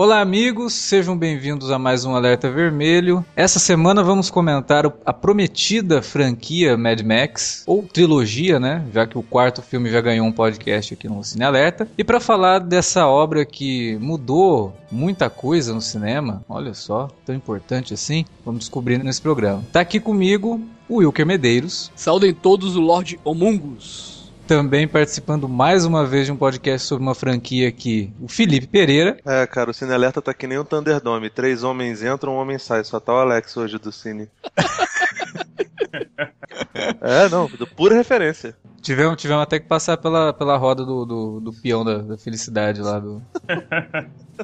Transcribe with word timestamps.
Olá, 0.00 0.22
amigos, 0.22 0.72
sejam 0.72 1.14
bem-vindos 1.14 1.70
a 1.70 1.78
mais 1.78 2.06
um 2.06 2.16
Alerta 2.16 2.50
Vermelho. 2.50 3.22
Essa 3.36 3.58
semana 3.58 4.02
vamos 4.02 4.30
comentar 4.30 4.90
a 5.04 5.12
prometida 5.12 6.00
franquia 6.00 6.74
Mad 6.74 7.02
Max, 7.02 7.64
ou 7.66 7.82
trilogia, 7.82 8.58
né? 8.58 8.82
Já 8.94 9.06
que 9.06 9.18
o 9.18 9.22
quarto 9.22 9.60
filme 9.60 9.90
já 9.90 10.00
ganhou 10.00 10.26
um 10.26 10.32
podcast 10.32 10.94
aqui 10.94 11.06
no 11.06 11.22
Cine 11.22 11.44
Alerta. 11.44 11.86
E 11.98 12.02
para 12.02 12.18
falar 12.18 12.60
dessa 12.60 13.06
obra 13.06 13.44
que 13.44 13.98
mudou 13.98 14.74
muita 14.90 15.28
coisa 15.28 15.74
no 15.74 15.82
cinema, 15.82 16.42
olha 16.48 16.72
só, 16.72 17.10
tão 17.26 17.34
importante 17.34 17.92
assim, 17.92 18.24
vamos 18.42 18.60
descobrir 18.60 19.04
nesse 19.04 19.20
programa. 19.20 19.62
Tá 19.70 19.80
aqui 19.80 20.00
comigo 20.00 20.62
o 20.88 21.00
Wilker 21.00 21.26
Medeiros. 21.26 21.92
Saudem 21.94 22.32
todos 22.32 22.74
o 22.74 22.80
Lorde 22.80 23.20
Homungus 23.22 24.19
também 24.50 24.88
participando 24.88 25.48
mais 25.48 25.84
uma 25.84 26.04
vez 26.04 26.26
de 26.26 26.32
um 26.32 26.36
podcast 26.36 26.84
sobre 26.84 27.04
uma 27.04 27.14
franquia 27.14 27.68
aqui, 27.68 28.12
o 28.20 28.26
Felipe 28.26 28.66
Pereira. 28.66 29.16
É, 29.24 29.46
cara, 29.46 29.70
o 29.70 29.72
Cine 29.72 29.92
Alerta 29.92 30.20
tá 30.20 30.34
que 30.34 30.44
nem 30.44 30.58
um 30.58 30.64
Thunderdome. 30.64 31.30
Três 31.30 31.62
homens 31.62 32.02
entram, 32.02 32.32
um 32.32 32.36
homem 32.36 32.58
sai. 32.58 32.82
Só 32.82 32.98
tá 32.98 33.14
o 33.14 33.18
Alex 33.18 33.56
hoje 33.56 33.78
do 33.78 33.92
Cine. 33.92 34.28
é, 37.00 37.28
não, 37.28 37.48
pura 37.76 37.94
referência. 37.94 38.56
Tivemos, 38.82 39.22
tivemos 39.22 39.44
até 39.44 39.60
que 39.60 39.68
passar 39.68 39.96
pela, 39.98 40.32
pela 40.32 40.56
roda 40.56 40.84
do, 40.84 41.06
do, 41.06 41.38
do 41.38 41.52
peão 41.52 41.84
da, 41.84 41.98
da 41.98 42.18
felicidade 42.18 42.80
lá 42.80 42.98
do. 42.98 43.22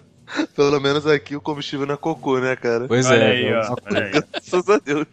Pelo 0.55 0.81
menos 0.81 1.05
aqui 1.05 1.35
o 1.35 1.41
combustível 1.41 1.87
não 1.87 1.95
é 1.95 1.99
cocô, 1.99 2.39
né, 2.39 2.55
cara? 2.55 2.87
Pois 2.87 3.07
olha 3.07 3.17
é. 3.17 3.31
Aí, 3.31 3.53
ó, 3.53 3.75
olha 3.91 4.05
aí. 4.05 4.13
Graças 4.13 4.69
a 4.69 4.79
Deus. 4.79 5.09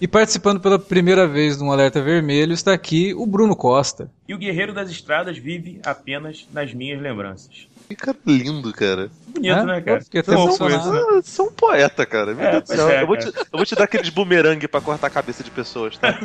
E 0.00 0.08
participando 0.08 0.58
pela 0.60 0.78
primeira 0.78 1.28
vez 1.28 1.60
no 1.60 1.70
Alerta 1.70 2.00
Vermelho 2.00 2.54
está 2.54 2.72
aqui 2.72 3.12
o 3.12 3.26
Bruno 3.26 3.54
Costa. 3.54 4.10
E 4.26 4.32
o 4.32 4.38
Guerreiro 4.38 4.72
das 4.72 4.90
Estradas 4.90 5.36
vive 5.36 5.78
apenas 5.84 6.48
nas 6.52 6.72
minhas 6.72 7.02
lembranças. 7.02 7.68
Que 7.86 7.94
cara 7.94 8.16
lindo, 8.24 8.72
cara. 8.72 9.10
Bonito, 9.26 9.52
é? 9.52 9.64
né, 9.64 9.78
cara? 9.82 10.00
Você 10.00 11.40
é 11.40 11.44
um 11.44 11.52
poeta, 11.52 12.06
cara. 12.06 12.34
Meu 12.34 12.46
é, 12.46 12.50
Deus 12.52 12.62
do 12.62 12.68
céu. 12.68 12.88
É, 12.88 13.02
eu, 13.02 13.06
vou 13.06 13.18
te, 13.18 13.26
eu, 13.26 13.32
vou 13.52 13.66
te, 13.66 13.74
dar 13.74 13.84
aqueles 13.84 14.08
bumerangue 14.08 14.66
pra 14.68 14.80
cortar 14.80 15.08
a 15.08 15.10
cabeça 15.10 15.44
de 15.44 15.50
pessoas, 15.50 15.98
tá? 15.98 16.18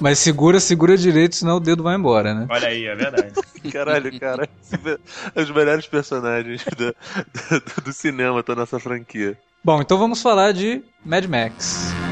Mas 0.00 0.20
segura, 0.20 0.58
segura 0.58 0.96
direito, 0.96 1.36
senão 1.36 1.56
o 1.56 1.60
dedo 1.60 1.82
vai 1.82 1.96
embora, 1.96 2.32
né? 2.32 2.46
Olha 2.48 2.68
aí, 2.68 2.86
é 2.86 2.94
verdade. 2.94 3.34
Caralho, 3.70 4.18
cara. 4.18 4.48
Os 5.34 5.50
melhores 5.50 5.86
personagens 5.86 6.64
do, 6.64 6.94
do, 6.94 7.82
do 7.82 7.92
cinema 7.92 8.40
estão 8.40 8.54
nessa 8.54 8.80
franquia. 8.80 9.36
Bom, 9.66 9.80
então 9.80 9.98
vamos 9.98 10.22
falar 10.22 10.52
de 10.52 10.80
Mad 11.04 11.26
Max. 11.26 12.05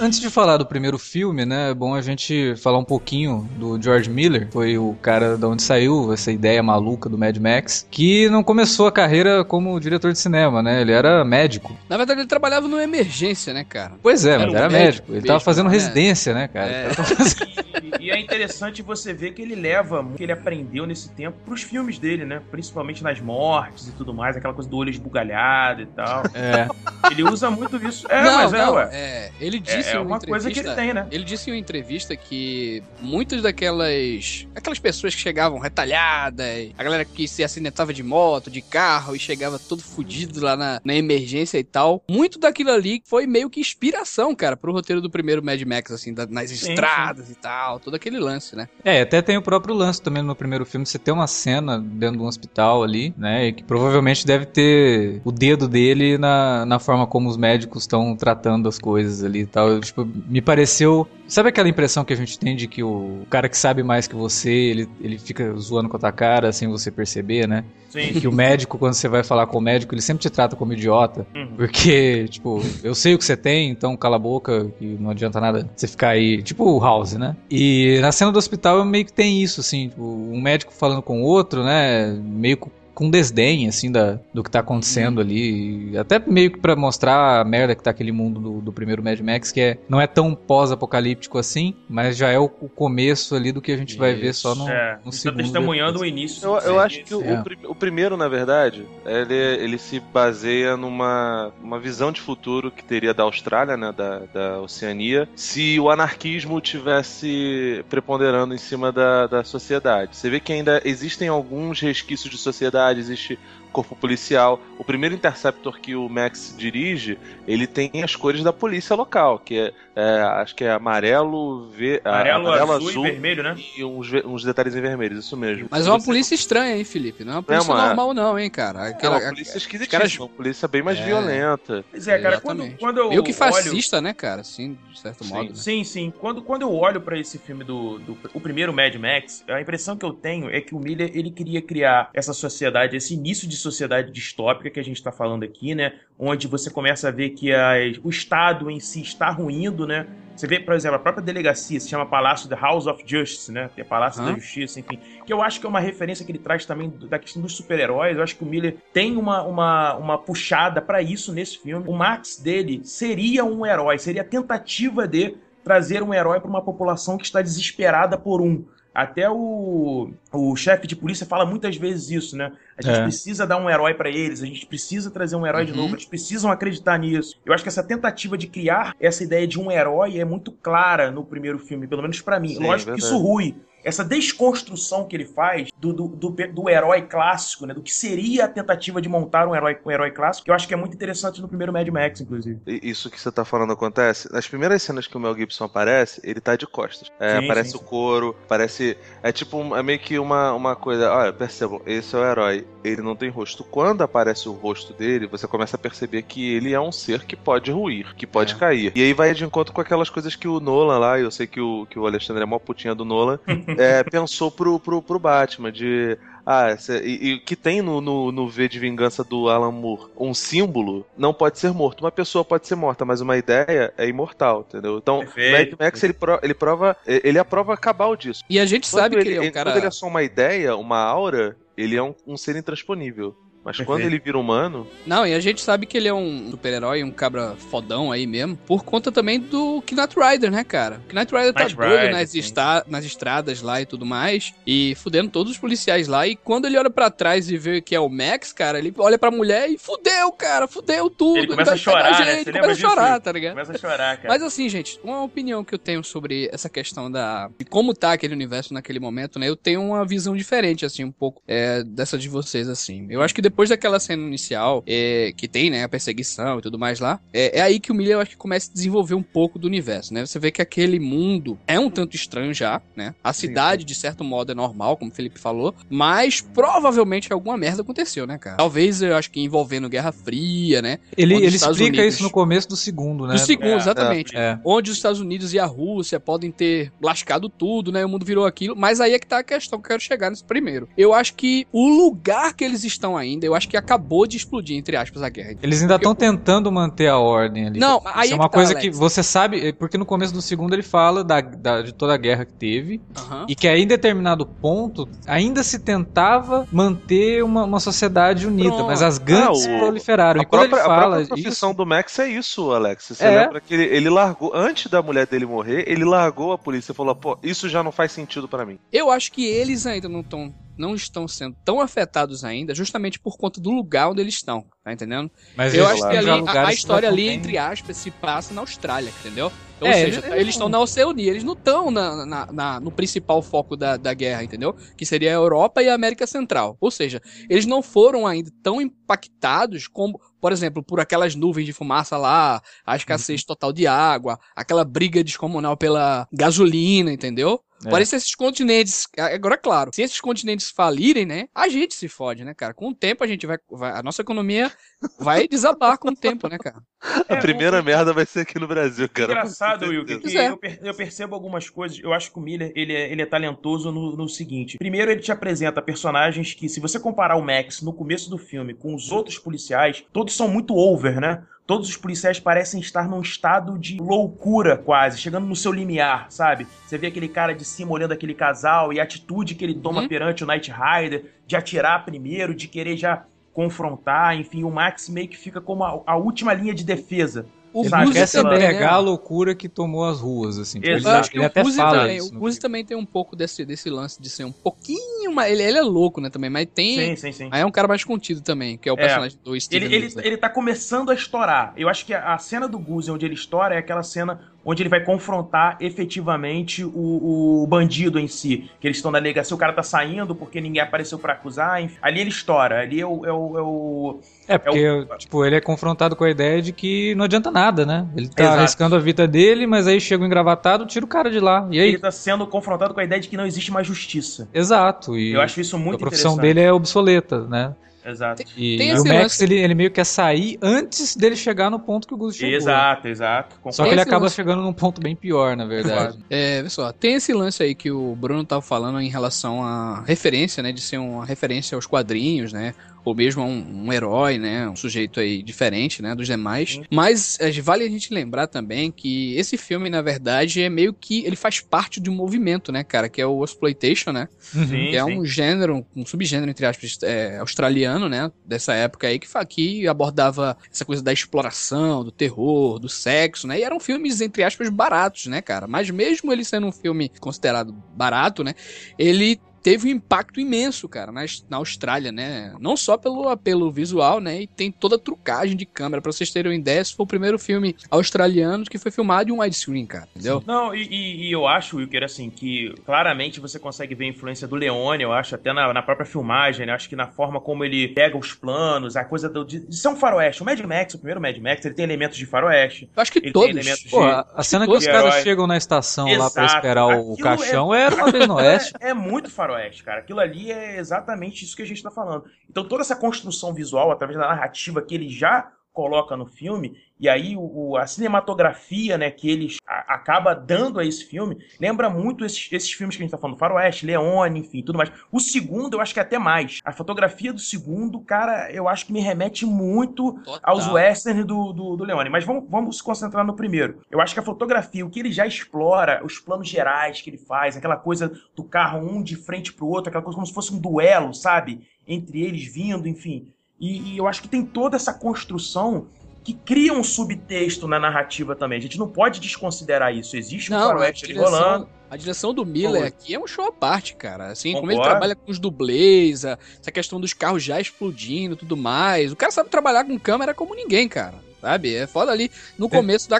Antes 0.00 0.18
de 0.18 0.30
falar 0.30 0.56
do 0.56 0.64
primeiro 0.64 0.98
filme, 0.98 1.44
né, 1.44 1.70
é 1.70 1.74
bom 1.74 1.94
a 1.94 2.00
gente 2.00 2.54
falar 2.56 2.78
um 2.78 2.84
pouquinho 2.84 3.46
do 3.58 3.80
George 3.80 4.08
Miller, 4.08 4.48
foi 4.50 4.78
o 4.78 4.96
cara 5.02 5.36
da 5.36 5.46
onde 5.46 5.62
saiu 5.62 6.10
essa 6.10 6.32
ideia 6.32 6.62
maluca 6.62 7.06
do 7.06 7.18
Mad 7.18 7.36
Max, 7.36 7.86
que 7.90 8.26
não 8.30 8.42
começou 8.42 8.86
a 8.86 8.92
carreira 8.92 9.44
como 9.44 9.78
diretor 9.78 10.10
de 10.10 10.18
cinema, 10.18 10.62
né? 10.62 10.80
Ele 10.80 10.92
era 10.92 11.22
médico. 11.22 11.76
Na 11.86 11.98
verdade, 11.98 12.20
ele 12.20 12.28
trabalhava 12.28 12.66
no 12.66 12.80
emergência, 12.80 13.52
né, 13.52 13.62
cara? 13.62 13.92
Pois 14.02 14.24
é, 14.24 14.30
era 14.30 14.44
mas 14.44 14.52
um 14.52 14.56
era 14.56 14.70
médico. 14.70 14.86
médico. 14.86 15.12
Ele 15.12 15.26
tava 15.26 15.40
fazendo 15.40 15.66
né? 15.66 15.72
residência, 15.72 16.32
né, 16.32 16.48
cara? 16.48 16.70
É. 16.70 16.88
E, 17.80 18.06
e, 18.06 18.10
é 18.10 18.18
interessante 18.18 18.82
você 18.82 19.14
ver 19.14 19.32
que 19.32 19.40
ele 19.40 19.54
leva 19.54 20.00
o 20.00 20.12
que 20.14 20.22
ele 20.22 20.32
aprendeu 20.32 20.86
nesse 20.86 21.08
tempo 21.10 21.38
pros 21.44 21.62
filmes 21.62 21.98
dele, 21.98 22.24
né? 22.24 22.42
Principalmente 22.50 23.02
nas 23.02 23.20
mortes 23.20 23.88
e 23.88 23.92
tudo 23.92 24.12
mais, 24.12 24.36
aquela 24.36 24.52
coisa 24.52 24.68
do 24.68 24.76
olho 24.76 24.90
esbugalhado 24.90 25.82
e 25.82 25.86
tal. 25.86 26.24
É. 26.34 26.68
Ele 27.10 27.22
usa 27.22 27.50
muito 27.50 27.76
isso. 27.76 28.06
É, 28.10 28.22
não, 28.22 28.36
mas 28.36 28.52
é, 28.52 28.58
não, 28.58 28.78
é, 28.78 28.84
ué. 28.84 28.90
É, 28.92 29.30
ele 29.40 29.58
disse 29.58 29.89
é, 29.90 29.96
é 29.96 30.00
uma 30.00 30.20
coisa 30.20 30.50
que 30.50 30.58
ele 30.58 30.74
tem, 30.74 30.94
né? 30.94 31.06
Ele 31.10 31.24
disse 31.24 31.50
em 31.50 31.52
uma 31.52 31.58
entrevista 31.58 32.16
que 32.16 32.82
muitas 33.00 33.42
daquelas 33.42 34.46
aquelas 34.54 34.78
pessoas 34.78 35.14
que 35.14 35.20
chegavam 35.20 35.58
retalhadas, 35.58 36.70
a 36.76 36.82
galera 36.82 37.04
que 37.04 37.26
se 37.26 37.42
acidentava 37.42 37.92
de 37.92 38.02
moto, 38.02 38.50
de 38.50 38.60
carro 38.60 39.14
e 39.14 39.18
chegava 39.18 39.58
todo 39.58 39.82
fudido 39.82 40.40
lá 40.40 40.56
na, 40.56 40.80
na 40.84 40.94
emergência 40.94 41.58
e 41.58 41.64
tal, 41.64 42.02
muito 42.08 42.38
daquilo 42.38 42.70
ali 42.70 43.02
foi 43.04 43.26
meio 43.26 43.50
que 43.50 43.60
inspiração, 43.60 44.34
cara, 44.34 44.56
pro 44.56 44.72
roteiro 44.72 45.00
do 45.00 45.10
primeiro 45.10 45.44
Mad 45.44 45.60
Max, 45.62 45.90
assim, 45.90 46.12
da, 46.12 46.26
nas 46.26 46.50
sim, 46.50 46.70
estradas 46.70 47.26
sim. 47.26 47.32
e 47.32 47.36
tal, 47.36 47.78
todo 47.78 47.94
aquele 47.94 48.18
lance, 48.18 48.56
né? 48.56 48.68
É, 48.84 49.00
até 49.02 49.22
tem 49.22 49.36
o 49.36 49.42
próprio 49.42 49.74
lance 49.74 50.00
também 50.00 50.22
no 50.22 50.34
primeiro 50.34 50.64
filme, 50.64 50.86
você 50.86 50.98
tem 50.98 51.12
uma 51.12 51.26
cena 51.26 51.78
dentro 51.78 52.18
de 52.18 52.22
um 52.22 52.26
hospital 52.26 52.82
ali, 52.82 53.14
né, 53.16 53.46
e 53.46 53.52
que 53.52 53.64
provavelmente 53.64 54.26
deve 54.26 54.46
ter 54.46 55.20
o 55.24 55.32
dedo 55.32 55.68
dele 55.68 56.18
na, 56.18 56.64
na 56.66 56.78
forma 56.78 57.06
como 57.06 57.28
os 57.28 57.36
médicos 57.36 57.82
estão 57.82 58.16
tratando 58.16 58.68
as 58.68 58.78
coisas 58.78 59.24
ali 59.24 59.40
e 59.40 59.46
tal 59.46 59.79
tipo, 59.80 60.06
me 60.28 60.40
pareceu. 60.40 61.06
Sabe 61.26 61.48
aquela 61.48 61.68
impressão 61.68 62.04
que 62.04 62.12
a 62.12 62.16
gente 62.16 62.38
tem 62.38 62.56
de 62.56 62.66
que 62.66 62.82
o 62.82 63.22
cara 63.30 63.48
que 63.48 63.56
sabe 63.56 63.82
mais 63.82 64.06
que 64.06 64.16
você, 64.16 64.50
ele, 64.50 64.88
ele 65.00 65.18
fica 65.18 65.52
zoando 65.54 65.88
com 65.88 65.96
a 65.96 66.00
tua 66.00 66.12
cara 66.12 66.52
sem 66.52 66.68
você 66.68 66.90
perceber, 66.90 67.46
né? 67.46 67.64
Sim. 67.88 68.12
Que 68.12 68.28
o 68.28 68.32
médico, 68.32 68.78
quando 68.78 68.94
você 68.94 69.08
vai 69.08 69.24
falar 69.24 69.46
com 69.46 69.58
o 69.58 69.60
médico, 69.60 69.94
ele 69.94 70.02
sempre 70.02 70.22
te 70.22 70.30
trata 70.30 70.54
como 70.54 70.72
idiota. 70.72 71.26
Uhum. 71.34 71.54
Porque, 71.56 72.28
tipo, 72.28 72.62
eu 72.82 72.94
sei 72.94 73.14
o 73.14 73.18
que 73.18 73.24
você 73.24 73.36
tem, 73.36 73.70
então 73.70 73.96
cala 73.96 74.16
a 74.16 74.18
boca, 74.18 74.70
que 74.78 74.96
não 74.98 75.10
adianta 75.10 75.40
nada 75.40 75.68
você 75.74 75.88
ficar 75.88 76.10
aí. 76.10 76.42
Tipo 76.42 76.64
o 76.64 76.80
House, 76.80 77.14
né? 77.14 77.36
E 77.50 77.98
na 78.00 78.12
cena 78.12 78.30
do 78.30 78.38
hospital 78.38 78.84
meio 78.84 79.04
que 79.04 79.12
tem 79.12 79.42
isso, 79.42 79.60
assim, 79.60 79.88
tipo, 79.88 80.04
um 80.04 80.40
médico 80.40 80.72
falando 80.72 81.02
com 81.02 81.22
o 81.22 81.24
outro, 81.24 81.64
né? 81.64 82.12
Meio 82.22 82.58
com 83.00 83.08
desdém, 83.08 83.66
assim, 83.66 83.90
da, 83.90 84.18
do 84.34 84.44
que 84.44 84.50
tá 84.50 84.60
acontecendo 84.60 85.16
uhum. 85.16 85.22
ali. 85.22 85.96
Até 85.96 86.18
meio 86.18 86.50
que 86.50 86.58
pra 86.58 86.76
mostrar 86.76 87.40
a 87.40 87.44
merda 87.44 87.74
que 87.74 87.82
tá 87.82 87.90
aquele 87.90 88.12
mundo 88.12 88.38
do, 88.38 88.60
do 88.60 88.72
primeiro 88.74 89.02
Mad 89.02 89.18
Max, 89.20 89.50
que 89.50 89.58
é, 89.58 89.78
não 89.88 89.98
é 89.98 90.06
tão 90.06 90.34
pós-apocalíptico 90.34 91.38
assim, 91.38 91.74
mas 91.88 92.14
já 92.14 92.28
é 92.28 92.38
o, 92.38 92.44
o, 92.44 92.68
começo 92.68 93.34
ali 93.34 93.52
do 93.52 93.62
que 93.62 93.72
a 93.72 93.76
gente 93.78 93.90
Isso. 93.90 93.98
vai 93.98 94.14
ver 94.14 94.34
só 94.34 94.54
no, 94.54 94.68
é, 94.68 94.98
no 95.02 95.10
tá 95.10 95.16
segundo. 95.16 95.38
Tá 95.38 95.42
testemunhando 95.44 96.00
o 96.00 96.04
início. 96.04 96.46
Eu, 96.46 96.58
eu 96.58 96.78
acho 96.78 97.02
que 97.02 97.14
é. 97.14 97.16
o, 97.16 97.70
o, 97.70 97.74
primeiro, 97.74 98.18
na 98.18 98.28
verdade, 98.28 98.86
ele, 99.06 99.34
ele 99.34 99.78
se 99.78 99.98
baseia 99.98 100.76
numa 100.76 101.52
uma 101.62 101.80
visão 101.80 102.12
de 102.12 102.20
futuro 102.20 102.70
que 102.70 102.84
teria 102.84 103.14
da 103.14 103.22
Austrália, 103.22 103.78
né, 103.78 103.94
da, 103.96 104.18
da 104.26 104.60
Oceania, 104.60 105.26
se 105.34 105.80
o 105.80 105.88
anarquismo 105.88 106.60
tivesse 106.60 107.82
preponderando 107.88 108.54
em 108.54 108.58
cima 108.58 108.92
da, 108.92 109.26
da 109.26 109.42
sociedade. 109.42 110.14
Você 110.14 110.28
vê 110.28 110.38
que 110.38 110.52
ainda 110.52 110.82
existem 110.84 111.28
alguns 111.28 111.80
resquícios 111.80 112.30
de 112.30 112.36
sociedade 112.36 112.89
existe 112.98 113.38
corpo 113.70 113.96
policial. 113.96 114.60
O 114.78 114.84
primeiro 114.84 115.14
Interceptor 115.14 115.80
que 115.80 115.94
o 115.94 116.08
Max 116.08 116.54
dirige, 116.56 117.18
ele 117.46 117.66
tem 117.66 117.90
as 118.02 118.16
cores 118.16 118.42
da 118.42 118.52
polícia 118.52 118.94
local, 118.94 119.38
que 119.38 119.58
é, 119.58 119.72
é 119.96 120.20
acho 120.22 120.54
que 120.54 120.64
é 120.64 120.72
amarelo, 120.72 121.68
ve 121.70 122.00
amarelo, 122.04 122.48
amarelo 122.48 122.72
azul, 122.72 122.88
azul, 122.88 123.06
e 123.06 123.10
vermelho, 123.10 123.42
né? 123.42 123.56
E 123.76 123.84
uns, 123.84 124.08
uns 124.24 124.44
detalhes 124.44 124.74
em 124.74 124.80
vermelho, 124.80 125.18
isso 125.18 125.36
mesmo. 125.36 125.68
Mas 125.70 125.86
é 125.86 125.90
uma 125.90 126.02
polícia 126.02 126.34
estranha, 126.34 126.76
hein, 126.76 126.84
Felipe? 126.84 127.24
Não 127.24 127.32
é 127.32 127.36
uma 127.36 127.42
polícia 127.42 127.70
é 127.70 127.74
uma... 127.74 127.86
normal, 127.86 128.14
não, 128.14 128.38
hein, 128.38 128.50
cara? 128.50 128.88
Aquela, 128.88 129.18
é 129.18 129.24
uma 129.24 129.32
polícia 129.32 129.56
esquisitíssima, 129.56 130.00
caras... 130.00 130.18
uma 130.18 130.28
polícia 130.28 130.68
bem 130.68 130.82
mais 130.82 130.98
é... 130.98 131.04
violenta. 131.04 131.84
Pois 131.90 132.08
é, 132.08 132.18
cara, 132.18 132.40
quando, 132.40 132.70
quando 132.78 132.98
eu 132.98 133.08
Meio 133.10 133.22
que 133.22 133.32
fascista, 133.32 133.96
olho... 133.96 134.04
né, 134.04 134.14
cara? 134.14 134.40
Assim, 134.40 134.76
de 134.92 135.00
certo 135.00 135.24
sim. 135.24 135.32
modo. 135.32 135.48
Né? 135.50 135.54
Sim, 135.54 135.84
sim. 135.84 136.12
Quando, 136.18 136.42
quando 136.42 136.62
eu 136.62 136.72
olho 136.72 137.00
para 137.00 137.18
esse 137.18 137.38
filme 137.38 137.64
do, 137.64 137.98
do 137.98 138.18
o 138.34 138.40
primeiro 138.40 138.72
Mad 138.72 138.94
Max, 138.96 139.44
a 139.48 139.60
impressão 139.60 139.96
que 139.96 140.04
eu 140.04 140.12
tenho 140.12 140.50
é 140.50 140.60
que 140.60 140.74
o 140.74 140.78
Miller, 140.78 141.10
ele 141.14 141.30
queria 141.30 141.62
criar 141.62 142.10
essa 142.12 142.32
sociedade, 142.32 142.96
esse 142.96 143.14
início 143.14 143.46
de 143.48 143.56
sociedade 143.60 144.10
distópica 144.10 144.70
que 144.70 144.80
a 144.80 144.84
gente 144.84 144.96
está 144.96 145.12
falando 145.12 145.42
aqui, 145.42 145.74
né? 145.74 145.94
Onde 146.18 146.46
você 146.46 146.70
começa 146.70 147.08
a 147.08 147.10
ver 147.10 147.30
que 147.30 147.52
as, 147.52 147.98
o 148.02 148.10
Estado 148.10 148.70
em 148.70 148.80
si 148.80 149.02
está 149.02 149.30
ruindo, 149.30 149.86
né? 149.86 150.06
Você 150.34 150.46
vê, 150.46 150.58
por 150.58 150.74
exemplo, 150.74 150.96
a 150.96 150.98
própria 150.98 151.22
delegacia 151.22 151.78
se 151.78 151.88
chama 151.88 152.06
Palácio 152.06 152.48
The 152.48 152.56
House 152.56 152.86
of 152.86 153.02
Justice, 153.06 153.52
né? 153.52 153.68
Que 153.74 153.82
é 153.82 153.84
Palácio 153.84 154.24
da 154.24 154.32
Justiça, 154.32 154.80
enfim. 154.80 154.98
Que 155.26 155.32
eu 155.32 155.42
acho 155.42 155.60
que 155.60 155.66
é 155.66 155.68
uma 155.68 155.80
referência 155.80 156.24
que 156.24 156.32
ele 156.32 156.38
traz 156.38 156.64
também 156.64 156.90
da 157.08 157.18
questão 157.18 157.42
dos 157.42 157.54
super-heróis. 157.54 158.16
Eu 158.16 158.22
acho 158.22 158.36
que 158.36 158.42
o 158.42 158.46
Miller 158.46 158.76
tem 158.92 159.16
uma, 159.16 159.42
uma, 159.42 159.94
uma 159.96 160.18
puxada 160.18 160.80
para 160.80 161.02
isso 161.02 161.32
nesse 161.32 161.58
filme. 161.58 161.86
O 161.86 161.92
Max 161.92 162.38
dele 162.38 162.80
seria 162.84 163.44
um 163.44 163.66
herói, 163.66 163.98
seria 163.98 164.22
a 164.22 164.24
tentativa 164.24 165.06
de 165.06 165.36
trazer 165.62 166.02
um 166.02 166.14
herói 166.14 166.40
para 166.40 166.48
uma 166.48 166.62
população 166.62 167.18
que 167.18 167.24
está 167.24 167.42
desesperada 167.42 168.16
por 168.16 168.40
um. 168.40 168.64
Até 168.94 169.30
o, 169.30 170.10
o 170.32 170.56
chefe 170.56 170.86
de 170.86 170.96
polícia 170.96 171.24
fala 171.24 171.46
muitas 171.46 171.76
vezes 171.76 172.10
isso, 172.10 172.36
né? 172.36 172.52
A 172.76 172.82
gente 172.82 172.98
é. 172.98 173.02
precisa 173.02 173.46
dar 173.46 173.56
um 173.56 173.70
herói 173.70 173.94
para 173.94 174.08
eles, 174.08 174.42
a 174.42 174.46
gente 174.46 174.66
precisa 174.66 175.10
trazer 175.10 175.36
um 175.36 175.46
herói 175.46 175.62
uhum. 175.62 175.70
de 175.70 175.76
novo, 175.76 175.94
eles 175.94 176.04
precisam 176.04 176.50
acreditar 176.50 176.98
nisso. 176.98 177.38
Eu 177.46 177.52
acho 177.52 177.62
que 177.62 177.68
essa 177.68 177.82
tentativa 177.82 178.36
de 178.36 178.48
criar 178.48 178.94
essa 179.00 179.22
ideia 179.22 179.46
de 179.46 179.60
um 179.60 179.70
herói 179.70 180.18
é 180.18 180.24
muito 180.24 180.50
clara 180.50 181.10
no 181.10 181.24
primeiro 181.24 181.58
filme, 181.58 181.86
pelo 181.86 182.02
menos 182.02 182.20
para 182.20 182.40
mim. 182.40 182.56
Sim, 182.56 182.64
Lógico 182.64 182.90
é 182.90 182.94
que 182.94 183.00
isso 183.00 183.16
rui 183.16 183.54
essa 183.84 184.04
desconstrução 184.04 185.06
que 185.06 185.16
ele 185.16 185.24
faz 185.24 185.68
do, 185.78 185.92
do, 185.92 186.08
do, 186.08 186.30
do, 186.30 186.70
herói 186.70 187.02
clássico, 187.02 187.66
né? 187.66 187.74
Do 187.74 187.82
que 187.82 187.92
seria 187.92 188.44
a 188.44 188.48
tentativa 188.48 189.00
de 189.00 189.08
montar 189.08 189.48
um 189.48 189.54
herói, 189.54 189.78
um 189.84 189.90
herói 189.90 190.10
clássico, 190.10 190.44
que 190.44 190.50
eu 190.50 190.54
acho 190.54 190.68
que 190.68 190.74
é 190.74 190.76
muito 190.76 190.94
interessante 190.94 191.40
no 191.40 191.48
primeiro 191.48 191.72
Mad 191.72 191.88
Max, 191.88 192.20
inclusive. 192.20 192.60
Isso 192.66 193.10
que 193.10 193.20
você 193.20 193.30
tá 193.30 193.44
falando 193.44 193.72
acontece. 193.72 194.30
Nas 194.32 194.46
primeiras 194.46 194.82
cenas 194.82 195.06
que 195.06 195.16
o 195.16 195.20
Mel 195.20 195.36
Gibson 195.36 195.64
aparece, 195.64 196.20
ele 196.24 196.40
tá 196.40 196.56
de 196.56 196.66
costas. 196.66 197.10
É, 197.18 197.38
sim, 197.38 197.44
aparece 197.44 197.70
sim, 197.70 197.76
o 197.76 197.80
couro, 197.80 198.36
parece. 198.48 198.96
É 199.22 199.32
tipo, 199.32 199.74
é 199.76 199.82
meio 199.82 199.98
que 199.98 200.18
uma, 200.18 200.52
uma 200.52 200.76
coisa. 200.76 201.10
Olha, 201.12 201.32
percebam, 201.32 201.80
esse 201.86 202.14
é 202.14 202.18
o 202.18 202.24
herói. 202.24 202.66
Ele 202.82 203.02
não 203.02 203.16
tem 203.16 203.28
rosto. 203.28 203.64
Quando 203.64 204.02
aparece 204.02 204.48
o 204.48 204.52
rosto 204.52 204.92
dele, 204.92 205.26
você 205.26 205.46
começa 205.46 205.76
a 205.76 205.78
perceber 205.78 206.22
que 206.22 206.54
ele 206.54 206.72
é 206.72 206.80
um 206.80 206.92
ser 206.92 207.24
que 207.24 207.36
pode 207.36 207.70
ruir, 207.70 208.14
que 208.14 208.26
pode 208.26 208.54
é. 208.54 208.56
cair. 208.56 208.92
E 208.94 209.02
aí 209.02 209.12
vai 209.12 209.34
de 209.34 209.44
encontro 209.44 209.72
com 209.72 209.80
aquelas 209.80 210.10
coisas 210.10 210.34
que 210.34 210.48
o 210.48 210.60
Nolan 210.60 210.98
lá, 210.98 211.18
eu 211.18 211.30
sei 211.30 211.46
que 211.46 211.60
o, 211.60 211.86
que 211.86 211.98
o 211.98 212.06
Alexandre 212.06 212.42
é 212.42 212.46
mó 212.46 212.58
putinha 212.58 212.94
do 212.94 213.04
Nolan, 213.04 213.38
é, 213.78 214.02
pensou 214.02 214.50
pro, 214.50 214.78
pro, 214.78 215.02
pro 215.02 215.18
Batman, 215.18 215.70
de 215.70 216.18
ah, 216.46 216.76
e, 217.04 217.30
e, 217.30 217.38
que 217.38 217.54
tem 217.54 217.82
no, 217.82 218.00
no, 218.00 218.32
no, 218.32 218.48
V 218.48 218.68
de 218.68 218.78
Vingança 218.78 219.22
do 219.22 219.48
Alan 219.48 219.70
Moore 219.70 220.10
um 220.16 220.34
símbolo, 220.34 221.06
não 221.16 221.32
pode 221.32 221.58
ser 221.58 221.72
morto. 221.72 222.00
Uma 222.00 222.10
pessoa 222.10 222.44
pode 222.44 222.66
ser 222.66 222.74
morta, 222.74 223.04
mas 223.04 223.20
uma 223.20 223.36
ideia 223.36 223.92
é 223.96 224.08
imortal, 224.08 224.66
entendeu? 224.68 224.98
Então, 224.98 225.20
Perfeito. 225.20 225.76
Mad 225.78 225.80
Max 225.80 226.02
ele, 226.02 226.12
pro, 226.12 226.40
ele 226.42 226.54
prova, 226.54 226.96
ele 227.06 227.38
aprova 227.38 227.76
cabal 227.76 228.16
disso. 228.16 228.42
E 228.48 228.58
a 228.58 228.66
gente 228.66 228.90
quando 228.90 229.00
sabe 229.00 229.16
ele, 229.16 229.22
que 229.22 229.28
ele 229.30 229.46
é 229.46 229.48
um 229.48 229.52
cara. 229.52 229.70
Quando 229.70 229.76
ele 229.76 229.86
é 229.86 229.90
só 229.90 230.06
uma 230.06 230.22
ideia, 230.22 230.74
uma 230.76 230.98
aura, 230.98 231.56
ele 231.80 231.96
é 231.96 232.02
um, 232.02 232.14
um 232.26 232.36
ser 232.36 232.56
intransponível. 232.56 233.34
Mas 233.64 233.76
Perfeito. 233.76 233.86
quando 233.86 234.06
ele 234.06 234.18
vira 234.18 234.38
humano. 234.38 234.86
Não, 235.06 235.26
e 235.26 235.34
a 235.34 235.40
gente 235.40 235.60
sabe 235.60 235.84
que 235.84 235.96
ele 235.96 236.08
é 236.08 236.14
um 236.14 236.50
super-herói, 236.50 237.04
um 237.04 237.10
cabra 237.10 237.54
fodão 237.56 238.10
aí 238.10 238.26
mesmo, 238.26 238.56
por 238.56 238.84
conta 238.84 239.12
também 239.12 239.38
do 239.38 239.82
Knight 239.92 240.14
Rider, 240.16 240.50
né, 240.50 240.64
cara? 240.64 241.00
O 241.10 241.14
Knight 241.14 241.34
Rider 241.34 241.52
tá 241.52 241.64
Knight 241.64 241.76
doido 241.76 241.90
Rider, 241.90 242.12
nas, 242.12 242.34
esta 242.34 242.84
nas 242.88 243.04
estradas 243.04 243.60
lá 243.60 243.80
e 243.80 243.86
tudo 243.86 244.06
mais, 244.06 244.54
e 244.66 244.94
fudendo 244.96 245.30
todos 245.30 245.52
os 245.52 245.58
policiais 245.58 246.08
lá. 246.08 246.26
E 246.26 246.36
quando 246.36 246.66
ele 246.66 246.78
olha 246.78 246.88
para 246.88 247.10
trás 247.10 247.50
e 247.50 247.58
vê 247.58 247.80
que 247.82 247.94
é 247.94 248.00
o 248.00 248.08
Max, 248.08 248.52
cara, 248.52 248.78
ele 248.78 248.94
olha 248.96 249.18
pra 249.18 249.30
mulher 249.30 249.68
e 249.68 249.76
fudeu, 249.76 250.32
cara, 250.32 250.66
fudeu 250.66 251.10
tudo. 251.10 251.38
Ele 251.38 251.46
começa 251.48 251.72
ele 251.72 251.80
a 251.80 251.82
chorar, 251.82 252.20
né? 252.20 252.36
Gente, 252.36 252.52
começa 252.52 252.70
a 252.70 252.74
chorar, 252.74 253.20
tá 253.20 253.32
ligado? 253.32 253.52
Começa 253.52 253.72
a 253.72 253.78
chorar, 253.78 254.16
cara. 254.16 254.28
Mas 254.28 254.42
assim, 254.42 254.68
gente, 254.68 254.98
uma 255.04 255.22
opinião 255.22 255.62
que 255.62 255.74
eu 255.74 255.78
tenho 255.78 256.02
sobre 256.02 256.48
essa 256.50 256.68
questão 256.68 257.10
da. 257.10 257.50
de 257.58 257.64
como 257.66 257.92
tá 257.92 258.12
aquele 258.12 258.32
universo 258.32 258.72
naquele 258.72 258.98
momento, 258.98 259.38
né? 259.38 259.48
Eu 259.48 259.56
tenho 259.56 259.82
uma 259.82 260.04
visão 260.06 260.34
diferente, 260.34 260.86
assim, 260.86 261.04
um 261.04 261.12
pouco 261.12 261.42
é, 261.46 261.82
dessa 261.82 262.16
de 262.16 262.28
vocês, 262.28 262.68
assim. 262.68 263.06
Eu 263.10 263.22
acho 263.22 263.34
que 263.34 263.49
depois 263.50 263.68
daquela 263.68 263.98
cena 263.98 264.22
inicial, 264.22 264.82
é, 264.86 265.32
que 265.36 265.48
tem, 265.48 265.70
né, 265.70 265.82
a 265.82 265.88
perseguição 265.88 266.60
e 266.60 266.62
tudo 266.62 266.78
mais 266.78 267.00
lá, 267.00 267.20
é, 267.32 267.58
é, 267.58 267.60
aí 267.60 267.80
que 267.80 267.90
o 267.90 267.94
Miller, 267.94 268.14
eu 268.14 268.20
acho 268.20 268.30
que 268.30 268.36
começa 268.36 268.70
a 268.70 268.74
desenvolver 268.74 269.14
um 269.14 269.22
pouco 269.22 269.58
do 269.58 269.66
universo, 269.66 270.14
né? 270.14 270.24
Você 270.24 270.38
vê 270.38 270.52
que 270.52 270.62
aquele 270.62 271.00
mundo 271.00 271.58
é 271.66 271.78
um 271.78 271.90
tanto 271.90 272.14
estranho 272.14 272.54
já, 272.54 272.80
né? 272.94 273.14
A 273.22 273.32
cidade, 273.32 273.84
de 273.84 273.94
certo 273.94 274.22
modo, 274.22 274.52
é 274.52 274.54
normal, 274.54 274.96
como 274.96 275.10
o 275.10 275.14
Felipe 275.14 275.38
falou, 275.38 275.74
mas 275.90 276.40
provavelmente 276.40 277.32
alguma 277.32 277.56
merda 277.56 277.82
aconteceu, 277.82 278.26
né, 278.26 278.38
cara? 278.38 278.56
Talvez, 278.56 279.02
eu 279.02 279.16
acho 279.16 279.30
que 279.30 279.40
envolvendo 279.40 279.88
Guerra 279.88 280.12
Fria, 280.12 280.80
né? 280.80 280.98
Ele, 281.16 281.34
ele 281.34 281.46
explica 281.46 281.98
Unidos... 281.98 282.14
isso 282.14 282.22
no 282.22 282.30
começo 282.30 282.68
do 282.68 282.76
segundo, 282.76 283.26
né? 283.26 283.34
Do 283.34 283.40
segundo, 283.40 283.72
é, 283.72 283.76
exatamente. 283.76 284.36
É. 284.36 284.58
Onde 284.64 284.90
os 284.90 284.96
Estados 284.96 285.20
Unidos 285.20 285.52
e 285.52 285.58
a 285.58 285.66
Rússia 285.66 286.20
podem 286.20 286.52
ter 286.52 286.92
lascado 287.02 287.48
tudo, 287.48 287.90
né? 287.90 288.04
O 288.04 288.08
mundo 288.08 288.24
virou 288.24 288.46
aquilo, 288.46 288.76
mas 288.76 289.00
aí 289.00 289.12
é 289.12 289.18
que 289.18 289.26
tá 289.26 289.38
a 289.38 289.44
questão 289.44 289.80
que 289.80 289.86
eu 289.86 289.88
quero 289.88 290.02
chegar 290.02 290.30
nesse 290.30 290.44
primeiro. 290.44 290.88
Eu 290.96 291.12
acho 291.12 291.34
que 291.34 291.66
o 291.72 291.88
lugar 291.88 292.54
que 292.54 292.64
eles 292.64 292.84
estão 292.84 293.16
ainda, 293.16 293.39
eu 293.46 293.54
acho 293.54 293.68
que 293.68 293.76
acabou 293.76 294.26
de 294.26 294.36
explodir, 294.36 294.76
entre 294.76 294.96
aspas, 294.96 295.22
a 295.22 295.28
guerra. 295.28 295.56
Eles 295.62 295.82
ainda 295.82 295.96
estão 295.96 296.14
tentando 296.14 296.70
manter 296.70 297.08
a 297.08 297.18
ordem 297.18 297.66
ali. 297.66 297.80
Não, 297.80 298.00
aí 298.04 298.26
Isso 298.26 298.34
é, 298.34 298.36
é 298.36 298.40
uma 298.40 298.48
tá, 298.48 298.56
coisa 298.56 298.72
Alex. 298.72 298.84
que 298.84 298.90
você 298.90 299.22
sabe, 299.22 299.68
é, 299.68 299.72
porque 299.72 299.98
no 299.98 300.04
começo 300.04 300.32
do 300.32 300.42
segundo 300.42 300.72
ele 300.72 300.82
fala 300.82 301.22
da, 301.22 301.40
da 301.40 301.82
de 301.82 301.92
toda 301.92 302.14
a 302.14 302.16
guerra 302.16 302.44
que 302.44 302.52
teve 302.52 303.00
uhum. 303.16 303.46
e 303.48 303.54
que 303.54 303.68
aí, 303.68 303.82
em 303.82 303.86
determinado 303.86 304.46
ponto 304.46 305.08
ainda 305.26 305.62
se 305.62 305.78
tentava 305.78 306.66
manter 306.72 307.42
uma, 307.42 307.64
uma 307.64 307.80
sociedade 307.80 308.46
unida, 308.46 308.70
Pronto. 308.70 308.86
mas 308.86 309.02
as 309.02 309.18
gangues 309.18 309.66
ah, 309.66 309.78
proliferaram. 309.78 310.40
A, 310.40 310.42
e 310.42 310.46
quando 310.46 310.68
própria, 310.68 310.80
ele 310.80 310.88
fala, 310.88 311.22
a 311.22 311.26
profissão 311.26 311.70
isso... 311.70 311.76
do 311.76 311.86
Max 311.86 312.18
é 312.18 312.28
isso, 312.28 312.72
Alex. 312.72 313.08
Você 313.08 313.24
é. 313.24 313.42
lembra 313.42 313.60
que 313.60 313.74
ele, 313.74 313.84
ele, 313.84 314.10
largou, 314.10 314.52
antes 314.54 314.90
da 314.90 315.02
mulher 315.02 315.26
dele 315.26 315.46
morrer, 315.46 315.84
ele 315.86 316.04
largou 316.04 316.52
a 316.52 316.58
polícia 316.58 316.92
e 316.92 316.94
falou: 316.94 317.14
pô, 317.14 317.38
isso 317.42 317.68
já 317.68 317.82
não 317.82 317.92
faz 317.92 318.12
sentido 318.12 318.48
para 318.48 318.64
mim. 318.64 318.78
Eu 318.92 319.10
acho 319.10 319.32
que 319.32 319.44
eles 319.46 319.86
ainda 319.86 320.08
não 320.08 320.20
estão 320.20 320.52
não 320.76 320.94
estão 320.94 321.28
sendo 321.28 321.56
tão 321.64 321.80
afetados 321.80 322.44
ainda, 322.44 322.74
justamente 322.74 323.18
por 323.18 323.36
conta 323.36 323.60
do 323.60 323.70
lugar 323.70 324.10
onde 324.10 324.20
eles 324.20 324.34
estão, 324.34 324.64
tá 324.82 324.92
entendendo? 324.92 325.30
Mas 325.56 325.74
eu 325.74 325.86
acho 325.86 326.08
que 326.08 326.16
ali, 326.16 326.30
a, 326.30 326.66
a 326.66 326.72
história 326.72 327.08
ali, 327.08 327.28
entre 327.28 327.58
aspas, 327.58 327.96
se 327.96 328.10
passa 328.10 328.54
na 328.54 328.60
Austrália, 328.60 329.12
entendeu? 329.20 329.52
Ou 329.80 329.88
é, 329.88 329.92
seja, 329.94 330.20
eles, 330.20 330.32
eles 330.32 330.54
estão 330.54 330.68
na 330.68 330.78
Oceania, 330.78 331.30
eles 331.30 331.42
não 331.42 331.54
estão 331.54 331.90
na, 331.90 332.26
na, 332.26 332.52
na, 332.52 332.80
no 332.80 332.90
principal 332.90 333.40
foco 333.40 333.76
da, 333.76 333.96
da 333.96 334.12
guerra, 334.12 334.44
entendeu? 334.44 334.76
Que 334.96 335.06
seria 335.06 335.30
a 335.30 335.34
Europa 335.34 335.82
e 335.82 335.88
a 335.88 335.94
América 335.94 336.26
Central. 336.26 336.76
Ou 336.80 336.90
seja, 336.90 337.20
eles 337.48 337.64
não 337.64 337.82
foram 337.82 338.26
ainda 338.26 338.50
tão 338.62 338.80
impactados 339.10 339.88
como, 339.88 340.20
por 340.40 340.52
exemplo, 340.52 340.82
por 340.82 341.00
aquelas 341.00 341.34
nuvens 341.34 341.66
de 341.66 341.72
fumaça 341.72 342.16
lá, 342.16 342.62
a 342.86 342.96
escassez 342.96 343.40
uhum. 343.40 343.46
total 343.46 343.72
de 343.72 343.86
água, 343.86 344.38
aquela 344.54 344.84
briga 344.84 345.24
descomunal 345.24 345.76
pela 345.76 346.28
gasolina, 346.32 347.12
entendeu? 347.12 347.60
É. 347.84 347.90
Parece 347.90 348.16
esses 348.16 348.34
continentes. 348.34 349.08
Agora, 349.18 349.56
claro, 349.56 349.90
se 349.94 350.02
esses 350.02 350.20
continentes 350.20 350.70
falirem, 350.70 351.24
né? 351.24 351.48
A 351.54 351.68
gente 351.68 351.94
se 351.94 352.08
fode, 352.08 352.44
né, 352.44 352.52
cara? 352.52 352.74
Com 352.74 352.88
o 352.88 352.94
tempo 352.94 353.24
a 353.24 353.26
gente 353.26 353.46
vai. 353.46 353.56
vai 353.70 353.92
a 353.92 354.02
nossa 354.02 354.20
economia 354.20 354.70
vai 355.18 355.48
desabar 355.48 355.98
com 355.98 356.08
o 356.08 356.16
tempo, 356.16 356.46
né, 356.46 356.58
cara? 356.58 356.82
A 357.28 357.36
é, 357.36 357.40
primeira 357.40 357.82
merda 357.82 358.12
vai 358.12 358.26
ser 358.26 358.40
aqui 358.40 358.58
no 358.58 358.68
Brasil, 358.68 359.08
cara. 359.08 359.32
Engraçado, 359.32 359.86
Will, 359.86 360.04
que 360.04 360.36
é. 360.36 360.50
eu, 360.50 360.58
eu, 360.82 360.94
percebo 360.94 361.34
algumas 361.34 361.70
coisas. 361.70 361.98
Eu 361.98 362.12
acho 362.12 362.30
que 362.30 362.38
o 362.38 362.42
Miller 362.42 362.70
ele 362.76 362.92
é, 362.92 363.10
ele 363.10 363.22
é 363.22 363.26
talentoso 363.26 363.90
no, 363.90 364.14
no 364.14 364.28
seguinte: 364.28 364.76
primeiro, 364.76 365.10
ele 365.10 365.22
te 365.22 365.32
apresenta 365.32 365.80
personagens 365.80 366.52
que, 366.52 366.68
se 366.68 366.80
você 366.80 367.00
comparar 367.00 367.36
o 367.36 367.42
Max 367.42 367.80
no 367.80 367.94
começo 367.94 368.28
do 368.28 368.36
filme 368.36 368.74
com 368.74 368.94
os 369.04 369.12
outros 369.12 369.38
policiais, 369.38 370.04
todos 370.12 370.36
são 370.36 370.48
muito 370.48 370.76
over, 370.76 371.20
né? 371.20 371.42
Todos 371.66 371.88
os 371.88 371.96
policiais 371.96 372.40
parecem 372.40 372.80
estar 372.80 373.08
num 373.08 373.20
estado 373.20 373.78
de 373.78 373.96
loucura, 373.98 374.76
quase, 374.76 375.18
chegando 375.18 375.46
no 375.46 375.54
seu 375.54 375.70
limiar, 375.70 376.26
sabe? 376.28 376.66
Você 376.84 376.98
vê 376.98 377.06
aquele 377.06 377.28
cara 377.28 377.54
de 377.54 377.64
cima 377.64 377.92
olhando 377.92 378.12
aquele 378.12 378.34
casal 378.34 378.92
e 378.92 378.98
a 378.98 379.04
atitude 379.04 379.54
que 379.54 379.64
ele 379.64 379.74
toma 379.74 380.02
uhum. 380.02 380.08
perante 380.08 380.42
o 380.42 380.46
Night 380.46 380.72
Rider, 380.72 381.26
de 381.46 381.54
atirar 381.54 382.04
primeiro, 382.04 382.54
de 382.54 382.66
querer 382.66 382.96
já 382.96 383.24
confrontar, 383.52 384.36
enfim, 384.36 384.64
o 384.64 384.70
Max 384.70 385.08
meio 385.08 385.28
que 385.28 385.36
fica 385.36 385.60
como 385.60 385.84
a, 385.84 386.02
a 386.06 386.16
última 386.16 386.52
linha 386.52 386.74
de 386.74 386.84
defesa. 386.84 387.46
O 387.72 387.82
Guzi 387.82 388.12
quer 388.12 388.26
se 388.26 388.42
pegar 388.42 388.92
a 388.92 388.98
loucura 388.98 389.54
que 389.54 389.68
tomou 389.68 390.04
as 390.04 390.20
ruas, 390.20 390.58
assim. 390.58 390.80
Tipo, 390.80 390.92
ele, 390.92 391.04
ele 391.34 391.44
até 391.44 391.64
fala 391.64 392.00
também, 392.00 392.16
isso. 392.16 392.34
O 392.34 392.38
Guzi 392.38 392.60
também 392.60 392.84
tem 392.84 392.96
um 392.96 393.06
pouco 393.06 393.36
desse, 393.36 393.64
desse 393.64 393.88
lance 393.88 394.20
de 394.20 394.28
ser 394.28 394.44
um 394.44 394.52
pouquinho 394.52 395.32
mais... 395.32 395.52
Ele, 395.52 395.62
ele 395.62 395.78
é 395.78 395.82
louco, 395.82 396.20
né, 396.20 396.30
também, 396.30 396.50
mas 396.50 396.66
tem... 396.74 396.96
Sim, 396.96 397.16
sim, 397.16 397.32
sim. 397.32 397.48
Aí 397.50 397.60
é 397.60 397.66
um 397.66 397.70
cara 397.70 397.86
mais 397.86 398.02
contido 398.02 398.40
também, 398.40 398.76
que 398.76 398.88
é 398.88 398.92
o 398.92 398.94
é, 398.94 398.98
personagem 398.98 399.38
do 399.42 399.60
Steve 399.60 399.84
ele, 399.84 399.94
ele, 399.94 400.14
ele 400.22 400.36
tá 400.36 400.48
começando 400.48 401.10
a 401.10 401.14
estourar. 401.14 401.72
Eu 401.76 401.88
acho 401.88 402.04
que 402.04 402.12
a, 402.12 402.34
a 402.34 402.38
cena 402.38 402.68
do 402.68 402.78
Guzi 402.78 403.10
onde 403.10 403.24
ele 403.24 403.34
estoura 403.34 403.74
é 403.74 403.78
aquela 403.78 404.02
cena 404.02 404.40
onde 404.64 404.82
ele 404.82 404.88
vai 404.88 405.02
confrontar 405.02 405.76
efetivamente 405.80 406.84
o, 406.84 407.62
o 407.62 407.66
bandido 407.66 408.18
em 408.18 408.28
si. 408.28 408.70
Que 408.80 408.86
eles 408.86 408.98
estão 408.98 409.10
na 409.10 409.18
delegacia, 409.18 409.54
o 409.54 409.58
cara 409.58 409.72
tá 409.72 409.82
saindo 409.82 410.34
porque 410.34 410.60
ninguém 410.60 410.82
apareceu 410.82 411.18
para 411.18 411.32
acusar. 411.32 411.82
Enfim. 411.82 411.96
Ali 412.02 412.20
ele 412.20 412.30
estoura, 412.30 412.80
ali 412.80 413.00
é 413.00 413.06
o. 413.06 413.24
É, 413.24 413.32
o, 413.32 413.58
é, 413.58 413.62
o, 413.62 414.20
é 414.50 414.58
porque, 414.58 414.78
é 414.78 414.92
o... 414.92 415.04
tipo, 415.16 415.44
ele 415.44 415.56
é 415.56 415.60
confrontado 415.60 416.16
com 416.16 416.24
a 416.24 416.30
ideia 416.30 416.60
de 416.60 416.72
que 416.72 417.14
não 417.14 417.24
adianta 417.24 417.50
nada, 417.50 417.86
né? 417.86 418.06
Ele 418.16 418.28
tá 418.28 418.42
Exato. 418.42 418.58
arriscando 418.58 418.96
a 418.96 418.98
vida 418.98 419.28
dele, 419.28 419.66
mas 419.66 419.86
aí 419.86 420.00
chega 420.00 420.20
o 420.20 420.24
um 420.24 420.26
engravatado, 420.26 420.84
tira 420.86 421.04
o 421.04 421.08
cara 421.08 421.30
de 421.30 421.38
lá. 421.38 421.68
E 421.70 421.80
aí? 421.80 421.88
Ele 421.88 421.98
tá 421.98 422.10
sendo 422.10 422.46
confrontado 422.46 422.92
com 422.92 423.00
a 423.00 423.04
ideia 423.04 423.20
de 423.20 423.28
que 423.28 423.36
não 423.36 423.46
existe 423.46 423.70
mais 423.70 423.86
justiça. 423.86 424.48
Exato. 424.52 425.16
E 425.16 425.32
Eu 425.32 425.40
acho 425.40 425.60
isso 425.60 425.78
muito 425.78 425.96
A 425.96 425.98
profissão 425.98 426.36
dele 426.36 426.60
é 426.60 426.72
obsoleta, 426.72 427.46
né? 427.46 427.74
Exato. 428.04 428.42
E, 428.56 428.82
e 428.82 428.98
o 428.98 429.04
Max, 429.04 429.40
ele, 429.40 429.56
ele 429.56 429.74
meio 429.74 429.90
que 429.90 429.96
quer 429.96 430.04
sair 430.04 430.58
antes 430.62 431.14
dele 431.14 431.36
chegar 431.36 431.70
no 431.70 431.78
ponto 431.78 432.08
que 432.08 432.14
o 432.14 432.16
Gus 432.16 432.36
chegou. 432.36 432.56
Exato, 432.56 433.08
exato. 433.08 433.56
Só 433.70 433.84
que 433.84 433.90
ele 433.90 434.00
acaba 434.00 434.24
lance... 434.24 434.36
chegando 434.36 434.62
num 434.62 434.72
ponto 434.72 435.00
bem 435.00 435.14
pior, 435.14 435.56
na 435.56 435.66
verdade. 435.66 436.18
é, 436.30 436.62
pessoal, 436.62 436.92
tem 436.92 437.14
esse 437.14 437.32
lance 437.32 437.62
aí 437.62 437.74
que 437.74 437.90
o 437.90 438.14
Bruno 438.16 438.44
tava 438.44 438.62
falando 438.62 439.00
em 439.00 439.08
relação 439.08 439.62
à 439.62 440.02
referência, 440.06 440.62
né? 440.62 440.72
De 440.72 440.80
ser 440.80 440.98
uma 440.98 441.26
referência 441.26 441.76
aos 441.76 441.86
quadrinhos, 441.86 442.52
né? 442.52 442.74
Ou 443.04 443.14
mesmo 443.14 443.42
um, 443.42 443.86
um, 443.86 443.92
herói, 443.92 444.38
né? 444.38 444.68
Um 444.68 444.76
sujeito 444.76 445.20
aí 445.20 445.42
diferente, 445.42 446.02
né? 446.02 446.14
Dos 446.14 446.26
demais. 446.26 446.76
Uhum. 446.76 446.84
Mas 446.90 447.38
é, 447.40 447.50
vale 447.60 447.84
a 447.84 447.88
gente 447.88 448.12
lembrar 448.12 448.46
também 448.46 448.90
que 448.90 449.34
esse 449.36 449.56
filme, 449.56 449.88
na 449.88 450.02
verdade, 450.02 450.62
é 450.62 450.68
meio 450.68 450.92
que 450.92 451.24
ele 451.24 451.36
faz 451.36 451.60
parte 451.60 452.00
de 452.00 452.10
um 452.10 452.14
movimento, 452.14 452.70
né, 452.70 452.84
cara? 452.84 453.08
Que 453.08 453.20
é 453.20 453.26
o 453.26 453.44
exploitation, 453.44 454.12
né? 454.12 454.28
Uhum. 454.54 454.66
que 454.66 454.96
é 454.96 455.04
um 455.04 455.24
gênero, 455.24 455.86
um 455.94 456.04
subgênero 456.04 456.50
entre 456.50 456.66
aspas 456.66 456.98
é, 457.02 457.38
australiano, 457.38 458.08
né? 458.08 458.30
Dessa 458.44 458.74
época 458.74 459.06
aí 459.06 459.18
que 459.18 459.28
que 459.48 459.88
abordava 459.88 460.56
essa 460.70 460.84
coisa 460.84 461.02
da 461.02 461.12
exploração, 461.12 462.04
do 462.04 462.10
terror, 462.10 462.78
do 462.78 462.88
sexo, 462.88 463.46
né? 463.46 463.58
E 463.58 463.62
eram 463.62 463.80
filmes 463.80 464.20
entre 464.20 464.42
aspas 464.42 464.68
baratos, 464.68 465.26
né, 465.26 465.40
cara? 465.40 465.66
Mas 465.66 465.90
mesmo 465.90 466.32
ele 466.32 466.44
sendo 466.44 466.66
um 466.66 466.72
filme 466.72 467.10
considerado 467.20 467.72
barato, 467.94 468.44
né? 468.44 468.54
Ele 468.98 469.40
teve 469.62 469.88
um 469.88 469.90
impacto 469.90 470.40
imenso, 470.40 470.88
cara, 470.88 471.12
na, 471.12 471.24
na 471.48 471.56
Austrália, 471.58 472.10
né? 472.12 472.54
Não 472.60 472.76
só 472.76 472.96
pelo 472.96 473.28
apelo 473.28 473.70
visual, 473.70 474.20
né? 474.20 474.42
E 474.42 474.46
tem 474.46 474.70
toda 474.70 474.96
a 474.96 474.98
trucagem 474.98 475.56
de 475.56 475.66
câmera. 475.66 476.00
Pra 476.02 476.12
vocês 476.12 476.30
terem 476.30 476.50
uma 476.52 476.58
ideia, 476.58 476.80
esse 476.80 476.94
foi 476.94 477.04
o 477.04 477.06
primeiro 477.06 477.38
filme 477.38 477.76
australiano 477.90 478.64
que 478.64 478.78
foi 478.78 478.90
filmado 478.90 479.30
em 479.30 479.32
um 479.32 479.40
widescreen, 479.40 479.86
cara. 479.86 480.08
Entendeu? 480.14 480.42
Não, 480.46 480.74
e, 480.74 480.82
e, 480.82 481.28
e 481.28 481.32
eu 481.32 481.46
acho, 481.46 481.76
Wilker, 481.76 482.02
assim, 482.04 482.30
que 482.30 482.74
claramente 482.84 483.40
você 483.40 483.58
consegue 483.58 483.94
ver 483.94 484.06
a 484.06 484.08
influência 484.08 484.46
do 484.48 484.56
Leone, 484.56 485.02
eu 485.02 485.12
acho, 485.12 485.34
até 485.34 485.52
na, 485.52 485.72
na 485.72 485.82
própria 485.82 486.06
filmagem, 486.06 486.66
né? 486.66 486.72
Acho 486.72 486.88
que 486.88 486.96
na 486.96 487.06
forma 487.06 487.40
como 487.40 487.64
ele 487.64 487.88
pega 487.88 488.16
os 488.16 488.32
planos, 488.34 488.96
a 488.96 489.04
coisa 489.04 489.28
do, 489.28 489.44
de, 489.44 489.60
de 489.60 489.76
ser 489.76 489.88
um 489.88 489.96
faroeste. 489.96 490.42
O 490.42 490.44
Mad 490.46 490.60
Max, 490.60 490.94
o 490.94 490.98
primeiro 490.98 491.20
Mad 491.20 491.36
Max, 491.38 491.64
ele 491.64 491.74
tem 491.74 491.84
elementos 491.84 492.16
de 492.16 492.26
faroeste. 492.26 492.90
Eu 492.94 493.02
acho 493.02 493.12
que 493.12 493.18
ele 493.18 493.32
todos. 493.32 493.48
Tem 493.50 493.56
elementos 493.56 493.84
Pô, 493.90 494.00
de, 494.00 494.10
a, 494.10 494.26
a 494.36 494.42
cena 494.42 494.66
que 494.66 494.72
os 494.72 494.86
caras 494.86 495.22
chegam 495.22 495.46
na 495.46 495.56
estação 495.56 496.06
lá 496.16 496.30
pra 496.30 496.44
Exato. 496.44 496.56
esperar 496.56 496.86
o 496.86 497.12
Aquilo 497.12 497.16
caixão 497.18 497.74
é- 497.74 497.84
é 497.84 497.88
uma 497.88 498.10
vez 498.10 498.26
no 498.26 498.34
oeste. 498.34 498.70
É, 498.80 498.90
é 498.90 498.94
muito 498.94 499.30
faroeste, 499.30 499.49
cara. 499.82 500.00
Aquilo 500.00 500.20
ali 500.20 500.50
é 500.50 500.78
exatamente 500.78 501.44
isso 501.44 501.56
que 501.56 501.62
a 501.62 501.66
gente 501.66 501.82
tá 501.82 501.90
falando. 501.90 502.24
Então 502.48 502.66
toda 502.66 502.82
essa 502.82 502.96
construção 502.96 503.52
visual, 503.52 503.90
através 503.90 504.18
da 504.18 504.28
narrativa 504.28 504.82
que 504.82 504.94
ele 504.94 505.08
já 505.08 505.52
coloca 505.72 506.16
no 506.16 506.26
filme, 506.26 506.76
e 507.00 507.08
aí 507.08 507.34
o, 507.36 507.76
a 507.76 507.86
cinematografia, 507.86 508.98
né, 508.98 509.10
que 509.10 509.28
ele 509.30 509.48
a- 509.66 509.94
acaba 509.94 510.34
dando 510.34 510.78
a 510.78 510.84
esse 510.84 511.04
filme, 511.04 511.38
lembra 511.58 511.88
muito 511.88 512.24
esses, 512.24 512.48
esses 512.52 512.70
filmes 512.72 512.96
que 512.96 513.02
a 513.02 513.04
gente 513.04 513.10
tá 513.12 513.18
falando, 513.18 513.38
Faroeste, 513.38 513.86
Leone, 513.86 514.40
enfim, 514.40 514.62
tudo 514.62 514.76
mais. 514.76 514.92
O 515.10 515.18
segundo, 515.18 515.74
eu 515.74 515.80
acho 515.80 515.94
que 515.94 516.00
é 516.00 516.02
até 516.02 516.18
mais. 516.18 516.60
A 516.64 516.72
fotografia 516.72 517.32
do 517.32 517.40
segundo, 517.40 518.00
cara, 518.00 518.50
eu 518.52 518.68
acho 518.68 518.86
que 518.86 518.92
me 518.92 519.00
remete 519.00 519.46
muito 519.46 520.12
Total. 520.24 520.40
aos 520.42 520.68
westerns 520.68 521.24
do, 521.24 521.52
do, 521.52 521.76
do 521.76 521.84
Leone. 521.84 522.10
Mas 522.10 522.24
vamos, 522.24 522.44
vamos 522.48 522.76
se 522.76 522.82
concentrar 522.82 523.24
no 523.24 523.34
primeiro. 523.34 523.80
Eu 523.90 524.00
acho 524.00 524.12
que 524.14 524.20
a 524.20 524.24
fotografia, 524.24 524.84
o 524.84 524.90
que 524.90 525.00
ele 525.00 525.12
já 525.12 525.26
explora, 525.26 526.04
os 526.04 526.18
planos 526.18 526.48
gerais 526.48 527.00
que 527.00 527.08
ele 527.10 527.18
faz, 527.18 527.56
aquela 527.56 527.76
coisa 527.76 528.12
do 528.36 528.44
carro 528.44 528.78
um 528.80 529.02
de 529.02 529.16
frente 529.16 529.52
pro 529.52 529.66
outro, 529.66 529.88
aquela 529.88 530.04
coisa 530.04 530.16
como 530.16 530.26
se 530.26 530.34
fosse 530.34 530.52
um 530.54 530.58
duelo, 530.58 531.14
sabe? 531.14 531.66
Entre 531.88 532.20
eles 532.22 532.44
vindo, 532.52 532.86
enfim. 532.86 533.32
E, 533.58 533.92
e 533.94 533.98
eu 533.98 534.06
acho 534.06 534.22
que 534.22 534.28
tem 534.28 534.44
toda 534.44 534.76
essa 534.76 534.92
construção 534.94 535.86
que 536.22 536.34
cria 536.34 536.72
um 536.72 536.84
subtexto 536.84 537.66
na 537.66 537.78
narrativa 537.80 538.36
também. 538.36 538.58
A 538.58 538.62
gente 538.62 538.78
não 538.78 538.86
pode 538.88 539.20
desconsiderar 539.20 539.94
isso. 539.94 540.16
Existe 540.16 540.52
um 540.52 540.56
Não, 540.56 540.64
a 540.64 540.68
faroeste 540.68 541.04
ali 541.06 541.14
rolando. 541.14 541.36
direção, 541.64 541.68
a 541.90 541.96
direção 541.96 542.34
do 542.34 542.44
Miller 542.44 542.84
aqui 542.84 543.14
é 543.14 543.18
um 543.18 543.26
show 543.26 543.46
à 543.46 543.52
parte, 543.52 543.94
cara. 543.94 544.26
Assim, 544.28 544.52
como 544.52 544.70
ele 544.70 544.82
trabalha 544.82 545.14
com 545.16 545.30
os 545.30 545.38
dublês, 545.38 546.24
a- 546.24 546.38
essa 546.60 546.70
questão 546.70 547.00
dos 547.00 547.12
carros 547.14 547.42
já 547.42 547.60
explodindo 547.60 548.34
e 548.34 548.36
tudo 548.36 548.56
mais. 548.56 549.12
O 549.12 549.16
cara 549.16 549.32
sabe 549.32 549.48
trabalhar 549.48 549.84
com 549.84 549.98
câmera 549.98 550.34
como 550.34 550.54
ninguém, 550.54 550.88
cara. 550.88 551.14
Sabe? 551.40 551.74
É 551.74 551.86
foda 551.86 552.12
ali 552.12 552.30
no 552.58 552.68
começo 552.68 553.08
da. 553.08 553.18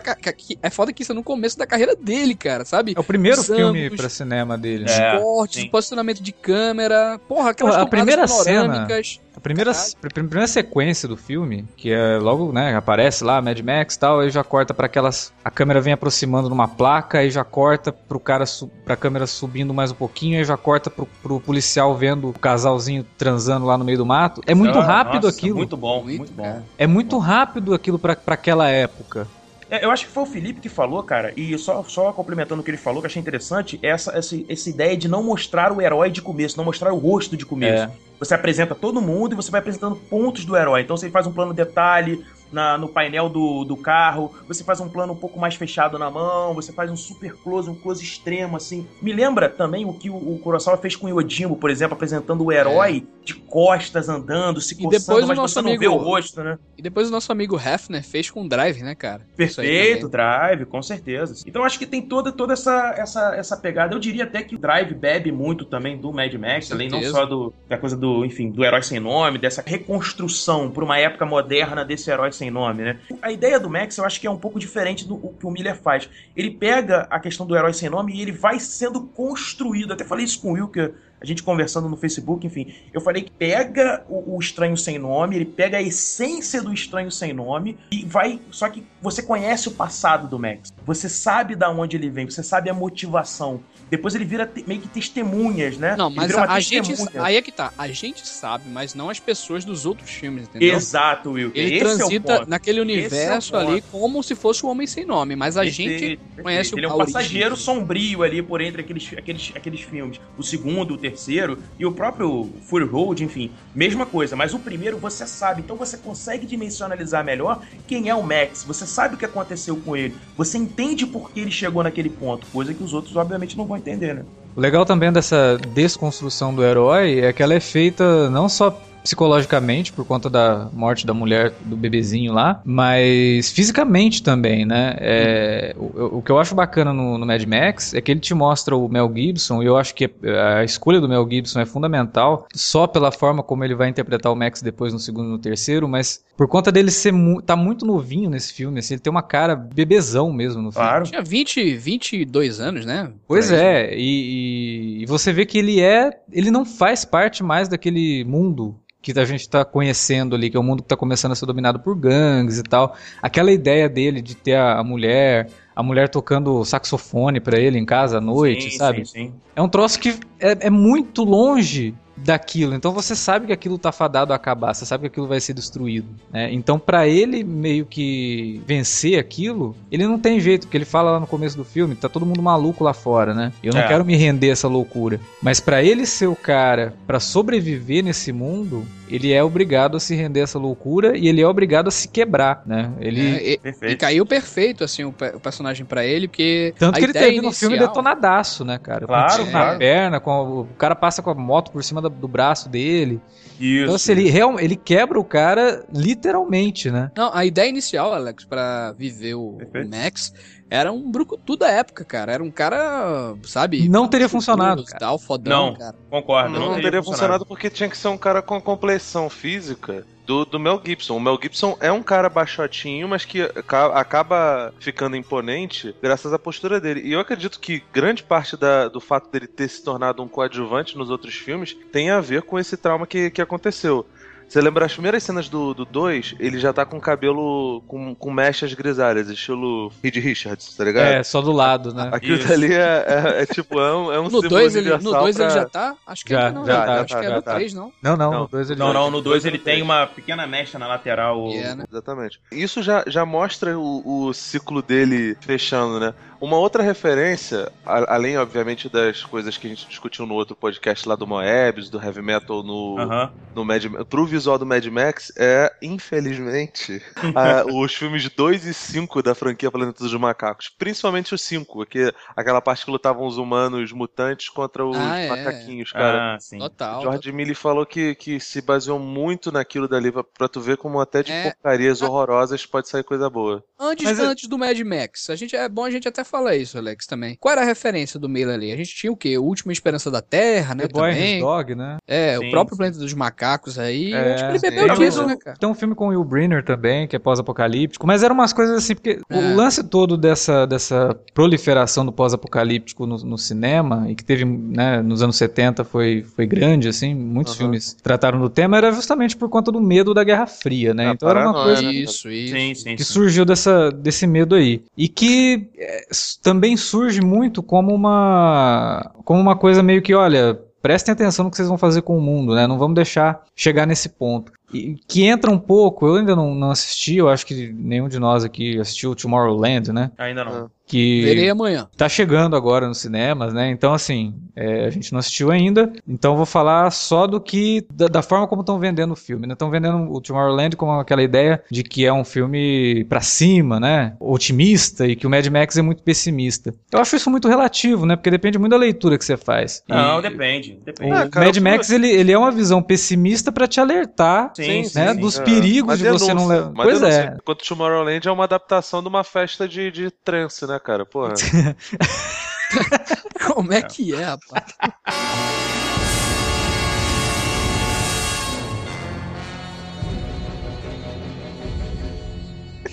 É 0.62 0.68
foda 0.68 0.92
que 0.92 1.02
isso 1.02 1.12
é 1.12 1.14
no 1.14 1.22
começo 1.24 1.56
da 1.56 1.66
carreira 1.66 1.96
dele, 1.96 2.34
cara, 2.34 2.66
sabe? 2.66 2.92
É 2.94 3.00
o 3.00 3.02
primeiro 3.02 3.40
Os 3.40 3.46
filme 3.46 3.88
pra 3.96 4.10
cinema 4.10 4.58
dele. 4.58 4.84
né? 4.84 4.90
Os 4.92 4.98
É, 4.98 5.18
cortes, 5.18 5.62
sim. 5.62 5.68
o 5.68 5.70
posicionamento 5.70 6.22
de 6.22 6.30
câmera. 6.30 7.18
Porra, 7.26 7.52
aquelas 7.52 7.76
Pô, 7.76 7.80
a 7.80 7.86
primeira 7.86 8.26
cena- 8.28 8.60
panorâmicas. 8.66 9.20
A 9.36 9.40
primeira, 9.40 9.70
a 9.70 10.08
primeira 10.12 10.46
sequência 10.46 11.08
do 11.08 11.16
filme, 11.16 11.64
que 11.76 11.92
é 11.92 12.18
logo, 12.18 12.52
né, 12.52 12.74
aparece 12.74 13.22
lá, 13.22 13.40
Mad 13.40 13.58
Max 13.60 13.94
e 13.94 13.98
tal, 13.98 14.20
aí 14.20 14.30
já 14.30 14.42
corta 14.42 14.74
pra 14.74 14.86
aquelas. 14.86 15.32
A 15.44 15.50
câmera 15.50 15.80
vem 15.80 15.92
aproximando 15.92 16.48
numa 16.48 16.66
placa, 16.66 17.18
aí 17.18 17.30
já 17.30 17.44
corta 17.44 17.92
pro 17.92 18.18
cara, 18.18 18.44
pra 18.84 18.96
câmera 18.96 19.26
subindo 19.26 19.72
mais 19.72 19.92
um 19.92 19.94
pouquinho, 19.94 20.38
aí 20.38 20.44
já 20.44 20.56
corta 20.56 20.90
pro, 20.90 21.06
pro 21.22 21.40
policial 21.40 21.96
vendo 21.96 22.28
o 22.28 22.32
casalzinho 22.32 23.06
transando 23.16 23.66
lá 23.66 23.78
no 23.78 23.84
meio 23.84 23.98
do 23.98 24.06
mato. 24.06 24.40
É 24.46 24.54
muito 24.54 24.78
Ah, 24.78 24.82
rápido 24.82 25.24
nossa, 25.24 25.36
aquilo. 25.36 25.58
Muito 25.58 25.76
bom, 25.76 26.02
Muito, 26.02 26.18
muito, 26.18 26.32
bom. 26.32 26.62
É 26.76 26.86
muito 26.86 27.16
rápido 27.18 27.72
aquilo 27.72 27.98
pra 27.98 28.16
aquela 28.26 28.68
época. 28.68 29.26
É, 29.70 29.84
eu 29.84 29.90
acho 29.90 30.06
que 30.06 30.12
foi 30.12 30.24
o 30.24 30.26
Felipe 30.26 30.60
que 30.60 30.68
falou, 30.68 31.00
cara, 31.02 31.32
e 31.36 31.56
só, 31.56 31.82
só 31.84 32.12
complementando 32.12 32.60
o 32.60 32.64
que 32.64 32.70
ele 32.70 32.76
falou, 32.76 33.00
que 33.00 33.06
achei 33.06 33.20
interessante, 33.20 33.78
essa, 33.82 34.16
essa, 34.18 34.36
essa 34.48 34.68
ideia 34.68 34.96
de 34.96 35.06
não 35.06 35.22
mostrar 35.22 35.72
o 35.72 35.80
herói 35.80 36.10
de 36.10 36.20
começo, 36.20 36.56
não 36.56 36.64
mostrar 36.64 36.92
o 36.92 36.98
rosto 36.98 37.36
de 37.36 37.46
começo. 37.46 37.84
É. 37.84 37.90
Você 38.18 38.34
apresenta 38.34 38.74
todo 38.74 39.00
mundo 39.00 39.32
e 39.32 39.36
você 39.36 39.50
vai 39.50 39.60
apresentando 39.60 39.94
pontos 39.94 40.44
do 40.44 40.56
herói. 40.56 40.82
Então 40.82 40.96
você 40.96 41.08
faz 41.08 41.26
um 41.26 41.32
plano 41.32 41.54
detalhe 41.54 42.24
na, 42.52 42.76
no 42.78 42.88
painel 42.88 43.28
do, 43.28 43.64
do 43.64 43.76
carro, 43.76 44.32
você 44.46 44.64
faz 44.64 44.80
um 44.80 44.88
plano 44.88 45.12
um 45.12 45.16
pouco 45.16 45.38
mais 45.38 45.54
fechado 45.54 45.98
na 45.98 46.10
mão, 46.10 46.54
você 46.54 46.72
faz 46.72 46.90
um 46.90 46.96
super 46.96 47.34
close, 47.34 47.68
um 47.70 47.74
close 47.74 48.02
extremo, 48.02 48.56
assim. 48.56 48.86
Me 49.00 49.12
lembra 49.12 49.48
também 49.48 49.84
o 49.84 49.92
que 49.92 50.10
o, 50.10 50.16
o 50.16 50.38
Kurosawa 50.42 50.76
fez 50.76 50.96
com 50.96 51.06
o 51.06 51.20
Yojimbo, 51.20 51.56
por 51.56 51.70
exemplo, 51.70 51.94
apresentando 51.94 52.44
o 52.44 52.52
herói 52.52 53.06
de 53.24 53.34
costas 53.34 54.08
andando, 54.08 54.60
se 54.60 54.74
E 54.74 54.76
coçando, 54.78 54.98
depois 54.98 55.24
o 55.24 55.28
mas 55.28 55.36
nosso 55.38 55.54
você 55.54 55.62
não 55.62 55.68
amigo- 55.70 55.80
vê 55.82 55.88
o 55.88 55.96
rosto, 55.96 56.42
né? 56.42 56.58
E 56.76 56.82
depois 56.82 57.08
o 57.08 57.12
nosso 57.12 57.30
amigo 57.30 57.56
Hefner 57.58 58.02
fez 58.02 58.30
com 58.30 58.42
o 58.44 58.48
Drive, 58.48 58.80
né, 58.82 58.94
cara? 58.94 59.26
Perfeito. 59.36 60.08
Drive, 60.08 60.64
com 60.66 60.82
certeza. 60.82 61.34
Então 61.46 61.64
acho 61.64 61.78
que 61.78 61.86
tem 61.86 62.00
toda, 62.02 62.32
toda 62.32 62.52
essa, 62.54 62.94
essa, 62.96 63.34
essa 63.36 63.56
pegada. 63.56 63.94
Eu 63.94 63.98
diria 64.00 64.24
até 64.24 64.42
que 64.42 64.54
o 64.54 64.58
Drive 64.58 64.94
bebe 64.94 65.30
muito 65.30 65.64
também 65.64 65.96
do 65.98 66.12
Mad 66.12 66.32
Max, 66.34 66.72
além 66.72 66.88
não 66.88 67.02
só 67.02 67.26
do, 67.26 67.52
da 67.68 67.76
coisa 67.76 67.96
do, 67.96 68.24
enfim, 68.24 68.50
do 68.50 68.64
herói 68.64 68.82
sem 68.82 68.98
nome, 68.98 69.38
dessa 69.38 69.62
reconstrução 69.64 70.70
para 70.70 70.84
uma 70.84 70.98
época 70.98 71.26
moderna 71.26 71.84
desse 71.84 72.10
herói 72.10 72.32
sem 72.40 72.50
nome, 72.50 72.82
né? 72.82 72.98
A 73.20 73.30
ideia 73.30 73.60
do 73.60 73.68
Max 73.68 73.98
eu 73.98 74.04
acho 74.04 74.18
que 74.18 74.26
é 74.26 74.30
um 74.30 74.38
pouco 74.38 74.58
diferente 74.58 75.06
do 75.06 75.18
que 75.18 75.46
o 75.46 75.50
Miller 75.50 75.76
faz. 75.76 76.08
Ele 76.34 76.50
pega 76.50 77.06
a 77.10 77.20
questão 77.20 77.46
do 77.46 77.54
herói 77.54 77.74
sem 77.74 77.90
nome 77.90 78.14
e 78.14 78.22
ele 78.22 78.32
vai 78.32 78.58
sendo 78.58 79.02
construído. 79.02 79.92
Até 79.92 80.04
falei 80.04 80.24
isso 80.24 80.40
com 80.40 80.52
o 80.52 80.68
que 80.68 80.80
a 81.20 81.26
gente 81.26 81.42
conversando 81.42 81.86
no 81.86 81.98
Facebook, 81.98 82.46
enfim. 82.46 82.74
Eu 82.94 83.00
falei 83.02 83.22
que 83.22 83.30
pega 83.30 84.02
o, 84.08 84.36
o 84.36 84.40
estranho 84.40 84.76
sem 84.76 84.98
nome, 84.98 85.36
ele 85.36 85.44
pega 85.44 85.76
a 85.76 85.82
essência 85.82 86.62
do 86.62 86.72
estranho 86.72 87.10
sem 87.10 87.34
nome 87.34 87.76
e 87.92 88.06
vai. 88.06 88.40
Só 88.50 88.68
que 88.70 88.86
você 89.02 89.22
conhece 89.22 89.68
o 89.68 89.72
passado 89.72 90.26
do 90.26 90.38
Max. 90.38 90.72
Você 90.86 91.10
sabe 91.10 91.54
da 91.54 91.68
onde 91.70 91.96
ele 91.96 92.08
vem, 92.08 92.24
você 92.24 92.42
sabe 92.42 92.70
a 92.70 92.74
motivação. 92.74 93.60
Depois 93.90 94.14
ele 94.14 94.24
vira 94.24 94.50
meio 94.66 94.80
que 94.80 94.88
testemunhas, 94.88 95.76
né? 95.76 95.96
Não, 95.96 96.06
Ele 96.08 96.16
mas 96.16 96.34
a, 96.36 96.44
a 96.52 96.60
gente. 96.60 96.94
Aí 97.18 97.36
é 97.36 97.42
que 97.42 97.50
tá. 97.50 97.72
A 97.76 97.88
gente 97.88 98.26
sabe, 98.26 98.64
mas 98.70 98.94
não 98.94 99.10
as 99.10 99.18
pessoas 99.18 99.64
dos 99.64 99.84
outros 99.84 100.10
filmes, 100.10 100.44
entendeu? 100.44 100.74
Exato, 100.76 101.32
Will. 101.32 101.50
Ele 101.54 101.74
Esse 101.74 101.76
é 101.76 101.78
transita 101.80 102.38
ponto. 102.38 102.48
naquele 102.50 102.80
universo 102.80 103.54
Esse 103.56 103.64
é 103.66 103.68
ali 103.68 103.82
como 103.90 104.22
se 104.22 104.34
fosse 104.34 104.64
o 104.64 104.68
Homem 104.68 104.86
Sem 104.86 105.04
Nome, 105.04 105.34
mas 105.34 105.56
a 105.56 105.64
gente 105.64 105.88
Perfeito, 105.88 106.22
conhece 106.42 106.70
perfeito. 106.70 106.74
o- 106.74 106.78
Ele 106.78 106.86
é 106.86 106.88
um 106.88 106.92
origem. 106.94 107.12
passageiro 107.14 107.56
sombrio 107.56 108.22
ali 108.22 108.40
por 108.42 108.60
entre 108.60 108.80
aqueles, 108.80 109.10
aqueles, 109.16 109.52
aqueles 109.56 109.80
filmes. 109.80 110.20
O 110.38 110.42
segundo, 110.42 110.94
o 110.94 110.96
terceiro 110.96 111.58
e 111.78 111.84
o 111.84 111.92
próprio 111.92 112.48
Fury 112.68 112.84
Road, 112.84 113.24
enfim, 113.24 113.50
mesma 113.74 114.06
coisa. 114.06 114.36
Mas 114.36 114.54
o 114.54 114.58
primeiro 114.60 114.98
você 114.98 115.26
sabe, 115.26 115.62
então 115.62 115.76
você 115.76 115.96
consegue 115.96 116.46
dimensionalizar 116.46 117.24
melhor 117.24 117.60
quem 117.88 118.08
é 118.08 118.14
o 118.14 118.22
Max. 118.22 118.62
Você 118.64 118.86
sabe 118.86 119.14
o 119.14 119.18
que 119.18 119.24
aconteceu 119.24 119.76
com 119.76 119.96
ele. 119.96 120.14
Você 120.36 120.58
entende 120.58 121.06
por 121.06 121.30
que 121.32 121.40
ele 121.40 121.50
chegou 121.50 121.82
naquele 121.82 122.08
ponto, 122.10 122.46
coisa 122.52 122.72
que 122.72 122.82
os 122.84 122.92
outros 122.94 123.16
obviamente 123.16 123.56
não 123.56 123.66
vão 123.66 123.79
entender, 123.80 124.14
né? 124.14 124.22
O 124.56 124.60
legal 124.60 124.84
também 124.84 125.12
dessa 125.12 125.58
desconstrução 125.74 126.54
do 126.54 126.64
herói 126.64 127.20
é 127.20 127.32
que 127.32 127.42
ela 127.42 127.54
é 127.54 127.60
feita 127.60 128.28
não 128.30 128.48
só 128.48 128.76
psicologicamente 129.02 129.92
por 129.92 130.04
conta 130.04 130.28
da 130.30 130.68
morte 130.72 131.06
da 131.06 131.12
mulher 131.14 131.52
do 131.64 131.76
bebezinho 131.76 132.32
lá, 132.32 132.60
mas 132.64 133.50
fisicamente 133.50 134.22
também, 134.22 134.64
né? 134.64 134.96
É, 134.98 135.74
o, 135.76 136.18
o 136.18 136.22
que 136.22 136.30
eu 136.30 136.38
acho 136.38 136.54
bacana 136.54 136.92
no, 136.92 137.18
no 137.18 137.26
Mad 137.26 137.42
Max 137.44 137.94
é 137.94 138.00
que 138.00 138.10
ele 138.10 138.20
te 138.20 138.34
mostra 138.34 138.76
o 138.76 138.88
Mel 138.88 139.10
Gibson 139.14 139.62
e 139.62 139.66
eu 139.66 139.76
acho 139.76 139.94
que 139.94 140.10
a 140.56 140.64
escolha 140.64 141.00
do 141.00 141.08
Mel 141.08 141.26
Gibson 141.28 141.60
é 141.60 141.66
fundamental 141.66 142.46
só 142.54 142.86
pela 142.86 143.10
forma 143.10 143.42
como 143.42 143.64
ele 143.64 143.74
vai 143.74 143.88
interpretar 143.88 144.32
o 144.32 144.36
Max 144.36 144.62
depois 144.62 144.92
no 144.92 144.98
segundo 144.98 145.28
e 145.28 145.30
no 145.32 145.38
terceiro, 145.38 145.88
mas 145.88 146.22
por 146.36 146.48
conta 146.48 146.72
dele 146.72 146.90
ser 146.90 147.12
mu 147.12 147.42
tá 147.42 147.54
muito 147.56 147.84
novinho 147.84 148.30
nesse 148.30 148.52
filme, 148.54 148.78
assim, 148.78 148.94
ele 148.94 149.00
tem 149.02 149.10
uma 149.10 149.22
cara 149.22 149.54
bebezão 149.54 150.32
mesmo 150.32 150.62
no 150.62 150.72
filme. 150.72 150.86
Claro. 150.86 151.04
Tinha 151.04 151.22
20, 151.22 151.74
22 151.76 152.60
anos, 152.60 152.84
né? 152.86 153.10
Pois 153.26 153.50
é, 153.52 153.94
e, 153.94 154.98
e- 154.98 155.02
e 155.02 155.06
você 155.06 155.32
vê 155.32 155.44
que 155.44 155.58
ele 155.58 155.80
é. 155.80 156.10
Ele 156.32 156.50
não 156.50 156.64
faz 156.64 157.04
parte 157.04 157.42
mais 157.42 157.68
daquele 157.68 158.24
mundo 158.24 158.74
que 159.02 159.18
a 159.18 159.24
gente 159.24 159.48
tá 159.48 159.64
conhecendo 159.64 160.36
ali, 160.36 160.50
que 160.50 160.56
é 160.56 160.60
o 160.60 160.62
mundo 160.62 160.82
que 160.82 160.88
tá 160.88 160.96
começando 160.96 161.32
a 161.32 161.34
ser 161.34 161.46
dominado 161.46 161.80
por 161.80 161.96
gangues 161.96 162.58
e 162.58 162.62
tal. 162.62 162.94
Aquela 163.22 163.50
ideia 163.50 163.88
dele 163.88 164.20
de 164.20 164.34
ter 164.34 164.56
a, 164.56 164.82
mulher, 164.84 165.48
a 165.74 165.82
mulher 165.82 166.08
tocando 166.08 166.64
saxofone 166.64 167.40
pra 167.40 167.58
ele 167.58 167.78
em 167.78 167.86
casa 167.86 168.18
à 168.18 168.20
noite, 168.20 168.70
Sim, 168.70 168.78
sabe? 168.78 169.06
Sim, 169.06 169.12
sim. 169.12 169.34
É 169.56 169.62
um 169.62 169.68
troço 169.68 169.98
que 169.98 170.18
é, 170.38 170.66
é 170.66 170.70
muito 170.70 171.24
longe 171.24 171.94
daquilo. 172.24 172.74
Então 172.74 172.92
você 172.92 173.14
sabe 173.16 173.46
que 173.46 173.52
aquilo 173.52 173.78
tá 173.78 173.90
fadado 173.92 174.32
a 174.32 174.36
acabar, 174.36 174.74
você 174.74 174.84
sabe 174.86 175.02
que 175.02 175.06
aquilo 175.08 175.26
vai 175.26 175.40
ser 175.40 175.54
destruído. 175.54 176.08
né? 176.32 176.52
Então 176.52 176.78
pra 176.78 177.06
ele 177.08 177.42
meio 177.44 177.86
que 177.86 178.60
vencer 178.66 179.18
aquilo, 179.18 179.74
ele 179.90 180.06
não 180.06 180.18
tem 180.18 180.38
jeito, 180.40 180.62
porque 180.66 180.76
ele 180.76 180.84
fala 180.84 181.12
lá 181.12 181.20
no 181.20 181.26
começo 181.26 181.56
do 181.56 181.64
filme, 181.64 181.94
tá 181.94 182.08
todo 182.08 182.26
mundo 182.26 182.42
maluco 182.42 182.84
lá 182.84 182.92
fora, 182.94 183.34
né? 183.34 183.52
Eu 183.62 183.72
não 183.72 183.80
É. 183.80 183.88
quero 183.88 184.04
me 184.04 184.16
render 184.16 184.50
a 184.50 184.52
essa 184.52 184.68
loucura. 184.68 185.20
Mas 185.42 185.60
pra 185.60 185.82
ele 185.82 186.06
ser 186.06 186.26
o 186.26 186.36
cara 186.36 186.94
pra 187.06 187.18
sobreviver 187.20 188.04
nesse 188.04 188.32
mundo, 188.32 188.84
ele 189.10 189.32
é 189.32 189.42
obrigado 189.42 189.96
a 189.96 190.00
se 190.00 190.14
render 190.14 190.40
a 190.40 190.44
essa 190.44 190.58
loucura 190.58 191.16
e 191.16 191.28
ele 191.28 191.40
é 191.40 191.46
obrigado 191.46 191.88
a 191.88 191.90
se 191.90 192.08
quebrar, 192.08 192.62
né? 192.66 192.90
Ele 193.00 193.20
É, 193.20 193.52
e- 193.54 193.60
e, 193.92 193.96
caiu 193.96 194.24
perfeito, 194.24 194.84
assim, 194.84 195.04
o, 195.04 195.08
o 195.08 195.40
personagem 195.40 195.84
pra 195.84 196.04
ele, 196.04 196.28
porque. 196.28 196.74
Tanto 196.78 196.96
a 196.96 196.98
que 196.98 197.04
ele 197.04 197.10
ideia 197.10 197.26
teve 197.26 197.40
no 197.40 197.52
filme 197.52 197.74
inicial- 197.76 197.88
detonadaço, 197.94 198.64
né, 198.64 198.78
cara? 198.78 199.00
Com 199.00 199.06
Claro, 199.08 199.32
tiro 199.44 199.50
na 199.50 199.76
perna, 199.76 200.20
com 200.20 200.30
a- 200.30 200.42
o 200.42 200.64
cara 200.78 200.94
passa 200.94 201.22
com 201.22 201.30
a 201.30 201.34
moto 201.34 201.70
por 201.72 201.82
cima 201.84 202.00
da- 202.00 202.08
do 202.08 202.28
braço 202.28 202.68
dele. 202.68 203.20
Isso. 203.60 203.82
Então, 203.84 203.94
assim, 203.94 204.12
ele, 204.12 204.30
real, 204.30 204.58
ele 204.58 204.76
quebra 204.76 205.18
o 205.20 205.24
cara 205.24 205.84
literalmente, 205.92 206.90
né? 206.90 207.10
Não, 207.16 207.30
a 207.34 207.44
ideia 207.44 207.68
inicial, 207.68 208.12
Alex, 208.12 208.44
pra 208.44 208.92
viver 208.92 209.34
o, 209.34 209.58
o 209.58 209.88
Max 209.90 210.32
era 210.70 210.92
um 210.92 211.10
brucutu 211.10 211.56
da 211.56 211.68
época, 211.68 212.04
cara. 212.04 212.32
Era 212.32 212.42
um 212.42 212.50
cara, 212.50 213.34
sabe? 213.42 213.88
Não 213.88 214.06
teria 214.08 214.28
funcionado, 214.28 214.84
cara. 214.84 214.98
Tal, 215.00 215.18
fodão, 215.18 215.72
Não. 215.72 215.76
cara. 215.76 215.96
Concordo, 216.08 216.50
Não, 216.50 216.60
não, 216.60 216.68
teria, 216.74 216.82
teria 216.84 217.02
funcionado 217.02 217.44
porque 217.44 217.68
tinha 217.68 217.88
que 217.88 217.98
ser 217.98 218.08
um 218.08 218.16
cara 218.18 218.40
com 218.40 218.54
a 218.54 218.60
complexão 218.60 219.28
física 219.28 220.06
do, 220.26 220.44
do 220.44 220.60
Mel 220.60 220.80
Gibson. 220.84 221.16
O 221.16 221.20
Mel 221.20 221.38
Gibson 221.42 221.76
é 221.80 221.90
um 221.90 222.02
cara 222.02 222.28
baixotinho, 222.28 223.08
mas 223.08 223.24
que 223.24 223.42
aca- 223.42 223.92
acaba 223.98 224.72
ficando 224.78 225.16
imponente 225.16 225.94
graças 226.00 226.32
à 226.32 226.38
postura 226.38 226.80
dele. 226.80 227.00
E 227.04 227.12
eu 227.12 227.18
acredito 227.20 227.58
que 227.58 227.82
grande 227.92 228.22
parte 228.22 228.56
da- 228.56 228.86
do 228.88 229.00
fato 229.00 229.28
dele 229.30 229.48
ter 229.48 229.68
se 229.68 229.82
tornado 229.82 230.22
um 230.22 230.28
coadjuvante 230.28 230.96
nos 230.96 231.10
outros 231.10 231.34
filmes 231.34 231.76
tem 231.92 232.10
a 232.10 232.20
ver 232.20 232.42
com 232.42 232.58
esse 232.58 232.76
trauma 232.76 233.06
que, 233.08 233.30
que 233.30 233.42
aconteceu. 233.42 234.06
Você 234.50 234.60
lembra 234.60 234.84
as 234.84 234.92
primeiras 234.92 235.22
cenas 235.22 235.48
do 235.48 235.72
2, 235.72 236.34
ele 236.40 236.58
já 236.58 236.72
tá 236.72 236.84
com 236.84 237.00
cabelo 237.00 237.82
com, 237.86 238.16
com 238.16 238.32
mechas 238.32 238.74
grisalhas, 238.74 239.28
estilo 239.28 239.92
Reed 240.02 240.16
Richards, 240.16 240.74
tá 240.76 240.82
ligado? 240.82 241.04
É, 241.06 241.22
só 241.22 241.40
do 241.40 241.52
lado, 241.52 241.94
né? 241.94 242.10
Aquilo 242.12 242.34
Isso. 242.36 242.48
dali 242.48 242.74
é, 242.74 243.04
é- 243.06 243.42
é 243.42 243.46
tipo, 243.46 243.78
é 243.78 243.94
um, 243.96 244.12
é 244.12 244.18
um 244.18 244.28
No 244.28 244.42
2 244.42 244.74
ele, 244.74 244.88
no 244.88 244.94
universal 244.96 245.22
dois 245.22 245.36
ele 245.38 245.46
pra- 245.50 245.54
já 245.60 245.68
tá? 245.68 245.94
Acho 246.04 246.24
que 246.24 246.32
Já, 246.32 246.48
ainda 246.48 246.58
não. 246.58 246.66
já 246.66 246.80
né? 246.80 246.84
tá, 246.86 246.92
Acho 247.00 247.08
já 247.14 247.20
que 247.20 247.26
é 247.26 247.28
tá, 247.28 247.36
no 247.36 247.42
tá. 247.42 247.54
3, 247.54 247.74
não. 247.74 247.92
Não, 248.02 248.16
não, 248.16 248.30
Não. 248.32 248.40
no 248.40 248.48
dois 248.48 248.70
ele 248.70 248.80
Não, 248.80 248.86
já- 248.88 248.92
não, 248.92 249.04
no 249.10 249.20
2 249.20 249.24
dois 249.24 249.44
ele 249.44 249.58
tem 249.58 249.82
uma 249.82 250.06
pequena 250.08 250.44
mecha 250.48 250.80
na 250.80 250.88
lateral. 250.88 251.40
o- 251.40 251.52
É, 251.54 251.74
né? 251.76 251.84
Exatamente. 251.88 252.40
Isso 252.50 252.82
já, 252.82 253.04
já 253.06 253.24
mostra 253.24 253.78
o, 253.78 254.26
o 254.26 254.32
ciclo 254.34 254.82
dele 254.82 255.36
fechando, 255.40 256.00
né? 256.00 256.12
Uma 256.40 256.56
outra 256.56 256.82
referência, 256.82 257.70
a- 257.84 258.14
além, 258.14 258.38
obviamente, 258.38 258.88
das 258.88 259.22
coisas 259.22 259.56
que 259.58 259.66
a 259.66 259.70
gente 259.70 259.86
discutiu 259.86 260.24
no 260.26 260.34
outro 260.34 260.56
podcast 260.56 261.06
lá 261.08 261.14
do 261.14 261.26
Moebius, 261.26 261.90
do 261.90 262.02
Heavy 262.02 262.22
Metal 262.22 262.62
no, 262.62 262.96
Aham. 262.98 263.32
no 263.54 263.64
Mad 263.64 263.84
pro 264.08 264.24
visual 264.24 264.58
do 264.58 264.64
Mad 264.64 264.84
Max, 264.86 265.32
é, 265.36 265.70
infelizmente, 265.82 267.02
a- 267.34 267.64
os 267.74 267.94
filmes 267.94 268.28
2 268.30 268.64
e 268.66 268.74
5 268.74 269.22
da 269.22 269.34
franquia 269.34 269.70
Planeta 269.70 270.02
dos 270.02 270.14
Macacos. 270.14 270.68
Principalmente 270.68 271.34
o 271.34 271.38
5, 271.38 271.84
que 271.86 272.12
aquela 272.36 272.60
parte 272.60 272.84
que 272.84 272.90
lutavam 272.90 273.26
os 273.26 273.36
humanos 273.36 273.92
mutantes 273.92 274.48
contra 274.48 274.84
os 274.86 274.96
Ah, 274.96 275.18
é. 275.18 275.28
macaquinhos, 275.28 275.92
cara. 275.92 276.34
Ah, 276.36 276.40
sim. 276.40 276.58
Total. 276.58 277.02
George 277.02 277.32
Miller 277.32 277.56
falou 277.56 277.84
que, 277.84 278.14
que 278.14 278.40
se 278.40 278.60
baseou 278.60 278.98
muito 278.98 279.52
naquilo 279.52 279.88
dali 279.88 280.10
pra, 280.10 280.24
pra 280.24 280.48
tu 280.48 280.60
ver 280.60 280.76
como 280.76 281.00
até 281.00 281.22
de 281.22 281.32
É. 281.32 281.42
porcarias 281.50 282.02
horrorosas 282.02 282.64
pode 282.66 282.88
sair 282.88 283.04
coisa 283.04 283.28
boa. 283.28 283.62
Antes, 283.78 284.04
Mas 284.04 284.18
é- 284.18 284.24
antes 284.24 284.48
do 284.48 284.58
Mad 284.58 284.78
Max, 284.80 285.30
a 285.30 285.36
gente, 285.36 285.56
é 285.56 285.68
bom 285.68 285.84
a 285.84 285.90
gente 285.90 286.06
até 286.08 286.22
falar 286.30 286.56
isso, 286.56 286.78
Alex, 286.78 287.06
também. 287.06 287.36
Qual 287.40 287.52
era 287.52 287.62
a 287.62 287.64
referência 287.64 288.18
do 288.18 288.28
Miller 288.28 288.54
ali? 288.54 288.72
A 288.72 288.76
gente 288.76 288.94
tinha 288.94 289.12
o 289.12 289.16
quê? 289.16 289.36
O 289.38 289.44
Última 289.44 289.72
Esperança 289.72 290.10
da 290.10 290.22
Terra, 290.22 290.74
né? 290.74 290.86
The 290.86 290.92
Boy 290.92 291.10
and 291.10 291.12
His 291.12 291.18
também. 291.18 291.40
Dog, 291.40 291.74
né? 291.74 291.96
É, 292.06 292.38
Sim, 292.38 292.46
o 292.46 292.50
próprio 292.50 292.74
sim. 292.74 292.78
Planeta 292.78 292.98
dos 292.98 293.14
Macacos 293.14 293.78
aí. 293.78 294.12
É, 294.12 294.34
acho 294.34 294.44
que 294.44 294.50
ele 294.52 294.58
sim. 294.58 294.70
bebeu 294.70 294.86
Tem 294.86 294.96
disso, 294.96 295.26
né, 295.26 295.36
cara? 295.36 295.56
Tem 295.58 295.68
um 295.68 295.74
filme 295.74 295.94
com 295.94 296.06
o 296.06 296.08
Will 296.10 296.24
Brenner 296.24 296.64
também, 296.64 297.06
que 297.06 297.16
é 297.16 297.18
pós-apocalíptico, 297.18 298.06
mas 298.06 298.22
eram 298.22 298.34
umas 298.34 298.52
coisas 298.52 298.76
assim, 298.76 298.94
porque 298.94 299.20
É. 299.28 299.36
o 299.36 299.54
lance 299.56 299.82
todo 299.84 300.16
dessa, 300.16 300.66
dessa 300.66 301.14
proliferação 301.34 302.04
do 302.04 302.12
pós-apocalíptico 302.12 303.06
no, 303.06 303.16
no 303.18 303.38
cinema, 303.38 304.06
e 304.08 304.14
que 304.14 304.24
teve, 304.24 304.44
né, 304.44 305.02
nos 305.02 305.22
anos 305.22 305.36
70 305.36 305.84
foi, 305.84 306.22
foi 306.36 306.46
grande, 306.46 306.88
assim, 306.88 307.14
muitos 307.14 307.52
Aham. 307.54 307.58
filmes 307.64 307.94
trataram 308.02 308.40
do 308.40 308.48
tema, 308.50 308.76
era 308.76 308.92
justamente 308.92 309.36
por 309.36 309.48
conta 309.48 309.72
do 309.72 309.80
medo 309.80 310.14
da 310.14 310.22
Guerra 310.24 310.46
Fria, 310.46 310.94
né? 310.94 311.08
A 311.08 311.12
então 311.12 311.28
era 311.28 311.48
uma 311.48 311.62
coisa 311.64 311.82
né? 311.82 311.92
Isso, 311.92 312.28
isso. 312.30 312.54
Sim, 312.54 312.74
sim, 312.74 312.96
que 312.96 313.04
sim. 313.04 313.12
surgiu 313.12 313.44
dessa, 313.44 313.90
desse 313.90 314.26
medo 314.26 314.54
aí. 314.54 314.82
E 314.96 315.08
que 315.08 315.68
s- 316.10 316.19
também 316.42 316.76
surge 316.76 317.20
muito 317.20 317.62
como 317.62 317.94
uma, 317.94 319.12
como 319.24 319.40
uma 319.40 319.56
coisa 319.56 319.82
meio 319.82 320.02
que, 320.02 320.14
olha, 320.14 320.58
prestem 320.82 321.12
atenção 321.12 321.44
no 321.44 321.50
que 321.50 321.56
vocês 321.56 321.68
vão 321.68 321.78
fazer 321.78 322.02
com 322.02 322.16
o 322.16 322.20
mundo, 322.20 322.54
né? 322.54 322.66
Não 322.66 322.78
vamos 322.78 322.94
deixar 322.94 323.44
chegar 323.54 323.86
nesse 323.86 324.08
ponto. 324.08 324.52
E, 324.72 324.96
que 325.06 325.24
entra 325.24 325.50
um 325.50 325.58
pouco, 325.58 326.06
eu 326.06 326.16
ainda 326.16 326.34
não, 326.34 326.54
não 326.54 326.70
assisti, 326.70 327.16
eu 327.16 327.28
acho 327.28 327.46
que 327.46 327.72
nenhum 327.72 328.08
de 328.08 328.18
nós 328.18 328.44
aqui 328.44 328.78
assistiu 328.78 329.14
Tomorrowland, 329.14 329.92
né? 329.92 330.10
Ainda 330.18 330.44
não. 330.44 330.70
Que 330.90 331.22
Verei 331.22 331.48
amanhã. 331.50 331.88
tá 331.96 332.08
chegando 332.08 332.56
agora 332.56 332.88
nos 332.88 332.98
cinemas, 332.98 333.52
né? 333.54 333.70
Então, 333.70 333.92
assim, 333.94 334.34
é, 334.56 334.86
a 334.86 334.90
gente 334.90 335.12
não 335.12 335.20
assistiu 335.20 335.50
ainda. 335.50 335.92
Então, 336.08 336.32
eu 336.32 336.36
vou 336.36 336.46
falar 336.46 336.90
só 336.90 337.26
do 337.26 337.40
que. 337.40 337.86
da, 337.92 338.08
da 338.08 338.22
forma 338.22 338.46
como 338.48 338.62
estão 338.62 338.78
vendendo 338.78 339.12
o 339.12 339.16
filme, 339.16 339.46
né? 339.46 339.52
Estão 339.52 339.70
vendendo 339.70 340.10
o 340.12 340.20
Tomorrowland 340.20 340.76
como 340.76 340.92
aquela 340.92 341.22
ideia 341.22 341.62
de 341.70 341.82
que 341.84 342.04
é 342.04 342.12
um 342.12 342.24
filme 342.24 343.04
pra 343.08 343.20
cima, 343.20 343.78
né? 343.78 344.14
Otimista 344.18 345.06
e 345.06 345.14
que 345.14 345.26
o 345.26 345.30
Mad 345.30 345.46
Max 345.46 345.76
é 345.76 345.82
muito 345.82 346.02
pessimista. 346.02 346.74
Eu 346.92 347.00
acho 347.00 347.14
isso 347.14 347.30
muito 347.30 347.46
relativo, 347.48 348.04
né? 348.04 348.16
Porque 348.16 348.30
depende 348.30 348.58
muito 348.58 348.72
da 348.72 348.76
leitura 348.78 349.16
que 349.16 349.24
você 349.24 349.36
faz. 349.36 349.82
Não, 349.88 350.18
E 350.18 350.22
depende. 350.22 350.78
O 350.80 350.84
Depende. 350.84 351.12
Ah, 351.12 351.28
cara, 351.28 351.46
Mad 351.46 351.56
eu- 351.56 351.62
Max, 351.62 351.90
ele, 351.90 352.08
ele 352.08 352.32
é 352.32 352.38
uma 352.38 352.50
visão 352.50 352.82
pessimista 352.82 353.52
pra 353.52 353.68
te 353.68 353.78
alertar. 353.80 354.50
Sim, 354.56 354.82
sim, 354.84 354.98
né, 354.98 355.14
sim. 355.14 355.20
dos 355.20 355.38
É, 355.38 355.42
perigos 355.44 355.86
mas 355.86 355.98
de 355.98 356.08
você 356.08 356.34
não 356.34 356.48
denúncia, 356.48 356.56
levar. 356.56 356.72
mas 356.74 356.86
Pois 356.86 357.00
denúncia. 357.00 357.20
é. 357.20 357.36
Enquanto 357.40 357.64
Tomorrowland 357.68 358.26
é 358.28 358.32
uma 358.32 358.44
adaptação 358.44 359.02
de 359.02 359.08
uma 359.08 359.22
festa 359.22 359.68
de, 359.68 359.90
de 359.90 360.10
trance, 360.10 360.66
né, 360.66 360.79
cara? 360.80 361.04
Porra. 361.06 361.34
Como 363.46 363.72
é 363.72 363.82
que 363.82 364.14
é, 364.14 364.24
rapaz? 364.24 364.64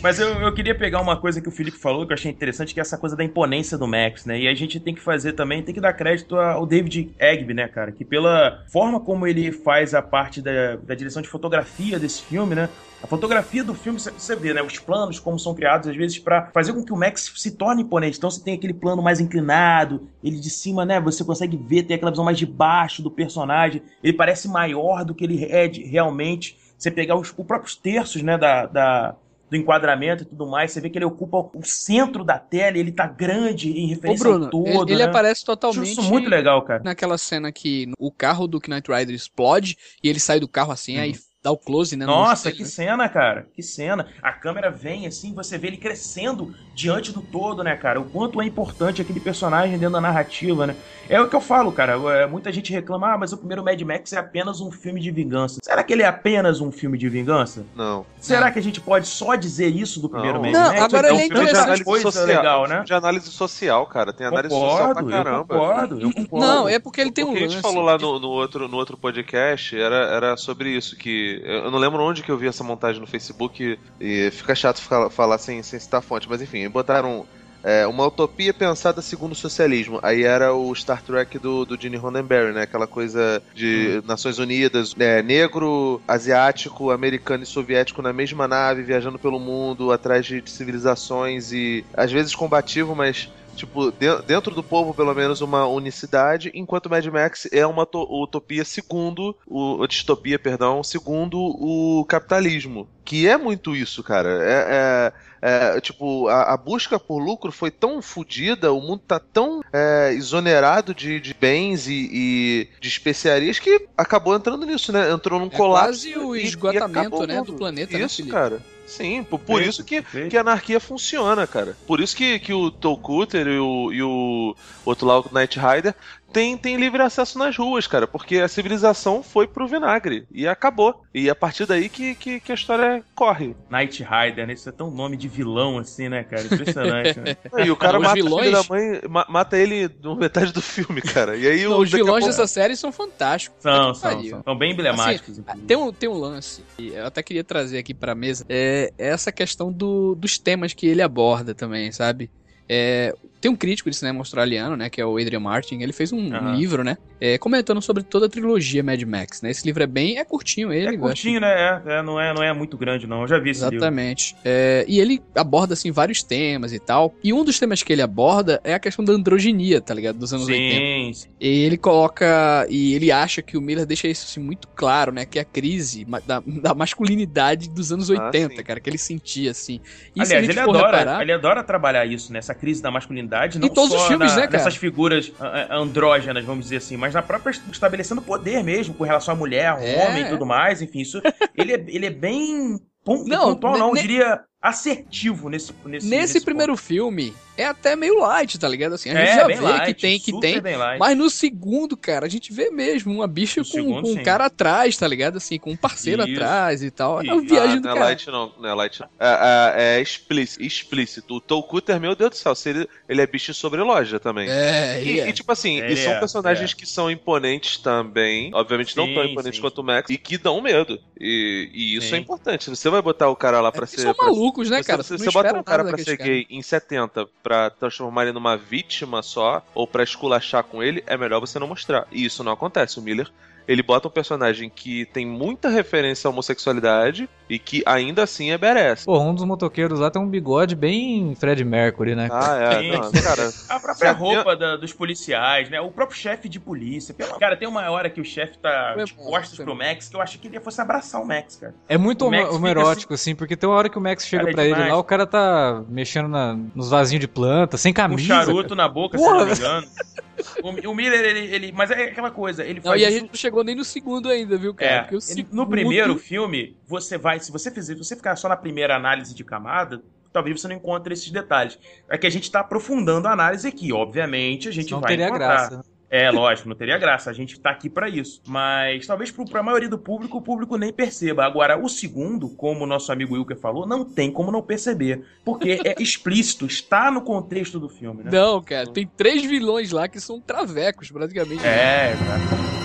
Mas 0.07 0.21
eu, 0.21 0.39
eu 0.39 0.53
queria 0.53 0.73
pegar 0.73 1.01
uma 1.01 1.17
coisa 1.17 1.41
que 1.41 1.49
o 1.49 1.51
Felipe 1.51 1.77
falou 1.77 2.05
que 2.07 2.13
eu 2.13 2.15
achei 2.15 2.31
interessante, 2.31 2.73
que 2.73 2.79
é 2.79 2.81
essa 2.81 2.97
coisa 2.97 3.13
da 3.13 3.25
imponência 3.25 3.77
do 3.77 3.85
Max, 3.85 4.23
né? 4.23 4.39
E 4.39 4.47
a 4.47 4.53
gente 4.55 4.79
tem 4.79 4.95
que 4.95 5.01
fazer 5.01 5.33
também, 5.33 5.61
tem 5.61 5.75
que 5.75 5.81
dar 5.81 5.91
crédito 5.91 6.37
ao 6.37 6.65
David 6.65 7.09
Egbe, 7.19 7.53
né, 7.53 7.67
cara? 7.67 7.91
Que 7.91 8.05
pela 8.05 8.63
forma 8.71 9.01
como 9.01 9.27
ele 9.27 9.51
faz 9.51 9.93
a 9.93 10.01
parte 10.01 10.41
da, 10.41 10.77
da 10.77 10.95
direção 10.95 11.21
de 11.21 11.27
fotografia 11.27 11.99
desse 11.99 12.21
filme, 12.21 12.55
né? 12.55 12.69
A 13.03 13.07
fotografia 13.07 13.65
do 13.65 13.73
filme, 13.73 13.99
você- 13.99 14.33
vê, 14.37 14.53
né? 14.53 14.61
Os 14.63 14.79
planos, 14.79 15.19
como 15.19 15.37
são 15.37 15.53
criados, 15.53 15.89
às 15.89 15.95
vezes, 15.97 16.17
pra 16.17 16.51
fazer 16.53 16.71
com 16.71 16.85
que 16.85 16.93
o 16.93 16.97
Max 16.97 17.29
se 17.35 17.51
torne 17.57 17.81
imponente. 17.83 18.17
Então 18.17 18.31
você 18.31 18.41
tem 18.41 18.53
aquele 18.53 18.73
plano 18.73 19.01
mais 19.01 19.19
inclinado, 19.19 20.07
ele 20.23 20.39
de 20.39 20.49
cima, 20.49 20.85
né? 20.85 21.01
Você 21.01 21.21
consegue 21.25 21.57
ver, 21.57 21.83
tem 21.83 21.97
aquela 21.97 22.11
visão 22.11 22.23
mais 22.23 22.37
de 22.37 22.45
baixo 22.45 23.03
do 23.03 23.11
personagem. 23.11 23.81
Ele 24.01 24.13
parece 24.13 24.47
maior 24.47 25.03
do 25.03 25.13
que 25.13 25.25
ele 25.25 25.43
é 25.51 25.67
de- 25.67 25.83
realmente. 25.83 26.57
Você 26.77 26.89
pegar 26.89 27.17
os, 27.17 27.27
os 27.37 27.45
próprios 27.45 27.75
terços, 27.75 28.21
né? 28.21 28.37
Da, 28.37 28.65
da- 28.67 29.15
do 29.49 29.55
enquadramento 29.55 30.23
e 30.23 30.25
tudo 30.25 30.45
mais, 30.47 30.71
você 30.71 30.81
vê 30.81 30.89
que 30.89 30.97
ele 30.97 31.05
ocupa 31.05 31.38
o 31.38 31.63
centro 31.63 32.23
da 32.23 32.38
tela, 32.38 32.77
e 32.77 32.79
ele 32.79 32.91
tá 32.91 33.07
grande 33.07 33.71
em 33.71 33.86
Ô, 33.86 33.89
referência 33.89 34.23
Bruno, 34.23 34.45
ao 34.45 34.51
todo. 34.51 34.89
ele, 34.89 34.97
né? 34.97 35.05
aparece 35.05 35.39
Acho 35.39 35.45
totalmente. 35.45 35.91
isso 35.91 36.03
muito 36.03 36.29
legal, 36.29 36.62
cara. 36.63 36.83
Naquela 36.83 37.17
cena 37.17 37.51
que 37.51 37.89
o 37.97 38.12
carro 38.12 38.47
do 38.47 38.60
Knight 38.67 38.91
Rider 38.91 39.15
explode 39.15 39.77
e 40.03 40.10
ele 40.10 40.19
sai 40.19 40.39
do 40.39 40.47
carro 40.47 40.71
assim, 40.71 40.97
aí 40.97 41.15
dá 41.47 41.51
o 41.51 41.57
close, 41.57 41.95
né? 41.95 42.05
no. 42.05 42.12
Nossa, 42.12 42.51
que 42.51 42.63
né? 42.63 42.65
cena, 42.65 43.07
cara. 43.10 43.47
Que 43.53 43.63
cena. 43.63 44.07
A 44.21 44.33
câmera 44.33 44.69
vem 44.69 45.07
assim, 45.07 45.33
você 45.33 45.57
vê 45.57 45.67
ele 45.67 45.77
crescendo 45.77 46.53
diante 46.75 47.12
do 47.12 47.21
todo, 47.21 47.63
né, 47.63 47.75
cara? 47.75 47.99
O 47.99 48.05
quanto 48.05 48.41
é 48.41 48.45
importante 48.45 49.01
aquele 49.01 49.19
personagem 49.19 49.77
dentro 49.77 49.93
da 49.93 50.01
narrativa, 50.01 50.67
né? 50.67 50.75
É 51.10 51.19
o 51.21 51.29
que 51.29 51.36
eu 51.36 51.41
falo, 51.41 51.71
cara. 51.71 51.93
É, 52.13 52.27
Muita 52.27 52.51
gente 52.51 52.71
reclama, 52.71 53.13
ah, 53.13 53.17
mas 53.17 53.31
o 53.31 53.38
primeiro 53.38 53.63
Mad 53.63 53.81
Max 53.81 54.12
é 54.13 54.17
apenas 54.17 54.60
um 54.60 54.69
filme 54.71 54.99
de 54.99 55.10
vingança. 55.10 55.60
Será 55.63 55.83
que 55.83 55.93
ele 55.93 56.03
é 56.03 56.07
apenas 56.07 56.60
um 56.60 56.71
filme 56.71 56.97
de 56.97 57.07
vingança? 57.07 57.65
Não. 57.75 58.05
Será 58.19 58.51
que 58.51 58.60
a 58.60 58.62
gente 58.62 58.81
pode 58.81 59.07
só 59.07 59.36
dizer 59.36 59.69
isso 59.69 60.01
do 60.01 60.10
primeiro 60.10 60.36
Não. 60.36 60.43
Mad 60.43 60.53
Não, 60.53 60.67
Max? 60.67 60.81
agora 60.81 61.07
é 61.07 61.12
ele 61.12 61.17
um 61.17 61.19
é 61.19 61.27
filme 61.27 61.45
de 61.45 61.57
análise 61.57 61.83
Coisa 61.83 62.12
social. 62.12 62.25
legal, 62.27 62.65
é 62.65 62.69
né? 62.69 62.83
de 62.83 62.93
análise 62.93 63.31
social, 63.31 63.88
cara. 63.88 64.12
Tem 64.12 64.27
análise 64.27 64.53
social 64.53 64.88
Concordo, 64.88 65.07
pra 65.07 65.17
eu 65.17 65.23
caramba. 65.23 65.45
concordo, 65.45 66.01
eu 66.01 66.13
concordo. 66.13 66.45
Não, 66.45 66.69
é 66.69 66.79
porque 66.79 67.01
ele 67.01 67.12
tem 67.12 67.23
o 67.23 67.29
um 67.29 67.33
que 67.33 67.39
a 67.39 67.41
lance. 67.43 67.53
gente 67.55 67.62
falou 67.62 67.83
lá 67.83 67.97
no, 67.97 68.19
no 68.19 68.27
outro, 68.29 68.67
no 68.67 68.77
outro 68.77 68.97
podcast 68.97 69.77
era, 69.77 69.95
era 69.95 70.38
sobre 70.38 70.69
isso, 70.69 70.95
que 70.97 71.37
eu 71.43 71.65
eu 71.65 71.71
não 71.71 71.80
lembro 71.80 72.02
onde 72.02 72.23
que 72.23 72.32
eu 72.32 72.38
vi 72.38 72.47
essa 72.47 72.63
montagem 72.63 73.02
no 73.02 73.08
Facebook 73.08 73.78
e 74.00 74.32
fica 74.32 74.56
chato 74.56 74.82
ficar, 74.82 75.10
falar 75.10 75.38
sem, 75.38 75.62
sem 75.63 75.80
citar 75.80 76.02
fonte, 76.02 76.30
mas 76.30 76.41
enfim, 76.41 76.67
botaram 76.69 77.26
é, 77.63 77.86
uma 77.86 78.06
utopia 78.06 78.54
pensada 78.54 79.02
segundo 79.02 79.34
o 79.34 79.36
socialismo. 79.36 80.00
Aí 80.02 80.23
era 80.23 80.54
o 80.54 80.73
Star 80.73 81.02
Trek 81.02 81.38
do, 81.38 81.65
do 81.65 81.80
Gene 81.80 81.97
Roddenberry, 81.97 82.54
né? 82.54 82.62
Aquela 82.62 82.88
coisa 82.88 83.41
de 83.54 84.02
Nações 84.06 84.39
Unidas, 84.39 84.95
é, 84.97 85.21
negro, 85.21 86.02
asiático, 86.08 86.91
americano 86.91 87.43
e 87.43 87.47
soviético 87.47 88.02
na 88.02 88.13
mesma 88.13 88.47
nave, 88.47 88.84
viajando 88.84 89.19
pelo 89.19 89.39
mundo, 89.39 89.91
atrás 89.91 90.26
de, 90.26 90.39
de 90.41 90.50
civilizações 90.50 91.52
e 91.52 91.84
às 91.93 92.12
vezes 92.12 92.34
combativo, 92.34 92.95
mas 92.95 93.30
tipo, 93.57 93.91
de- 93.91 94.21
dentro 94.25 94.55
do 94.55 94.63
povo, 94.63 94.93
pelo 94.93 95.13
menos, 95.13 95.41
uma 95.41 95.65
unicidade, 95.67 96.51
enquanto 96.53 96.89
Mad 96.89 97.05
Max 97.07 97.47
é 97.51 97.65
uma 97.67 97.85
to- 97.85 98.07
utopia 98.23 98.63
segundo, 98.63 99.35
o, 99.45 99.83
a 99.83 99.87
distopia, 99.87 100.39
perdão, 100.39 100.83
segundo 100.83 101.37
o 101.39 102.05
capitalismo. 102.05 102.87
Que 103.03 103.27
é 103.27 103.37
muito 103.37 103.75
isso, 103.75 104.03
cara. 104.03 104.29
É, 104.43 105.11
é- 105.11 105.27
é, 105.39 105.79
tipo, 105.81 106.27
a, 106.27 106.53
a 106.53 106.57
busca 106.57 106.99
por 106.99 107.19
lucro 107.19 107.51
foi 107.51 107.69
tão 107.69 108.01
fodida, 108.01 108.73
o 108.73 108.81
mundo 108.81 109.03
tá 109.07 109.19
tão 109.19 109.61
é, 109.71 110.11
exonerado 110.13 110.95
de, 110.95 111.19
de 111.19 111.33
bens 111.33 111.87
e, 111.87 112.09
e 112.11 112.67
de 112.81 112.87
especiarias 112.87 113.59
que 113.59 113.87
acabou 113.95 114.35
entrando 114.35 114.65
nisso, 114.65 114.91
né? 114.91 115.11
Entrou 115.11 115.39
num 115.39 115.45
É 115.45 115.49
colapso. 115.51 115.89
quase 116.11 116.17
o 116.17 116.35
e- 116.35 116.41
e 116.41 116.43
esgotamento, 116.45 116.99
acabou 116.99 117.27
né, 117.27 117.41
do 117.43 117.53
planeta, 117.53 117.97
né, 117.97 118.05
Isso, 118.05 118.17
Felipe? 118.17 118.33
cara. 118.33 118.61
Sim, 118.88 119.21
por, 119.21 119.38
por 119.39 119.62
isso 119.62 119.84
que, 119.84 120.02
que 120.02 120.38
a 120.38 120.41
anarquia 120.41 120.80
funciona, 120.80 121.45
cara. 121.45 121.78
Por 121.86 122.00
isso 122.00 122.15
que, 122.15 122.39
que 122.39 122.54
o 122.54 122.71
Tolkuter 122.71 123.45
e 123.45 123.60
o, 123.60 123.91
e 123.91 124.02
o 124.02 124.56
outro 124.86 125.06
lá, 125.06 125.19
o 125.19 125.30
Knight 125.30 125.60
Rider, 125.60 125.93
tem, 126.31 126.57
tem 126.57 126.77
livre 126.77 127.01
acesso 127.01 127.37
nas 127.37 127.57
ruas, 127.57 127.87
cara, 127.87 128.07
porque 128.07 128.37
a 128.37 128.47
civilização 128.47 129.23
foi 129.23 129.47
pro 129.47 129.67
vinagre 129.67 130.27
e 130.31 130.47
acabou. 130.47 131.03
E 131.13 131.27
é 131.27 131.31
a 131.31 131.35
partir 131.35 131.65
daí 131.65 131.89
que, 131.89 132.15
que, 132.15 132.39
que 132.39 132.51
a 132.51 132.55
história 132.55 133.03
corre. 133.15 133.55
Knight 133.69 134.03
Rider, 134.03 134.45
né? 134.45 134.53
Isso 134.53 134.69
é 134.69 134.71
tão 134.71 134.91
nome 134.91 135.17
de 135.17 135.27
vilão 135.27 135.77
assim, 135.77 136.09
né, 136.09 136.23
cara? 136.23 136.43
Impressionante, 136.43 137.19
né? 137.19 137.37
E 137.65 137.71
o 137.71 137.75
cara 137.75 137.99
mata 137.99 138.15
vilões... 138.15 138.45
filho 138.45 138.61
da 138.61 138.63
mãe, 138.69 139.25
mata 139.29 139.57
ele 139.57 139.89
no 140.01 140.15
metade 140.15 140.51
do 140.51 140.61
filme, 140.61 141.01
cara. 141.01 141.35
E 141.35 141.47
aí 141.47 141.63
Não, 141.63 141.79
os 141.79 141.91
vilões 141.91 142.23
pouco... 142.23 142.27
dessa 142.27 142.45
série 142.45 142.75
são 142.75 142.91
fantásticos. 142.91 143.61
São, 143.61 143.93
são, 143.93 144.23
são, 144.23 144.43
são. 144.43 144.57
bem 144.57 144.73
emblemáticos. 144.73 145.39
Assim, 145.39 145.61
tem, 145.65 145.77
um, 145.77 145.91
tem 145.91 146.09
um 146.09 146.17
lance, 146.17 146.63
eu 146.77 147.05
até 147.05 147.23
queria 147.23 147.43
trazer 147.43 147.77
aqui 147.77 147.93
pra 147.93 148.13
mesa, 148.13 148.45
é 148.49 148.91
essa 148.97 149.31
questão 149.31 149.71
do, 149.71 150.15
dos 150.15 150.37
temas 150.37 150.73
que 150.73 150.87
ele 150.87 151.01
aborda 151.01 151.55
também, 151.55 151.91
sabe? 151.91 152.29
É, 152.69 153.15
tem 153.39 153.52
um 153.52 153.56
crítico 153.56 153.89
de 153.89 153.95
cinema 153.95 154.19
australiano, 154.19 154.76
né, 154.76 154.89
que 154.89 155.02
é 155.02 155.06
o 155.06 155.17
Adrian 155.17 155.39
Martin, 155.39 155.82
ele 155.82 155.93
fez 155.93 156.12
um, 156.12 156.17
uhum. 156.17 156.52
um 156.52 156.56
livro, 156.56 156.84
né, 156.84 156.97
é, 157.19 157.38
comentando 157.38 157.82
sobre 157.82 158.04
toda 158.04 158.28
a 158.28 158.30
trilogia 158.30 158.84
Mad 158.84 159.02
Max, 159.04 159.41
né? 159.41 159.50
Esse 159.50 159.65
livro 159.65 159.82
é 159.82 159.88
bem, 159.88 160.17
é 160.17 160.26
curtinho 160.26 160.71
ele. 160.71 160.95
É 160.95 160.97
curtinho, 160.97 161.39
né? 161.39 161.47
É, 161.47 161.82
é, 161.97 162.02
não, 162.04 162.19
é, 162.19 162.34
não 162.34 162.43
é 162.43 162.54
muito 162.54 162.78
grande 162.78 163.08
não, 163.08 163.21
eu 163.21 163.28
já 163.28 163.39
vi 163.39 163.52
esse 163.52 163.62
Exatamente. 163.62 164.36
É, 164.45 164.86
e 164.88 165.00
ele 165.00 165.21
aborda, 165.36 165.73
assim, 165.73 165.91
vários 165.91 166.21
temas 166.21 166.73
e 166.73 166.80
tal, 166.80 167.13
e 167.23 167.34
um 167.34 167.43
dos 167.43 167.60
temas 167.60 167.82
que 167.82 167.91
ele 167.91 168.02
aborda 168.02 168.62
é 168.63 168.73
a 168.73 168.80
questão 168.80 169.04
da 169.04 169.13
androginia, 169.13 169.82
tá 169.82 169.93
ligado? 169.93 170.17
Dos 170.17 170.34
anos 170.34 170.45
sim, 170.45 170.54
80. 170.54 171.13
Sim. 171.13 171.28
E 171.39 171.63
ele 171.63 171.78
coloca, 171.78 172.67
e 172.69 172.93
ele 172.93 173.12
acha 173.12 173.41
que 173.41 173.58
o 173.58 173.62
Miller 173.62 173.86
deixa 173.86 174.08
isso, 174.08 174.26
assim, 174.30 174.39
muito 174.39 174.67
claro, 174.69 175.12
né, 175.12 175.26
que 175.26 175.39
é 175.39 175.41
a 175.41 175.45
crise 175.45 176.06
da, 176.26 176.41
da 176.45 176.73
masculinidade 176.76 177.69
dos 177.69 177.91
anos 177.91 178.10
80, 178.10 178.62
ah, 178.62 178.63
cara, 178.63 178.80
que 178.80 178.89
ele 178.89 178.97
sentia, 178.97 179.52
assim. 179.52 179.80
E 180.15 180.21
Aliás, 180.21 180.47
ele 180.47 180.60
adora, 180.60 180.97
reparar... 180.97 181.21
ele 181.21 181.32
adora 181.32 181.63
trabalhar 181.63 182.06
isso, 182.06 182.32
né, 182.32 182.39
essa 182.39 182.54
crise 182.54 182.82
da 182.82 182.91
masculinidade, 182.91 183.26
não 183.59 183.67
em 183.67 183.73
todos 183.73 183.91
só 183.91 183.97
os 183.97 184.07
filmes, 184.07 184.31
na, 184.31 184.37
né, 184.37 184.47
cara? 184.47 184.57
nessas 184.57 184.75
figuras 184.75 185.31
andrógenas, 185.69 186.43
vamos 186.45 186.65
dizer 186.65 186.77
assim, 186.77 186.97
mas 186.97 187.13
na 187.13 187.21
própria 187.21 187.51
estabelecendo 187.71 188.21
poder 188.21 188.63
mesmo 188.63 188.93
com 188.93 189.03
relação 189.03 189.33
à 189.33 189.37
mulher, 189.37 189.77
é. 189.79 190.07
homem 190.07 190.25
e 190.25 190.29
tudo 190.29 190.45
mais, 190.45 190.81
enfim, 190.81 191.01
isso 191.01 191.21
ele 191.55 191.73
é, 191.73 191.85
ele 191.87 192.05
é 192.05 192.11
bem 192.11 192.79
ponto, 193.03 193.27
não, 193.27 193.53
pontual, 193.53 193.77
não, 193.77 193.93
diria 193.93 194.41
assertivo 194.61 195.49
nesse 195.49 195.71
nesse, 195.85 196.07
nesse, 196.07 196.07
nesse 196.07 196.45
primeiro 196.45 196.73
ponto. 196.73 196.83
filme 196.83 197.33
é 197.57 197.65
até 197.65 197.95
meio 197.95 198.19
light, 198.19 198.57
tá 198.57 198.67
ligado? 198.67 198.93
Assim, 198.93 199.09
a 199.09 199.15
gente 199.15 199.29
é, 199.29 199.35
já 199.35 199.47
vê 199.47 199.59
light, 199.59 199.85
que 199.85 200.01
tem, 200.01 200.19
que 200.19 200.39
tem. 200.39 200.61
Mas 200.99 201.17
no 201.17 201.29
segundo, 201.29 201.97
cara, 201.97 202.25
a 202.25 202.29
gente 202.29 202.53
vê 202.53 202.69
mesmo 202.69 203.13
uma 203.13 203.27
bicha 203.27 203.61
com, 203.61 203.65
segundo, 203.65 204.01
com 204.03 204.11
um 204.11 204.23
cara 204.23 204.45
atrás, 204.45 204.95
tá 204.95 205.07
ligado? 205.07 205.37
Assim, 205.37 205.57
com 205.57 205.71
um 205.71 205.75
parceiro 205.75 206.23
Isso. 206.23 206.33
atrás 206.33 206.83
e 206.83 206.91
tal. 206.91 207.21
É 207.21 207.33
uma 207.33 207.41
viagem 207.41 207.77
ah, 207.77 207.79
do 207.79 207.87
não 207.87 207.93
cara. 207.93 207.99
É 207.99 208.03
light, 208.03 208.27
não, 208.27 208.53
não 208.59 208.69
é 208.69 208.73
light. 208.73 209.01
É, 209.01 209.07
é, 209.19 209.97
é 209.97 210.01
explícito, 210.01 210.63
explícito. 210.63 211.35
O 211.35 211.41
Tolkuter, 211.41 211.99
meu 211.99 212.15
Deus 212.15 212.31
do 212.31 212.35
céu, 212.35 212.53
se 212.53 212.69
ele, 212.69 212.89
ele 213.09 213.21
é 213.21 213.27
bicho 213.27 213.53
sobre 213.53 213.81
loja 213.81 214.19
também. 214.19 214.47
É, 214.49 215.03
e, 215.03 215.19
é. 215.19 215.29
e 215.29 215.33
tipo 215.33 215.51
assim, 215.51 215.83
e 215.83 215.97
são 215.97 216.13
é, 216.13 216.19
personagens 216.19 216.71
é. 216.71 216.75
que 216.75 216.85
são 216.85 217.09
imponentes 217.09 217.77
também. 217.77 218.51
Obviamente 218.53 218.93
sim, 218.93 218.99
não 218.99 219.13
tão 219.13 219.25
imponentes 219.25 219.57
sim. 219.57 219.61
quanto 219.61 219.79
o 219.79 219.83
Max. 219.83 220.09
E 220.09 220.17
que 220.17 220.37
dão 220.37 220.61
medo. 220.61 220.99
E, 221.19 221.69
e 221.73 221.95
isso 221.95 222.09
sim. 222.09 222.15
é 222.15 222.17
importante. 222.17 222.69
Você 222.69 222.89
vai 222.89 223.01
botar 223.01 223.29
o 223.29 223.35
cara 223.35 223.59
lá 223.61 223.71
pra 223.71 223.87
ser. 223.87 224.01
São 224.01 224.15
malucos, 224.17 224.69
né, 224.69 224.83
cara? 224.83 225.01
Você, 225.01 225.17
você 225.17 225.31
bota 225.31 225.57
um 225.57 225.63
cara 225.63 225.83
pra 225.83 225.97
ser 225.97 226.17
gay 226.17 226.45
em 226.49 226.61
70 226.61 227.27
pra 227.47 227.69
transformar 227.69 228.23
ele 228.23 228.33
numa 228.33 228.57
vítima 228.57 229.23
só, 229.23 229.65
ou 229.73 229.88
pra 229.88 230.03
esculachar 230.03 230.65
com 230.65 230.83
ele, 230.83 231.01
é 231.07 231.15
melhor 231.15 231.39
você 231.39 231.57
não 231.57 231.65
mostrar. 231.65 232.05
E 232.12 232.25
isso 232.25 232.43
não 232.43 232.51
acontece. 232.51 232.99
O 232.99 233.01
Miller 233.01 233.31
ele 233.67 233.84
bota 233.84 234.08
um 234.08 234.12
personagem 234.12 234.69
que 234.69 235.06
tem 235.06 235.25
muita 235.25 235.69
referência 235.69 236.27
à 236.27 236.32
homossexualidade 236.32 237.30
e 237.49 237.60
que 237.60 237.84
ainda 237.86 238.23
assim 238.23 238.51
é 238.51 238.58
badass. 238.58 239.06
Pô, 239.06 239.19
um 239.19 239.34
dos 239.34 239.43
motoqueiros 239.43 239.99
lá 239.99 240.10
tem 240.10 240.21
um 240.21 240.27
bigode 240.27 240.75
bem 240.75 241.36
Fred 241.36 241.63
Mercury, 241.63 242.15
né? 242.15 242.30
Ah, 242.32 242.56
é. 242.56 242.91
Não, 242.91 243.12
cara, 243.12 243.51
a 243.69 243.80
própria 243.80 244.12
roupa 244.12 244.56
da, 244.56 244.75
dos 244.75 244.93
policiais, 244.93 245.69
né? 245.69 245.80
O 245.82 245.91
próprio 245.91 246.17
chefe 246.17 246.49
de 246.49 246.60
polícia. 246.60 247.13
Pela... 247.13 247.38
Cara, 247.38 247.56
tem 247.58 247.67
uma 247.67 247.89
hora 247.89 248.10
que 248.10 248.21
o 248.21 248.25
chefe 248.25 248.58
tá 248.58 248.95
de 248.95 249.13
costas 249.13 249.58
pro 249.58 249.75
Max 249.75 250.08
que 250.08 250.15
eu 250.15 250.21
achei 250.21 250.39
que 250.39 250.47
ele 250.47 250.60
fosse 250.60 250.82
abraçar 250.82 251.21
o 251.21 251.25
Max, 251.25 251.56
cara. 251.58 251.73
É 251.88 251.97
muito 251.97 252.25
homerótico, 252.25 253.13
assim... 253.13 253.32
assim, 253.32 253.36
porque 253.36 253.56
tem 253.56 253.67
uma 253.67 253.77
hora 253.77 253.89
que 253.89 253.97
o 253.97 254.01
Max 254.01 254.25
chega 254.25 254.43
cara, 254.43 254.51
é 254.51 254.56
pra 254.56 254.63
demais. 254.63 254.82
ele 254.84 254.91
lá, 254.91 254.97
o 254.97 255.03
cara 255.03 255.25
tá 255.25 255.84
mexendo 255.89 256.27
na, 256.27 256.58
nos 256.75 256.89
vasinhos 256.89 257.21
de 257.21 257.27
planta, 257.27 257.77
sem 257.77 257.93
camisa. 257.93 258.21
Um 258.21 258.25
charuto 258.25 258.69
cara. 258.69 258.75
na 258.75 258.88
boca, 258.88 259.17
Porra. 259.17 259.56
se 259.56 259.62
não 259.62 259.82
me 259.82 259.86
engano. 259.86 259.88
O, 260.63 260.91
o 260.91 260.95
Miller, 260.95 261.23
ele, 261.23 261.54
ele, 261.54 261.71
Mas 261.71 261.91
é 261.91 262.06
aquela 262.06 262.32
coisa, 262.32 262.63
ele 262.63 262.82
faz. 262.82 263.02
Não, 263.02 263.02
e 263.02 263.06
a 263.06 263.12
gente 263.12 263.30
não 263.30 263.36
chegou 263.36 263.63
nem 263.63 263.76
no 263.76 263.84
segundo 263.84 264.30
ainda, 264.30 264.58
viu, 264.58 264.73
cara? 264.73 265.10
É, 265.12 265.19
segundo... 265.19 265.56
No 265.56 265.67
primeiro 265.67 266.17
filme, 266.17 266.78
você 266.86 267.17
vai. 267.17 267.39
Se 267.39 267.52
você 267.52 267.71
fizer, 267.71 267.93
se 267.93 268.04
você 268.04 268.15
ficar 268.15 268.36
só 268.36 268.47
na 268.47 268.58
primeira 268.58 268.95
análise 268.95 269.34
de 269.34 269.43
camada, 269.43 270.02
talvez 270.32 270.60
você 270.60 270.67
não 270.67 270.76
encontre 270.76 271.13
esses 271.13 271.32
detalhes. 271.32 271.80
É 272.10 272.17
que 272.17 272.28
a 272.28 272.30
gente 272.30 272.52
tá 272.52 272.60
aprofundando 272.60 273.28
a 273.28 273.32
análise 273.32 273.67
aqui. 273.67 273.91
Obviamente, 273.91 274.69
a 274.69 274.71
gente 274.71 274.91
não 274.91 275.02
vai 275.02 275.10
teria 275.10 275.28
encontrar. 275.28 275.69
Graça. 275.69 275.96
É, 276.09 276.31
lógico, 276.31 276.69
não 276.69 276.75
teria 276.75 276.97
graça. 276.97 277.29
A 277.29 277.33
gente 277.33 277.59
tá 277.59 277.69
aqui 277.69 277.89
para 277.89 278.07
isso. 278.09 278.41
Mas 278.47 279.05
talvez 279.05 279.31
pro, 279.31 279.45
pra 279.45 279.61
maioria 279.61 279.89
do 279.89 279.97
público, 279.97 280.37
o 280.37 280.41
público 280.41 280.77
nem 280.77 280.91
perceba. 280.91 281.45
Agora, 281.45 281.77
o 281.77 281.89
segundo, 281.89 282.49
como 282.49 282.83
o 282.83 282.87
nosso 282.87 283.11
amigo 283.11 283.35
Wilker 283.35 283.57
falou, 283.57 283.85
não 283.85 284.05
tem 284.05 284.31
como 284.31 284.51
não 284.51 284.61
perceber. 284.61 285.23
Porque 285.43 285.79
é 285.83 285.95
explícito, 286.01 286.65
está 286.65 287.11
no 287.11 287.21
contexto 287.21 287.79
do 287.79 287.89
filme, 287.89 288.23
né? 288.23 288.31
Não, 288.31 288.61
cara, 288.61 288.91
tem 288.91 289.05
três 289.05 289.43
vilões 289.43 289.91
lá 289.91 290.07
que 290.07 290.19
são 290.19 290.39
travecos, 290.39 291.11
praticamente. 291.11 291.65
É, 291.65 292.15
cara. 292.15 292.76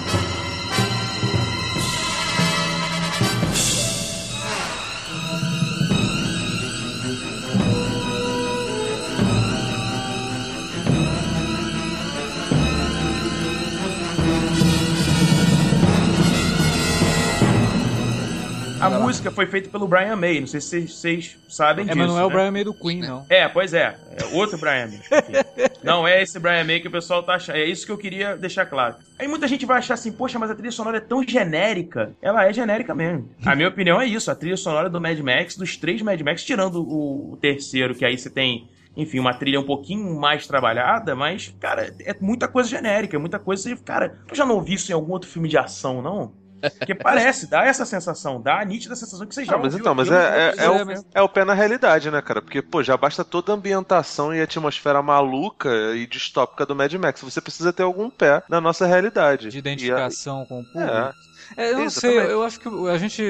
A 18.83 18.91
música 18.91 19.31
foi 19.31 19.47
feita 19.47 19.71
pelo 19.71 19.87
Brian 19.87 20.17
May, 20.17 20.41
não 20.41 20.47
sei 20.49 20.61
se 20.61 20.89
vocês 20.89 21.39
sabem 21.49 21.85
é, 21.85 21.89
disso. 21.89 21.99
É, 21.99 22.03
mas 22.03 22.09
não 22.09 22.19
é 22.19 22.21
né? 22.21 22.27
o 22.27 22.31
Brian 22.31 22.51
May 22.51 22.65
do 22.65 22.75
Queen, 22.75 22.99
não. 22.99 23.25
É, 23.31 23.47
pois 23.47 23.73
é. 23.73 23.97
É 24.11 24.37
outro 24.37 24.59
Brian 24.59 24.89
May. 24.89 25.01
não 25.85 26.07
é 26.07 26.21
esse 26.21 26.37
Brian 26.41 26.65
May 26.65 26.81
que 26.81 26.89
o 26.89 26.91
pessoal 26.91 27.23
tá 27.23 27.35
achando. 27.35 27.59
É 27.59 27.65
isso 27.65 27.87
que 27.87 27.93
eu 27.93 27.97
queria 27.97 28.37
deixar 28.37 28.67
claro. 28.67 28.97
Aí 29.21 29.29
muita 29.29 29.47
gente 29.47 29.65
vai 29.65 29.79
achar 29.79 29.95
assim, 29.95 30.11
poxa, 30.11 30.37
mas 30.37 30.51
a 30.51 30.55
trilha 30.57 30.73
sonora 30.73 30.97
é 30.97 31.01
tão 31.01 31.23
genérica. 31.23 32.13
Ela 32.21 32.45
é 32.45 32.53
genérica 32.53 32.93
mesmo. 32.93 33.31
A 33.47 33.55
minha 33.55 33.69
opinião 33.69 34.01
é 34.01 34.07
isso. 34.07 34.33
A 34.33 34.35
trilha 34.35 34.57
sonora 34.57 34.91
do 34.91 35.01
Mad 35.01 35.19
Max, 35.21 35.57
dos 35.57 35.77
três 35.77 36.03
Mad 36.03 36.21
Max, 36.21 36.43
tirando 36.43 36.83
o, 36.83 37.35
o 37.35 37.37
terceiro, 37.37 37.95
que 37.95 38.05
aí 38.05 38.19
você 38.19 38.31
tem 38.31 38.69
enfim, 38.97 39.19
uma 39.19 39.33
trilha 39.33 39.59
um 39.59 39.65
pouquinho 39.65 40.21
mais 40.21 40.47
trabalhada, 40.47 41.15
mas, 41.15 41.55
cara, 41.59 41.95
é 42.01 42.15
muita 42.21 42.47
coisa 42.47 42.69
genérica, 42.69 43.17
é 43.17 43.19
muita 43.19 43.39
coisa. 43.39 43.75
Cara, 43.77 44.19
eu 44.29 44.35
já 44.35 44.45
não 44.45 44.57
ouvi 44.57 44.75
isso 44.75 44.91
em 44.91 44.95
algum 44.95 45.13
outro 45.13 45.31
filme 45.31 45.49
de 45.49 45.57
ação, 45.57 46.03
não? 46.03 46.33
Porque 46.79 46.95
parece, 46.95 47.47
dá 47.47 47.65
essa 47.65 47.85
sensação, 47.85 48.41
dá 48.41 48.61
a 48.61 48.65
nítida 48.65 48.95
sensação 48.95 49.27
que 49.27 49.35
você 49.35 49.45
já 49.45 49.55
ah, 49.55 49.59
mas 49.59 49.75
então, 49.75 49.95
mas 49.95 50.11
é, 50.11 50.55
é, 50.57 50.65
é, 50.65 50.71
o, 50.71 51.05
é 51.15 51.23
o 51.23 51.29
pé 51.29 51.45
na 51.45 51.55
realidade, 51.55 52.11
né, 52.11 52.23
cara? 52.23 52.41
Porque, 52.41 52.63
pô, 52.63 52.83
já 52.83 52.97
basta 52.97 53.25
toda 53.25 53.53
a 53.53 53.55
ambientação 53.55 54.35
e 54.35 54.41
atmosfera 54.41 55.03
maluca 55.03 55.71
e 55.95 56.07
distópica 56.07 56.65
do 56.65 56.75
Mad 56.75 56.93
Max. 56.95 57.21
Você 57.21 57.41
precisa 57.41 57.73
ter 57.73 57.83
algum 57.83 58.09
pé 58.09 58.43
na 58.49 58.61
nossa 58.61 58.87
realidade. 58.87 59.49
De 59.49 59.59
identificação 59.59 60.43
a... 60.43 60.47
com 60.47 60.61
o 60.61 60.65
público. 60.65 60.91
É. 60.91 61.13
É, 61.57 61.73
eu 61.73 61.79
não 61.79 61.91
sei, 61.91 62.19
eu 62.19 62.43
acho 62.43 62.59
que 62.61 62.69
a 62.89 62.99
gente, 62.99 63.23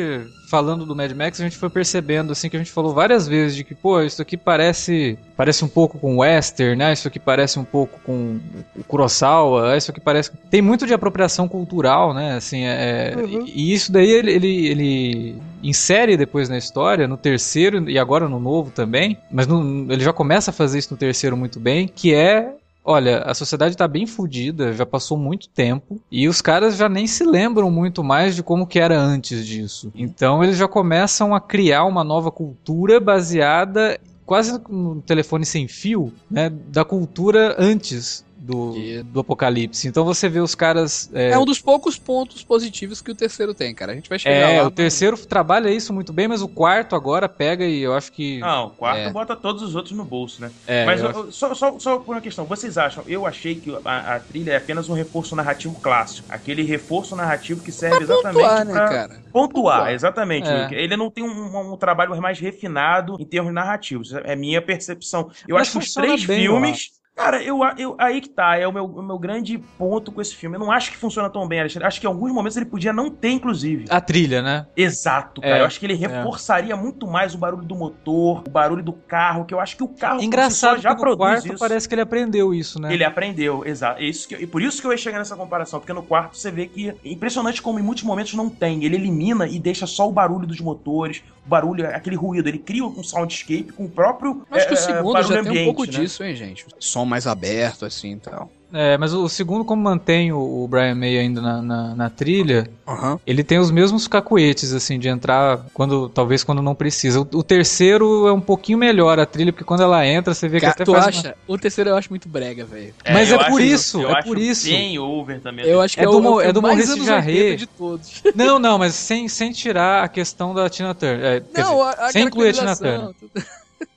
falando 0.49 0.85
do 0.85 0.95
Mad 0.95 1.13
Max, 1.13 1.41
a 1.41 1.45
gente 1.45 1.57
foi 1.57 1.71
percebendo, 1.71 2.33
assim, 2.33 2.49
que 2.49 2.57
a 2.57 2.59
gente 2.59 2.71
falou 2.71 2.93
várias 2.93 3.27
vezes 3.27 3.57
de 3.57 3.65
que, 3.65 3.75
pô, 3.75 4.01
isso 4.01 4.21
aqui 4.21 4.37
parece 4.37 5.19
parece 5.37 5.65
um 5.65 5.69
pouco 5.69 5.99
com 5.99 6.19
Western, 6.19 6.77
né? 6.77 6.93
Isso 6.93 7.09
aqui 7.09 7.19
parece 7.19 7.59
um 7.59 7.65
pouco 7.65 7.99
com 8.05 8.39
o 8.77 8.85
Kurosawa, 8.85 9.77
isso 9.77 9.91
aqui 9.91 10.01
parece... 10.01 10.31
Tem 10.51 10.63
muito 10.63 10.87
de 10.87 10.95
apropriação 10.95 11.49
cultural, 11.49 12.15
né? 12.15 12.37
Assim, 12.37 12.65
é... 12.65 13.15
Uhum. 13.17 13.45
E 13.47 13.73
isso 13.73 13.91
daí 13.91 14.11
ele, 14.11 14.33
ele, 14.33 14.67
ele, 14.69 15.37
insere 15.63 16.17
depois 16.17 16.49
na 16.49 16.59
história, 16.59 17.09
no 17.09 17.17
terceiro 17.17 17.89
e 17.89 17.99
agora 17.99 18.29
no 18.29 18.39
novo 18.39 18.71
também, 18.71 19.17
mas 19.31 19.47
no, 19.47 19.93
ele 19.93 20.03
já 20.03 20.13
começa 20.13 20.51
a 20.51 20.55
fazer 20.55 20.79
isso 20.79 20.93
no 20.93 20.97
terceiro 20.97 21.37
muito 21.37 21.59
bem, 21.59 21.89
que 21.89 22.15
é 22.15 22.55
Olha, 22.85 23.19
a 23.19 23.33
sociedade 23.33 23.77
tá 23.77 23.87
bem 23.87 24.07
fodida, 24.07 24.73
já 24.73 24.85
passou 24.85 25.17
muito 25.17 25.49
tempo, 25.49 26.01
e 26.11 26.27
os 26.27 26.41
caras 26.41 26.77
já 26.77 26.89
nem 26.89 27.07
se 27.07 27.25
lembram 27.25 27.71
muito 27.71 28.03
mais 28.03 28.35
de 28.35 28.43
como 28.43 28.67
que 28.67 28.79
era 28.79 28.99
antes 28.99 29.47
disso. 29.47 29.93
Então 29.95 30.43
eles 30.43 30.57
já 30.57 30.67
começam 30.67 31.35
a 31.35 31.41
criar 31.41 31.85
uma 31.85 32.03
nova 32.03 32.31
cultura 32.31 32.99
baseada 32.99 34.01
quase 34.27 34.61
no 34.69 35.01
telefone 35.03 35.45
sem 35.45 35.69
fio, 35.69 36.13
né, 36.31 36.51
da 36.51 36.85
cultura 36.85 37.55
antes 37.59 38.25
do, 38.43 38.75
do 39.05 39.21
Apocalipse. 39.21 39.87
Então 39.87 40.05
você 40.05 40.29
vê 40.29 40.41
os 40.41 40.55
caras. 40.55 41.09
É, 41.15 41.31
É 41.31 41.39
um 41.39 41.45
dos 41.45 41.61
poucos 41.61 41.97
pontos 41.99 42.43
positivos 42.43 43.01
que 43.01 43.11
o 43.11 43.15
terceiro 43.15 43.55
tem, 43.55 43.73
cara. 43.75 43.93
A 43.93 43.95
gente 43.95 44.09
vai 44.09 44.19
chegar 44.19 44.35
é, 44.35 44.57
lá. 44.57 44.63
o 44.63 44.65
mas- 44.67 44.75
terceiro 44.75 45.17
trabalha 45.17 45.71
isso 45.71 45.93
muito 45.93 46.13
bem, 46.13 46.27
mas 46.27 46.43
o 46.43 46.49
quarto 46.49 46.97
agora 46.97 47.29
pega 47.29 47.65
e 47.65 47.81
eu 47.81 47.95
acho 47.95 48.11
que. 48.13 48.41
Não, 48.41 48.67
o 48.67 48.71
quarto 48.71 48.99
É. 48.99 49.11
bota 49.11 49.37
todos 49.37 49.63
os 49.63 49.75
outros 49.77 49.97
no 49.97 50.05
bolso, 50.05 50.41
né? 50.43 50.51
é, 50.67 50.85
Mas 50.85 51.01
eu 51.01 51.31
só, 51.31 51.55
só, 51.55 51.79
só 51.79 51.99
por 51.99 52.15
uma 52.17 52.21
questão, 52.21 52.45
vocês 52.45 52.77
acham? 52.77 53.05
Eu 53.07 53.27
achei 53.27 53.55
que 53.55 53.75
a, 53.85 54.17
a 54.17 54.21
trilha 54.21 54.53
é 54.53 54.57
apenas 54.57 54.89
um 54.89 54.95
reforço 54.95 55.37
narrativo 55.37 55.75
clássico. 55.81 56.27
Aquele 56.31 56.63
reforço 56.63 57.15
narrativo 57.15 57.63
que 57.63 57.71
serve 57.71 58.03
exatamente 58.03 58.35
Pontuar, 58.43 58.65
né, 58.65 58.73
pra 58.73 58.89
cara? 58.89 59.09
pontuar. 59.33 59.53
Pontuar. 59.53 59.93
Exatamente. 59.93 60.49
É. 60.49 60.69
Ele 60.73 60.97
não 60.97 61.11
tem 61.11 61.23
um, 61.25 61.73
um 61.73 61.77
trabalho 61.77 62.21
mais 62.21 62.39
refinado 62.41 63.17
em 63.21 63.25
termos 63.25 63.53
narrativos. 63.53 64.13
É 64.25 64.35
minha 64.35 64.61
percepção. 64.61 65.31
Eu 65.47 65.55
Mas 65.57 65.69
acho 65.69 65.79
que 65.79 65.85
os 65.87 65.95
três 65.95 66.25
bem, 66.25 66.41
filmes. 66.41 66.91
Cara, 67.15 67.43
eu, 67.43 67.61
eu, 67.77 67.95
aí 67.99 68.23
que 68.23 68.29
tá, 68.29 68.57
é 68.57 68.67
o 68.67 68.73
meu, 68.73 68.87
o 68.87 69.03
meu 69.03 69.19
grande 69.19 69.59
ponto 69.79 70.11
com 70.11 70.21
esse 70.21 70.35
filme. 70.35 70.57
Eu 70.57 70.61
não 70.61 70.73
acho 70.73 70.91
que 70.91 70.97
funciona 70.97 71.29
tão 71.29 71.47
bem, 71.47 71.61
Alexandre. 71.61 71.87
Acho 71.87 72.01
que 72.01 72.07
em 72.07 72.09
alguns 72.09 72.33
momentos 72.33 72.57
ele 72.57 72.67
podia 72.67 72.93
não 72.93 73.11
ter, 73.11 73.31
inclusive. 73.31 73.85
A 73.91 74.01
trilha, 74.01 74.41
né? 74.41 74.67
Exato, 74.75 75.43
cara. 75.43 75.59
É, 75.59 75.61
eu 75.61 75.67
acho 75.67 75.79
que 75.79 75.85
ele 75.85 75.95
reforçaria 75.95 76.75
muito 76.75 77.07
mais 77.07 77.35
o 77.35 77.39
barulho 77.39 77.65
do 77.65 77.77
motor, 77.77 78.43
o 78.47 78.51
barulho 78.51 78.83
do 78.83 78.95
carro, 78.95 79.45
que 79.45 79.53
eu 79.53 79.61
acho 79.61 79.77
que 79.77 79.83
o 79.83 79.89
carro 79.89 80.21
si 80.21 80.27
Engraçado 80.27 80.77
só 80.77 80.83
já 80.83 80.95
produz 80.95 81.19
quarto 81.19 81.49
isso. 81.49 81.59
parece 81.59 81.87
que 81.87 81.95
ele 81.95 82.01
aprendeu 82.01 82.55
isso, 82.55 82.81
né? 82.81 82.93
Ele 82.93 83.05
aprendeu, 83.05 83.63
exato. 83.67 84.01
É 84.01 84.05
Isso 84.05 84.27
que, 84.27 84.35
e 84.35 84.47
por 84.47 84.63
isso 84.63 84.81
que 84.81 84.87
eu 84.87 84.91
ia 84.91 84.99
chegar 84.99 85.19
nessa 85.19 85.37
comparação, 85.37 85.81
porque 85.81 85.93
no 85.93 86.03
quarto 86.03 86.37
você 86.37 86.51
vê 86.51 86.67
que 86.67 86.89
é 86.89 86.97
impressionante 87.05 87.61
como 87.61 87.79
em 87.79 87.83
muitos 87.83 88.05
momentos 88.05 88.33
não 88.33 88.49
tem. 88.49 88.85
Ele 88.85 88.97
elimina 88.97 89.47
e 89.47 89.59
deixa 89.59 89.87
só 89.87 90.09
o 90.09 90.13
barulho 90.13 90.47
dos 90.47 90.61
motores, 90.61 91.23
o 91.45 91.49
barulho, 91.49 91.87
aquele 91.89 92.17
ruído. 92.17 92.49
Ele 92.49 92.59
cria 92.59 92.85
um 92.85 93.03
soundscape 93.03 93.73
com 93.73 93.85
o 93.85 93.91
próprio 93.91 94.47
Acho 94.51 94.67
que 94.67 94.73
o 94.73 94.75
é, 94.75 94.77
segundo 94.77 95.13
barulho 95.13 95.35
já 95.35 95.43
tem 95.43 95.63
um 95.63 95.65
pouco 95.67 95.85
né? 95.85 95.91
disso, 95.91 96.25
hein, 96.25 96.35
gente? 96.35 96.67
Som 96.79 97.02
mais 97.05 97.27
aberto, 97.27 97.85
assim 97.85 98.13
e 98.13 98.17
tal. 98.17 98.51
É, 98.73 98.97
mas 98.97 99.13
o, 99.13 99.29
segundo, 99.29 99.65
como 99.65 99.83
mantém 99.83 100.33
o, 100.33 100.67
Brian 100.67 100.95
May 100.95 101.19
ainda 101.19 101.43
na, 101.43 101.61
na, 101.61 101.95
na 101.95 102.11
trilha, 102.11 102.71
Aham. 102.89 103.21
ele 103.27 103.45
tem 103.45 103.59
os 103.59 103.71
mesmos 103.71 104.09
cacuetes, 104.09 104.73
assim, 104.73 104.99
de 104.99 105.09
entrar 105.09 105.67
quando 105.75 106.09
talvez 106.09 106.43
quando 106.43 106.63
não 106.63 106.75
precisa. 106.75 107.21
O, 107.21 107.29
o 107.35 107.43
terceiro 107.43 108.27
é 108.27 108.33
um 108.33 108.41
pouquinho 108.41 108.79
melhor 108.79 109.19
a 109.19 109.27
trilha, 109.27 109.53
porque 109.53 109.65
quando 109.65 109.83
ela 109.83 110.07
entra, 110.07 110.33
você 110.33 110.49
vê 110.49 110.59
que 110.59 110.65
até 110.65 110.85
tu 110.85 110.93
faz 110.93 111.09
acha? 111.09 111.35
O 111.47 111.59
terceiro 111.59 111.91
eu 111.91 111.97
acho 111.97 112.09
muito 112.09 112.29
brega, 112.29 112.65
velho. 112.65 112.95
Mas 113.13 113.31
é 113.31 113.35
eu 113.35 113.45
por 113.45 113.61
isso, 113.61 114.01
eu 114.01 114.09
é 114.09 114.15
acho 114.15 114.27
por 114.27 114.39
isso. 114.39 114.67
Bem 114.67 114.99
over 114.99 115.41
também. 115.41 115.67
Eu 115.67 115.81
acho 115.83 115.95
que 115.95 116.01
É 116.01 116.05
é, 116.05 116.07
do 116.07 116.19
o, 116.19 116.41
é 116.41 116.49
é 116.49 116.53
do 116.53 116.63
mais 116.63 116.77
Maurice 116.77 116.93
anos 116.95 117.07
Jarret. 117.07 117.39
80 117.39 117.57
de 117.59 117.67
todos. 117.67 118.23
uma... 118.25 118.33
Não, 118.43 118.59
não, 118.59 118.79
mas 118.79 118.95
sem, 118.95 119.29
sem 119.29 119.53
tirar 119.53 120.05
a 120.05 120.09
questão 120.09 120.55
da 120.55 120.69
Tina 120.71 120.95
Turner. 120.95 121.25
É, 121.25 121.43
Não, 121.61 121.75
dizer, 121.75 121.83
a, 121.83 122.07
a 122.07 122.11
sem 122.11 122.25
incluir 122.25 122.49
a 122.49 122.53
Tina 122.53 122.77
Turner. 122.77 123.11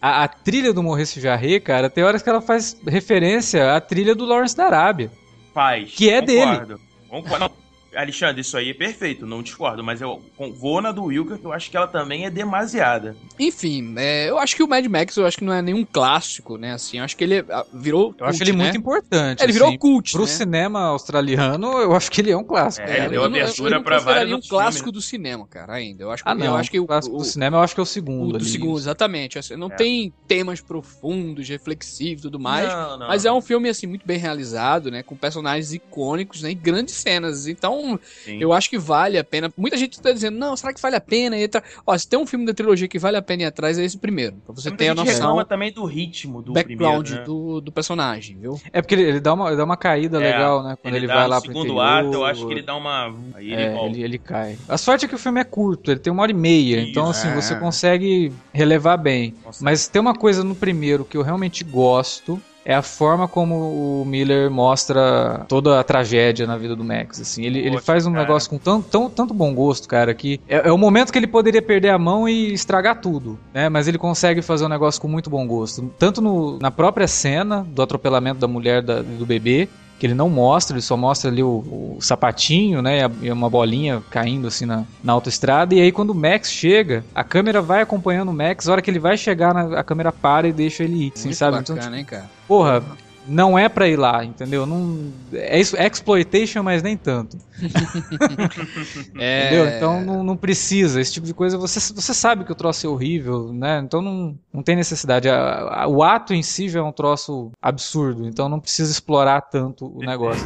A, 0.02 0.24
a 0.24 0.28
trilha 0.28 0.74
do 0.74 0.84
Maurice 0.84 1.19
Jarret, 1.19 1.60
cara, 1.62 1.89
tem 1.89 2.04
horas 2.04 2.21
que 2.21 2.30
ela 2.30 2.41
faz 2.41 2.78
referência 2.88 3.76
à 3.76 3.82
trilha 3.82 4.15
do 4.15 4.26
Lawrence 4.26 4.56
da 4.56 4.65
Arábia. 4.65 5.12
Faz. 5.54 5.93
Que 5.93 6.10
é 6.10 6.21
concordo. 6.21 6.80
Concordo. 7.10 7.39
Não, 7.39 7.64
Alexandre, 7.95 8.41
isso 8.41 8.58
aí 8.58 8.69
é 8.69 8.73
perfeito, 8.73 9.25
não 9.25 9.41
discordo, 9.41 9.84
mas 9.84 10.01
eu 10.01 10.21
com- 10.38 10.53
vou 10.53 10.81
na 10.81 10.91
do 10.91 11.05
Wilker, 11.05 11.38
que 11.38 11.45
eu 11.45 11.53
acho 11.53 11.69
que 11.71 11.77
ela 11.77 11.88
também 11.88 12.25
é 12.25 12.29
demasiada. 12.29 13.15
Enfim, 13.39 13.93
é, 13.97 14.29
eu 14.29 14.38
acho 14.38 14.55
que 14.55 14.63
o 14.63 14.67
Mad 14.67 14.86
Max 14.86 15.15
eu 15.17 15.25
acho 15.25 15.38
que 15.38 15.43
não 15.43 15.53
é 15.53 15.62
nenhum 15.62 15.86
clássico, 15.86 16.58
né? 16.58 16.73
Assim, 16.73 16.97
eu 16.97 17.03
acho 17.03 17.15
que 17.17 17.23
ele 17.23 17.43
ah, 17.49 17.65
virou. 17.73 18.13
Eu 18.17 18.25
acho 18.25 18.38
cult, 18.39 18.49
ele 18.49 18.58
né? 18.58 18.63
muito 18.63 18.77
importante. 18.77 19.41
É, 19.41 19.43
ele 19.45 19.53
virou 19.53 19.69
assim. 19.69 19.77
cult, 19.77 20.12
Pro 20.12 20.21
né? 20.21 20.27
cinema 20.27 20.79
australiano, 20.81 21.67
eu 21.79 21.95
acho 21.95 22.10
que 22.12 22.21
ele 22.21 22.31
é 22.31 22.38
um 22.38 22.43
clássico. 22.43 22.88
É, 22.88 22.97
ele 23.05 23.05
eu 23.05 23.10
deu 23.12 23.23
abertura 23.25 23.81
pra 23.81 23.99
vários 23.99 24.45
um 24.45 24.49
clássico 24.49 24.86
filmes, 24.86 24.93
do 24.93 25.01
cinema, 25.01 25.47
cara, 25.47 25.73
ainda. 25.73 26.03
Eu 26.03 26.12
acho 26.12 26.23
que, 26.23 26.29
Ah, 26.29 26.36
não. 26.36 26.45
eu 26.45 26.55
acho 26.55 26.71
que 26.71 26.79
o, 26.79 26.86
clássico 26.86 27.15
o- 27.15 27.19
do 27.19 27.25
cinema 27.25 27.58
eu 27.58 27.62
acho 27.62 27.73
que 27.73 27.79
é 27.79 27.84
o 27.84 27.86
segundo 27.86 28.29
o 28.29 28.31
do 28.34 28.36
ali. 28.38 28.45
segundo, 28.45 28.77
exatamente. 28.77 29.38
assim, 29.39 29.55
não 29.55 29.67
É. 29.67 29.75
tem 29.75 30.13
temas 30.27 30.62
profundos, 30.62 31.47
reflexivos 31.49 32.19
e 32.19 32.23
tudo 32.23 32.39
mais. 32.39 32.67
Não, 32.71 32.97
não. 32.99 33.08
Mas 33.08 33.25
é 33.25 33.31
um 33.31 33.41
filme, 33.41 33.69
assim, 33.69 33.88
muito 33.88 34.05
bem 34.05 34.17
realizado, 34.17 34.89
né? 34.91 35.03
Com 35.03 35.15
personagens 35.15 35.73
icônicos, 35.73 36.41
né? 36.41 36.51
E 36.51 36.55
grandes 36.55 36.95
cenas. 36.95 37.47
Então, 37.47 37.85
Sim. 38.24 38.38
eu 38.39 38.52
acho 38.54 38.69
que 38.69 38.78
vale 38.78 39.17
a 39.17 39.24
pena. 39.24 39.52
Muita 39.58 39.78
gente 39.78 40.00
tá 40.02 40.12
dizendo, 40.12 40.38
não, 40.38 40.56
será 40.56 40.74
que 40.74 40.82
vale 40.82 40.95
a 40.95 41.02
pena? 41.02 41.38
E 41.38 41.48
tá... 41.48 41.62
Ó, 41.86 41.98
se 41.98 42.08
tem 42.08 42.19
um 42.19 42.26
filme 42.26 42.45
da 42.45 42.54
trilogia 42.54 42.88
que 42.88 43.00
vale 43.00 43.17
a 43.17 43.21
pena 43.21 43.43
ir 43.43 43.45
atrás, 43.45 43.78
é 43.78 43.84
esse 43.84 43.98
primeiro. 43.98 44.36
Pra 44.45 44.54
você 44.56 44.71
ter 44.71 44.89
a 44.89 44.95
noção 44.95 45.13
reclama 45.13 45.45
também 45.45 45.71
do 45.71 45.86
ritmo 45.86 46.41
do 46.41 46.54
background 46.54 47.06
primeiro, 47.06 47.21
né? 47.21 47.26
do, 47.26 47.62
do 47.62 47.71
personagem, 47.71 48.38
viu? 48.38 48.60
É 48.74 48.82
porque 48.82 48.95
ele, 48.95 49.04
ele 49.04 49.19
dá, 49.19 49.34
uma, 49.34 49.48
ele 49.48 49.58
dá 49.58 49.63
uma 49.63 49.78
caída 49.78 50.17
É, 50.17 50.32
legal, 50.32 50.63
né? 50.63 50.78
Quando 50.82 50.95
ele, 50.95 51.08
dá 51.08 51.15
vai 51.15 51.28
lá 51.28 51.41
pro 51.41 51.48
segundo 51.48 51.65
interior. 51.74 51.82
ato, 51.82 52.13
eu 52.13 52.26
acho 52.26 52.48
que 52.48 52.54
ele 52.54 52.62
dá 52.62 52.76
uma... 52.76 53.13
Aí 53.34 53.52
ele 53.52 53.62
É, 53.62 53.86
ele, 53.86 54.04
ele 54.04 54.17
cai. 54.17 54.58
A 54.67 54.78
sorte 54.78 55.06
é 55.06 55.08
que 55.08 55.15
o 55.15 55.19
filme 55.19 55.39
é 55.39 55.43
curto, 55.43 55.91
ele 55.91 56.00
tem 56.00 56.12
uma 56.12 56.24
hora 56.24 56.32
e 56.32 56.36
meia, 56.36 56.82
Isso, 56.82 56.89
então 56.89 57.10
assim, 57.10 57.28
é. 57.28 57.36
você 57.36 57.56
consegue 57.56 58.32
relevar 58.54 58.98
bem. 58.98 59.34
Nossa. 59.43 59.63
Mas 59.63 59.88
tem 59.88 60.02
uma 60.02 60.13
coisa 60.15 60.43
no 60.43 60.56
primeiro 60.56 61.06
que 61.06 61.17
eu 61.17 61.21
realmente 61.21 61.63
gosto, 61.63 62.41
é 62.65 62.73
a 62.73 62.82
forma 62.82 63.28
como 63.28 64.01
o 64.01 64.06
Miller 64.06 64.49
mostra 64.49 65.45
toda 65.47 65.80
a 65.80 65.84
tragédia 65.84 66.47
na 66.47 66.58
vida 66.58 66.75
do 66.75 66.84
Max, 66.84 67.21
assim. 67.21 67.43
Ele, 67.45 67.60
ele 67.60 67.67
Ótimo, 67.69 67.82
faz 67.84 68.06
um 68.08 68.12
cara. 68.12 68.23
negócio 68.23 68.49
com 68.49 68.58
tão, 68.58 68.82
tão, 68.82 69.10
tanto 69.10 69.34
bom 69.34 69.54
gosto, 69.54 69.88
cara, 69.88 70.13
que 70.13 70.41
é, 70.47 70.67
é 70.67 70.71
o 70.71 70.78
momento 70.78 71.12
que 71.12 71.19
ele 71.19 71.28
poderia 71.28 71.62
perder 71.62 71.89
a 71.89 71.97
mão 71.99 72.28
e 72.28 72.51
estragar 72.54 72.99
tudo, 72.99 73.38
né? 73.54 73.69
Mas 73.69 73.88
ele 73.88 73.97
consegue 73.97 74.41
fazer 74.41 74.65
um 74.65 74.69
negócio 74.69 74.99
com 74.99 75.08
muito 75.08 75.30
bom 75.30 75.45
gosto. 75.47 75.93
Tanto 75.99 76.21
no- 76.21 76.58
na 76.60 76.71
própria 76.71 77.08
cena 77.08 77.65
do 77.69 77.82
atropelamento 77.82 78.39
da 78.39 78.47
mulher 78.47 78.82
da- 78.82 79.01
do 79.01 79.25
bebê, 79.25 79.69
que 79.99 80.05
ele 80.05 80.13
não 80.13 80.29
mostra, 80.29 80.75
ele 80.75 80.81
só 80.81 80.97
mostra 80.97 81.29
ali 81.31 81.41
o, 81.41 81.95
o 81.97 81.97
sapatinho, 82.01 82.81
né, 82.81 82.99
e 83.21 83.31
uma 83.31 83.49
bolinha 83.49 84.03
caindo 84.12 84.47
assim 84.47 84.65
na, 84.65 84.84
na 85.03 85.13
autoestrada, 85.13 85.73
e 85.73 85.79
aí 85.79 85.91
quando 85.91 86.10
o 86.10 86.15
Max 86.15 86.51
chega, 86.51 87.03
a 87.15 87.23
câmera 87.23 87.62
vai 87.62 87.81
acompanhando 87.81 88.29
o 88.29 88.34
Max, 88.34 88.67
a 88.67 88.73
hora 88.73 88.81
que 88.81 88.91
ele 88.91 88.99
vai 88.99 89.17
chegar, 89.17 89.53
na- 89.53 89.79
a 89.79 89.84
câmera 89.84 90.12
para 90.12 90.47
e 90.47 90.53
deixa 90.53 90.84
ele 90.84 91.08
ir, 91.08 91.13
assim, 91.15 91.29
Muito 91.29 91.38
sabe? 91.38 91.58
bacana, 91.58 91.81
Então, 91.81 91.95
hein, 91.97 92.05
cara? 92.05 92.29
porra, 92.47 92.84
não 93.28 93.58
é 93.58 93.68
pra 93.68 93.88
ir 93.88 93.98
lá, 93.98 94.24
entendeu? 94.24 94.66
Não, 94.66 95.12
é 95.34 95.60
isso, 95.60 95.76
é 95.78 95.88
exploitation, 95.88 96.62
mas 96.64 96.82
nem 96.84 96.96
tanto, 96.98 97.38
É... 99.18 99.46
entendeu? 99.48 99.68
Então 99.68 100.02
não, 100.02 100.24
não 100.24 100.38
precisa, 100.38 101.00
esse 101.02 101.14
tipo 101.14 101.26
de 101.26 101.34
coisa, 101.34 101.58
você, 101.58 101.80
você 101.80 102.14
sabe 102.14 102.44
que 102.44 102.52
o 102.52 102.56
troço 102.56 102.86
é 102.86 102.90
horrível, 102.90 103.52
né? 103.54 103.82
Então 103.84 104.02
não, 104.02 104.38
não 104.54 104.62
tem 104.64 104.76
necessidade, 104.76 105.30
A- 105.30 105.84
a- 105.84 105.88
o 105.88 106.04
ato 106.04 106.34
em 106.34 106.44
si 106.44 106.70
já 106.70 106.80
é 106.80 106.84
um 106.84 106.92
troço 106.92 107.52
absurdo, 107.62 108.28
então 108.28 108.48
não 108.50 108.60
precisa 108.60 108.92
explorar 108.92 109.42
tanto 109.42 109.86
o 109.86 110.00
negócio. 110.00 110.46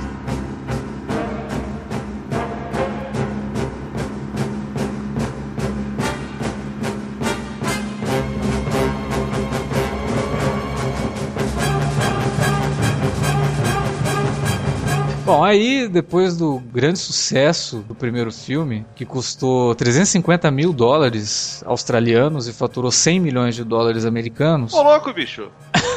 Bom, 15.39 15.45
aí 15.45 15.88
depois 15.88 16.36
do 16.36 16.60
grande 16.60 16.99
sucesso 16.99 17.78
do 17.88 17.95
primeiro 17.95 18.30
filme, 18.30 18.86
que 18.93 19.06
custou 19.06 19.73
350 19.73 20.52
mil 20.52 20.73
dólares 20.73 21.63
australianos 21.65 22.49
e 22.49 22.52
faturou 22.52 22.91
100 22.91 23.21
milhões 23.21 23.56
de 23.56 23.63
dólares 23.63 24.04
americanos, 24.04 24.73
Ô, 24.73 24.84
louco, 24.84 25.13
bicho. 25.13 25.49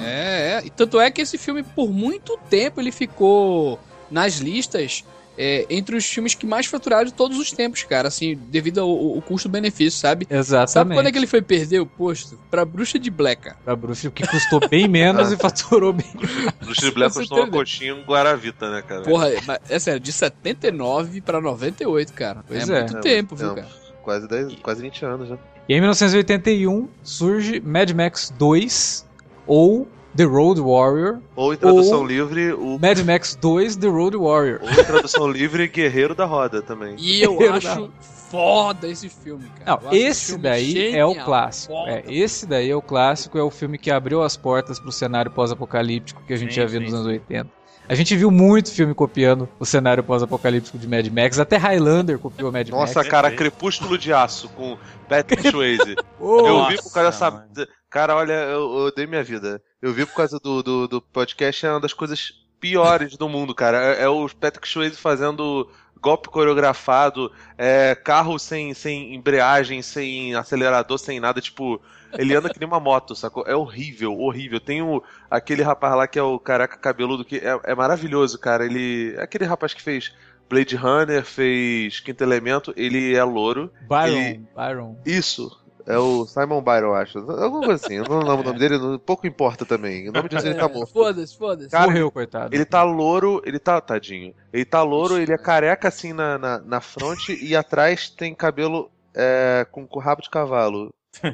É, 0.00 0.58
é. 0.58 0.62
E 0.64 0.70
tanto 0.70 0.98
é 0.98 1.08
que 1.10 1.20
esse 1.20 1.38
filme, 1.38 1.62
por 1.62 1.92
muito 1.92 2.36
tempo, 2.48 2.80
ele 2.80 2.90
ficou 2.90 3.78
nas 4.10 4.38
listas 4.38 5.04
é, 5.36 5.66
entre 5.68 5.96
os 5.96 6.04
filmes 6.06 6.34
que 6.34 6.46
mais 6.46 6.66
faturaram 6.66 7.04
de 7.04 7.12
todos 7.12 7.38
os 7.38 7.50
tempos, 7.50 7.82
cara. 7.82 8.08
Assim, 8.08 8.38
devido 8.48 8.80
ao, 8.80 8.88
ao 8.88 9.22
custo-benefício, 9.22 9.98
sabe? 9.98 10.26
exatamente, 10.30 10.70
Sabe 10.70 10.94
quando 10.94 11.06
é 11.08 11.12
que 11.12 11.18
ele 11.18 11.26
foi 11.26 11.42
perder 11.42 11.80
o 11.80 11.86
posto? 11.86 12.38
Pra 12.50 12.64
Bruxa 12.64 12.98
de 12.98 13.10
Black. 13.10 13.50
pra 13.64 13.74
bruxa, 13.76 14.10
que 14.10 14.26
custou 14.26 14.60
bem 14.68 14.86
menos 14.88 15.30
e 15.32 15.36
faturou 15.36 15.92
bem. 15.92 16.06
Bruce 16.60 16.80
de 16.80 16.90
Black 16.92 17.12
Você 17.12 17.20
custou 17.20 17.38
uma 17.38 17.50
coxinha 17.50 17.90
e 17.90 17.92
um 17.92 18.02
Guaravita, 18.02 18.70
né, 18.70 18.82
cara? 18.82 19.02
Porra, 19.02 19.28
é, 19.30 19.40
mas 19.46 19.58
é 19.68 19.78
sério, 19.78 20.00
de 20.00 20.12
79 20.12 21.20
pra 21.20 21.40
98, 21.40 22.12
cara. 22.12 22.44
Pois 22.46 22.68
é, 22.68 22.78
é. 22.78 22.80
muito 22.82 22.96
É, 22.96 23.00
tempo, 23.00 23.34
viu, 23.36 23.54
tempo. 23.54 23.68
cara? 23.68 23.84
Quase, 24.02 24.28
10, 24.28 24.54
quase 24.62 24.82
20 24.82 25.04
anos 25.04 25.28
já. 25.30 25.38
E 25.68 25.74
em 25.74 25.80
1981 25.80 26.88
surge 27.02 27.60
Mad 27.60 27.90
Max 27.92 28.32
2 28.38 29.06
ou 29.46 29.88
The 30.16 30.24
Road 30.24 30.60
Warrior, 30.60 31.18
Ou 31.34 31.52
em 31.52 31.56
tradução 31.56 31.98
Ou- 32.00 32.06
livre, 32.06 32.52
o. 32.52 32.78
Mad 32.80 32.98
Max 33.00 33.34
2 33.40 33.76
The 33.76 33.88
Road 33.88 34.16
Warrior. 34.16 34.60
Ou 34.62 34.70
em 34.70 34.84
tradução 34.84 35.28
livre, 35.28 35.66
Guerreiro 35.68 36.14
da 36.14 36.24
Roda 36.24 36.62
também. 36.62 36.94
E 36.98 37.20
eu 37.22 37.32
Guerreiro 37.36 37.56
acho 37.56 37.90
foda 38.30 38.88
esse 38.88 39.08
filme, 39.08 39.44
cara. 39.64 39.80
Não, 39.82 39.92
esse 39.92 40.26
filme 40.32 40.42
daí 40.42 40.96
é 40.96 41.04
o 41.04 41.10
genial, 41.10 41.24
clássico. 41.24 41.72
foda. 41.74 41.90
É, 41.90 42.04
esse 42.08 42.46
daí 42.46 42.70
é 42.70 42.76
o 42.76 42.82
clássico, 42.82 43.38
é 43.38 43.42
o 43.42 43.50
filme 43.50 43.78
que 43.78 43.90
abriu 43.90 44.22
as 44.22 44.36
portas 44.36 44.78
pro 44.80 44.90
cenário 44.92 45.30
pós-apocalíptico 45.30 46.22
que 46.26 46.32
a 46.32 46.36
gente 46.36 46.54
Sim, 46.54 46.60
já 46.60 46.66
viu 46.66 46.80
sim, 46.80 46.84
nos 46.86 46.94
anos 46.94 47.06
sim. 47.06 47.12
80. 47.12 47.48
A 47.86 47.94
gente 47.94 48.16
viu 48.16 48.30
muito 48.30 48.72
filme 48.72 48.94
copiando 48.94 49.46
o 49.60 49.66
cenário 49.66 50.02
pós-apocalíptico 50.02 50.78
de 50.78 50.88
Mad 50.88 51.06
Max, 51.08 51.38
até 51.38 51.58
Highlander 51.58 52.18
copiou 52.18 52.50
Mad 52.50 52.66
Nossa, 52.70 53.00
Max. 53.00 53.08
cara, 53.10 53.28
Perfeito. 53.28 53.52
Crepúsculo 53.52 53.98
de 53.98 54.10
Aço 54.12 54.48
com 54.48 54.78
Patrick 55.06 55.42
Swayze. 55.50 55.94
Eu 56.18 56.66
vi 56.68 56.76
por 56.82 56.92
causa 56.92 57.10
Nossa, 57.10 57.30
dessa. 57.52 57.68
Cara, 57.94 58.16
olha, 58.16 58.32
eu, 58.32 58.86
eu 58.86 58.92
dei 58.92 59.06
minha 59.06 59.22
vida. 59.22 59.62
Eu 59.80 59.92
vi 59.92 60.04
por 60.04 60.16
causa 60.16 60.40
do, 60.40 60.64
do, 60.64 60.88
do 60.88 61.00
podcast, 61.00 61.64
é 61.64 61.70
uma 61.70 61.78
das 61.78 61.92
coisas 61.92 62.32
piores 62.58 63.16
do 63.16 63.28
mundo, 63.28 63.54
cara. 63.54 63.94
É, 63.94 64.02
é 64.02 64.08
o 64.08 64.28
Patrick 64.28 64.66
Swayze 64.66 64.96
fazendo 64.96 65.70
golpe 66.00 66.28
coreografado, 66.28 67.30
é, 67.56 67.94
carro 67.94 68.36
sem, 68.36 68.74
sem 68.74 69.14
embreagem, 69.14 69.80
sem 69.80 70.34
acelerador, 70.34 70.98
sem 70.98 71.20
nada, 71.20 71.40
tipo. 71.40 71.80
Ele 72.18 72.34
anda 72.34 72.50
que 72.50 72.58
nem 72.58 72.66
uma 72.66 72.80
moto, 72.80 73.14
sacou? 73.14 73.44
É 73.46 73.54
horrível, 73.54 74.18
horrível. 74.18 74.58
Tem 74.58 74.82
o, 74.82 75.00
aquele 75.30 75.62
rapaz 75.62 75.94
lá 75.94 76.08
que 76.08 76.18
é 76.18 76.22
o 76.22 76.36
careca 76.36 76.76
cabeludo, 76.76 77.24
que 77.24 77.36
é, 77.36 77.60
é 77.62 77.76
maravilhoso, 77.76 78.40
cara. 78.40 78.66
Ele. 78.66 79.14
É 79.16 79.22
aquele 79.22 79.44
rapaz 79.44 79.72
que 79.72 79.80
fez 79.80 80.12
Blade 80.50 80.74
Runner, 80.74 81.24
fez 81.24 82.00
Quinto 82.00 82.24
Elemento, 82.24 82.74
ele 82.76 83.14
é 83.14 83.22
louro. 83.22 83.72
Byron, 83.88 84.18
ele... 84.18 84.48
Byron. 84.52 84.98
Isso. 85.06 85.62
É 85.86 85.98
o 85.98 86.26
Simon 86.26 86.62
Byron, 86.62 86.94
acho. 86.94 87.18
Alguma 87.18 87.66
coisa 87.66 87.84
assim. 87.84 87.96
Eu 87.96 88.04
não 88.04 88.20
lembro 88.20 88.40
o 88.40 88.44
nome 88.44 88.58
dele, 88.58 88.98
pouco 89.04 89.26
importa 89.26 89.66
também. 89.66 90.08
O 90.08 90.12
nome 90.12 90.28
diz 90.28 90.42
ele 90.44 90.54
tá 90.54 90.68
morto. 90.68 90.92
Foda-se, 90.92 91.36
foda-se. 91.36 91.76
Morreu, 91.76 92.10
coitado. 92.10 92.54
Ele 92.54 92.64
tá 92.64 92.82
louro, 92.82 93.42
ele 93.44 93.58
tá. 93.58 93.80
Tadinho. 93.80 94.34
Ele 94.52 94.64
tá 94.64 94.82
louro, 94.82 95.18
ele 95.18 95.32
é 95.32 95.36
careca 95.38 95.88
assim 95.88 96.12
na, 96.12 96.38
na, 96.38 96.58
na 96.60 96.80
fronte 96.80 97.36
e 97.44 97.54
atrás 97.54 98.08
tem 98.08 98.34
cabelo 98.34 98.90
é, 99.14 99.66
com, 99.70 99.86
com 99.86 99.98
rabo 100.00 100.22
de 100.22 100.30
cavalo. 100.30 100.92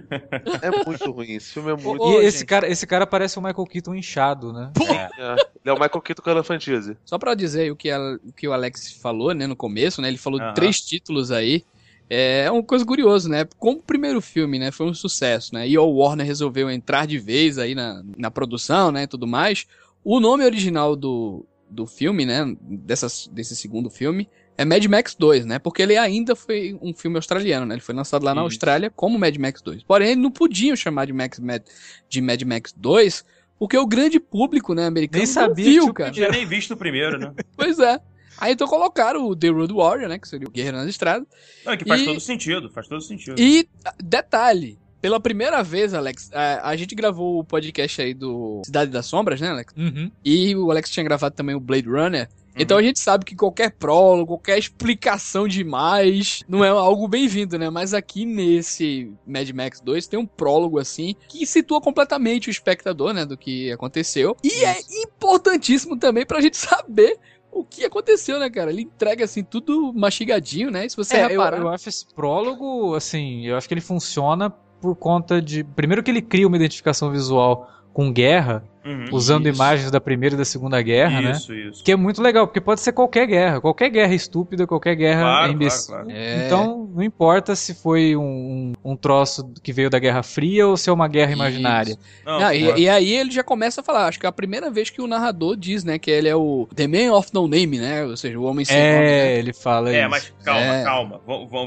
É 0.60 0.84
muito 0.84 1.10
ruim, 1.10 1.32
esse 1.32 1.52
filme 1.54 1.70
é 1.70 1.74
muito. 1.74 2.04
E 2.04 2.16
Ô, 2.16 2.20
esse 2.20 2.38
gente. 2.40 2.46
cara, 2.48 2.68
esse 2.68 2.86
cara 2.86 3.06
parece 3.06 3.38
o 3.38 3.42
Michael 3.42 3.64
Keaton 3.66 3.94
inchado, 3.94 4.52
né? 4.52 4.70
É, 4.78 5.32
ele 5.32 5.40
é 5.64 5.72
o 5.72 5.80
Michael 5.80 6.02
Keaton 6.02 6.22
com 6.22 6.28
a 6.28 6.32
Elefantise. 6.34 6.98
Só 7.04 7.18
pra 7.18 7.34
dizer 7.34 7.62
aí 7.62 7.70
o 7.70 7.76
que, 7.76 7.90
a- 7.90 8.18
o 8.22 8.32
que 8.32 8.46
o 8.46 8.52
Alex 8.52 8.92
falou, 9.00 9.32
né, 9.32 9.46
no 9.46 9.56
começo, 9.56 10.02
né? 10.02 10.08
Ele 10.08 10.18
falou 10.18 10.38
Aham. 10.38 10.48
de 10.50 10.54
três 10.54 10.80
títulos 10.80 11.30
aí. 11.32 11.64
É 12.12 12.50
uma 12.50 12.62
coisa 12.62 12.84
curiosa, 12.84 13.28
né? 13.28 13.46
Como 13.56 13.78
o 13.78 13.82
primeiro 13.82 14.20
filme, 14.20 14.58
né, 14.58 14.72
foi 14.72 14.86
um 14.86 14.94
sucesso, 14.94 15.54
né? 15.54 15.68
E 15.68 15.78
o 15.78 15.88
Warner 15.88 16.26
resolveu 16.26 16.68
entrar 16.68 17.06
de 17.06 17.18
vez 17.18 17.56
aí 17.56 17.72
na, 17.72 18.02
na 18.18 18.30
produção, 18.32 18.90
né, 18.90 19.04
e 19.04 19.06
tudo 19.06 19.28
mais. 19.28 19.64
O 20.02 20.18
nome 20.18 20.44
original 20.44 20.96
do, 20.96 21.46
do 21.70 21.86
filme, 21.86 22.26
né, 22.26 22.56
dessas, 22.60 23.28
desse 23.32 23.54
segundo 23.54 23.88
filme, 23.88 24.28
é 24.58 24.64
Mad 24.64 24.84
Max 24.86 25.14
2, 25.14 25.46
né? 25.46 25.58
Porque 25.60 25.82
ele 25.82 25.96
ainda 25.96 26.34
foi 26.34 26.76
um 26.82 26.92
filme 26.92 27.16
australiano, 27.16 27.64
né? 27.64 27.76
Ele 27.76 27.80
foi 27.80 27.94
lançado 27.94 28.24
lá 28.24 28.34
na 28.34 28.40
Isso. 28.42 28.46
Austrália 28.46 28.90
como 28.90 29.18
Mad 29.18 29.36
Max 29.36 29.62
2. 29.62 29.84
Porém, 29.84 30.10
ele 30.10 30.20
não 30.20 30.32
podiam 30.32 30.74
chamar 30.74 31.06
de, 31.06 31.12
Max, 31.12 31.38
Mad, 31.38 31.62
de 32.08 32.20
Mad 32.20 32.42
Max 32.42 32.74
2, 32.76 33.24
porque 33.58 33.78
o 33.78 33.86
grande 33.86 34.18
público, 34.18 34.74
né, 34.74 34.86
americano 34.86 35.24
Nem 35.24 35.26
não 35.26 35.42
sabia 35.42 35.64
viu, 35.64 35.84
que 35.84 35.90
o 35.90 35.94
cara. 35.94 36.08
Não 36.08 36.14
tinha 36.14 36.28
nem 36.28 36.44
visto 36.44 36.72
o 36.72 36.76
primeiro, 36.76 37.18
né? 37.18 37.32
Pois 37.56 37.78
é. 37.78 38.00
Aí 38.40 38.52
então 38.54 38.66
colocaram 38.66 39.26
o 39.26 39.36
The 39.36 39.48
Road 39.48 39.72
Warrior, 39.72 40.08
né? 40.08 40.18
Que 40.18 40.26
seria 40.28 40.48
o 40.48 40.50
Guerreiro 40.50 40.78
nas 40.78 40.88
Estradas. 40.88 41.28
Não, 41.64 41.76
que 41.76 41.84
faz 41.84 42.00
E- 42.02 42.04
todo 42.06 42.20
sentido, 42.20 42.70
faz 42.70 42.88
todo 42.88 43.00
sentido. 43.02 43.38
E, 43.38 43.68
detalhe, 44.02 44.78
pela 45.00 45.20
primeira 45.20 45.62
vez, 45.62 45.94
Alex, 45.94 46.30
a, 46.32 46.68
a 46.70 46.76
gente 46.76 46.94
gravou 46.94 47.38
o 47.38 47.44
podcast 47.44 48.00
aí 48.02 48.12
do 48.14 48.60
Cidade 48.64 48.90
das 48.90 49.06
Sombras, 49.06 49.40
né, 49.40 49.48
Alex? 49.50 49.72
Uhum. 49.76 50.10
E 50.24 50.54
o 50.56 50.70
Alex 50.70 50.90
tinha 50.90 51.04
gravado 51.04 51.34
também 51.34 51.54
o 51.54 51.60
Blade 51.60 51.88
Runner. 51.88 52.28
Uhum. 52.28 52.54
Então 52.58 52.76
a 52.76 52.82
gente 52.82 52.98
sabe 52.98 53.24
que 53.24 53.36
qualquer 53.36 53.70
prólogo, 53.70 54.26
qualquer 54.36 54.58
explicação 54.58 55.46
demais 55.46 56.42
não 56.48 56.64
é 56.64 56.68
algo 56.68 57.06
bem-vindo, 57.08 57.56
né? 57.58 57.70
Mas 57.70 57.94
aqui 57.94 58.26
nesse 58.26 59.10
Mad 59.26 59.48
Max 59.50 59.80
2 59.80 60.06
tem 60.08 60.18
um 60.18 60.26
prólogo 60.26 60.78
assim 60.78 61.14
que 61.28 61.46
situa 61.46 61.80
completamente 61.80 62.48
o 62.48 62.50
espectador, 62.50 63.14
né, 63.14 63.24
do 63.24 63.36
que 63.38 63.70
aconteceu. 63.72 64.36
E 64.44 64.64
é 64.64 64.76
importantíssimo 65.04 65.96
também 65.96 66.26
pra 66.26 66.40
gente 66.40 66.56
saber 66.58 67.16
o 67.52 67.64
que 67.64 67.84
aconteceu, 67.84 68.38
né, 68.38 68.48
cara? 68.48 68.70
Ele 68.70 68.82
entrega 68.82 69.24
assim 69.24 69.42
tudo 69.42 69.92
mastigadinho, 69.92 70.70
né? 70.70 70.86
E 70.86 70.90
se 70.90 70.96
você 70.96 71.16
É, 71.16 71.24
eu, 71.24 71.28
reparar, 71.28 71.58
eu 71.58 71.68
acho 71.68 71.88
esse 71.88 72.06
prólogo, 72.14 72.94
assim, 72.94 73.46
eu 73.46 73.56
acho 73.56 73.66
que 73.68 73.74
ele 73.74 73.80
funciona 73.80 74.50
por 74.50 74.96
conta 74.96 75.40
de. 75.42 75.64
Primeiro 75.64 76.02
que 76.02 76.10
ele 76.10 76.22
cria 76.22 76.46
uma 76.46 76.56
identificação 76.56 77.10
visual 77.10 77.68
com 77.92 78.12
guerra, 78.12 78.64
Uhum. 78.84 79.06
usando 79.12 79.46
Isso. 79.46 79.56
imagens 79.56 79.90
da 79.90 80.00
Primeira 80.00 80.34
e 80.34 80.38
da 80.38 80.44
Segunda 80.44 80.80
Guerra, 80.80 81.20
né? 81.20 81.32
Isso, 81.32 81.52
isso. 81.54 81.84
Que 81.84 81.92
é 81.92 81.96
muito 81.96 82.22
legal, 82.22 82.46
porque 82.46 82.60
pode 82.60 82.80
ser 82.80 82.92
qualquer 82.92 83.26
guerra, 83.26 83.60
qualquer 83.60 83.90
guerra 83.90 84.14
estúpida, 84.14 84.66
qualquer 84.66 84.94
guerra 84.94 85.20
Claro, 85.20 85.52
imbecil. 85.52 85.86
claro, 85.94 86.04
claro. 86.06 86.18
É. 86.20 86.46
Então, 86.46 86.88
não 86.94 87.02
importa 87.02 87.54
se 87.54 87.74
foi 87.74 88.16
um, 88.16 88.72
um, 88.84 88.96
troço 88.96 89.52
que 89.62 89.72
veio 89.72 89.90
da 89.90 89.98
Guerra 89.98 90.22
Fria 90.22 90.66
ou 90.66 90.76
se 90.76 90.88
é 90.88 90.92
uma 90.92 91.08
guerra 91.08 91.32
imaginária. 91.32 91.96
Não, 92.24 92.40
Não, 92.40 92.52
e, 92.52 92.80
e 92.82 92.88
aí 92.88 93.12
ele 93.12 93.30
já 93.30 93.42
começa 93.42 93.80
a 93.80 93.84
falar, 93.84 94.06
acho 94.06 94.18
que 94.18 94.26
é 94.26 94.28
a 94.28 94.32
primeira 94.32 94.70
vez 94.70 94.88
que 94.90 95.00
o 95.02 95.06
narrador 95.06 95.56
diz, 95.56 95.84
né, 95.84 95.98
que 95.98 96.10
ele 96.10 96.28
é 96.28 96.36
o 96.36 96.66
The 96.74 96.86
Man 96.86 97.12
of 97.14 97.30
No 97.34 97.46
Name, 97.46 97.78
né? 97.78 98.04
Ou 98.04 98.16
seja, 98.16 98.38
o 98.38 98.44
homem 98.44 98.64
sem 98.64 98.76
nome, 98.76 98.88
É, 98.88 99.24
né? 99.34 99.38
ele 99.38 99.52
fala 99.52 99.90
É, 99.94 100.00
isso. 100.00 100.10
mas 100.10 100.32
calma, 100.42 100.76
É. 100.76 100.84
calma. 100.84 101.20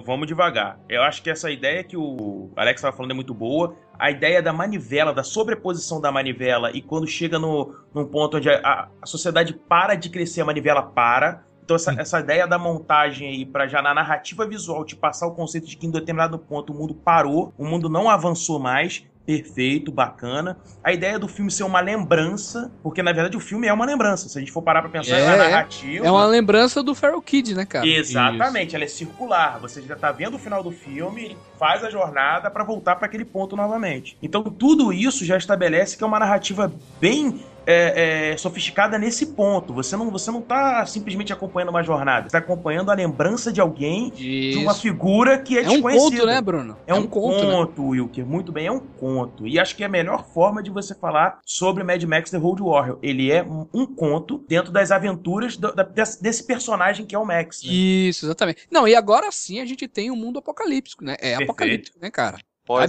Vamos 0.06 0.28
devagar. 0.28 0.80
Eu 0.90 1.04
acho 1.04 1.22
que 1.22 1.30
essa 1.30 1.52
ideia 1.52 1.84
que 1.84 1.96
o 1.96 2.50
Alex 2.56 2.80
estava 2.80 2.96
falando 2.96 3.12
é 3.12 3.16
muito 3.16 3.34
boa. 3.34 3.76
A 4.04 4.12
ideia 4.12 4.42
da 4.42 4.52
manivela, 4.52 5.14
da 5.14 5.24
sobreposição 5.24 6.02
da 6.02 6.12
manivela, 6.12 6.72
e 6.76 6.82
quando 6.82 7.08
chega 7.08 7.40
no, 7.40 7.74
num 7.94 8.06
ponto 8.06 8.36
onde 8.36 8.50
a, 8.50 8.90
a- 9.02 9.08
sociedade 9.08 9.54
para 9.54 9.96
de 9.96 10.10
crescer, 10.10 10.42
a 10.42 10.46
manivela 10.46 10.84
para. 10.84 11.46
Então, 11.64 11.78
essa, 11.78 11.94
essa 11.98 12.20
ideia 12.20 12.46
da 12.46 12.60
montagem 12.60 13.30
aí, 13.30 13.46
pra 13.46 13.66
já 13.66 13.82
na 13.82 13.94
narrativa 13.94 14.46
visual 14.46 14.84
te 14.84 14.98
passar 14.98 15.26
o 15.28 15.34
conceito 15.34 15.68
de 15.68 15.78
que 15.78 15.88
em 15.88 15.92
determinado 15.92 16.38
ponto 16.38 16.74
o 16.74 16.76
mundo 16.76 16.94
parou, 16.94 17.54
o 17.58 17.66
mundo 17.66 17.88
não 17.88 18.10
avançou 18.10 18.60
mais. 18.60 19.06
Perfeito, 19.26 19.92
bacana. 19.92 20.58
A 20.84 20.92
ideia 20.92 21.18
do 21.18 21.30
filme 21.30 21.50
ser 21.50 21.64
uma 21.64 21.80
lembrança, 21.80 22.70
porque 22.84 23.02
na 23.02 23.14
verdade 23.14 23.38
o 23.38 23.40
filme 23.40 23.68
é 23.68 23.74
uma 23.74 23.86
lembrança. 23.86 24.28
Se 24.28 24.38
a 24.38 24.42
gente 24.42 24.52
for 24.52 24.62
parar 24.62 24.82
pra 24.82 24.92
pensar 24.92 25.16
É, 25.18 25.26
na 25.26 25.34
é. 25.34 25.38
narrativa. 25.38 26.06
É 26.06 26.12
uma 26.12 26.26
lembrança 26.26 26.84
do 26.84 26.94
Feral 26.94 27.22
Kid, 27.22 27.56
né, 27.56 27.66
cara? 27.66 27.88
Exatamente, 27.88 28.76
ela 28.76 28.84
é 28.84 28.88
circular. 28.88 29.60
Você 29.62 29.82
já 29.82 29.96
tá 29.96 30.12
vendo 30.12 30.36
o 30.36 30.40
final 30.40 30.62
do 30.62 30.72
filme, 30.72 31.24
ele 31.24 31.38
faz 31.58 31.84
a 31.86 31.90
jornada 31.90 32.52
pra 32.52 32.66
voltar 32.66 32.98
pra 32.98 33.06
aquele 33.06 33.24
ponto 33.24 33.56
novamente. 33.56 34.18
Então 34.22 34.44
tudo 34.44 34.92
isso 34.92 35.24
já 35.24 35.38
estabelece 35.38 35.98
que 35.98 36.04
é 36.04 36.08
uma 36.08 36.20
narrativa 36.20 36.72
bem 37.00 37.42
é, 37.66 38.32
é, 38.34 38.38
sofisticada 38.38 38.98
nesse 38.98 39.28
ponto. 39.28 39.74
Você 39.74 39.96
não, 39.96 40.10
você 40.12 40.32
não 40.32 40.42
tá 40.42 40.86
simplesmente 40.86 41.32
acompanhando 41.34 41.70
uma 41.70 41.84
jornada, 41.84 42.28
você 42.30 42.32
tá 42.34 42.38
acompanhando 42.40 42.90
a 42.92 42.94
lembrança 42.94 43.52
de 43.52 43.62
alguém, 43.62 44.10
de 44.12 44.58
uma 44.58 44.72
Isso. 44.72 44.82
figura 44.82 45.38
que 45.38 45.58
é, 45.58 45.62
É 45.64 45.68
um 45.68 45.72
desconhecida. 45.74 46.12
conto, 46.18 46.26
né, 46.26 46.42
Bruno? 46.42 46.78
É 46.88 46.94
um, 46.94 47.08
conto, 47.08 47.44
né? 47.46 47.52
conto, 47.52 47.84
Wilker. 47.90 48.26
Muito 48.26 48.52
bem, 48.52 48.68
é 48.68 48.72
um 48.72 48.80
conto. 48.80 49.48
E 49.48 49.60
acho 49.60 49.76
que 49.76 49.84
é 49.84 49.86
a 49.86 49.90
melhor 49.90 50.26
forma 50.34 50.62
de 50.62 50.70
você 50.70 50.94
falar 50.96 51.40
sobre 51.46 51.84
Mad 51.84 52.04
Max 52.04 52.30
The 52.32 52.38
Road 52.38 52.62
Warrior. 52.62 53.00
Ele 53.02 53.32
é 53.32 53.44
um, 53.44 53.68
um 53.74 53.86
conto 53.86 54.44
dentro 54.48 54.72
das 54.72 54.92
aventuras 54.92 55.58
do- 55.58 55.74
da- 55.74 55.84
desse, 55.84 56.22
desse 56.22 56.44
personagem 56.46 57.06
que 57.06 57.16
é 57.16 57.20
o 57.20 57.26
Max. 57.26 57.64
né? 57.64 57.72
Isso, 57.72 58.26
exatamente. 58.26 58.68
Não, 58.72 58.88
e 58.88 58.96
agora 58.96 59.32
sim 59.32 59.60
a 59.60 59.66
gente 59.66 59.88
tem 59.88 60.12
um 60.12 60.16
mundo 60.16 60.40
apocalíptico, 60.40 61.04
né? 61.04 61.14
É 61.14 61.30
Perfeito. 61.30 61.44
apocalíptico, 61.44 62.00
né, 62.02 62.10
cara? 62.12 62.38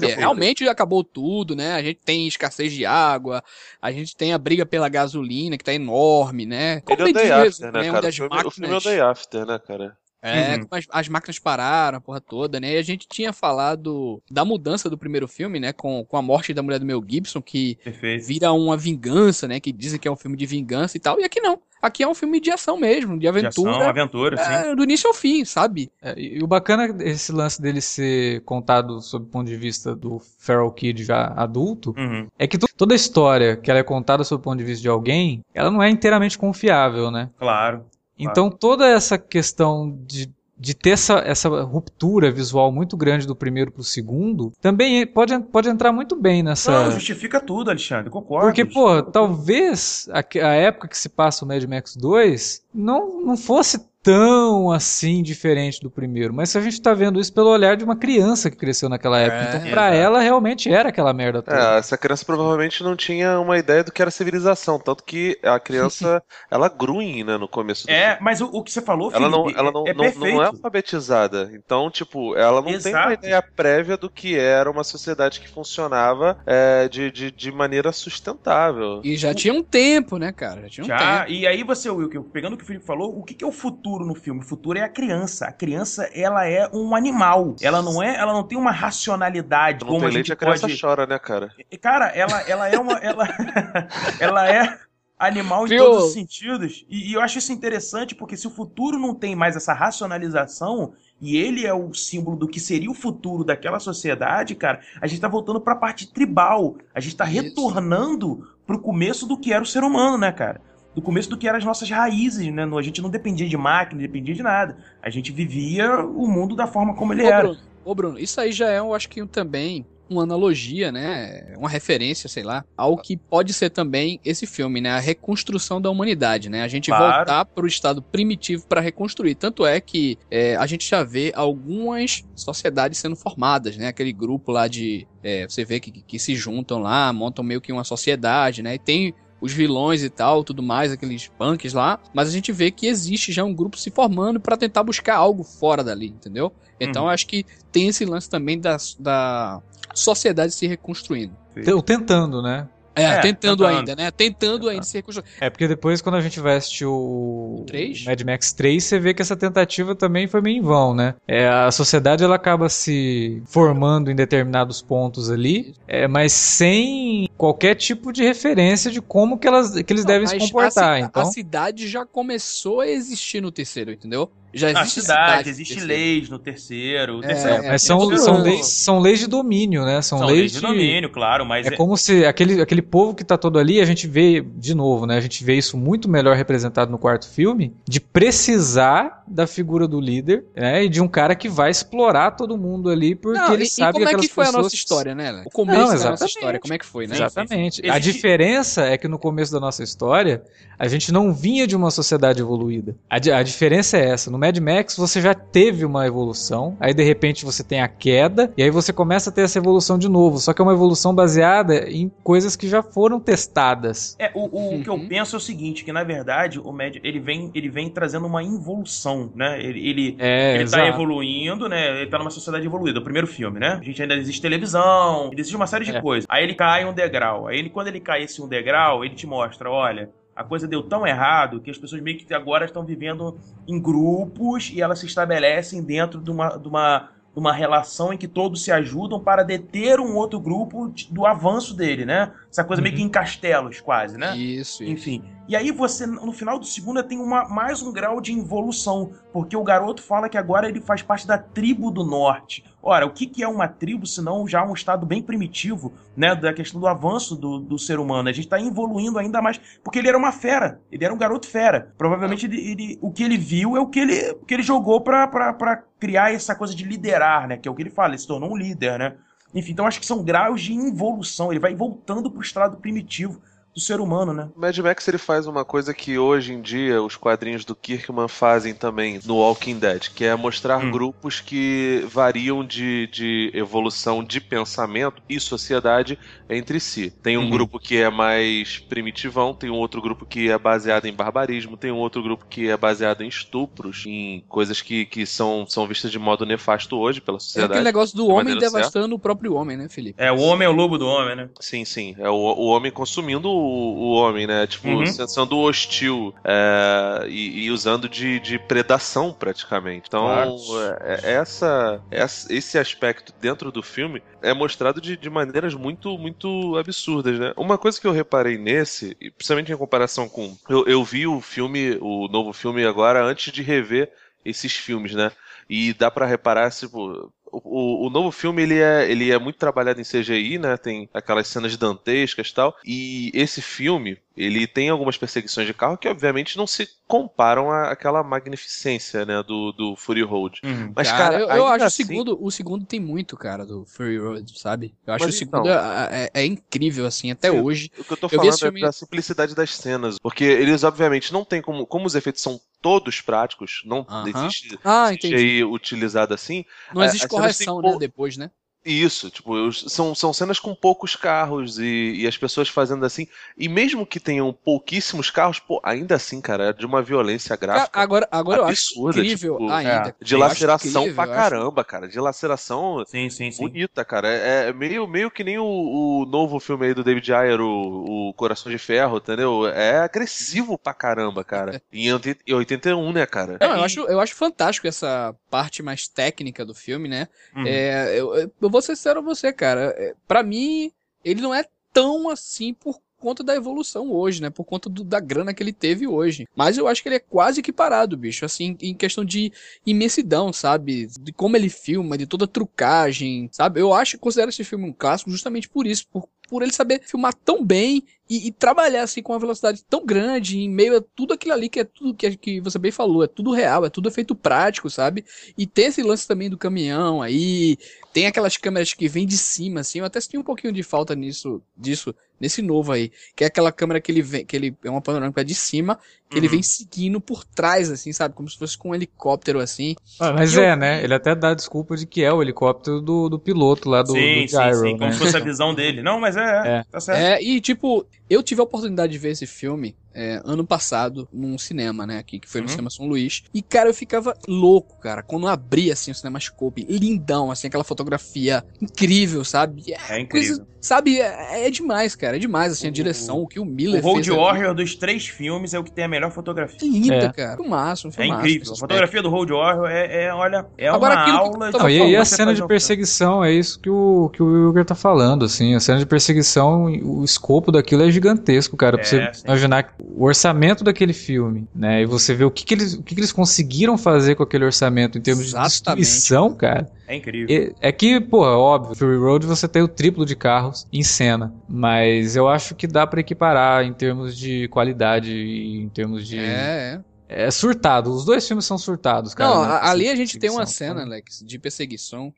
Sabe, 0.00 0.06
realmente 0.20 0.68
acabou 0.68 1.02
tudo, 1.02 1.56
né? 1.56 1.72
A 1.72 1.82
gente 1.82 2.00
tem 2.04 2.26
escassez 2.28 2.72
de 2.72 2.86
água, 2.86 3.42
a 3.82 3.90
gente 3.90 4.16
tem 4.16 4.32
a 4.32 4.38
briga 4.38 4.64
pela 4.64 4.88
gasolina, 4.88 5.58
que 5.58 5.64
tá 5.64 5.74
enorme, 5.74 6.46
né? 6.46 6.80
Ele 6.88 7.02
é 7.02 7.04
o 7.04 7.12
Day 7.12 7.30
After, 7.48 7.72
né, 7.72 7.78
onde 7.80 7.90
cara? 7.92 8.08
O 8.08 8.12
filme, 8.12 8.36
o 8.46 8.50
filme 8.50 8.66
é 8.66 8.70
o 8.70 8.74
máquinas- 8.74 8.84
Day 8.84 9.00
After, 9.00 9.46
né, 9.46 9.58
cara? 9.58 9.96
É, 10.24 10.56
Uhum. 10.56 10.66
as, 10.70 10.84
as 10.90 11.08
máquinas 11.08 11.38
pararam, 11.38 11.98
a 11.98 12.00
porra 12.00 12.20
toda, 12.20 12.58
né? 12.58 12.72
E 12.72 12.78
a 12.78 12.82
gente 12.82 13.06
tinha 13.06 13.32
falado 13.32 14.22
da 14.30 14.44
mudança 14.44 14.88
do 14.88 14.96
primeiro 14.98 15.28
filme, 15.28 15.60
né? 15.60 15.72
Com, 15.72 16.04
com 16.04 16.16
a 16.16 16.22
morte 16.22 16.54
da 16.54 16.62
mulher 16.62 16.78
do 16.78 16.86
Mel 16.86 17.02
Gibson, 17.06 17.42
que 17.42 17.76
Perfeito. 17.84 18.26
vira 18.26 18.50
uma 18.52 18.76
vingança, 18.76 19.46
né? 19.46 19.60
Que 19.60 19.70
dizem 19.72 20.00
que 20.00 20.08
é 20.08 20.10
um 20.10 20.16
filme 20.16 20.36
de 20.36 20.46
vingança 20.46 20.96
e 20.96 21.00
tal. 21.00 21.20
E 21.20 21.24
aqui 21.24 21.40
não. 21.40 21.60
Aqui 21.82 22.02
é 22.02 22.08
um 22.08 22.14
filme 22.14 22.40
de 22.40 22.50
ação 22.50 22.78
mesmo, 22.78 23.12
de 23.12 23.20
De 23.20 23.28
aventura. 23.28 23.70
ação, 23.72 23.82
aventura, 23.90 24.36
sim. 24.38 24.50
é, 24.70 24.74
do 24.74 24.82
início 24.84 25.06
ao 25.06 25.12
fim, 25.12 25.44
sabe? 25.44 25.90
É, 26.00 26.14
e 26.18 26.42
o 26.42 26.46
bacana 26.46 26.90
desse 26.90 27.30
lance 27.30 27.60
dele 27.60 27.82
ser 27.82 28.40
contado 28.44 29.02
sob 29.02 29.26
o 29.26 29.28
ponto 29.28 29.46
de 29.46 29.56
vista 29.56 29.94
do 29.94 30.18
Feral 30.38 30.72
Kid 30.72 31.04
já 31.04 31.26
adulto 31.36 31.94
Uhum. 31.98 32.26
é 32.38 32.46
que 32.46 32.56
to- 32.56 32.66
toda 32.74 32.94
história 32.94 33.54
que 33.58 33.70
ela 33.70 33.80
é 33.80 33.82
contada 33.82 34.24
sob 34.24 34.40
o 34.40 34.42
ponto 34.42 34.56
de 34.56 34.64
vista 34.64 34.80
de 34.80 34.88
alguém, 34.88 35.42
ela 35.52 35.70
não 35.70 35.82
é 35.82 35.90
inteiramente 35.90 36.38
confiável, 36.38 37.10
né? 37.10 37.28
Claro. 37.38 37.84
Então 38.18 38.50
toda 38.50 38.86
essa 38.86 39.18
questão 39.18 39.96
de, 40.06 40.30
de 40.58 40.74
ter 40.74 40.90
essa, 40.90 41.14
essa 41.18 41.48
ruptura 41.62 42.30
visual 42.30 42.70
muito 42.70 42.96
grande 42.96 43.26
do 43.26 43.34
primeiro 43.34 43.70
pro 43.72 43.82
segundo, 43.82 44.52
também 44.60 45.06
pode, 45.06 45.38
pode 45.40 45.68
entrar 45.68 45.92
muito 45.92 46.16
bem 46.16 46.42
nessa. 46.42 46.84
Não, 46.84 46.92
justifica 46.92 47.40
tudo, 47.40 47.70
Alexandre, 47.70 48.10
concordo. 48.10 48.46
Porque, 48.46 48.64
pô, 48.64 49.02
talvez 49.02 50.08
a, 50.12 50.20
a 50.46 50.54
época 50.54 50.88
que 50.88 50.96
se 50.98 51.08
passa 51.08 51.44
o 51.44 51.48
Mad 51.48 51.64
Max 51.64 51.96
2 51.96 52.62
não, 52.72 53.20
não 53.20 53.36
fosse 53.36 53.84
tão 54.04 54.70
assim 54.70 55.22
diferente 55.22 55.80
do 55.80 55.90
primeiro. 55.90 56.32
Mas 56.34 56.54
a 56.54 56.60
gente 56.60 56.80
tá 56.80 56.92
vendo 56.94 57.18
isso 57.18 57.32
pelo 57.32 57.48
olhar 57.48 57.76
de 57.76 57.84
uma 57.84 57.96
criança 57.96 58.50
que 58.50 58.56
cresceu 58.56 58.88
naquela 58.88 59.18
época. 59.18 59.44
É, 59.44 59.48
então, 59.48 59.60
pra 59.70 59.88
exato. 59.88 59.94
ela, 59.96 60.20
realmente 60.20 60.70
era 60.70 60.90
aquela 60.90 61.12
merda 61.14 61.42
toda. 61.42 61.56
É, 61.56 61.78
essa 61.78 61.96
criança 61.96 62.24
provavelmente 62.24 62.82
não 62.84 62.94
tinha 62.94 63.40
uma 63.40 63.58
ideia 63.58 63.82
do 63.82 63.90
que 63.90 64.02
era 64.02 64.10
civilização, 64.10 64.78
tanto 64.78 65.02
que 65.02 65.38
a 65.42 65.58
criança, 65.58 66.22
ela 66.50 66.68
grunhe, 66.68 67.24
né, 67.24 67.38
no 67.38 67.48
começo 67.48 67.86
do 67.86 67.90
É, 67.90 68.10
filme. 68.10 68.18
mas 68.20 68.40
o, 68.42 68.46
o 68.46 68.62
que 68.62 68.70
você 68.70 68.82
falou, 68.82 69.10
Ela 69.12 69.28
não, 69.30 69.44
Felipe, 69.44 69.58
ela 69.58 69.70
é- 69.70 69.72
não, 69.72 69.84
é, 69.86 69.94
não, 69.94 70.04
perfeito. 70.04 70.34
não 70.34 70.42
é 70.42 70.46
alfabetizada. 70.46 71.50
Então, 71.54 71.90
tipo, 71.90 72.36
ela 72.36 72.60
não 72.60 72.64
tem 72.78 72.92
uma 72.92 73.12
Exato. 73.12 73.12
ideia 73.14 73.42
prévia 73.42 73.96
do 73.96 74.10
que 74.10 74.36
era 74.38 74.70
uma 74.70 74.84
sociedade 74.84 75.40
que 75.40 75.48
funcionava 75.48 76.38
é, 76.46 76.88
de, 76.88 77.10
de, 77.10 77.30
de 77.30 77.50
maneira 77.52 77.90
sustentável. 77.92 79.00
E 79.04 79.16
já 79.16 79.32
tinha 79.34 79.54
um 79.54 79.62
tempo, 79.62 80.18
né, 80.18 80.32
cara? 80.32 80.62
Já 80.62 80.68
tinha 80.68 80.84
um 80.84 80.88
Já, 80.88 81.20
tempo. 81.20 81.30
e 81.32 81.46
aí 81.46 81.62
você, 81.62 81.88
Wilker, 81.90 82.20
pegando 82.22 82.54
o 82.54 82.56
que 82.56 82.64
o 82.64 82.66
Felipe 82.66 82.84
falou, 82.84 83.16
o 83.18 83.22
que, 83.22 83.34
que 83.34 83.44
é 83.44 83.46
o 83.46 83.52
futuro 83.52 83.93
no 84.02 84.14
filme? 84.14 84.40
O 84.40 84.44
futuro 84.44 84.78
é 84.78 84.82
a 84.82 84.88
criança. 84.88 85.46
A 85.46 85.52
criança, 85.52 86.08
ela 86.14 86.46
é 86.46 86.66
um 86.72 86.94
animal. 86.96 87.54
Ela 87.60 87.82
não 87.82 88.02
é, 88.02 88.16
ela 88.16 88.32
não 88.32 88.42
tem 88.42 88.56
uma 88.56 88.70
racionalidade 88.70 89.80
Não 89.80 89.88
como 89.88 90.00
tem 90.00 90.08
a 90.08 90.12
leite, 90.12 90.26
gente 90.28 90.32
a 90.32 90.36
criança 90.36 90.62
pode... 90.62 90.80
chora, 90.80 91.06
né, 91.06 91.18
cara? 91.18 91.50
Cara, 91.80 92.06
ela, 92.06 92.40
ela 92.48 92.68
é 92.68 92.78
uma. 92.78 92.94
Ela, 92.94 93.28
ela 94.18 94.50
é. 94.50 94.78
animal 95.18 95.66
em 95.66 95.76
todos 95.76 96.06
os 96.06 96.12
sentidos. 96.14 96.86
E, 96.88 97.10
e 97.10 97.12
eu 97.12 97.20
acho 97.20 97.38
isso 97.38 97.52
interessante 97.52 98.14
porque 98.14 98.36
se 98.36 98.46
o 98.46 98.50
futuro 98.50 98.98
não 98.98 99.14
tem 99.14 99.36
mais 99.36 99.56
essa 99.56 99.74
racionalização 99.74 100.94
e 101.20 101.36
ele 101.36 101.66
é 101.66 101.72
o 101.72 101.92
símbolo 101.94 102.36
do 102.36 102.48
que 102.48 102.60
seria 102.60 102.90
o 102.90 102.94
futuro 102.94 103.44
daquela 103.44 103.78
sociedade, 103.78 104.54
cara, 104.54 104.80
a 105.00 105.06
gente 105.06 105.20
tá 105.20 105.28
voltando 105.28 105.60
pra 105.60 105.76
parte 105.76 106.12
tribal. 106.12 106.76
A 106.94 107.00
gente 107.00 107.16
tá 107.16 107.24
Isso. 107.24 107.42
retornando 107.42 108.48
pro 108.66 108.80
começo 108.80 109.26
do 109.26 109.38
que 109.38 109.52
era 109.52 109.62
o 109.62 109.66
ser 109.66 109.84
humano, 109.84 110.18
né, 110.18 110.32
cara? 110.32 110.60
Do 110.94 111.02
começo 111.02 111.28
do 111.28 111.36
que 111.36 111.48
eram 111.48 111.58
as 111.58 111.64
nossas 111.64 111.90
raízes, 111.90 112.52
né? 112.52 112.64
A 112.64 112.82
gente 112.82 113.02
não 113.02 113.10
dependia 113.10 113.48
de 113.48 113.56
máquina, 113.56 114.00
dependia 114.00 114.34
de 114.34 114.42
nada. 114.42 114.76
A 115.02 115.10
gente 115.10 115.32
vivia 115.32 115.98
o 115.98 116.26
mundo 116.28 116.54
da 116.54 116.66
forma 116.66 116.94
como 116.94 117.12
ele 117.12 117.22
Ô, 117.22 117.26
era. 117.26 117.42
Bruno, 117.42 117.60
ô, 117.84 117.94
Bruno, 117.94 118.18
isso 118.18 118.40
aí 118.40 118.52
já 118.52 118.70
é, 118.70 118.78
eu 118.78 118.94
acho 118.94 119.08
que 119.08 119.24
também 119.26 119.84
uma 120.08 120.22
analogia, 120.22 120.92
né? 120.92 121.54
Uma 121.56 121.68
referência, 121.68 122.28
sei 122.28 122.42
lá, 122.42 122.64
ao 122.76 122.96
que 122.96 123.16
pode 123.16 123.52
ser 123.52 123.70
também 123.70 124.20
esse 124.24 124.46
filme, 124.46 124.80
né? 124.80 124.90
A 124.90 125.00
reconstrução 125.00 125.80
da 125.80 125.90
humanidade, 125.90 126.48
né? 126.48 126.62
A 126.62 126.68
gente 126.68 126.90
Claro. 126.90 127.16
voltar 127.16 127.44
para 127.44 127.64
o 127.64 127.68
estado 127.68 128.02
primitivo 128.02 128.66
para 128.66 128.80
reconstruir. 128.80 129.34
Tanto 129.34 129.64
é 129.66 129.80
que 129.80 130.18
é, 130.30 130.56
a 130.56 130.66
gente 130.66 130.88
já 130.88 131.02
vê 131.02 131.32
algumas 131.34 132.22
sociedades 132.34 132.98
sendo 132.98 133.16
formadas, 133.16 133.76
né? 133.76 133.88
Aquele 133.88 134.12
grupo 134.12 134.52
lá 134.52 134.68
de. 134.68 135.06
é, 135.22 135.48
você 135.48 135.64
vê 135.64 135.80
que, 135.80 135.90
que 135.90 136.18
se 136.18 136.34
juntam 136.34 136.78
lá, 136.80 137.12
montam 137.12 137.44
meio 137.44 137.60
que 137.60 137.72
uma 137.72 137.84
sociedade, 137.84 138.62
né? 138.62 138.74
E 138.74 138.78
tem 138.78 139.14
os 139.44 139.52
vilões 139.52 140.02
e 140.02 140.08
tal, 140.08 140.42
tudo 140.42 140.62
mais, 140.62 140.90
aqueles 140.90 141.28
punks 141.28 141.74
lá, 141.74 142.00
mas 142.14 142.28
a 142.28 142.30
gente 142.30 142.50
vê 142.50 142.70
que 142.70 142.86
existe 142.86 143.30
já 143.30 143.44
um 143.44 143.54
grupo 143.54 143.76
se 143.76 143.90
formando 143.90 144.40
para 144.40 144.56
tentar 144.56 144.82
buscar 144.82 145.16
algo 145.16 145.44
fora 145.44 145.84
dali, 145.84 146.06
entendeu? 146.06 146.50
Então 146.80 147.04
Uhum. 147.04 147.10
acho 147.10 147.26
que 147.26 147.44
tem 147.70 147.88
esse 147.88 148.06
lance 148.06 148.28
também 148.28 148.58
da, 148.58 148.78
da 148.98 149.60
sociedade 149.94 150.54
se 150.54 150.66
reconstruindo. 150.66 151.36
Ou 151.74 151.82
tentando, 151.82 152.40
né? 152.40 152.66
É, 152.96 153.02
É, 153.04 153.20
tentando, 153.20 153.64
tentando. 153.64 153.66
ainda, 153.66 153.96
né? 153.96 154.10
Tentando 154.10 154.68
ainda 154.68 154.82
se 154.84 154.96
reconstruir. 154.96 155.26
É 155.40 155.50
porque 155.50 155.66
depois, 155.68 156.00
quando 156.00 156.16
a 156.16 156.20
gente 156.20 156.38
vai 156.40 156.56
assistir 156.56 156.86
o 156.86 157.60
O 157.60 157.64
três? 157.66 158.02
o 158.02 158.04
Mad 158.06 158.20
Max 158.22 158.52
3, 158.52 158.82
você 158.84 158.98
vê 158.98 159.12
que 159.14 159.22
essa 159.22 159.36
tentativa 159.36 159.94
também 159.94 160.26
foi 160.26 160.40
meio 160.40 160.58
em 160.58 160.62
vão, 160.62 160.94
né? 160.94 161.14
É, 161.26 161.48
a 161.48 161.70
sociedade 161.70 162.22
ela 162.22 162.36
acaba 162.36 162.68
se 162.68 163.42
formando 163.46 164.10
em 164.10 164.14
determinados 164.14 164.80
pontos 164.82 165.30
ali, 165.30 165.74
é, 165.86 166.06
mas 166.06 166.32
sem 166.32 167.28
qualquer 167.36 167.74
tipo 167.74 168.12
de 168.12 168.22
referência 168.22 168.90
de 168.90 169.00
como 169.00 169.38
que, 169.38 169.46
elas, 169.48 169.70
que 169.82 169.92
eles 169.92 170.04
Não, 170.04 170.12
devem 170.12 170.26
se 170.26 170.38
comportar. 170.38 170.94
A, 170.94 171.00
então, 171.00 171.22
a 171.22 171.26
cidade 171.26 171.88
já 171.88 172.06
começou 172.06 172.80
a 172.80 172.88
existir 172.88 173.40
no 173.40 173.50
terceiro, 173.50 173.92
entendeu? 173.92 174.30
Já 174.54 174.72
Na 174.72 174.82
existe 174.82 175.00
cidade, 175.00 175.44
no 175.44 175.50
existe 175.50 175.80
leis 175.80 176.28
no 176.28 176.38
terceiro. 176.38 177.20
É, 177.24 177.26
terceiro 177.28 177.54
é, 177.64 177.68
mas 177.68 177.82
é, 177.84 177.86
são, 177.86 178.12
é, 178.12 178.16
são, 178.16 178.36
é, 178.36 178.42
leis, 178.42 178.66
são 178.66 178.98
leis 179.00 179.18
de 179.18 179.26
domínio, 179.26 179.84
né? 179.84 180.00
São, 180.02 180.18
São 180.18 180.26
leis, 180.28 180.38
leis 180.40 180.52
de 180.52 180.60
domínio, 180.60 181.10
claro, 181.10 181.44
mas 181.44 181.66
É 181.66 181.70
como 181.72 181.96
se 181.96 182.24
aquele, 182.24 182.60
aquele 182.62 182.82
povo 182.82 183.14
que 183.14 183.24
tá 183.24 183.36
todo 183.36 183.58
ali, 183.58 183.80
a 183.80 183.84
gente 183.84 184.06
vê, 184.06 184.40
de 184.56 184.74
novo, 184.74 185.06
né? 185.06 185.16
A 185.16 185.20
gente 185.20 185.42
vê 185.44 185.54
isso 185.56 185.76
muito 185.76 186.08
melhor 186.08 186.36
representado 186.36 186.90
no 186.90 186.98
quarto 186.98 187.28
filme, 187.28 187.74
de 187.88 188.00
precisar 188.00 189.22
da 189.26 189.46
figura 189.46 189.88
do 189.88 190.00
líder, 190.00 190.44
né? 190.54 190.84
E 190.84 190.88
de 190.88 191.00
um 191.00 191.08
cara 191.08 191.34
que 191.34 191.48
vai 191.48 191.70
explorar 191.70 192.32
todo 192.32 192.56
mundo 192.58 192.90
ali, 192.90 193.14
porque 193.14 193.38
Não, 193.38 193.54
ele 193.54 193.64
e, 193.64 193.68
sabe 193.68 193.90
e 193.90 193.92
como 193.92 194.04
é 194.04 194.08
aquelas 194.08 194.26
que 194.26 194.32
foi 194.32 194.46
a 194.46 194.52
nossa 194.52 194.74
história, 194.74 195.14
né? 195.14 195.32
Léo? 195.32 195.42
O 195.46 195.50
começo 195.50 195.78
Não, 195.78 195.86
da 195.86 195.92
nossa 195.92 196.04
exatamente. 196.06 196.36
história, 196.36 196.60
como 196.60 196.74
é 196.74 196.78
que 196.78 196.86
foi, 196.86 197.06
né? 197.06 197.14
Exatamente. 197.14 197.76
sim. 197.76 197.82
A 197.88 197.98
Existe- 197.98 198.12
diferença 198.12 198.82
é 198.84 198.98
que 198.98 199.08
no 199.08 199.18
começo 199.18 199.52
da 199.52 199.58
nossa 199.60 199.82
história, 199.82 200.42
a 200.78 200.86
gente 200.88 201.10
não 201.12 201.32
vinha 201.32 201.66
de 201.66 201.74
uma 201.74 201.90
sociedade 201.90 202.40
evoluída. 202.40 202.94
A, 203.08 203.16
a 203.16 203.42
diferença 203.42 203.96
é 203.96 204.10
essa. 204.10 204.30
No 204.30 204.38
Mad 204.44 204.58
Max, 204.58 204.96
você 204.96 205.22
já 205.22 205.32
teve 205.32 205.86
uma 205.86 206.06
evolução, 206.06 206.76
aí 206.78 206.92
de 206.92 207.02
repente 207.02 207.46
você 207.46 207.64
tem 207.64 207.80
a 207.80 207.88
queda, 207.88 208.52
e 208.58 208.62
aí 208.62 208.70
você 208.70 208.92
começa 208.92 209.30
a 209.30 209.32
ter 209.32 209.40
essa 209.40 209.56
evolução 209.58 209.96
de 209.98 210.06
novo. 210.08 210.36
Só 210.38 210.52
que 210.52 210.60
é 210.60 210.64
uma 210.64 210.72
evolução 210.74 211.14
baseada 211.14 211.88
em 211.90 212.10
coisas 212.22 212.54
que 212.54 212.68
já 212.68 212.82
foram 212.82 213.18
testadas. 213.18 214.14
É, 214.18 214.30
o, 214.34 214.44
o 214.76 214.82
que 214.82 214.90
eu 214.90 214.94
Uhum. 214.94 215.08
penso 215.08 215.34
é 215.34 215.38
o 215.38 215.40
seguinte, 215.40 215.82
que 215.84 215.92
na 215.92 216.04
verdade 216.04 216.60
o 216.60 216.72
Mad 216.72 216.96
ele 217.02 217.18
vem, 217.20 217.50
ele 217.54 217.70
vem 217.70 217.88
trazendo 217.88 218.26
uma 218.26 218.42
involução, 218.42 219.32
né? 219.34 219.58
Ele, 219.62 219.88
ele, 219.88 220.16
É, 220.18 220.56
ele 220.56 220.70
tá 220.70 220.86
evoluindo, 220.86 221.68
né? 221.68 222.02
Ele 222.02 222.10
tá 222.10 222.18
numa 222.18 222.30
sociedade 222.30 222.66
evoluída. 222.66 223.00
O 223.00 223.02
primeiro 223.02 223.26
filme, 223.26 223.58
né? 223.58 223.78
A 223.80 223.84
gente 223.84 224.00
ainda 224.02 224.14
existe 224.14 224.42
televisão, 224.42 225.30
existe 225.32 225.56
uma 225.56 225.66
série 225.66 225.84
de 225.86 225.96
É. 225.96 226.00
coisas. 226.02 226.26
Aí 226.28 226.44
ele 226.44 226.54
cai 226.54 226.84
um 226.84 226.92
degrau. 226.92 227.46
Aí 227.46 227.58
ele, 227.58 227.70
quando 227.70 227.88
ele 227.88 228.00
cai 228.00 228.22
esse 228.24 228.42
um 228.42 228.48
degrau, 228.48 229.04
ele 229.04 229.14
te 229.14 229.26
mostra, 229.26 229.70
olha, 229.70 230.10
a 230.36 230.42
coisa 230.44 230.66
deu 230.66 230.82
tão 230.82 231.06
errado 231.06 231.60
que 231.60 231.70
as 231.70 231.78
pessoas 231.78 232.02
meio 232.02 232.18
que 232.18 232.34
agora 232.34 232.64
estão 232.64 232.84
vivendo 232.84 233.38
em 233.68 233.80
grupos 233.80 234.70
e 234.72 234.80
elas 234.82 234.98
se 234.98 235.06
estabelecem 235.06 235.82
dentro 235.82 236.20
de 236.20 236.30
uma, 236.30 236.56
de 236.58 236.68
uma, 236.68 237.10
de 237.32 237.38
uma 237.40 237.52
relação 237.52 238.12
em 238.12 238.16
que 238.16 238.26
todos 238.28 238.62
se 238.64 238.72
ajudam 238.72 239.20
para 239.20 239.42
deter 239.42 240.00
um 240.00 240.14
outro 240.16 240.40
grupo 240.40 240.92
do 241.10 241.26
avanço 241.26 241.74
dele, 241.74 242.04
né? 242.04 242.32
Essa 242.50 242.64
coisa 242.64 242.82
meio 242.82 242.94
Uhum. 242.94 243.00
que 243.00 243.06
em 243.06 243.08
castelos, 243.08 243.80
quase, 243.80 244.18
né? 244.18 244.36
Isso, 244.36 244.82
isso. 244.82 244.92
Enfim. 244.92 245.24
E 245.46 245.54
aí 245.54 245.70
você, 245.70 246.06
no 246.06 246.32
final 246.32 246.58
do 246.58 246.64
segundo, 246.64 247.02
tem 247.02 247.18
uma, 247.18 247.46
mais 247.46 247.82
um 247.82 247.92
grau 247.92 248.18
de 248.18 248.32
involução. 248.32 249.12
Porque 249.30 249.54
o 249.54 249.62
garoto 249.62 250.02
fala 250.02 250.26
que 250.28 250.38
agora 250.38 250.68
ele 250.68 250.80
faz 250.80 251.02
parte 251.02 251.26
da 251.26 251.36
tribo 251.36 251.90
do 251.90 252.02
norte. 252.02 252.64
Ora, 252.82 253.04
o 253.04 253.10
que, 253.10 253.26
que 253.26 253.42
é 253.42 253.48
uma 253.48 253.68
tribo, 253.68 254.06
senão 254.06 254.48
já 254.48 254.64
um 254.64 254.72
estado 254.72 255.04
bem 255.04 255.22
primitivo, 255.22 255.92
né? 256.16 256.34
Da 256.34 256.54
questão 256.54 256.80
do 256.80 256.86
avanço 256.86 257.36
do, 257.36 257.58
do 257.58 257.78
ser 257.78 257.98
humano. 257.98 258.28
A 258.30 258.32
gente 258.32 258.48
tá 258.48 258.58
evoluindo 258.58 259.18
ainda 259.18 259.42
mais. 259.42 259.60
Porque 259.82 259.98
ele 259.98 260.08
era 260.08 260.16
uma 260.16 260.32
fera. 260.32 260.80
Ele 260.90 261.04
era 261.04 261.12
um 261.12 261.18
garoto 261.18 261.46
fera. 261.46 261.92
Provavelmente 261.98 262.46
ele, 262.46 262.70
ele- 262.70 262.98
o 263.02 263.12
que 263.12 263.22
ele 263.22 263.36
viu 263.36 263.76
é 263.76 263.80
o 263.80 263.86
que 263.86 264.00
ele, 264.00 264.30
o 264.30 264.46
que 264.46 264.54
ele 264.54 264.62
jogou 264.62 265.02
pra 265.02 265.82
criar 266.00 266.32
essa 266.32 266.54
coisa 266.54 266.74
de 266.74 266.84
liderar, 266.84 267.46
né? 267.46 267.58
Que 267.58 267.68
é 267.68 267.70
o 267.70 267.74
que 267.74 267.82
ele 267.82 267.90
fala, 267.90 268.10
ele 268.10 268.18
se 268.18 268.26
tornou 268.26 268.50
um 268.50 268.56
líder, 268.56 268.98
né? 268.98 269.14
Enfim, 269.54 269.72
então 269.72 269.86
acho 269.86 270.00
que 270.00 270.06
são 270.06 270.24
graus 270.24 270.62
de 270.62 270.72
involução. 270.72 271.52
Ele 271.52 271.60
vai 271.60 271.74
voltando 271.74 272.30
pro 272.30 272.40
estado 272.40 272.78
primitivo 272.78 273.40
do 273.74 273.80
ser 273.80 274.00
humano, 274.00 274.32
né? 274.32 274.50
O 274.54 274.60
Mad 274.60 274.76
Max 274.78 275.08
ele 275.08 275.18
faz 275.18 275.46
uma 275.46 275.64
coisa 275.64 275.92
que 275.92 276.16
hoje 276.18 276.52
em 276.52 276.62
dia 276.62 277.02
os 277.02 277.16
quadrinhos 277.16 277.64
do 277.64 277.74
Kirkman 277.74 278.28
fazem 278.28 278.72
também 278.74 279.18
no 279.24 279.36
Walking 279.38 279.78
Dead, 279.80 280.10
que 280.14 280.24
é 280.24 280.34
mostrar 280.36 280.78
Hum. 280.78 280.90
grupos 280.90 281.40
que 281.40 282.04
variam 282.08 282.64
de, 282.64 283.08
de 283.08 283.50
evolução 283.52 284.22
de 284.22 284.40
pensamento 284.40 285.20
e 285.28 285.40
sociedade 285.40 286.16
entre 286.48 286.78
si. 286.78 287.10
Tem 287.22 287.36
um 287.36 287.46
Uhum. 287.46 287.50
grupo 287.50 287.80
que 287.80 287.96
é 287.96 288.08
mais 288.10 288.78
primitivão, 288.78 289.54
tem 289.54 289.70
um 289.70 289.74
outro 289.76 290.00
grupo 290.00 290.24
que 290.24 290.48
é 290.50 290.58
baseado 290.58 291.06
em 291.06 291.12
barbarismo, 291.14 291.76
tem 291.76 291.90
um 291.90 291.98
outro 291.98 292.22
grupo 292.22 292.46
que 292.48 292.68
é 292.68 292.76
baseado 292.76 293.22
em 293.22 293.28
estupros, 293.28 294.04
em 294.06 294.44
coisas 294.48 294.80
que, 294.80 295.04
que 295.06 295.26
são, 295.26 295.66
são 295.66 295.86
vistas 295.88 296.12
de 296.12 296.18
modo 296.18 296.46
nefasto 296.46 296.96
hoje 296.96 297.20
pela 297.20 297.40
É 297.54 297.62
sociedade. 297.62 297.64
aquele 297.64 297.84
negócio 297.84 298.16
do 298.16 298.26
de 298.28 298.28
homem 298.28 298.56
devastando 298.56 299.14
o 299.16 299.18
próprio 299.18 299.54
homem, 299.54 299.76
né, 299.76 299.88
Felipe? 299.88 300.24
É, 300.26 300.30
o 300.32 300.38
homem 300.38 300.66
é 300.66 300.68
o 300.68 300.72
lobo 300.72 300.96
do 300.98 301.06
homem, 301.06 301.36
né? 301.36 301.50
Sim, 301.60 301.84
sim. 301.84 302.14
É 302.18 302.28
o, 302.28 302.34
o 302.34 302.66
homem 302.66 302.90
consumindo 302.92 303.48
o, 303.64 304.10
homem, 304.12 304.46
né? 304.46 304.66
Tipo, 304.66 304.88
Uhum. 304.88 305.06
sendo 305.06 305.58
hostil 305.58 306.34
é, 306.44 307.26
e, 307.28 307.64
e 307.64 307.70
usando 307.70 308.08
de, 308.08 308.38
de 308.40 308.58
predação, 308.58 309.32
praticamente. 309.32 310.04
Então, 310.08 310.22
Claro. 310.24 310.56
é- 311.00 311.20
é- 311.24 311.32
essa, 311.34 312.00
essa- 312.10 312.52
esse 312.52 312.78
aspecto 312.78 313.32
dentro 313.40 313.70
do 313.72 313.82
filme 313.82 314.22
é 314.42 314.52
mostrado 314.52 315.00
de, 315.00 315.16
de 315.16 315.30
maneiras 315.30 315.74
muito, 315.74 316.16
muito 316.18 316.76
absurdas, 316.76 317.38
né? 317.38 317.52
Uma 317.56 317.78
coisa 317.78 318.00
que 318.00 318.06
eu 318.06 318.12
reparei 318.12 318.56
nesse, 318.58 319.14
principalmente 319.36 319.72
em 319.72 319.76
comparação 319.76 320.28
com. 320.28 320.56
Eu, 320.68 320.84
eu 320.86 321.04
vi 321.04 321.26
o 321.26 321.40
filme, 321.40 321.98
o 322.00 322.28
novo 322.28 322.52
filme 322.52 322.84
agora, 322.84 323.24
antes 323.24 323.52
de 323.52 323.62
rever 323.62 324.12
esses 324.44 324.72
filmes, 324.74 325.14
né? 325.14 325.32
E 325.68 325.94
dá 325.94 326.10
pra 326.10 326.26
reparar, 326.26 326.70
tipo, 326.70 327.32
o, 327.64 328.06
o 328.06 328.10
novo 328.10 328.30
filme 328.30 328.62
ele 328.62 328.78
é, 328.78 329.10
ele 329.10 329.30
é 329.30 329.38
muito 329.38 329.58
trabalhado 329.58 330.00
em 330.00 330.04
CGI, 330.04 330.58
né? 330.58 330.76
Tem 330.76 331.08
aquelas 331.12 331.46
cenas 331.46 331.76
dantescas 331.76 332.48
e 332.48 332.54
tal. 332.54 332.76
E 332.84 333.30
esse 333.34 333.60
filme, 333.62 334.18
ele 334.36 334.66
tem 334.66 334.88
algumas 334.88 335.16
perseguições 335.16 335.66
de 335.66 335.74
carro 335.74 335.96
que 335.96 336.08
obviamente 336.08 336.56
não 336.56 336.66
se 336.66 336.88
comparam 337.06 337.70
àquela 337.70 338.22
magnificência, 338.22 339.24
né, 339.24 339.42
do, 339.42 339.72
do 339.72 339.96
Fury 339.96 340.22
Road. 340.22 340.60
Mas, 340.94 341.08
cara, 341.10 341.38
cara, 341.38 341.40
eu, 341.40 341.48
eu 341.48 341.66
acho 341.66 341.84
assim- 341.84 342.02
o 342.02 342.06
segundo, 342.06 342.38
o 342.44 342.50
segundo 342.50 342.84
tem 342.86 342.98
muito, 342.98 343.36
cara, 343.36 343.64
do 343.64 343.84
Fury 343.84 344.18
Road, 344.18 344.58
sabe? 344.58 344.94
Eu 345.06 345.14
acho 345.14 345.24
Mas 345.24 345.34
o 345.34 345.38
segundo 345.38 345.68
então- 345.68 345.80
é, 346.10 346.30
é- 346.34 346.42
é 346.42 346.46
incrível, 346.46 347.06
assim, 347.06 347.30
até 347.30 347.50
Sim. 347.50 347.60
hoje. 347.60 347.90
O 347.98 348.04
que 348.04 348.12
eu 348.12 348.16
tô 348.16 348.28
falando 348.28 348.54
é 348.54 348.56
filme- 348.56 348.80
da 348.80 348.92
simplicidade 348.92 349.54
das 349.54 349.74
cenas. 349.74 350.18
Porque 350.18 350.44
eles, 350.44 350.82
obviamente, 350.84 351.32
não 351.32 351.44
tem 351.44 351.60
como. 351.62 351.86
Como 351.86 352.06
os 352.06 352.14
efeitos 352.14 352.42
são 352.42 352.60
todos 352.82 353.20
práticos, 353.20 353.82
não 353.84 354.04
Aham. 354.08 354.28
existe 354.28 354.78
Ah, 354.84 355.12
entendi. 355.12 355.34
CGI 355.36 355.64
utilizado 355.64 356.34
assim. 356.34 356.64
Não 356.94 357.02
é, 357.02 357.06
existe 357.06 357.28
correção, 357.28 357.80
né, 357.80 357.96
depois, 357.98 358.36
né? 358.36 358.50
Isso, 358.84 359.30
tipo, 359.30 359.72
são, 359.72 360.14
são 360.14 360.32
cenas 360.32 360.60
com 360.60 360.74
poucos 360.74 361.16
carros 361.16 361.78
e, 361.78 362.12
e 362.16 362.26
as 362.26 362.36
pessoas 362.36 362.68
fazendo 362.68 363.04
assim. 363.06 363.26
E 363.56 363.68
mesmo 363.68 364.06
que 364.06 364.20
tenham 364.20 364.52
pouquíssimos 364.52 365.30
carros, 365.30 365.58
pô, 365.58 365.80
ainda 365.82 366.14
assim, 366.16 366.40
cara, 366.40 366.68
é 366.68 366.72
de 366.72 366.84
uma 366.84 367.02
violência 367.02 367.56
Cara, 367.56 367.58
gráfica 367.72 368.00
agora 368.00 368.28
agora 368.30 368.60
eu 368.60 368.64
acho 368.66 368.92
absurda, 368.92 369.20
incrível 369.20 369.54
tipo, 369.56 369.70
ainda. 369.70 370.14
de 370.20 370.34
Eu 370.34 370.42
acho 370.42 370.66
laceração 370.66 371.02
incrível, 371.02 371.14
pra 371.14 371.24
eu 371.24 371.32
acho- 371.32 371.40
caramba, 371.50 371.84
cara. 371.84 372.06
De 372.08 372.20
laceração 372.20 373.02
Sim, 373.06 373.30
sim, 373.30 373.50
sim. 373.50 373.64
bonita, 373.64 374.04
cara. 374.04 374.28
É, 374.28 374.68
é 374.68 374.72
meio, 374.72 375.06
meio 375.06 375.30
que 375.30 375.42
nem 375.44 375.58
o, 375.58 375.64
o 375.64 376.26
novo 376.26 376.60
filme 376.60 376.86
aí 376.86 376.94
do 376.94 377.02
David 377.04 377.32
Ayer, 377.32 377.60
o, 377.60 378.28
o 378.30 378.34
Coração 378.34 378.70
de 378.70 378.78
Ferro, 378.78 379.16
entendeu? 379.18 379.66
É 379.66 379.98
agressivo 379.98 380.76
pra 380.78 380.92
caramba, 380.94 381.42
cara. 381.44 381.80
Em 381.92 382.12
80 382.12 382.40
em 382.46 382.52
81, 382.54 383.12
né, 383.12 383.24
cara? 383.26 383.56
Não, 383.60 383.76
eu 383.76 383.82
acho, 383.82 384.00
eu 384.00 384.20
acho 384.20 384.34
fantástico 384.34 384.86
essa 384.86 385.34
parte 385.50 385.82
mais 385.82 386.06
técnica 386.08 386.64
do 386.64 386.74
filme, 386.74 387.08
né? 387.08 387.28
Uhum. 387.54 387.64
É, 387.66 388.14
eu, 388.18 388.34
eu 388.60 388.70
vou 388.74 388.82
ser 388.82 388.96
sincero 388.96 389.20
a 389.20 389.22
você, 389.22 389.52
cara. 389.52 389.94
É, 389.96 390.14
Pra 390.26 390.42
mim, 390.42 390.90
ele 391.24 391.40
não 391.40 391.54
é 391.54 391.64
tão 391.92 392.28
assim 392.28 392.74
por 392.74 393.00
conta 393.18 393.42
da 393.42 393.54
evolução 393.54 394.10
hoje, 394.10 394.42
né? 394.42 394.50
Por 394.50 394.64
conta 394.64 394.90
do, 394.90 395.02
da 395.02 395.18
grana 395.18 395.54
que 395.54 395.62
ele 395.62 395.72
teve 395.72 396.06
hoje. 396.06 396.46
Mas 396.54 396.76
eu 396.76 396.86
acho 396.86 397.02
que 397.02 397.08
ele 397.08 397.16
é 397.16 397.20
quase 397.20 397.60
equiparado, 397.60 398.16
bicho, 398.16 398.44
assim, 398.44 398.76
em 398.82 398.92
questão 398.92 399.24
de 399.24 399.50
imensidão, 399.86 400.52
sabe? 400.52 401.08
De 401.20 401.32
como 401.32 401.56
ele 401.56 401.70
filma, 401.70 402.18
de 402.18 402.26
toda 402.26 402.44
a 402.44 402.48
trucagem, 402.48 403.48
sabe? 403.50 403.80
Eu 403.80 403.94
acho, 403.94 404.18
considero 404.18 404.50
esse 404.50 404.62
filme 404.64 404.84
um 404.84 404.92
clássico 404.92 405.30
justamente 405.30 405.68
por 405.68 405.86
isso, 405.86 406.06
por 406.08 406.28
por 406.48 406.62
ele 406.62 406.72
saber 406.72 407.02
filmar 407.04 407.34
tão 407.34 407.64
bem 407.64 408.04
e, 408.28 408.48
e, 408.48 408.52
trabalhar 408.52 409.02
assim 409.02 409.22
com 409.22 409.32
uma 409.32 409.38
velocidade 409.38 409.84
tão 409.84 410.04
grande 410.04 410.58
em 410.58 410.68
meio 410.68 410.96
a 410.96 411.04
tudo 411.14 411.34
aquilo 411.34 411.52
ali 411.52 411.68
que 411.68 411.80
é 411.80 411.84
tudo 411.84 412.14
que, 412.14 412.36
que 412.36 412.60
você 412.60 412.78
bem 412.78 412.90
falou, 412.90 413.22
é 413.22 413.26
tudo 413.26 413.52
real, 413.52 413.84
é 413.84 413.90
tudo 413.90 414.08
efeito 414.08 414.34
prático, 414.34 414.88
sabe? 414.88 415.24
E 415.58 415.66
tem 415.66 415.86
esse 415.86 416.02
lance 416.02 416.26
também 416.26 416.48
do 416.48 416.56
caminhão 416.56 417.20
aí, 417.20 417.76
tem 418.14 418.26
aquelas 418.26 418.56
câmeras 418.56 418.94
que 418.94 419.08
vêm 419.08 419.26
de 419.26 419.36
cima, 419.36 419.80
assim, 419.80 419.98
eu 419.98 420.04
até 420.04 420.20
senti 420.20 420.38
um 420.38 420.42
pouquinho 420.42 420.72
de 420.72 420.82
falta 420.82 421.14
nisso, 421.14 421.60
disso, 421.76 422.14
nesse 422.40 422.62
novo 422.62 422.92
aí, 422.92 423.10
que 423.36 423.44
é 423.44 423.46
aquela 423.46 423.72
câmera 423.72 424.00
que 424.00 424.10
ele 424.10 424.22
vem, 424.22 424.44
que 424.44 424.56
ele 424.56 424.76
é 424.84 424.90
uma 424.90 425.00
panorâmica 425.00 425.44
de 425.44 425.54
cima, 425.54 425.98
que 426.28 426.36
uhum. 426.36 426.40
ele 426.40 426.48
vem 426.48 426.62
seguindo 426.62 427.20
por 427.20 427.44
trás, 427.44 427.90
assim, 427.90 428.12
sabe? 428.12 428.34
Como 428.34 428.48
se 428.48 428.58
fosse 428.58 428.76
com 428.76 428.90
um 428.90 428.94
helicóptero, 428.94 429.60
assim. 429.60 429.94
Ah, 430.20 430.32
mas 430.32 430.56
é, 430.56 430.72
eu... 430.72 430.76
né? 430.76 431.02
Ele 431.02 431.14
até 431.14 431.34
dá 431.34 431.54
desculpa 431.54 431.96
de 431.96 432.06
que 432.06 432.22
é 432.22 432.32
o 432.32 432.42
helicóptero 432.42 433.00
do, 433.00 433.28
do 433.28 433.38
piloto 433.38 433.88
lá 433.88 434.02
do, 434.02 434.12
sim, 434.12 434.44
do 434.44 434.48
Gyro, 434.48 434.74
sim, 434.74 434.80
sim, 434.80 434.92
né? 434.92 434.98
como 434.98 435.12
se 435.12 435.18
fosse 435.18 435.36
a 435.36 435.40
visão 435.44 435.74
dele. 435.74 436.02
Não, 436.02 436.20
mas 436.20 436.36
é, 436.36 436.40
é, 436.40 436.68
é. 436.78 436.84
tá 436.90 437.00
certo. 437.00 437.18
É, 437.18 437.42
e 437.42 437.60
tipo, 437.60 438.06
eu 438.28 438.42
tive 438.42 438.60
a 438.60 438.64
oportunidade 438.64 439.12
de 439.12 439.18
ver 439.18 439.30
esse 439.30 439.46
filme 439.46 439.96
é, 440.14 440.40
ano 440.44 440.64
passado 440.64 441.28
num 441.32 441.58
cinema, 441.58 442.06
né, 442.06 442.18
aqui, 442.18 442.38
que 442.38 442.48
foi 442.48 442.60
no 442.60 442.66
uhum. 442.66 442.70
Cinema 442.70 442.90
São 442.90 443.06
Luís. 443.06 443.42
E, 443.52 443.60
cara, 443.60 443.88
eu 443.88 443.94
ficava 443.94 444.36
louco, 444.46 444.98
cara, 445.00 445.22
quando 445.22 445.48
abria, 445.48 445.92
assim, 445.92 446.10
o 446.10 446.14
Cinemascope, 446.14 446.86
lindão, 446.88 447.50
assim, 447.50 447.66
aquela 447.66 447.84
fotografia 447.84 448.64
incrível, 448.80 449.44
sabe? 449.44 449.82
É, 449.92 450.16
é 450.16 450.20
incrível. 450.20 450.56
Coisa, 450.56 450.68
sabe, 450.80 451.20
é, 451.20 451.66
é, 451.66 451.70
demais, 451.70 452.14
cara, 452.14 452.36
é 452.36 452.38
demais, 452.38 452.72
assim, 452.72 452.86
a 452.86 452.90
direção, 452.90 453.40
o 453.40 453.48
que 453.48 453.58
o 453.58 453.64
Miller 453.64 454.00
o 454.00 454.06
Road 454.06 454.24
fez. 454.24 454.28
O 454.28 454.40
Road 454.40 454.52
Warrior 454.52 454.74
dos 454.74 454.94
três 454.94 455.26
filmes 455.26 455.74
é 455.74 455.78
o 455.78 455.84
que 455.84 455.90
tem 455.90 456.04
a 456.04 456.08
melhor 456.08 456.30
fotografia. 456.30 456.78
Linda, 456.82 457.14
é. 457.14 457.32
cara, 457.32 457.60
o 457.60 457.68
máximo, 457.68 458.12
É 458.16 458.26
incrível, 458.26 458.72
a 458.72 458.76
fotografia 458.76 459.22
do 459.22 459.30
Road 459.30 459.52
Warrior 459.52 459.86
é, 459.86 460.24
é 460.24 460.34
olha, 460.34 460.66
é 460.78 460.88
Agora, 460.88 461.14
uma 461.14 461.32
aula... 461.32 461.72
Que... 461.72 461.78
Não, 461.78 461.90
e, 461.90 462.10
e 462.10 462.16
a 462.16 462.24
cena 462.24 462.54
de 462.54 462.64
perseguição, 462.66 463.44
é 463.44 463.52
isso 463.52 463.80
que 463.80 463.90
o, 463.90 464.30
que 464.32 464.42
o 464.42 464.66
Wilger 464.66 464.84
tá 464.84 464.94
falando, 464.94 465.44
assim, 465.44 465.74
a 465.74 465.80
cena 465.80 465.98
de 465.98 466.06
perseguição, 466.06 466.84
o 466.84 467.24
escopo 467.24 467.72
daquilo 467.72 468.02
é 468.02 468.10
gigantesco, 468.10 468.76
cara, 468.76 468.96
pra 468.96 469.06
é, 469.06 469.08
você 469.08 469.30
sim. 469.32 469.44
imaginar 469.46 469.94
o 470.16 470.24
orçamento 470.24 470.84
daquele 470.84 471.12
filme, 471.12 471.66
né? 471.74 472.02
E 472.02 472.06
você 472.06 472.34
vê 472.34 472.44
o 472.44 472.50
que, 472.50 472.64
que 472.64 472.74
eles, 472.74 472.94
o 472.94 473.02
que, 473.02 473.14
que 473.14 473.20
eles 473.20 473.32
conseguiram 473.32 473.96
fazer 473.96 474.34
com 474.34 474.42
aquele 474.42 474.64
orçamento 474.64 475.18
em 475.18 475.20
termos 475.20 475.46
Exatamente. 475.46 475.74
de 475.74 475.80
destruição, 475.80 476.54
cara. 476.54 476.90
É 477.06 477.16
incrível. 477.16 477.74
É, 477.80 477.88
é 477.88 477.92
que, 477.92 478.20
pô, 478.20 478.44
é 478.44 478.54
óbvio, 478.54 478.94
Fury 478.94 479.16
Road 479.16 479.46
você 479.46 479.66
tem 479.66 479.82
o 479.82 479.88
triplo 479.88 480.26
de 480.26 480.36
carros 480.36 480.86
em 480.92 481.02
cena, 481.02 481.54
mas 481.68 482.36
eu 482.36 482.48
acho 482.48 482.74
que 482.74 482.86
dá 482.86 483.06
para 483.06 483.20
equiparar 483.20 483.84
em 483.84 483.92
termos 483.92 484.36
de 484.36 484.68
qualidade 484.68 485.32
e 485.32 485.82
em 485.82 485.88
termos 485.88 486.26
de 486.26 486.38
É, 486.38 487.00
é. 487.00 487.00
É 487.26 487.50
surtado, 487.50 488.14
os 488.14 488.24
dois 488.24 488.46
filmes 488.46 488.64
são 488.66 488.76
surtados, 488.76 489.34
cara. 489.34 489.50
Não, 489.50 489.88
ali 489.88 490.08
a 490.08 490.14
gente 490.14 490.38
tem 490.38 490.50
uma 490.50 490.66
cena, 490.66 491.02
Alex, 491.02 491.42
de 491.44 491.58
perseguição 491.58 492.32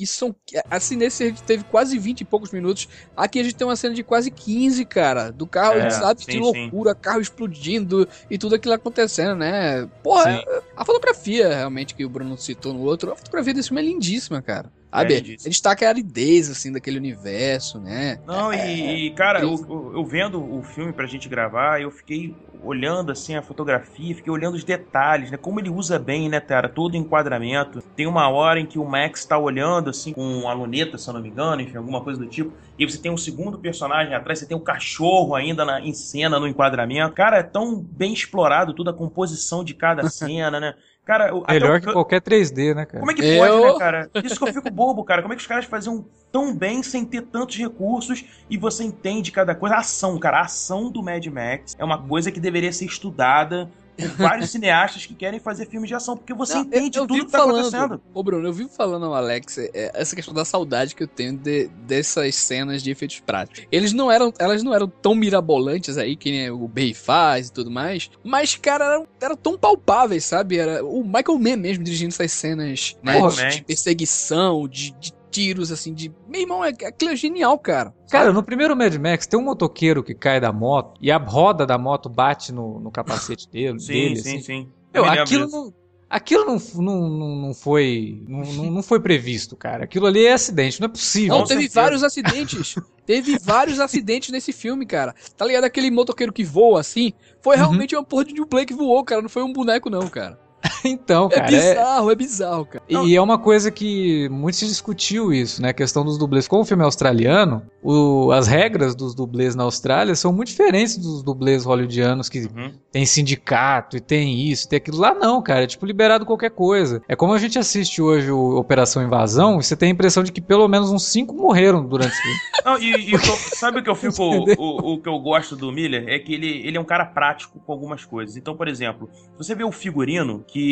que 0.00 0.06
são. 0.06 0.34
Assim, 0.70 0.96
nesse 0.96 1.22
a 1.22 1.26
gente 1.26 1.42
teve 1.42 1.62
quase 1.64 1.98
20 1.98 2.22
e 2.22 2.24
poucos 2.24 2.50
minutos. 2.52 2.88
Aqui 3.14 3.38
a 3.38 3.42
gente 3.42 3.54
tem 3.54 3.66
uma 3.66 3.76
cena 3.76 3.94
de 3.94 4.02
quase 4.02 4.30
15, 4.30 4.82
cara. 4.86 5.30
Do 5.30 5.46
carro, 5.46 5.78
é, 5.78 5.90
sabe? 5.90 6.24
Sim, 6.24 6.32
de 6.32 6.38
loucura, 6.38 6.92
sim. 6.92 6.98
carro 7.02 7.20
explodindo 7.20 8.08
e 8.30 8.38
tudo 8.38 8.54
aquilo 8.54 8.72
acontecendo, 8.72 9.34
né? 9.36 9.86
Porra, 10.02 10.38
sim. 10.38 10.44
a 10.74 10.84
fotografia 10.86 11.54
realmente 11.54 11.94
que 11.94 12.02
o 12.02 12.08
Bruno 12.08 12.38
citou 12.38 12.72
no 12.72 12.80
outro, 12.80 13.12
a 13.12 13.16
fotografia 13.16 13.52
desse 13.52 13.68
filme 13.68 13.82
é 13.82 13.84
lindíssima, 13.84 14.40
cara. 14.40 14.72
Sabe? 14.90 15.14
Ele 15.14 15.36
destaca 15.36 15.86
a 15.86 15.88
aridez, 15.90 16.50
assim, 16.50 16.72
daquele 16.72 16.98
universo, 16.98 17.78
né? 17.78 18.18
Não, 18.26 18.52
é, 18.52 18.74
e, 18.74 19.06
e, 19.06 19.10
cara, 19.12 19.40
eu, 19.40 19.54
eu, 19.94 20.04
vendo 20.04 20.42
o 20.42 20.62
filme 20.62 20.92
pra 20.92 21.06
gente 21.06 21.28
gravar, 21.28 21.80
eu 21.80 21.90
fiquei 21.92 22.34
olhando, 22.62 23.12
assim, 23.12 23.36
a 23.36 23.42
fotografia, 23.42 24.14
fiquei 24.14 24.32
olhando 24.32 24.54
os 24.54 24.64
detalhes, 24.64 25.30
né? 25.30 25.36
Como 25.36 25.60
ele 25.60 25.70
usa 25.70 25.98
bem, 25.98 26.28
né, 26.28 26.40
cara? 26.40 26.68
Todo 26.68 26.94
o 26.94 26.96
enquadramento. 26.96 27.80
Tem 27.94 28.06
uma 28.06 28.28
hora 28.28 28.58
em 28.58 28.66
que 28.66 28.78
o 28.78 28.84
Max 28.84 29.24
tá 29.24 29.38
olhando, 29.38 29.90
assim, 29.90 30.12
com 30.12 30.48
a 30.48 30.52
luneta, 30.52 30.98
se 30.98 31.08
eu 31.08 31.14
não 31.14 31.22
me 31.22 31.28
engano, 31.28 31.62
enfim, 31.62 31.76
alguma 31.76 32.02
coisa 32.02 32.18
do 32.18 32.26
tipo. 32.26 32.52
E 32.76 32.84
você 32.84 32.98
tem 32.98 33.12
um 33.12 33.16
segundo 33.16 33.58
personagem 33.58 34.12
atrás, 34.14 34.40
você 34.40 34.46
tem 34.46 34.56
um 34.56 34.64
cachorro 34.64 35.36
ainda 35.36 35.64
na, 35.64 35.80
em 35.80 35.94
cena, 35.94 36.40
no 36.40 36.48
enquadramento. 36.48 37.14
Cara, 37.14 37.38
é 37.38 37.42
tão 37.42 37.80
bem 37.80 38.12
explorado 38.12 38.74
toda 38.74 38.90
a 38.90 38.94
composição 38.94 39.62
de 39.62 39.72
cada 39.72 40.06
cena, 40.10 40.58
né? 40.58 40.74
Cara, 41.10 41.32
Melhor 41.48 41.78
o... 41.78 41.80
que 41.80 41.92
qualquer 41.92 42.20
3D, 42.20 42.72
né, 42.72 42.86
cara? 42.86 43.00
Como 43.00 43.10
é 43.10 43.14
que 43.16 43.24
eu... 43.24 43.40
pode, 43.40 43.72
né, 43.72 43.78
cara? 43.80 44.10
Isso 44.22 44.38
que 44.38 44.48
eu 44.48 44.54
fico 44.54 44.70
bobo, 44.70 45.02
cara. 45.02 45.22
Como 45.22 45.34
é 45.34 45.36
que 45.36 45.42
os 45.42 45.48
caras 45.48 45.64
faziam 45.64 46.04
tão 46.30 46.54
bem 46.54 46.84
sem 46.84 47.04
ter 47.04 47.22
tantos 47.22 47.56
recursos 47.56 48.24
e 48.48 48.56
você 48.56 48.84
entende 48.84 49.32
cada 49.32 49.52
coisa? 49.52 49.74
A 49.74 49.78
ação, 49.80 50.16
cara. 50.20 50.38
A 50.38 50.42
ação 50.42 50.88
do 50.88 51.02
Mad 51.02 51.26
Max 51.26 51.74
é 51.76 51.84
uma 51.84 52.00
coisa 52.00 52.30
que 52.30 52.38
deveria 52.38 52.72
ser 52.72 52.84
estudada 52.84 53.68
vários 54.08 54.50
cineastas 54.50 55.06
que 55.06 55.14
querem 55.14 55.40
fazer 55.40 55.66
filmes 55.66 55.88
de 55.88 55.94
ação, 55.94 56.16
porque 56.16 56.34
você 56.34 56.54
não, 56.54 56.62
entende 56.62 56.98
eu, 56.98 57.04
eu 57.04 57.08
tudo 57.08 57.26
que 57.26 57.32
tá 57.32 57.38
falando, 57.38 57.58
acontecendo. 57.58 58.02
Ô, 58.12 58.22
Bruno, 58.22 58.48
eu 58.48 58.52
vivo 58.52 58.68
falando 58.68 59.06
ao 59.06 59.14
Alex 59.14 59.58
é, 59.58 59.90
essa 59.94 60.14
questão 60.14 60.34
da 60.34 60.44
saudade 60.44 60.94
que 60.94 61.02
eu 61.02 61.08
tenho 61.08 61.36
de, 61.36 61.68
dessas 61.86 62.34
cenas 62.34 62.82
de 62.82 62.90
efeitos 62.90 63.20
práticos. 63.20 63.66
Eles 63.70 63.92
não 63.92 64.10
eram, 64.10 64.32
elas 64.38 64.62
não 64.62 64.74
eram 64.74 64.88
tão 64.88 65.14
mirabolantes 65.14 65.98
aí, 65.98 66.16
que 66.16 66.30
nem 66.30 66.50
o 66.50 66.68
Bay 66.68 66.94
faz 66.94 67.48
e 67.48 67.52
tudo 67.52 67.70
mais, 67.70 68.10
mas, 68.24 68.56
cara, 68.56 68.84
eram, 68.84 69.08
eram 69.20 69.36
tão 69.36 69.58
palpáveis, 69.58 70.24
sabe? 70.24 70.58
Era 70.58 70.84
o 70.84 71.04
Michael 71.04 71.38
Mann 71.38 71.56
mesmo 71.56 71.84
dirigindo 71.84 72.10
essas 72.10 72.32
cenas 72.32 72.96
né, 73.02 73.20
de 73.50 73.62
perseguição, 73.62 74.68
de, 74.68 74.92
de 74.92 75.19
tiros, 75.30 75.70
assim, 75.70 75.94
de. 75.94 76.12
Meu 76.28 76.40
irmão, 76.40 76.64
é, 76.64 76.68
aquilo 76.68 77.12
é 77.12 77.16
genial, 77.16 77.58
cara. 77.58 77.94
Cara, 78.10 78.32
no 78.32 78.42
primeiro 78.42 78.76
Mad 78.76 78.94
Max 78.96 79.26
tem 79.26 79.38
um 79.38 79.44
motoqueiro 79.44 80.02
que 80.02 80.14
cai 80.14 80.40
da 80.40 80.52
moto 80.52 80.98
e 81.00 81.10
a 81.10 81.16
roda 81.16 81.64
da 81.64 81.78
moto 81.78 82.08
bate 82.08 82.52
no, 82.52 82.80
no 82.80 82.90
capacete 82.90 83.48
dele. 83.48 83.78
sim, 83.80 83.92
dele, 83.92 84.16
sim, 84.16 84.36
assim. 84.36 84.42
sim. 84.42 84.68
Meu, 84.92 85.04
aquilo 85.04 85.48
não, 85.48 85.72
aquilo 86.08 86.44
não, 86.44 86.58
não, 86.82 87.36
não, 87.36 87.54
foi. 87.54 88.22
Não, 88.26 88.70
não 88.70 88.82
foi 88.82 88.98
previsto, 88.98 89.56
cara. 89.56 89.84
Aquilo 89.84 90.06
ali 90.06 90.26
é 90.26 90.32
acidente, 90.32 90.80
não 90.80 90.86
é 90.86 90.90
possível. 90.90 91.38
Não, 91.38 91.44
teve 91.44 91.62
certeza. 91.62 91.80
vários 91.80 92.02
acidentes. 92.02 92.74
teve 93.06 93.38
vários 93.38 93.78
acidentes 93.78 94.30
nesse 94.30 94.52
filme, 94.52 94.84
cara. 94.84 95.14
Tá 95.36 95.46
ligado? 95.46 95.64
Aquele 95.64 95.90
motoqueiro 95.90 96.32
que 96.32 96.44
voa 96.44 96.80
assim. 96.80 97.12
Foi 97.40 97.56
uhum. 97.56 97.62
realmente 97.62 97.94
uhum. 97.94 98.00
uma 98.00 98.06
porra 98.06 98.24
de 98.24 98.40
um 98.40 98.46
play 98.46 98.66
que 98.66 98.74
voou, 98.74 99.04
cara. 99.04 99.22
Não 99.22 99.28
foi 99.28 99.42
um 99.42 99.52
boneco, 99.52 99.88
não, 99.88 100.08
cara. 100.08 100.38
então, 100.84 101.28
é 101.32 101.34
cara. 101.34 101.46
É 101.46 101.74
bizarro, 101.74 102.08
é, 102.08 102.12
é 102.12 102.16
bizarro, 102.16 102.66
cara. 102.66 102.84
E, 102.88 102.96
e, 103.08 103.16
é 103.16 103.20
uma 103.20 103.38
coisa 103.38 103.70
que 103.70 104.28
muito 104.28 104.56
se 104.56 104.66
discutiu 104.66 105.32
isso, 105.32 105.60
né? 105.62 105.70
A 105.70 105.74
questão 105.74 106.04
dos 106.04 106.18
dublês. 106.18 106.48
Como 106.48 106.62
o 106.62 106.64
filme 106.64 106.82
é 106.82 106.86
australiano, 106.86 107.62
o, 107.82 108.30
as 108.32 108.46
regras 108.46 108.94
dos 108.94 109.14
dublês 109.14 109.54
na 109.54 109.64
Austrália 109.64 110.14
são 110.14 110.32
muito 110.32 110.48
diferentes 110.48 110.96
dos 110.96 111.22
dublês 111.22 111.64
hollywoodianos 111.64 112.28
que 112.28 112.40
uhum. 112.40 112.72
tem 112.92 113.06
sindicato 113.06 113.96
e 113.96 114.00
tem 114.00 114.40
isso, 114.50 114.68
tem 114.68 114.76
aquilo. 114.78 114.98
Lá 114.98 115.14
não, 115.14 115.42
cara. 115.42 115.64
É 115.64 115.66
tipo 115.66 115.86
liberado 115.86 116.26
qualquer 116.26 116.50
coisa. 116.50 117.02
É 117.08 117.16
como 117.16 117.32
a 117.32 117.38
gente 117.38 117.58
assiste 117.58 118.00
hoje 118.02 118.30
o 118.30 118.56
Operação 118.56 119.02
Invasão 119.02 119.58
e 119.58 119.62
você 119.62 119.76
tem 119.76 119.88
a 119.88 119.92
impressão 119.92 120.22
de 120.22 120.32
que 120.32 120.40
pelo 120.40 120.66
menos 120.68 120.90
uns 120.90 121.04
cinco 121.04 121.34
morreram 121.34 121.84
durante 121.84 122.12
esse 122.12 122.22
filme. 122.22 122.38
Não, 122.64 122.78
e, 122.78 123.14
e 123.14 123.18
sabe 123.56 123.80
o 123.80 123.82
que 123.82 123.90
eu 123.90 123.94
fico. 123.96 124.22
o, 124.22 124.94
o, 124.94 125.00
que 125.00 125.08
eu 125.08 125.18
gosto 125.18 125.56
do 125.56 125.72
Miller 125.72 126.04
é 126.08 126.18
que 126.18 126.34
ele, 126.34 126.66
ele 126.66 126.76
é 126.76 126.80
um 126.80 126.84
cara 126.84 127.04
prático 127.04 127.58
com 127.60 127.72
algumas 127.72 128.04
coisas. 128.04 128.36
Então, 128.36 128.56
por 128.56 128.68
exemplo, 128.68 129.08
você 129.36 129.54
vê 129.54 129.64
o 129.64 129.72
figurino 129.72 130.44
que 130.46 130.69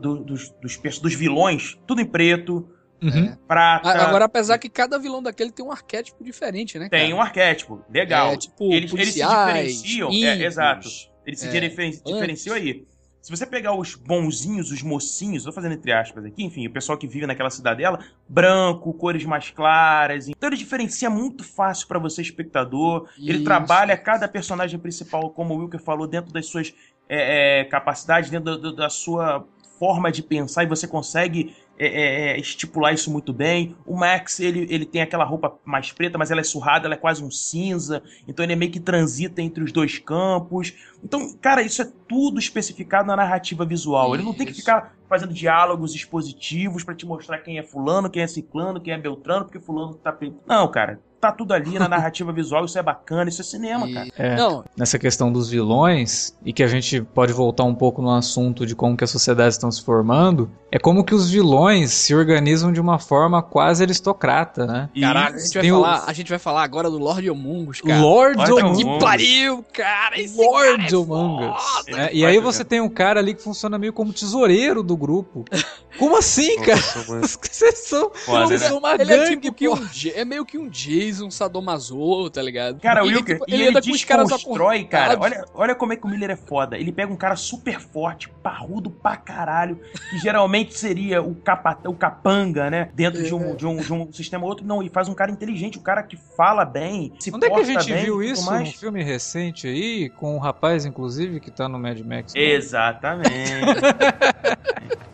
do, 0.00 0.16
dos, 0.24 0.50
dos, 0.60 0.98
dos 0.98 1.14
vilões, 1.14 1.78
tudo 1.86 2.00
em 2.00 2.06
preto, 2.06 2.68
Uhum. 3.02 3.30
É, 3.30 3.38
prata. 3.48 3.88
Agora, 3.88 4.26
apesar 4.26 4.58
que 4.58 4.68
cada 4.68 4.98
vilão 4.98 5.22
daquele 5.22 5.50
tem 5.50 5.64
um 5.64 5.72
arquétipo 5.72 6.22
diferente, 6.22 6.78
né? 6.78 6.88
Tem 6.90 7.14
um 7.14 7.20
arquétipo, 7.20 7.82
legal. 7.88 8.32
É, 8.32 8.36
tipo, 8.36 8.72
eles, 8.72 8.92
eles 8.92 9.14
se 9.14 9.26
diferenciam. 9.26 10.10
é, 10.10 10.44
exato. 10.44 10.88
Eles 11.26 11.40
se 11.40 11.48
é, 11.48 11.60
diferenciam 11.60 12.54
aí. 12.54 12.84
Se 13.22 13.30
você 13.30 13.44
pegar 13.44 13.74
os 13.74 13.94
bonzinhos, 13.94 14.70
os 14.70 14.82
mocinhos, 14.82 15.44
tô 15.44 15.52
fazendo 15.52 15.72
entre 15.72 15.92
aspas 15.92 16.24
aqui, 16.24 16.42
enfim, 16.42 16.66
o 16.66 16.72
pessoal 16.72 16.96
que 16.96 17.06
vive 17.06 17.26
naquela 17.26 17.50
cidadela, 17.50 18.02
branco, 18.26 18.94
cores 18.94 19.26
mais 19.26 19.50
claras. 19.50 20.26
Então 20.26 20.48
ele 20.48 20.56
diferencia 20.56 21.10
muito 21.10 21.44
fácil 21.44 21.86
para 21.86 21.98
você, 21.98 22.22
espectador. 22.22 23.08
Isso. 23.18 23.28
Ele 23.28 23.44
trabalha 23.44 23.94
cada 23.96 24.26
personagem 24.26 24.80
principal, 24.80 25.30
como 25.30 25.54
o 25.54 25.58
Wilker 25.58 25.80
falou, 25.80 26.06
dentro 26.06 26.32
das 26.32 26.46
suas 26.46 26.72
é, 27.10 27.60
é, 27.60 27.64
capacidades, 27.64 28.30
dentro 28.30 28.56
da, 28.56 28.70
da 28.70 28.88
sua 28.88 29.44
forma 29.80 30.12
de 30.12 30.22
pensar 30.22 30.62
e 30.62 30.66
você 30.66 30.86
consegue 30.86 31.56
é, 31.76 31.86
é, 31.86 32.32
é, 32.32 32.38
estipular 32.38 32.92
isso 32.92 33.10
muito 33.10 33.32
bem. 33.32 33.74
O 33.86 33.96
Max, 33.96 34.38
ele, 34.38 34.66
ele 34.70 34.84
tem 34.84 35.02
aquela 35.02 35.24
roupa 35.24 35.58
mais 35.64 35.90
preta, 35.90 36.16
mas 36.18 36.30
ela 36.30 36.40
é 36.40 36.44
surrada, 36.44 36.86
ela 36.86 36.94
é 36.94 36.98
quase 36.98 37.24
um 37.24 37.30
cinza. 37.30 38.02
Então 38.28 38.44
ele 38.44 38.52
é 38.52 38.56
meio 38.56 38.70
que 38.70 38.78
transita 38.78 39.42
entre 39.42 39.64
os 39.64 39.72
dois 39.72 39.98
campos. 39.98 40.74
Então, 41.02 41.34
cara, 41.40 41.62
isso 41.62 41.82
é 41.82 41.90
tudo 42.06 42.38
especificado 42.38 43.08
na 43.08 43.16
narrativa 43.16 43.64
visual. 43.64 44.14
Ele 44.14 44.22
não 44.22 44.34
tem 44.34 44.46
que 44.46 44.54
ficar 44.54 44.94
fazendo 45.08 45.32
diálogos 45.32 45.94
expositivos 45.94 46.84
para 46.84 46.94
te 46.94 47.06
mostrar 47.06 47.38
quem 47.38 47.58
é 47.58 47.62
fulano, 47.62 48.10
quem 48.10 48.22
é 48.22 48.26
ciclano, 48.26 48.80
quem 48.80 48.92
é 48.92 48.98
beltrano, 48.98 49.46
porque 49.46 49.58
fulano 49.58 49.94
tá... 49.94 50.16
Não, 50.46 50.70
cara, 50.70 51.00
tá 51.20 51.30
tudo 51.32 51.52
ali 51.52 51.78
na 51.78 51.88
narrativa 51.88 52.32
visual, 52.32 52.64
isso 52.64 52.78
é 52.78 52.82
bacana, 52.82 53.28
isso 53.28 53.40
é 53.40 53.44
cinema, 53.44 53.88
E- 53.88 53.92
cara. 53.94 54.08
É, 54.16 54.36
Não, 54.36 54.64
nessa 54.76 54.98
questão 54.98 55.30
dos 55.32 55.50
vilões, 55.50 56.34
e 56.44 56.52
que 56.52 56.62
a 56.62 56.66
gente 56.68 57.02
pode 57.02 57.32
voltar 57.32 57.64
um 57.64 57.74
pouco 57.74 58.00
no 58.00 58.10
assunto 58.10 58.64
de 58.64 58.74
como 58.74 58.96
que 58.96 59.04
as 59.04 59.10
sociedades 59.10 59.54
estão 59.56 59.70
se 59.70 59.82
formando, 59.84 60.50
é 60.72 60.78
como 60.78 61.04
que 61.04 61.14
os 61.14 61.30
vilões 61.30 61.92
se 61.92 62.14
organizam 62.14 62.72
de 62.72 62.80
uma 62.80 62.98
forma 62.98 63.42
quase 63.42 63.82
aristocrata, 63.82 64.66
né? 64.66 64.88
caralho, 65.00 65.36
a 65.36 65.38
gente, 65.38 65.52
vai 65.54 65.62
tem 65.62 65.72
o- 65.72 65.82
falar, 65.82 66.04
a 66.06 66.12
gente 66.12 66.28
vai 66.30 66.38
falar 66.38 66.62
agora 66.62 66.90
do 66.90 66.98
Lord 66.98 67.28
Amungus, 67.28 67.80
cara. 67.80 68.00
Lord 68.00 68.36
Lord 68.38 68.52
of 68.52 68.62
Among 68.62 68.82
Que 68.98 68.98
pariu, 69.04 69.64
cara! 69.72 70.20
Esse 70.20 70.36
Lord 70.36 70.76
cara 70.78 70.86
é 70.86 70.90
foda. 70.90 72.10
Ele 72.10 72.18
E 72.20 72.24
aí 72.26 72.38
você 72.40 72.64
tem 72.64 72.80
um 72.80 72.88
cara 72.88 73.20
ali 73.20 73.34
que 73.34 73.42
funciona 73.42 73.78
meio 73.78 73.92
como 73.92 74.12
tesoureiro 74.12 74.82
do 74.82 74.96
grupo. 74.96 75.44
Como 75.98 76.16
assim, 76.16 76.56
cara? 76.60 76.78
Vocês 77.20 77.78
são, 77.80 78.10
Foda, 78.14 78.46
vocês 78.46 78.60
né? 78.62 78.68
são 78.68 78.78
uma 78.78 78.94
Ele 78.94 79.12
é 79.12 79.16
gangue, 79.18 79.40
tipo 79.50 79.52
que 79.56 79.68
pô. 79.68 79.74
um, 79.74 79.88
é 80.14 80.24
meio 80.24 80.46
que 80.46 80.56
um 80.56 80.68
Jason 81.10 81.30
sadomaso, 81.30 82.30
tá 82.30 82.40
ligado? 82.40 82.80
Cara, 82.80 83.04
o 83.04 83.10
E, 83.10 83.14
Wilker, 83.14 83.38
tipo, 83.38 83.50
e 83.50 83.62
ele 83.62 83.78
os 83.78 84.04
caras 84.04 84.28
desconstrói, 84.28 84.84
cara. 84.84 85.18
Olha, 85.18 85.44
olha 85.54 85.74
como 85.74 85.92
é 85.92 85.96
que 85.96 86.06
o 86.06 86.08
Miller 86.08 86.30
é 86.30 86.36
foda. 86.36 86.78
Ele 86.78 86.92
pega 86.92 87.12
um 87.12 87.16
cara 87.16 87.36
super 87.36 87.80
forte, 87.80 88.28
parrudo 88.42 88.90
pra 88.90 89.16
caralho, 89.16 89.80
que 90.10 90.18
geralmente 90.18 90.78
seria 90.78 91.22
o, 91.22 91.34
capa, 91.34 91.78
o 91.84 91.94
capanga, 91.94 92.70
né? 92.70 92.90
Dentro 92.94 93.22
de, 93.22 93.34
um, 93.34 93.54
de, 93.54 93.66
um, 93.66 93.76
de 93.76 93.92
um 93.92 94.12
sistema 94.12 94.46
outro. 94.46 94.66
Não, 94.66 94.80
ele 94.80 94.90
faz 94.90 95.08
um 95.08 95.14
cara 95.14 95.30
inteligente, 95.30 95.78
um 95.78 95.82
cara 95.82 96.02
que 96.02 96.16
fala 96.16 96.64
bem, 96.64 97.12
se 97.18 97.34
Onde 97.34 97.46
é 97.46 97.50
que 97.50 97.60
a 97.60 97.64
gente 97.64 97.92
bem 97.92 98.02
e 98.02 98.04
viu 98.04 98.22
isso 98.22 98.46
mais. 98.46 98.68
num 98.68 98.74
filme 98.74 99.02
recente 99.02 99.66
aí, 99.66 100.08
com 100.10 100.36
um 100.36 100.38
rapaz, 100.38 100.84
inclusive, 100.84 101.40
que 101.40 101.50
tá 101.50 101.68
no 101.68 101.78
Mad 101.78 101.98
Max? 102.00 102.32
Exatamente. 102.34 103.30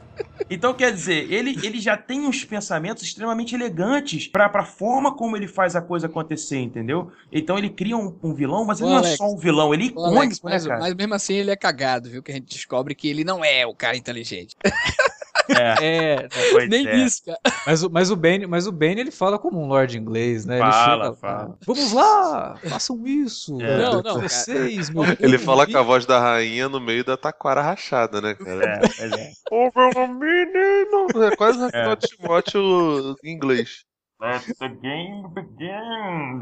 Então, 0.49 0.73
quer 0.73 0.93
dizer, 0.93 1.31
ele, 1.33 1.59
ele 1.62 1.81
já 1.81 1.97
tem 1.97 2.21
uns 2.27 2.45
pensamentos 2.45 3.03
extremamente 3.03 3.55
elegantes 3.55 4.29
pra, 4.29 4.49
pra 4.49 4.64
forma 4.64 5.14
como 5.17 5.37
ele 5.37 5.49
faz 5.49 5.75
a 5.75 5.83
coisa 5.83 6.07
acontecer, 6.07 6.59
entendeu? 6.59 7.11
Então 7.33 7.59
ele 7.59 7.71
cria 7.71 7.97
um, 7.97 8.17
um 8.23 8.33
vilão, 8.33 8.64
mas 8.64 8.81
ele 8.81 8.89
Ô, 8.89 8.93
não 8.93 8.99
Alex. 8.99 9.14
é 9.14 9.17
só 9.17 9.27
um 9.29 9.37
vilão, 9.37 9.75
ele 9.75 9.89
é 9.89 9.99
Ô, 9.99 10.05
Alex, 10.05 10.37
icônico, 10.37 10.47
né, 10.47 10.53
mas, 10.55 10.67
cara? 10.67 10.81
mas 10.81 10.95
mesmo 10.95 11.14
assim 11.14 11.35
ele 11.35 11.51
é 11.51 11.57
cagado, 11.57 12.09
viu? 12.09 12.23
Que 12.23 12.31
a 12.31 12.35
gente 12.35 12.55
descobre 12.55 12.95
que 12.95 13.09
ele 13.09 13.25
não 13.25 13.45
é 13.45 13.67
o 13.67 13.75
cara 13.75 13.97
inteligente. 13.97 14.55
É, 15.49 16.28
É, 16.61 16.66
Nem 16.68 16.86
é. 16.86 16.97
isso, 17.05 17.22
cara. 17.24 17.38
mas, 17.66 17.82
o- 17.82 17.90
mas 17.90 18.11
o 18.11 18.16
Bane, 18.16 18.47
mas 18.47 18.66
o 18.66 18.72
Bane 18.72 19.01
ele 19.01 19.11
fala 19.11 19.38
como 19.38 19.61
um 19.62 19.66
lord 19.68 19.97
inglês, 19.97 20.44
né? 20.44 20.59
Fala, 20.59 20.94
ele 20.94 21.05
chega, 21.05 21.16
fala. 21.16 21.59
Vamos 21.66 21.92
lá, 21.92 22.57
façam 22.68 23.07
isso. 23.07 23.61
É. 23.61 23.78
Não, 23.78 23.92
não, 23.94 24.03
cara. 24.03 24.28
vocês, 24.28 24.90
meu 24.90 25.05
Ele 25.05 25.16
povo, 25.38 25.38
fala 25.38 25.66
com 25.66 25.78
a 25.78 25.82
voz 25.82 26.07
da 26.07 26.18
rainha 26.20 26.68
no 26.68 26.80
meio 26.80 27.05
da 27.05 27.16
taquara 27.16 27.62
rachada, 27.62 28.20
né, 28.20 28.34
cara? 28.34 28.80
É, 28.99 29.07
é. 29.07 29.30
Ô, 29.51 29.70
meu 29.74 30.09
menino! 30.09 31.24
É 31.24 31.36
quase 31.36 31.59
É. 31.74 31.92
é. 31.92 31.97
Timóteo 31.97 33.16
em 33.24 33.32
inglês. 33.32 33.84
Let 34.20 34.42
the 34.59 34.68
game 34.68 35.28
begin. 35.34 36.40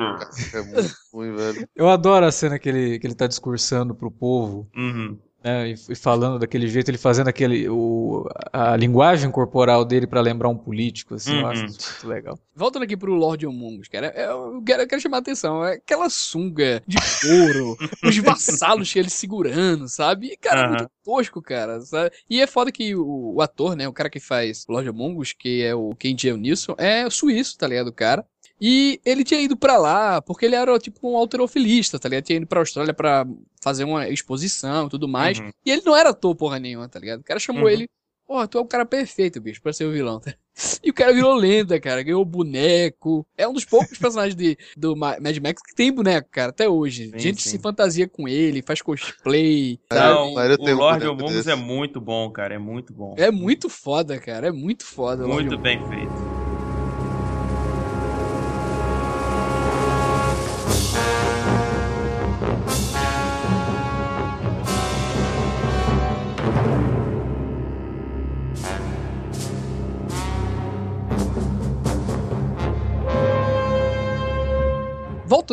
É 0.54 0.62
muito 0.62 0.94
ruim, 1.12 1.34
velho. 1.34 1.68
Eu 1.74 1.88
adoro 1.88 2.24
a 2.24 2.30
cena 2.30 2.56
que 2.58 2.68
ele, 2.68 2.98
que 3.00 3.06
ele 3.06 3.16
tá 3.16 3.26
discursando 3.26 3.94
pro 3.96 4.10
povo, 4.12 4.68
Uhum. 4.76 5.18
Né? 5.44 5.68
E, 5.70 5.94
falando 5.94 6.38
daquele 6.38 6.66
jeito, 6.66 6.90
ele 6.90 6.98
fazendo 6.98 7.28
aquele. 7.28 7.68
O, 7.68 8.26
a 8.52 8.76
linguagem 8.76 9.30
corporal 9.30 9.84
dele 9.84 10.06
pra 10.06 10.20
lembrar 10.20 10.48
um 10.48 10.56
político, 10.56 11.14
assim, 11.14 11.32
eu 11.34 11.40
Uhum. 11.42 11.46
acho 11.46 11.66
isso 11.66 11.90
muito 11.90 12.08
legal. 12.08 12.38
Voltando 12.56 12.84
aqui 12.84 12.96
pro 12.96 13.12
Lord 13.14 13.44
Amungus, 13.44 13.88
cara, 13.88 14.06
é- 14.14 14.30
eu 14.30 14.62
quero, 14.64 14.82
eu 14.82 14.88
quero 14.88 15.02
chamar 15.02 15.18
a 15.18 15.20
atenção. 15.20 15.64
É 15.64 15.74
aquela 15.74 16.08
sunga 16.08 16.82
de 16.86 16.96
couro, 17.20 17.76
os 18.02 18.16
vassalos 18.18 18.92
que 18.92 18.98
ele 18.98 19.10
segurando, 19.10 19.88
sabe? 19.88 20.28
E, 20.28 20.36
cara, 20.36 20.60
é 20.62 20.68
muito 20.68 20.90
tosco, 21.04 21.42
cara. 21.42 21.80
Sabe? 21.82 22.10
E 22.30 22.40
é 22.40 22.46
foda 22.46 22.72
que 22.72 22.94
o, 22.94 23.34
o 23.34 23.42
ator, 23.42 23.76
né, 23.76 23.86
o 23.86 23.92
cara 23.92 24.08
que 24.10 24.20
faz 24.20 24.64
Lord 24.68 24.88
Amungus, 24.88 25.32
que 25.32 25.62
é 25.62 25.74
o 25.74 25.94
Kenji 25.94 26.32
Nilsson, 26.32 26.74
é 26.78 27.08
suíço, 27.10 27.58
tá 27.58 27.66
ligado, 27.68 27.88
o 27.88 27.92
cara? 27.92 28.24
E 28.60 29.00
ele 29.04 29.24
tinha 29.24 29.40
ido 29.40 29.56
pra 29.56 29.76
lá 29.76 30.22
porque 30.22 30.46
ele 30.46 30.54
era 30.54 30.78
tipo 30.78 31.10
um 31.10 31.16
alterofilista, 31.16 31.98
tá 31.98 32.08
ligado? 32.08 32.24
Tinha 32.24 32.36
ido 32.36 32.46
pra 32.46 32.60
Austrália 32.60 32.94
pra 32.94 33.26
fazer 33.62 33.84
uma 33.84 34.08
exposição 34.08 34.86
e 34.86 34.90
tudo 34.90 35.08
mais. 35.08 35.38
Uhum. 35.38 35.50
E 35.66 35.70
ele 35.70 35.82
não 35.84 35.96
era 35.96 36.10
ator 36.10 36.34
porra 36.36 36.58
nenhuma, 36.58 36.88
tá 36.88 36.98
ligado? 36.98 37.20
O 37.20 37.24
cara 37.24 37.40
chamou 37.40 37.62
Uhum. 37.64 37.68
ele, 37.68 37.88
porra, 38.26 38.46
tu 38.48 38.56
é 38.58 38.60
o 38.60 38.64
cara 38.66 38.86
perfeito, 38.86 39.40
bicho, 39.40 39.60
pra 39.60 39.72
ser 39.72 39.84
o 39.84 39.92
vilão, 39.92 40.20
tá? 40.20 40.32
E 40.84 40.90
o 40.90 40.94
cara 40.94 41.12
virou 41.12 41.34
lenda, 41.34 41.80
cara, 41.80 42.02
ganhou 42.02 42.24
boneco. 42.24 43.26
É 43.36 43.48
um 43.48 43.52
dos 43.52 43.64
poucos 43.64 43.98
personagens 43.98 44.36
de, 44.36 44.56
do 44.76 44.94
Ma- 44.94 45.16
Mad 45.20 45.36
Max 45.38 45.60
que 45.60 45.74
tem 45.74 45.90
boneco, 45.92 46.28
cara, 46.30 46.50
até 46.50 46.68
hoje. 46.68 47.06
Sim, 47.10 47.18
Gente 47.18 47.42
sim. 47.42 47.50
se 47.50 47.58
fantasia 47.58 48.06
com 48.06 48.28
ele, 48.28 48.62
faz 48.62 48.80
cosplay, 48.80 49.80
Não, 49.90 50.34
sabe? 50.34 50.54
O 50.54 50.58
tenho 50.58 50.76
Lord 50.76 51.00
boneco 51.00 51.20
Amungus 51.22 51.36
desse. 51.36 51.50
é 51.50 51.56
muito 51.56 52.00
bom, 52.00 52.30
cara. 52.30 52.54
É 52.54 52.58
muito 52.58 52.92
bom. 52.92 53.14
É 53.18 53.30
muito 53.32 53.68
foda, 53.68 54.18
cara, 54.20 54.46
é 54.48 54.52
muito 54.52 54.84
foda. 54.84 55.26
muito 55.26 55.50
Lord 55.50 55.56
bem 55.62 55.78
feito. 55.88 56.23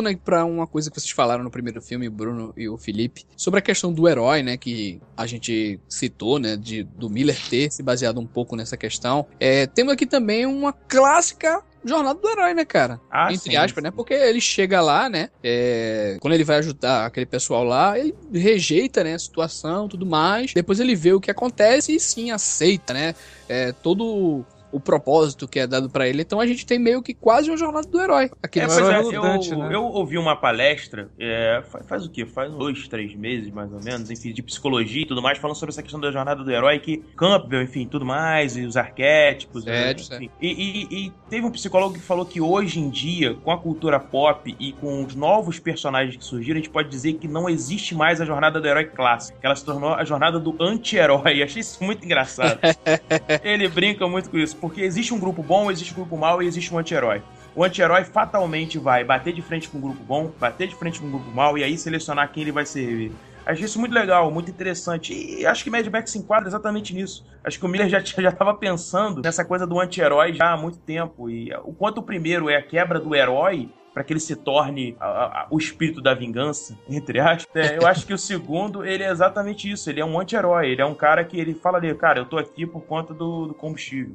Voltando 0.02 0.08
aí 0.08 0.16
pra 0.16 0.46
uma 0.46 0.66
coisa 0.66 0.90
que 0.90 1.00
vocês 1.00 1.12
falaram 1.12 1.44
no 1.44 1.52
primeiro 1.52 1.82
filme, 1.82 2.08
o 2.08 2.12
Bruno 2.12 2.54
e 2.58 2.68
o 2.68 2.78
Felipe, 2.78 3.26
sobre 3.38 3.60
a 3.60 3.62
questão 3.62 3.94
do 3.94 4.08
herói, 4.08 4.42
né, 4.42 4.58
que 4.58 5.00
a 5.16 5.28
gente 5.28 5.80
citou, 5.88 6.40
né, 6.40 6.58
de, 6.58 6.84
do 6.84 7.10
Miller 7.10 7.38
ter 7.50 7.72
se 7.72 7.84
baseado 7.84 8.20
um 8.20 8.26
pouco 8.26 8.56
nessa 8.56 8.76
questão. 8.76 9.28
É, 9.40 9.68
temos 9.68 9.94
aqui 9.94 10.08
também 10.08 10.46
uma 10.46 10.74
clássica 10.74 11.62
jornada 11.86 12.20
do 12.20 12.28
herói, 12.28 12.54
né, 12.54 12.66
cara? 12.66 13.00
Ah, 13.12 13.32
Entre 13.32 13.52
sim, 13.52 13.56
aspas, 13.56 13.82
sim. 13.82 13.82
né? 13.82 13.92
Porque 13.92 14.14
ele 14.14 14.42
chega 14.42 14.82
lá, 14.82 15.08
né? 15.10 15.30
é, 15.44 16.18
quando 16.20 16.34
ele 16.34 16.44
vai 16.44 16.58
ajudar 16.58 17.06
aquele 17.06 17.26
pessoal 17.26 17.64
lá, 17.64 17.98
ele 17.98 18.16
rejeita, 18.34 19.04
né? 19.04 19.16
A 19.16 19.20
situação, 19.20 19.88
tudo 19.88 20.06
mais. 20.06 20.54
Depois 20.54 20.80
ele 20.80 20.96
vê 20.96 21.14
o 21.14 21.22
que 21.22 21.32
acontece 21.32 21.96
e 21.96 22.00
sim 22.00 22.32
aceita, 22.32 22.94
né? 22.94 23.16
É, 23.50 23.72
todo 23.72 24.46
o 24.72 24.80
propósito 24.80 25.48
que 25.48 25.60
é 25.60 25.68
dado 25.68 25.90
pra 25.90 26.08
ele. 26.08 26.22
Então 26.22 26.40
a 26.40 26.46
gente 26.48 26.66
tem 26.66 26.80
meio 26.80 27.02
que 27.02 27.14
quase 27.14 27.50
uma 27.50 27.58
jornada 27.58 27.88
do 27.88 28.00
herói. 28.00 28.30
Aqui 28.42 28.60
É, 28.60 28.66
pois 28.66 28.78
é, 28.78 28.82
herói 28.82 28.94
eu, 28.96 29.02
relutante, 29.22 29.56
né? 29.56 29.70
eu 29.74 29.84
ouvi 29.84 30.18
uma 30.18 30.36
palestra, 30.36 31.10
é, 31.20 31.64
faz, 31.70 31.86
faz 31.88 32.06
o 32.06 32.10
quê? 32.10 32.26
Faz 32.26 32.52
dois, 32.54 32.88
três 32.88 33.14
meses, 33.16 33.50
mais 33.52 33.72
ou 33.72 33.82
menos, 33.84 34.10
enfim, 34.10 34.34
de 34.34 34.42
psicologia 34.42 35.02
e 35.04 35.06
tudo 35.06 35.22
mais, 35.22 35.38
falando 35.38 35.56
sobre 35.58 35.72
essa 35.72 35.82
questão 35.82 36.00
da 36.00 36.12
jornada 36.12 36.44
do 36.44 36.52
herói, 36.52 36.80
que 36.80 36.98
Campbell, 37.18 37.62
enfim, 37.64 37.88
tudo 37.88 38.06
mais, 38.06 38.56
e 38.58 38.62
os 38.66 38.78
arquétipos, 38.78 39.66
né, 39.66 39.96
Certo, 39.96 40.14
enfim. 40.16 40.30
E, 40.42 40.48
e- 40.92 41.06
e 41.08 41.14
teve 41.30 41.46
um 41.46 41.52
psicólogo 41.52 41.94
que 41.96 42.00
falou 42.02 42.26
que 42.26 42.40
hoje 42.42 42.80
em 42.80 42.90
dia, 42.90 43.34
com 43.36 43.52
a 43.52 43.58
cultura 43.58 44.00
pop 44.00 44.56
e 44.60 44.74
com 44.74 45.04
os 45.06 45.16
novos 45.16 45.60
personagens 45.60 46.16
que 46.16 46.24
surgiram, 46.24 46.60
a 46.60 46.62
gente 46.62 46.70
pode 46.72 46.90
dizer 46.90 47.14
que 47.14 47.28
não 47.28 47.50
existe 47.50 47.94
mais 47.96 48.22
a 48.22 48.26
jornada 48.26 48.60
do 48.60 48.68
herói 48.68 48.86
clássico, 48.86 49.40
que 49.40 49.46
ela 49.46 49.56
se 49.56 49.66
tornou 49.66 49.94
a 49.94 50.04
jornada 50.04 50.40
do 50.40 50.56
anti-herói. 50.60 51.42
Achei 51.44 51.62
isso 51.62 51.84
muito 51.84 52.04
engraçado. 52.06 52.60
Ele 53.44 53.68
brinca 53.68 54.08
muito 54.08 54.30
com 54.30 54.38
isso, 54.38 54.56
porque 54.62 54.82
existe 54.82 55.14
um 55.14 55.20
grupo 55.20 55.42
bom, 55.44 55.70
existe 55.72 55.92
um 55.92 55.96
grupo 55.98 56.16
mau 56.16 56.42
e 56.42 56.46
existe 56.48 56.74
um 56.74 56.78
anti-herói. 56.78 57.22
O 57.56 57.64
anti-herói 57.64 58.04
fatalmente 58.06 58.78
vai 58.78 59.04
bater 59.04 59.34
de 59.34 59.42
frente 59.42 59.68
com 59.68 59.80
um 59.80 59.82
grupo 59.82 60.02
bom, 60.04 60.32
bater 60.40 60.68
de 60.68 60.76
frente 60.76 61.02
com 61.02 61.08
um 61.08 61.12
grupo 61.12 61.30
mau 61.32 61.58
e 61.58 61.64
aí 61.64 61.78
selecionar 61.78 62.32
quem 62.32 62.44
ele 62.44 62.52
vai 62.52 62.66
servir. 62.66 63.12
Achei 63.46 63.66
isso 63.66 63.80
muito 63.80 63.92
legal, 63.94 64.32
muito 64.32 64.52
interessante. 64.52 65.14
E 65.14 65.46
acho 65.48 65.64
que 65.64 65.70
Mad 65.72 65.86
Max 65.88 66.12
se 66.12 66.20
enquadra 66.20 66.48
exatamente 66.48 66.94
nisso. 66.94 67.26
Acho 67.44 67.60
que 67.60 67.66
o 67.66 67.68
Miller 67.68 67.90
já, 67.90 68.00
tinha- 68.00 68.24
já 68.24 68.32
tava 68.32 68.54
pensando 68.54 69.20
nessa 69.22 69.44
coisa 69.44 69.66
do 69.66 69.80
anti-herói 69.80 70.32
já 70.34 70.54
há 70.54 70.58
muito 70.58 70.78
tempo. 70.78 71.28
E 71.30 71.52
o 71.64 71.74
quanto 71.74 71.98
o 71.98 72.04
primeiro 72.04 72.50
é 72.50 72.56
a 72.58 72.62
quebra 72.62 73.00
do 73.00 73.16
herói 73.16 73.68
para 73.94 74.04
que 74.04 74.14
ele 74.14 74.20
se 74.20 74.36
torne 74.36 74.96
a- 75.00 75.06
a- 75.06 75.26
a- 75.26 75.48
o 75.50 75.58
espírito 75.58 76.02
da 76.02 76.14
vingança, 76.14 76.78
entre 76.90 77.20
aspas. 77.20 77.48
É, 77.54 77.78
eu 77.78 77.86
acho 77.86 78.06
que 78.08 78.14
o 78.14 78.18
segundo, 78.18 78.86
ele 78.86 79.04
é 79.04 79.12
exatamente 79.12 79.70
isso. 79.70 79.90
Ele 79.90 80.00
é 80.00 80.06
um 80.06 80.20
anti-herói. 80.20 80.70
Ele 80.70 80.82
é 80.82 80.86
um 80.86 80.96
cara 80.96 81.26
que 81.26 81.38
ele 81.40 81.54
fala 81.54 81.78
ali, 81.78 81.94
cara, 81.96 82.20
eu 82.20 82.26
tô 82.26 82.38
aqui 82.38 82.66
por 82.66 82.82
conta 82.82 83.14
do, 83.14 83.48
do 83.48 83.54
combustível. 83.54 84.14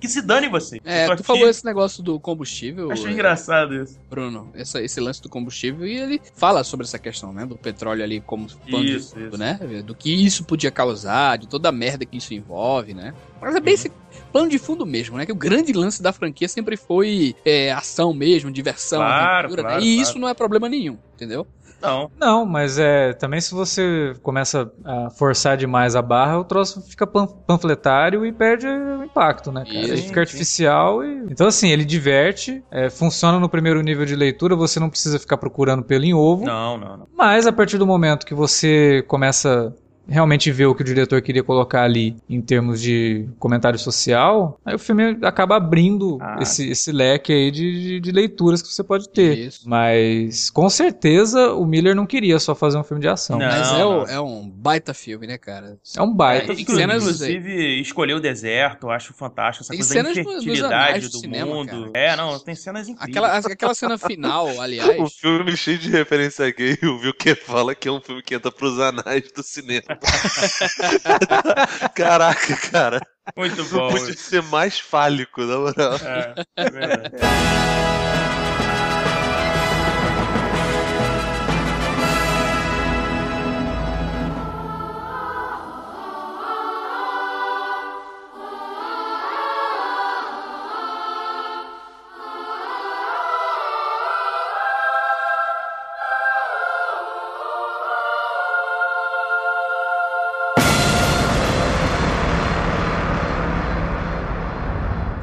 Que 0.00 0.08
se 0.08 0.22
dane 0.22 0.48
você. 0.48 0.80
É, 0.84 1.06
tu 1.06 1.12
aqui- 1.12 1.22
falou 1.22 1.48
esse 1.48 1.64
negócio 1.64 2.02
do 2.02 2.18
combustível, 2.18 2.90
Achei 2.90 3.10
é, 3.10 3.12
engraçado 3.12 3.74
isso. 3.74 3.98
Bruno, 4.08 4.48
essa- 4.54 4.80
esse 4.80 5.00
lance 5.00 5.20
do 5.22 5.28
combustível, 5.28 5.86
e 5.86 5.96
ele 5.98 6.20
fala 6.34 6.64
sobre 6.64 6.84
essa 6.86 6.98
questão, 6.98 7.32
né, 7.32 7.44
do 7.44 7.56
petróleo 7.56 8.02
ali 8.02 8.20
como 8.20 8.46
pano 8.70 8.84
de 8.84 8.96
Isso, 8.96 9.14
fundo, 9.14 9.28
isso. 9.28 9.36
né, 9.38 9.58
do 9.84 9.94
que 9.94 10.12
isso 10.14 10.44
podia 10.44 10.70
causar, 10.70 11.36
de 11.38 11.46
toda 11.48 11.68
a 11.68 11.72
merda 11.72 12.04
que 12.06 12.16
isso 12.16 12.32
envolve, 12.32 12.94
né. 12.94 13.12
Mas 13.40 13.54
é 13.54 13.60
bem 13.60 13.74
Uhum. 13.74 13.74
esse 13.74 13.92
plano 14.34 14.50
de 14.50 14.58
fundo 14.58 14.84
mesmo, 14.84 15.16
né, 15.16 15.24
que 15.24 15.30
o 15.30 15.36
grande 15.36 15.72
lance 15.72 16.02
da 16.02 16.12
franquia 16.12 16.48
sempre 16.48 16.76
foi 16.76 17.36
é, 17.44 17.70
ação 17.70 18.12
mesmo, 18.12 18.50
diversão, 18.50 18.98
Claro, 18.98 19.38
aventura, 19.46 19.62
né, 19.62 19.68
claro, 19.68 19.84
e 19.84 19.94
claro. 19.94 20.02
isso 20.10 20.18
não 20.18 20.28
é 20.28 20.34
problema 20.34 20.68
nenhum, 20.68 20.98
entendeu? 21.14 21.46
Não. 21.80 22.10
Não, 22.18 22.46
mas 22.46 22.78
é 22.78 23.12
também 23.12 23.40
se 23.40 23.52
você 23.52 24.14
começa 24.22 24.72
a 24.84 25.10
forçar 25.10 25.56
demais 25.56 25.94
a 25.94 26.00
barra, 26.02 26.38
o 26.38 26.44
troço 26.44 26.80
fica 26.80 27.06
pan- 27.06 27.26
panfletário 27.26 28.24
e 28.24 28.32
perde 28.32 28.66
o 28.66 29.04
impacto, 29.04 29.52
né, 29.52 29.64
cara? 29.66 29.86
Sim, 29.86 29.92
Ele 29.92 30.02
fica 30.02 30.20
artificial 30.20 31.04
e. 31.04 31.26
Então, 31.30 31.46
assim, 31.46 31.68
ele 31.68 31.84
diverte, 31.84 32.64
é, 32.70 32.88
funciona 32.88 33.38
no 33.38 33.50
primeiro 33.50 33.82
nível 33.82 34.06
de 34.06 34.16
leitura, 34.16 34.56
você 34.56 34.80
não 34.80 34.88
precisa 34.88 35.18
ficar 35.18 35.36
procurando 35.36 35.82
pelo 35.84 36.04
em 36.04 36.14
ovo. 36.14 36.46
Não, 36.46 36.78
não, 36.78 36.96
não. 36.96 37.06
Mas 37.14 37.46
a 37.46 37.52
partir 37.52 37.76
do 37.76 37.86
momento 37.86 38.24
que 38.24 38.34
você 38.34 39.04
começa 39.06 39.74
realmente 40.08 40.50
vê 40.52 40.66
o 40.66 40.74
que 40.74 40.82
o 40.82 40.84
diretor 40.84 41.20
queria 41.22 41.42
colocar 41.42 41.82
ali 41.82 42.16
em 42.28 42.40
termos 42.40 42.80
de 42.80 43.26
comentário 43.38 43.78
social, 43.78 44.60
aí 44.64 44.74
o 44.74 44.78
filme 44.78 45.18
acaba 45.22 45.56
abrindo 45.56 46.18
Ah. 46.20 46.38
esse, 46.40 46.68
esse 46.70 46.92
leque 46.92 47.32
aí 47.32 47.50
de, 47.50 47.80
de, 47.80 48.00
de 48.00 48.12
leituras 48.12 48.60
que 48.62 48.68
você 48.68 48.82
pode 48.84 49.08
ter. 49.08 49.38
Isso. 49.38 49.68
Mas 49.68 50.50
com 50.50 50.68
certeza 50.70 51.52
o 51.52 51.64
Miller 51.66 51.94
não 51.94 52.06
queria 52.06 52.38
só 52.38 52.54
fazer 52.54 52.78
um 52.78 52.84
filme 52.84 53.00
de 53.00 53.08
ação. 53.08 53.38
Não. 53.38 53.46
Mas 53.46 53.72
é, 53.72 53.84
o- 53.84 54.04
é 54.06 54.20
um 54.20 54.48
baita 54.48 54.92
filme, 54.94 55.26
né, 55.26 55.38
cara? 55.38 55.78
É 55.96 56.02
um 56.02 56.12
baita. 56.12 56.52
É, 56.52 56.56
e 56.56 56.62
Inclusive, 56.62 56.80
cenas- 56.88 57.02
inclusive, 57.02 57.80
escolher 57.80 58.14
o 58.14 58.20
deserto, 58.20 58.84
eu 58.86 58.90
acho 58.90 59.12
fantástico. 59.14 59.64
Essa 59.64 59.70
Tem 59.72 59.78
coisa 59.78 60.02
da 60.02 60.20
infertilidade 60.20 61.06
do 61.08 61.12
do 61.12 61.18
cinema, 61.18 61.54
mundo. 61.54 61.68
cara. 61.70 61.90
É, 61.94 62.16
não, 62.16 62.38
tem 62.38 62.54
cenas 62.54 62.88
incríveis. 62.88 63.16
Aquela, 63.16 63.38
aquela 63.54 63.74
cena 63.74 63.98
final, 63.98 64.46
O 64.54 64.60
aliás. 64.60 65.12
filme 65.14 65.56
cheio 65.56 65.78
de 65.78 65.90
referência 65.90 66.50
gay, 66.50 66.78
o 66.82 67.12
que 67.14 67.34
fala 67.34 67.74
que 67.74 67.88
é 67.88 67.92
um 67.92 68.00
filme 68.00 68.22
que 68.22 68.34
entra 68.34 68.50
pros 68.50 68.78
anais 68.78 69.30
do 69.34 69.42
cinema. 69.42 69.93
Caraca, 71.94 72.56
cara. 72.70 73.00
Muito 73.36 73.62
Não 73.64 73.70
bom. 73.70 73.90
podia 73.90 74.16
ser 74.16 74.42
mais 74.42 74.78
fálico, 74.78 75.42
na 75.42 75.58
moral. 75.58 75.94
É, 75.96 76.34
é 76.56 76.70
verdade. 76.70 77.16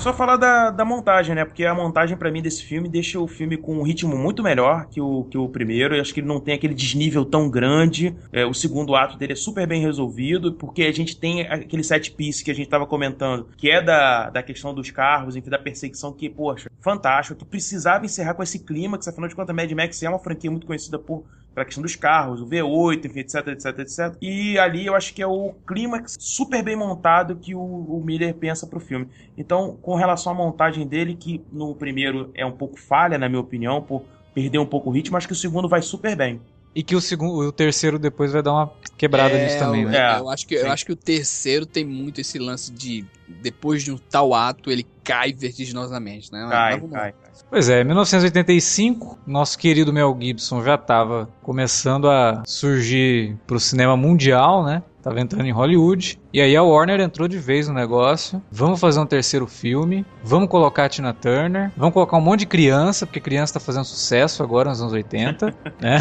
Só 0.02 0.12
falar 0.12 0.36
da, 0.36 0.72
da 0.72 0.84
montagem, 0.84 1.36
né? 1.36 1.46
Porque 1.46 1.64
a 1.64 1.76
montagem 1.76 2.18
pra 2.18 2.32
mim 2.32 2.42
desse 2.42 2.64
filme 2.64 2.90
deixa 2.90 3.20
o 3.20 3.28
filme 3.28 3.56
com 3.56 3.78
um 3.78 3.84
ritmo 3.84 4.18
muito 4.18 4.42
melhor 4.42 4.88
que 4.88 5.00
o, 5.00 5.26
que 5.26 5.38
o 5.38 5.48
primeiro. 5.48 5.96
Eu 5.96 6.02
acho 6.02 6.12
que 6.12 6.22
ele 6.22 6.28
não 6.28 6.40
tem 6.40 6.56
aquele 6.56 6.74
desnível 6.74 7.24
tão 7.24 7.48
grande. 7.48 8.16
É, 8.34 8.44
o 8.44 8.52
segundo 8.52 8.96
ato 8.96 9.16
dele 9.16 9.34
é 9.34 9.36
super 9.36 9.68
bem 9.68 9.80
resolvido, 9.80 10.54
porque 10.54 10.86
a 10.86 10.92
gente 10.92 11.16
tem 11.16 11.44
aquele 11.44 11.84
set 11.84 12.10
piece 12.14 12.44
que 12.44 12.50
a 12.50 12.56
gente 12.56 12.68
tava 12.68 12.88
comentando, 12.88 13.50
que 13.56 13.70
é 13.70 13.80
da, 13.80 14.32
da 14.32 14.42
questão 14.42 14.74
dos 14.74 14.90
carros, 14.90 15.36
enfim, 15.36 15.52
da 15.52 15.60
perseguição, 15.60 16.12
que, 16.12 16.28
poxa, 16.28 16.72
fantástico, 16.80 17.38
que 17.38 17.46
precisava 17.46 18.04
encerrar 18.04 18.34
com 18.34 18.42
esse 18.42 18.58
clímax, 18.58 19.08
afinal 19.08 19.30
de 19.30 19.36
contas, 19.36 19.56
Mad 19.56 19.72
Max 19.72 20.02
é 20.02 20.10
uma 20.10 20.18
franquia 20.18 20.50
muito 20.50 20.66
conhecida 20.66 20.98
por 20.98 21.26
pela 21.54 21.66
questão 21.66 21.82
dos 21.82 21.96
carros, 21.96 22.42
o 22.42 22.46
V8, 22.48 23.06
enfim, 23.06 23.20
etc, 23.20 23.48
etc, 23.48 23.80
etc. 23.80 24.16
E 24.22 24.58
ali 24.58 24.86
eu 24.86 24.96
acho 24.96 25.14
que 25.14 25.22
é 25.22 25.28
o 25.28 25.54
clímax 25.68 26.18
super 26.20 26.64
bem 26.64 26.76
montado 26.76 27.36
que 27.36 27.54
o, 27.54 27.60
o 27.62 28.02
Miller 28.04 28.34
pensa 28.34 28.66
pro 28.66 28.80
filme. 28.80 29.08
Então, 29.38 29.78
com 29.82 29.96
relação 29.96 30.32
à 30.32 30.36
montagem 30.36 30.88
dele, 30.88 31.16
que 31.16 31.42
no 31.52 31.76
primeiro 31.76 32.32
é 32.34 32.46
um 32.46 32.52
pouco 32.52 32.80
falha, 32.80 33.18
na 33.18 33.28
minha 33.28 33.42
opinião, 33.42 33.82
por 33.82 34.04
perder 34.34 34.60
um 34.60 34.66
pouco 34.66 34.90
o 34.90 34.94
ritmo, 34.94 35.18
acho 35.18 35.28
que 35.28 35.34
o 35.34 35.36
segundo 35.36 35.68
vai 35.68 35.82
super 35.82 36.16
bem. 36.16 36.40
E 36.74 36.82
que 36.84 36.96
o 36.96 37.02
segundo, 37.02 37.46
o 37.46 37.52
terceiro 37.52 38.00
depois 38.00 38.32
vai 38.32 38.42
dar 38.42 38.54
uma 38.54 38.72
quebrada 38.98 39.38
É, 39.38 39.44
nisso 39.44 39.60
também, 39.60 39.82
eu, 39.84 39.90
né? 39.90 39.98
É, 39.98 40.20
eu 40.20 40.30
acho 40.30 40.48
que, 40.48 40.58
sim. 40.58 40.66
eu 40.66 40.72
acho 40.72 40.86
que 40.86 40.92
o 40.94 40.96
terceiro 40.96 41.66
tem 41.66 41.84
muito 41.84 42.22
esse 42.22 42.40
lance 42.40 42.72
de 42.72 43.06
depois 43.28 43.84
de 43.84 43.92
um 43.92 43.98
tal 43.98 44.34
ato 44.34 44.72
ele 44.72 44.86
cai 45.04 45.34
vertiginosamente, 45.34 46.32
né? 46.32 46.46
Mas 46.46 46.50
Cai, 46.50 46.80
lá. 46.80 46.90
cai. 46.90 47.14
Pois 47.50 47.70
é, 47.70 47.82
em 47.82 47.84
1985, 47.84 49.20
nosso 49.28 49.58
querido 49.58 49.92
Mel 49.92 50.16
Gibson 50.20 50.64
já 50.64 50.76
estava 50.76 51.28
começando 51.42 52.10
a 52.10 52.44
surgir 52.46 53.38
pro 53.46 53.60
cinema 53.60 53.98
mundial, 53.98 54.64
né? 54.64 54.82
Tava 55.02 55.20
entrando 55.20 55.46
em 55.46 55.52
Hollywood. 55.52 56.20
E 56.32 56.40
aí 56.40 56.56
a 56.56 56.62
Warner 56.62 57.00
entrou 57.00 57.28
de 57.28 57.38
vez 57.38 57.68
no 57.68 57.74
negócio. 57.74 58.42
Vamos 58.52 58.80
fazer 58.80 59.00
um 59.00 59.06
terceiro 59.06 59.48
filme. 59.48 60.06
Vamos 60.24 60.48
colocar 60.48 60.86
a 60.86 60.90
Tina 60.90 61.14
Turner. 61.14 61.72
Vamos 61.76 61.94
colocar 61.94 62.18
um 62.18 62.22
monte 62.22 62.42
de 62.42 62.46
criança, 62.46 63.06
porque 63.06 63.20
criança 63.20 63.56
tá 63.56 63.60
fazendo 63.60 63.84
sucesso 63.84 64.44
agora 64.44 64.70
nos 64.70 64.80
anos 64.80 64.94
80, 64.94 65.48
né? 65.82 66.00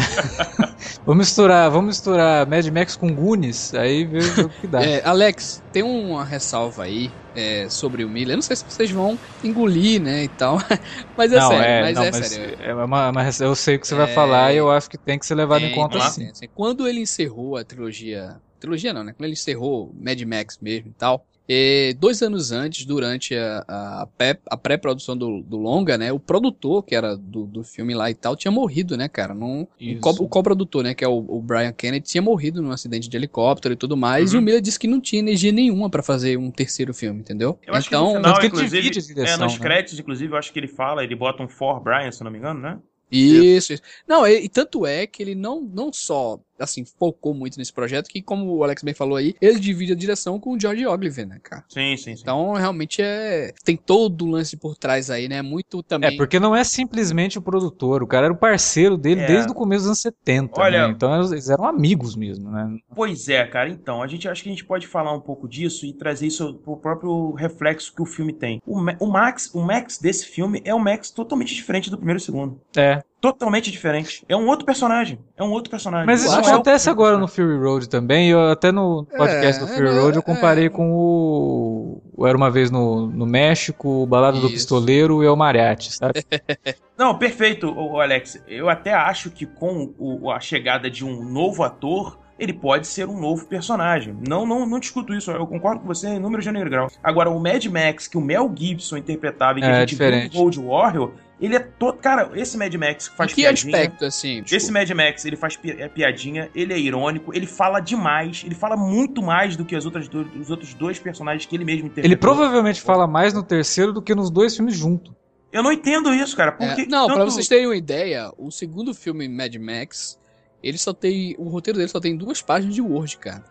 vamos 1.05 1.27
misturar, 1.27 1.69
vamos 1.71 1.87
misturar 1.87 2.45
Mad 2.47 2.65
Max 2.67 2.95
com 2.95 3.11
Goonies, 3.13 3.73
aí 3.73 4.05
vê, 4.05 4.19
vê 4.19 4.41
o 4.43 4.49
que 4.49 4.67
dá. 4.67 4.83
É, 4.83 5.01
Alex, 5.03 5.63
tem 5.73 5.81
uma 5.81 6.23
ressalva 6.23 6.83
aí 6.83 7.11
é, 7.33 7.69
sobre 7.69 8.03
o 8.05 8.09
Miller. 8.09 8.33
Eu 8.33 8.37
não 8.37 8.41
sei 8.41 8.55
se 8.55 8.65
vocês 8.69 8.91
vão 8.91 9.19
engolir, 9.43 10.01
né, 10.01 10.23
e 10.25 10.29
tal. 10.29 10.57
Mas 11.17 11.31
é 11.33 11.39
não, 11.39 11.41
sério, 11.41 11.61
é, 11.61 11.79
mas 11.79 11.99
não, 11.99 12.07
é 12.07 12.11
mas 12.11 12.29
sério. 12.29 12.57
é 12.59 12.73
uma, 12.73 13.09
uma- 13.09 13.23
eu 13.39 13.55
sei 13.55 13.75
o 13.77 13.79
que 13.79 13.87
você 13.87 13.95
vai 13.95 14.07
É, 14.07 14.07
falar 14.07 14.53
e 14.53 14.57
eu 14.57 14.69
acho 14.71 14.89
que 14.89 14.97
tem 14.97 15.17
que 15.17 15.25
ser 15.25 15.35
levado 15.35 15.65
em 15.65 15.69
conta 15.69 15.99
sim. 15.99 16.31
tem. 16.33 16.47
Quando 16.53 16.87
ele 16.87 16.99
encerrou 17.01 17.57
a 17.57 17.63
trilogia. 17.65 18.41
Trilogia 18.59 18.93
não, 18.93 19.03
né? 19.03 19.13
Quando 19.13 19.25
ele 19.25 19.33
encerrou 19.33 19.93
Mad 19.95 20.21
Max 20.23 20.57
mesmo 20.59 20.89
e 20.89 20.93
tal. 20.93 21.27
Eh, 21.53 21.93
dois 21.99 22.21
anos 22.21 22.51
antes, 22.51 22.85
durante 22.85 23.35
a, 23.35 23.65
a, 23.67 24.07
pré- 24.17 24.39
a 24.49 24.55
pré-produção 24.57 25.17
do, 25.17 25.41
do 25.41 25.57
longa, 25.57 25.97
né? 25.97 26.11
O 26.11 26.19
produtor, 26.19 26.83
que 26.83 26.95
era 26.95 27.17
do, 27.17 27.45
do 27.45 27.63
filme 27.63 27.93
lá 27.93 28.09
e 28.09 28.13
tal, 28.13 28.35
tinha 28.35 28.51
morrido, 28.51 28.95
né, 28.95 29.09
cara? 29.09 29.33
Num, 29.33 29.63
o, 29.63 29.95
co- 29.99 30.27
co-produtor, 30.27 30.83
né? 30.83 30.93
Que 30.93 31.03
é 31.03 31.07
o, 31.07 31.17
o 31.17 31.41
Brian 31.41 31.73
Kennedy, 31.73 32.07
tinha 32.07 32.21
morrido 32.21 32.61
num 32.61 32.71
acidente 32.71 33.09
de 33.09 33.17
helicóptero 33.17 33.73
e 33.73 33.77
tudo 33.77 33.97
mais. 33.97 34.31
E 34.31 34.35
Uhum. 34.35 34.41
o 34.41 34.45
Miller 34.45 34.61
disse 34.61 34.79
que 34.79 34.87
não 34.87 35.01
tinha 35.01 35.19
energia 35.19 35.51
nenhuma 35.51 35.89
pra 35.89 36.01
fazer 36.03 36.37
um 36.37 36.49
terceiro 36.51 36.93
filme, 36.93 37.19
entendeu? 37.19 37.57
Eu 37.65 37.73
acho 37.75 37.89
que 37.89 37.95
então, 37.95 38.13
no 38.13 38.17
final, 38.17 38.33
que 38.39 38.45
ele 38.45 38.47
inclusive, 38.47 38.81
divide 38.81 38.99
a 38.99 39.01
direção, 39.01 39.35
é, 39.39 39.43
nos 39.45 39.53
né? 39.57 39.63
créditos, 39.63 39.99
inclusive, 39.99 40.33
eu 40.33 40.37
acho 40.37 40.53
que 40.53 40.59
ele 40.59 40.67
fala, 40.67 41.03
ele 41.03 41.15
bota 41.15 41.43
um 41.43 41.49
for 41.49 41.79
Brian, 41.79 42.11
se 42.11 42.21
eu 42.21 42.25
não 42.25 42.31
me 42.31 42.37
engano, 42.37 42.59
né? 42.59 42.79
Isso, 43.11 43.73
isso. 43.73 43.83
Não, 44.07 44.25
e, 44.25 44.45
e 44.45 44.49
tanto 44.49 44.85
é 44.85 45.05
que 45.05 45.21
ele 45.21 45.35
não, 45.35 45.59
não 45.61 45.91
só, 45.91 46.39
assim, 46.61 46.85
focou 46.85 47.33
muito 47.33 47.57
nesse 47.57 47.73
projeto, 47.73 48.07
que 48.07 48.21
como 48.21 48.55
o 48.55 48.63
Alex 48.63 48.83
bem 48.83 48.93
falou 48.93 49.15
aí, 49.17 49.35
ele 49.41 49.59
divide 49.59 49.91
a 49.93 49.95
direção 49.95 50.39
com 50.39 50.53
o 50.53 50.59
George 50.59 50.85
Ogilvy, 50.85 51.25
né, 51.25 51.39
cara? 51.41 51.63
Sim, 51.69 51.95
sim, 51.97 52.15
sim. 52.15 52.21
Então, 52.21 52.53
realmente 52.53 53.01
é. 53.01 53.51
Tem 53.63 53.75
todo 53.75 54.25
o 54.25 54.29
lance 54.29 54.55
por 54.57 54.75
trás 54.75 55.09
aí, 55.09 55.27
né? 55.27 55.41
Muito 55.41 55.81
também. 55.83 56.13
É, 56.13 56.17
porque 56.17 56.39
não 56.39 56.55
é 56.55 56.63
simplesmente 56.63 57.37
o 57.37 57.41
produtor, 57.41 58.03
o 58.03 58.07
cara 58.07 58.27
era 58.27 58.33
o 58.33 58.37
parceiro 58.37 58.97
dele 58.97 59.21
É. 59.21 59.27
desde 59.27 59.51
o 59.51 59.55
começo 59.55 59.81
dos 59.81 59.87
anos 59.87 60.01
70, 60.01 60.59
Olha- 60.61 60.87
né? 60.87 60.93
Então 60.93 61.13
eles 61.31 61.49
eram 61.49 61.65
amigos 61.65 62.15
mesmo, 62.15 62.49
né? 62.51 62.77
Pois 62.95 63.27
é, 63.29 63.45
cara. 63.45 63.69
Então, 63.69 64.01
a 64.01 64.07
gente 64.07 64.27
acho 64.27 64.43
que 64.43 64.49
a 64.49 64.51
gente 64.51 64.65
pode 64.65 64.87
falar 64.87 65.13
um 65.13 65.19
pouco 65.21 65.47
disso 65.47 65.85
e 65.85 65.93
trazer 65.93 66.27
isso 66.27 66.55
pro 66.63 66.77
próprio 66.77 67.31
reflexo 67.33 67.93
que 67.93 68.01
o 68.01 68.05
filme 68.05 68.33
tem. 68.33 68.61
O, 68.65 68.77
o 68.99 69.07
Max, 69.11 69.49
o 69.53 69.61
Max 69.61 69.97
desse 69.97 70.25
filme 70.25 70.61
é 70.65 70.73
um 70.73 70.79
Max 70.79 71.11
totalmente 71.11 71.53
diferente 71.53 71.89
do 71.89 71.97
primeiro 71.97 72.19
e 72.19 72.21
segundo. 72.23 72.59
É. 72.75 73.01
Totalmente 73.21 73.69
diferente. 73.71 74.25
É 74.27 74.35
um 74.35 74.47
outro 74.47 74.65
personagem. 74.65 75.19
É 75.37 75.43
um 75.43 75.51
outro 75.51 75.69
personagem. 75.69 76.07
Mas 76.07 76.23
isso 76.23 76.33
é 76.33 76.37
o 76.37 76.45
acontece 76.45 76.87
mesmo 76.89 76.99
agora 76.99 77.17
no. 77.19 77.27
Fury 77.27 77.55
Road 77.59 77.87
também. 77.87 78.29
Eu 78.29 78.49
até 78.49 78.71
no 78.71 79.05
podcast 79.15 79.61
É, 79.61 79.65
do 79.65 79.71
Fury 79.71 79.87
é, 79.89 79.91
Road 79.99 80.15
eu 80.17 80.21
é. 80.21 80.23
comparei 80.23 80.69
com 80.69 80.91
o, 80.91 82.01
o 82.17 82.25
Era 82.27 82.35
uma 82.35 82.49
vez 82.49 82.71
no, 82.71 83.05
no 83.05 83.27
México, 83.27 83.87
o 84.03 84.05
Balada 84.07 84.39
do 84.39 84.47
Isso. 84.47 84.55
Pistoleiro 84.55 85.23
e 85.23 85.27
o 85.27 85.35
Mariachi, 85.35 85.93
sabe? 85.93 86.25
Não, 86.97 87.17
perfeito, 87.17 87.69
Alex. 87.99 88.41
Eu 88.47 88.69
até 88.69 88.93
acho 88.93 89.29
que 89.29 89.45
com 89.45 89.93
o- 89.99 90.31
a 90.31 90.39
chegada 90.39 90.89
de 90.89 91.05
um 91.05 91.23
novo 91.23 91.63
ator, 91.63 92.19
ele 92.41 92.53
pode 92.53 92.87
ser 92.87 93.07
um 93.07 93.19
novo 93.19 93.45
personagem. 93.45 94.17
Não, 94.27 94.45
não, 94.45 94.65
não 94.65 94.79
discuto 94.79 95.13
isso. 95.13 95.29
Eu 95.31 95.45
concordo 95.45 95.81
com 95.81 95.87
você 95.87 96.07
em 96.07 96.19
número 96.19 96.41
gênero 96.41 96.69
grau. 96.69 96.89
Agora, 97.03 97.29
o 97.29 97.39
Mad 97.39 97.63
Max 97.67 98.07
que 98.07 98.17
o 98.17 98.21
Mel 98.21 98.51
Gibson 98.57 98.97
interpretava 98.97 99.59
e 99.59 99.61
que 99.61 99.67
É, 99.67 99.71
a 99.71 99.79
gente 99.81 99.89
diferente. 99.89 100.31
viu 100.31 100.39
no 100.39 100.43
Road 100.45 100.59
Warrior, 100.59 101.11
ele 101.39 101.55
é 101.55 101.59
todo. 101.59 101.97
Cara, 101.99 102.29
esse 102.35 102.57
Mad 102.57 102.73
Max 102.75 103.07
faz 103.09 103.31
Em 103.31 103.35
que 103.35 103.41
piadinha. 103.41 103.75
aspecto, 103.75 104.05
assim? 104.05 104.39
Esse 104.39 104.57
desculpa. 104.57 104.79
Mad 104.79 104.89
Max, 104.91 105.25
ele 105.25 105.35
faz 105.35 105.55
pi- 105.55 105.75
é 105.79 105.87
piadinha, 105.87 106.49
ele 106.55 106.73
é 106.73 106.79
irônico, 106.79 107.31
ele 107.35 107.45
fala 107.45 107.79
demais, 107.79 108.43
ele 108.45 108.55
fala 108.55 108.75
muito 108.75 109.21
mais 109.21 109.55
do 109.55 109.63
que 109.63 109.75
as 109.75 109.85
outras 109.85 110.07
do- 110.07 110.27
os 110.39 110.49
outros 110.49 110.73
dois 110.73 110.97
personagens 110.99 111.45
que 111.45 111.55
ele 111.55 111.63
mesmo 111.65 111.85
interpretou. 111.87 112.07
Ele 112.09 112.15
provavelmente 112.17 112.81
fala 112.81 113.05
mais 113.07 113.33
no 113.33 113.43
terceiro 113.43 113.93
do 113.93 114.01
que 114.01 114.13
nos 114.15 114.29
dois 114.29 114.55
filmes 114.55 114.75
juntos. 114.75 115.13
Eu 115.51 115.61
não 115.61 115.71
entendo 115.71 116.13
isso, 116.13 116.35
cara. 116.37 116.55
É, 116.59 116.67
Porque 116.67 116.85
não, 116.85 117.07
pra 117.07 117.17
tanto- 117.17 117.31
vocês 117.31 117.47
terem 117.47 117.65
uma 117.67 117.75
ideia, 117.75 118.31
o 118.37 118.49
segundo 118.49 118.93
filme 118.93 119.27
Mad 119.27 119.53
Max, 119.57 120.17
ele 120.63 120.77
só 120.77 120.93
tem. 120.93 121.35
O 121.37 121.49
roteiro 121.49 121.77
dele 121.77 121.89
só 121.89 121.99
tem 121.99 122.15
duas 122.15 122.41
páginas 122.41 122.75
de 122.75 122.81
Word, 122.81 123.17
cara. 123.17 123.43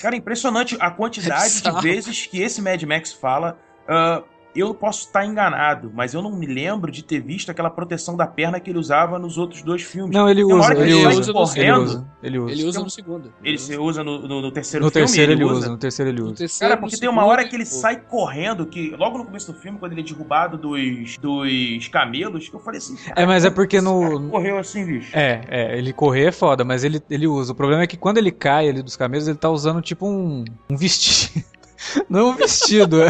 Cara, 0.00 0.14
é 0.14 0.18
impressionante 0.18 0.76
a 0.80 0.90
quantidade 0.90 1.54
de 1.54 1.62
bizarro. 1.62 1.82
vezes 1.82 2.26
que 2.26 2.40
esse 2.40 2.60
Mad 2.62 2.82
Max 2.84 3.12
fala. 3.12 3.58
ah, 3.88 4.22
eu 4.60 4.74
posso 4.74 5.06
estar 5.06 5.24
enganado, 5.24 5.90
mas 5.94 6.14
eu 6.14 6.22
não 6.22 6.34
me 6.36 6.46
lembro 6.46 6.90
de 6.90 7.02
ter 7.02 7.20
visto 7.20 7.50
aquela 7.50 7.70
proteção 7.70 8.16
da 8.16 8.26
perna 8.26 8.58
que 8.60 8.70
ele 8.70 8.78
usava 8.78 9.18
nos 9.18 9.36
outros 9.38 9.62
dois 9.62 9.82
filmes. 9.82 10.14
Não, 10.14 10.28
ele 10.28 10.42
usa, 10.44 10.54
hora 10.56 10.74
que 10.76 10.80
ele 10.82 10.92
ele 10.92 11.02
sai 11.02 11.12
usa, 11.16 11.20
ele 11.30 11.32
correndo. 11.32 11.82
usa, 11.82 12.06
ele 12.22 12.38
usa. 12.38 12.52
Ele 12.52 12.64
usa 12.64 12.80
no 12.82 12.90
segundo. 12.90 13.32
Ele 13.42 13.58
se 13.58 13.76
usa 13.76 14.04
no, 14.04 14.26
no- 14.26 14.42
no 14.42 14.50
terceiro 14.52 14.84
No 14.84 14.90
filme. 14.90 15.06
terceiro 15.06 15.32
ele 15.32 15.44
usa, 15.44 15.68
no 15.68 15.76
terceiro 15.78 16.10
ele 16.10 16.22
usa. 16.22 16.34
terceiro, 16.36 16.70
Cara, 16.70 16.80
porque 16.80 16.96
tem 16.96 17.08
uma 17.08 17.24
hora 17.24 17.46
que 17.46 17.54
ele 17.56 17.64
pô. 17.64 17.70
sai 17.70 17.96
correndo, 18.00 18.66
que 18.66 18.90
logo 18.96 19.18
no 19.18 19.24
começo 19.24 19.52
do 19.52 19.58
filme, 19.58 19.78
quando 19.78 19.92
ele 19.92 20.00
é 20.00 20.04
derrubado 20.04 20.56
dos, 20.58 21.16
dos 21.18 21.88
camelos, 21.88 22.48
que 22.48 22.54
eu 22.56 22.60
falei 22.60 22.78
assim. 22.78 22.96
É, 23.14 23.24
mas 23.26 23.44
é 23.44 23.50
porque 23.50 23.80
no- 23.80 24.28
Correu 24.30 24.58
assim, 24.58 24.84
bicho. 24.84 25.10
É, 25.16 25.40
é, 25.48 25.78
ele 25.78 25.92
correr 25.92 26.26
é 26.28 26.32
foda, 26.32 26.64
mas 26.64 26.84
ele, 26.84 27.00
ele 27.10 27.26
usa. 27.26 27.52
O 27.52 27.54
problema 27.54 27.82
é 27.82 27.86
que 27.86 27.96
quando 27.96 28.18
ele 28.18 28.30
cai 28.30 28.68
ali 28.68 28.82
dos 28.82 28.96
camelos, 28.96 29.28
ele 29.28 29.38
tá 29.38 29.50
usando 29.50 29.80
tipo 29.82 30.06
um, 30.06 30.44
um 30.70 30.76
vestido. 30.76 31.44
Não 32.08 32.30
um 32.30 32.34
vestido, 32.34 33.02
é. 33.02 33.08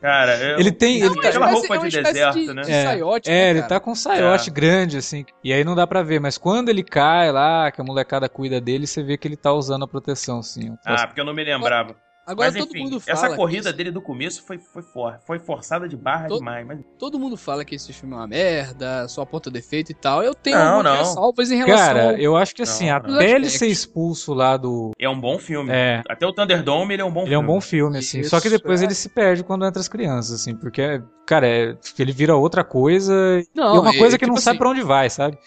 Cara, 0.00 0.36
eu- 0.38 0.58
Ele 0.58 0.72
tem- 0.72 0.96
ele 0.96 1.08
Não, 1.10 1.14
tá- 1.16 1.28
aquela 1.28 1.34
é 1.34 1.48
uma 1.48 1.52
roupa 1.58 1.78
de 1.78 2.02
deserto, 2.02 2.38
de- 2.40 2.54
né? 2.54 2.62
de 2.62 2.70
É, 2.72 2.84
saiote, 2.84 3.30
É, 3.30 3.32
né, 3.32 3.50
ele 3.50 3.62
tá 3.64 3.78
com 3.78 3.90
um 3.90 3.94
saiote 3.94 4.48
É. 4.48 4.52
grande, 4.52 4.96
assim. 4.96 5.26
E 5.44 5.52
aí 5.52 5.62
não 5.62 5.74
dá 5.74 5.86
pra 5.86 6.02
ver. 6.02 6.18
Mas 6.20 6.38
quando 6.38 6.70
ele 6.70 6.82
cai 6.82 7.30
lá, 7.30 7.70
que 7.70 7.80
a 7.80 7.84
molecada 7.84 8.28
cuida 8.28 8.60
dele, 8.60 8.86
você 8.86 9.02
vê 9.02 9.18
que 9.18 9.28
ele 9.28 9.36
tá 9.36 9.52
usando 9.52 9.84
a 9.84 9.88
proteção, 9.88 10.38
assim. 10.38 10.74
Ah, 10.86 11.06
porque 11.06 11.20
eu 11.20 11.24
não 11.24 11.34
me 11.34 11.44
lembrava. 11.44 11.94
Agora 12.30 12.50
mas 12.50 12.58
todo 12.60 12.70
enfim, 12.70 12.84
mundo 12.84 13.00
fala. 13.00 13.18
essa 13.26 13.36
corrida 13.36 13.68
esse- 13.68 13.76
dele 13.76 13.90
do 13.90 14.00
começo 14.00 14.42
foi, 14.46 14.58
foi, 14.58 14.82
for, 14.82 15.18
foi 15.26 15.38
forçada 15.38 15.88
de 15.88 15.96
barra 15.96 16.28
Todo- 16.28 16.38
demais. 16.38 16.66
Mas... 16.66 16.78
Todo 16.98 17.18
mundo 17.18 17.36
fala 17.36 17.64
que 17.64 17.74
esse 17.74 17.92
filme 17.92 18.14
é 18.14 18.18
uma 18.18 18.26
merda, 18.26 19.08
só 19.08 19.22
aponta 19.22 19.50
defeito 19.50 19.90
e 19.90 19.94
tal. 19.94 20.22
Eu 20.22 20.34
tenho 20.34 20.56
Não, 20.58 20.76
algumas 20.76 20.92
não. 20.98 21.04
ressalvas 21.04 21.50
em 21.50 21.56
relação 21.56 21.76
Cara, 21.86 22.02
ao... 22.10 22.16
eu 22.16 22.36
acho 22.36 22.54
que 22.54 22.62
assim, 22.62 22.88
Não, 22.88 22.96
até 22.96 23.08
não. 23.10 23.20
ele 23.22 23.50
ser 23.50 23.66
expulso 23.66 24.32
lá 24.34 24.56
do. 24.56 24.90
É 24.98 25.08
um 25.08 25.18
bom 25.20 25.38
filme. 25.38 25.70
É. 25.72 26.02
Até 26.08 26.26
o 26.26 26.32
Thunderdome 26.32 26.94
ele 26.94 27.02
é 27.02 27.04
um 27.04 27.10
bom 27.10 27.20
Ele 27.22 27.28
é 27.28 27.30
filme. 27.38 27.44
um 27.44 27.46
bom 27.54 27.60
filme, 27.60 27.98
assim. 27.98 28.20
Isso, 28.20 28.30
Só 28.30 28.40
que 28.40 28.48
depois 28.48 28.80
é. 28.82 28.84
ele 28.84 28.94
se 28.94 29.08
perde 29.08 29.42
quando 29.44 29.64
entra 29.66 29.80
as 29.80 29.88
crianças, 29.88 30.40
assim. 30.40 30.54
Porque, 30.54 31.02
cara, 31.26 31.46
é, 31.48 31.76
ele 31.98 32.12
vira 32.12 32.36
outra 32.36 32.62
coisa. 32.64 33.12
Não, 33.54 33.76
e 33.76 33.78
uma 33.78 33.94
é- 33.94 33.98
coisa 33.98 34.16
é 34.16 34.18
que 34.18 34.26
não 34.26 34.34
tipo 34.34 34.44
sabe 34.44 34.54
assim, 34.56 34.58
pra 34.58 34.70
onde 34.70 34.82
vai, 34.82 35.10
sabe? 35.10 35.38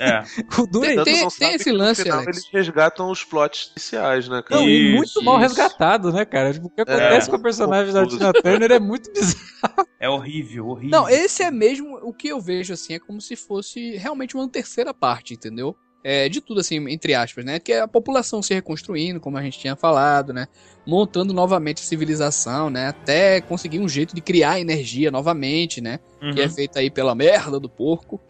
É. 0.00 0.22
O 0.62 0.66
duro 0.66 0.84
é 0.84 0.94
Tem- 0.96 1.04
tem- 1.04 1.20
não 1.22 1.28
tem 1.28 1.30
sabe 1.30 1.54
esse 1.56 1.72
lance, 1.72 2.02
final 2.02 2.22
eles 2.22 2.44
resgatam 2.52 3.10
os 3.10 3.24
plots 3.24 3.70
iniciais, 3.76 4.28
né, 4.28 4.42
cara? 4.42 4.60
Não, 4.60 4.68
e 4.68 4.88
Isso, 4.88 4.96
muito 4.96 5.22
mal 5.24 5.36
isso. 5.36 5.48
resgatado, 5.48 6.12
né, 6.12 6.21
cara? 6.24 6.52
Tipo, 6.52 6.66
o 6.66 6.70
que 6.70 6.80
acontece 6.80 7.28
com 7.28 7.36
a 7.36 7.38
personagem 7.38 7.92
da 7.92 8.06
Tina 8.06 8.32
Turner 8.32 8.72
é 8.72 8.78
muito 8.78 9.10
bizarro. 9.14 9.86
É 9.98 10.08
horrível, 10.08 10.68
horrível. 10.68 10.90
Não, 10.90 11.08
esse 11.08 11.42
é 11.42 11.50
mesmo 11.50 11.98
o 12.02 12.12
que 12.12 12.28
eu 12.28 12.40
vejo 12.40 12.72
assim, 12.72 12.94
é 12.94 12.98
como 12.98 13.20
se 13.20 13.36
fosse 13.36 13.96
realmente 13.96 14.36
uma 14.36 14.48
terceira 14.48 14.92
parte, 14.92 15.34
entendeu? 15.34 15.76
É, 16.04 16.28
de 16.28 16.40
tudo 16.40 16.60
assim, 16.60 16.88
entre 16.90 17.14
aspas, 17.14 17.44
né? 17.44 17.60
Que 17.60 17.72
é 17.72 17.80
a 17.80 17.88
população 17.88 18.42
se 18.42 18.52
reconstruindo, 18.52 19.20
como 19.20 19.38
a 19.38 19.42
gente 19.42 19.58
tinha 19.58 19.76
falado, 19.76 20.32
né? 20.32 20.46
Montando 20.84 21.32
novamente 21.32 21.80
a 21.80 21.84
civilização, 21.86 22.68
né? 22.68 22.88
Até 22.88 23.40
conseguir 23.40 23.78
um 23.78 23.88
jeito 23.88 24.14
de 24.14 24.20
criar 24.20 24.58
energia 24.58 25.10
novamente, 25.12 25.80
né? 25.80 26.00
Uhum. 26.20 26.32
Que 26.32 26.40
é 26.42 26.48
feita 26.48 26.80
aí 26.80 26.90
pela 26.90 27.14
merda 27.14 27.60
do 27.60 27.68
porco. 27.68 28.20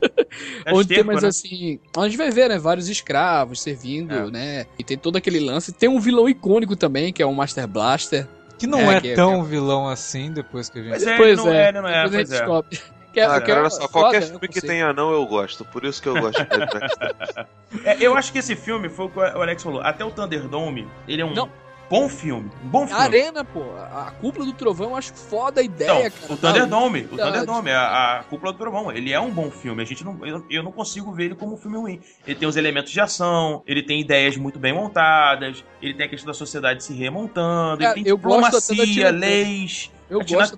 É 0.64 0.72
onde 0.74 0.88
tem 0.88 1.02
mais 1.02 1.22
né? 1.22 1.28
assim. 1.28 1.80
A 1.96 2.04
gente 2.06 2.18
vai 2.18 2.30
ver, 2.30 2.48
né? 2.50 2.58
Vários 2.58 2.88
escravos 2.90 3.62
servindo, 3.62 4.12
É. 4.14 4.30
né? 4.30 4.66
E 4.78 4.84
tem 4.84 4.98
todo 4.98 5.16
aquele 5.16 5.40
lance. 5.40 5.72
Tem 5.72 5.88
um 5.88 5.98
vilão 5.98 6.28
icônico 6.28 6.76
também, 6.76 7.12
que 7.12 7.22
é 7.22 7.26
o 7.26 7.34
Master 7.34 7.66
Blaster. 7.66 8.28
Que 8.58 8.66
não 8.66 8.78
É, 8.92 8.96
é, 8.96 9.00
que 9.00 9.08
é- 9.12 9.14
tão 9.14 9.42
vilão 9.42 9.88
assim 9.88 10.30
depois 10.30 10.68
que 10.68 10.78
a 10.78 10.82
gente. 10.82 10.90
Mas 10.92 11.06
é, 11.06 11.16
não 11.36 11.48
é, 11.52 11.68
ele 11.68 11.80
não 11.80 11.88
é, 11.88 12.02
Depois 12.04 12.04
a 12.04 12.10
pois 12.10 12.12
gente 12.28 12.34
é. 12.34 12.38
descobre. 12.38 12.80
Que 13.12 13.20
é- 13.20 13.24
Ah, 13.26 13.38
que 13.42 13.46
cara, 13.48 13.58
é 13.58 13.60
olha 13.60 13.70
só, 13.70 13.80
foda, 13.80 13.88
qualquer 13.92 14.20
né, 14.22 14.26
filme 14.28 14.48
que 14.48 14.60
tem 14.62 14.80
anão 14.80 15.12
eu 15.12 15.26
gosto, 15.26 15.66
por 15.66 15.84
isso 15.84 16.00
que 16.00 16.08
eu 16.08 16.14
gosto 16.18 16.42
de 16.42 16.48
Mad 16.48 16.68
Max. 16.72 17.34
É, 17.84 17.96
eu 18.00 18.16
acho 18.16 18.32
que 18.32 18.38
esse 18.38 18.56
filme 18.56 18.88
foi 18.88 19.04
o 19.04 19.08
que 19.10 19.18
o 19.18 19.22
Alex 19.22 19.62
falou. 19.62 19.82
Até 19.82 20.02
o 20.02 20.10
Thunderdome, 20.10 20.88
ele 21.06 21.20
é 21.20 21.24
um 21.26 21.34
Não. 21.34 21.50
Bom 21.92 22.08
filme. 22.08 22.50
Um 22.64 22.68
bom 22.68 22.84
A 22.84 22.86
filme. 22.86 23.02
arena, 23.02 23.44
pô, 23.44 23.60
a 23.76 24.08
a 24.08 24.10
cúpula 24.12 24.46
do 24.46 24.52
trovão, 24.54 24.90
eu 24.90 24.96
acho 24.96 25.12
foda 25.12 25.60
a 25.60 25.64
Então, 25.64 25.84
ideia, 25.84 26.10
cara. 26.10 26.32
o 26.32 26.36
Thunderdome, 26.36 27.00
o 27.00 27.08
Verdade. 27.08 27.30
Thunderdome, 27.32 27.70
a, 27.70 28.18
a 28.20 28.22
Cúpula 28.24 28.52
do 28.52 28.58
Trovão, 28.58 28.90
ele 28.90 29.12
é 29.12 29.20
um 29.20 29.30
bom 29.30 29.50
filme. 29.50 29.82
A 29.82 29.84
gente 29.84 30.02
não, 30.04 30.18
eu, 30.26 30.44
eu 30.48 30.62
não 30.62 30.72
consigo 30.72 31.12
ver 31.12 31.24
ele 31.26 31.34
como 31.34 31.54
um 31.54 31.56
filme 31.58 31.76
ruim. 31.76 32.00
Ele 32.26 32.34
tem 32.36 32.48
os 32.48 32.56
elementos 32.56 32.90
de 32.90 33.00
ação, 33.00 33.62
ele 33.66 33.82
tem 33.82 34.00
ideias 34.00 34.36
muito 34.36 34.58
bem 34.58 34.72
montadas, 34.72 35.62
ele 35.82 35.94
tem 35.94 36.06
a 36.06 36.08
questão 36.08 36.26
da 36.28 36.34
sociedade 36.34 36.82
se 36.82 36.94
remontando, 36.94 37.82
É, 37.82 37.86
ele 37.86 37.94
tem 37.94 38.08
eu 38.08 38.16
diplomacia, 38.16 39.10
leis. 39.10 39.90
Eu 40.12 40.20
a 40.20 40.24
Tina 40.24 40.40
gosto 40.40 40.56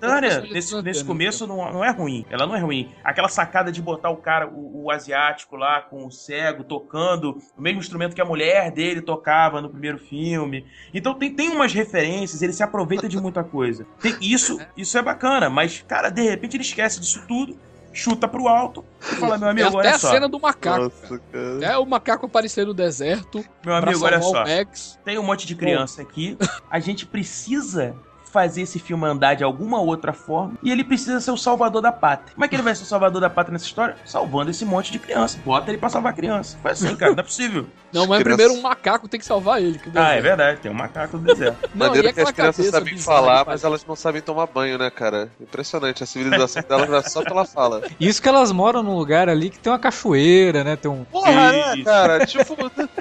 nesse, 0.51 0.81
nesse 0.81 1.03
começo, 1.05 1.47
não, 1.47 1.71
não 1.71 1.83
é 1.83 1.89
ruim. 1.89 2.25
Ela 2.29 2.45
não 2.45 2.53
é 2.55 2.59
ruim. 2.59 2.91
Aquela 3.01 3.29
sacada 3.29 3.71
de 3.71 3.81
botar 3.81 4.09
o 4.09 4.17
cara, 4.17 4.47
o, 4.47 4.83
o 4.83 4.91
asiático 4.91 5.55
lá, 5.55 5.81
com 5.81 6.05
o 6.05 6.11
cego, 6.11 6.63
tocando 6.65 7.41
o 7.57 7.61
mesmo 7.61 7.79
instrumento 7.79 8.13
que 8.13 8.21
a 8.21 8.25
mulher 8.25 8.69
dele 8.69 9.01
tocava 9.01 9.61
no 9.61 9.69
primeiro 9.69 9.97
filme. 9.97 10.65
Então 10.93 11.13
tem, 11.13 11.33
tem 11.33 11.49
umas 11.49 11.71
referências, 11.71 12.41
ele 12.41 12.51
se 12.51 12.63
aproveita 12.63 13.07
de 13.07 13.17
muita 13.17 13.45
coisa. 13.45 13.87
Tem- 14.01 14.17
isso, 14.19 14.59
isso 14.75 14.97
é 14.97 15.01
bacana, 15.01 15.49
mas, 15.49 15.81
cara, 15.87 16.09
de 16.09 16.21
repente 16.21 16.57
ele 16.57 16.63
esquece 16.63 16.99
disso 16.99 17.23
tudo, 17.25 17.57
chuta 17.93 18.27
pro 18.27 18.49
alto 18.49 18.83
e 18.99 19.15
fala, 19.15 19.37
meu 19.37 19.47
amigo, 19.47 19.69
até 19.69 19.77
olha 19.77 19.95
a 19.95 19.99
só. 19.99 20.11
cena 20.11 20.27
do 20.27 20.37
macaco. 20.37 20.83
Nossa, 20.83 21.17
cara. 21.31 21.65
É 21.65 21.77
o 21.77 21.85
macaco 21.85 22.25
aparecer 22.25 22.65
no 22.67 22.73
deserto 22.73 23.37
Meu 23.37 23.47
pra 23.63 23.77
amigo, 23.77 24.03
olha 24.03 24.21
salvar 24.21 24.45
só. 24.45 24.51
o 24.53 24.57
Max. 24.57 24.99
Tem 25.05 25.17
um 25.17 25.23
monte 25.23 25.47
de 25.47 25.55
criança 25.55 26.01
aqui. 26.01 26.37
A 26.69 26.77
gente 26.81 27.05
precisa 27.05 27.95
fazer 28.35 28.63
esse 28.63 28.79
filme 28.79 29.05
andar 29.07 29.33
de 29.35 29.45
alguma 29.45 29.79
outra 29.79 30.11
forma. 30.11 30.55
E 30.61 30.69
ele 30.69 30.83
precisa 30.83 31.21
ser 31.21 31.31
o 31.31 31.37
salvador 31.37 31.81
da 31.81 31.89
pátria. 31.91 32.33
Como 32.33 32.43
é 32.43 32.49
que 32.49 32.55
ele 32.55 32.61
vai 32.63 32.75
ser 32.75 32.83
o 32.83 32.85
salvador 32.85 33.21
da 33.21 33.29
pátria 33.29 33.53
nessa 33.53 33.63
história? 33.65 33.95
Salvando 34.03 34.51
esse 34.51 34.65
monte 34.65 34.91
de 34.91 34.99
criança. 34.99 35.39
Bota 35.45 35.71
ele 35.71 35.77
pra 35.77 35.87
salvar 35.87 36.11
a 36.11 36.15
criança. 36.15 36.57
Foi 36.61 36.71
assim, 36.71 36.93
cara. 36.97 37.13
Não 37.13 37.19
é 37.19 37.23
possível. 37.23 37.65
Não, 37.93 38.05
mas 38.05 38.21
crianças- 38.21 38.43
primeiro 38.43 38.53
um 38.59 38.61
macaco 38.61 39.07
tem 39.07 39.17
que 39.17 39.25
salvar 39.25 39.61
ele. 39.61 39.79
que 39.79 39.89
Ah, 39.95 40.11
é 40.11 40.21
verdade. 40.21 40.59
Tem 40.59 40.69
um 40.69 40.75
macaco 40.75 41.15
no 41.17 41.23
deserto. 41.23 41.69
Não, 41.73 41.87
Maneiro 41.87 42.09
e 42.09 42.13
que 42.13 42.19
as 42.19 42.31
crianças 42.31 42.65
sabem 42.67 42.97
falar, 42.97 43.45
que 43.45 43.51
mas 43.51 43.63
elas 43.63 43.85
não 43.85 43.95
sabem 43.95 44.21
tomar 44.21 44.47
banho, 44.47 44.77
né, 44.77 44.89
cara? 44.89 45.29
Impressionante. 45.39 46.03
A 46.03 46.05
civilização 46.05 46.61
delas 46.67 47.05
é 47.05 47.09
só 47.09 47.23
pela 47.23 47.45
fala. 47.45 47.83
Isso 47.97 48.21
que 48.21 48.27
elas 48.27 48.51
moram 48.51 48.83
num 48.83 48.97
lugar 48.97 49.29
ali 49.29 49.49
que 49.49 49.57
tem 49.59 49.71
uma 49.71 49.79
cachoeira, 49.79 50.61
né? 50.61 50.75
Tem 50.75 50.91
um. 50.91 51.05
Porra, 51.05 51.51
né, 51.53 51.83
cara? 51.85 52.25
Tipo, 52.25 52.55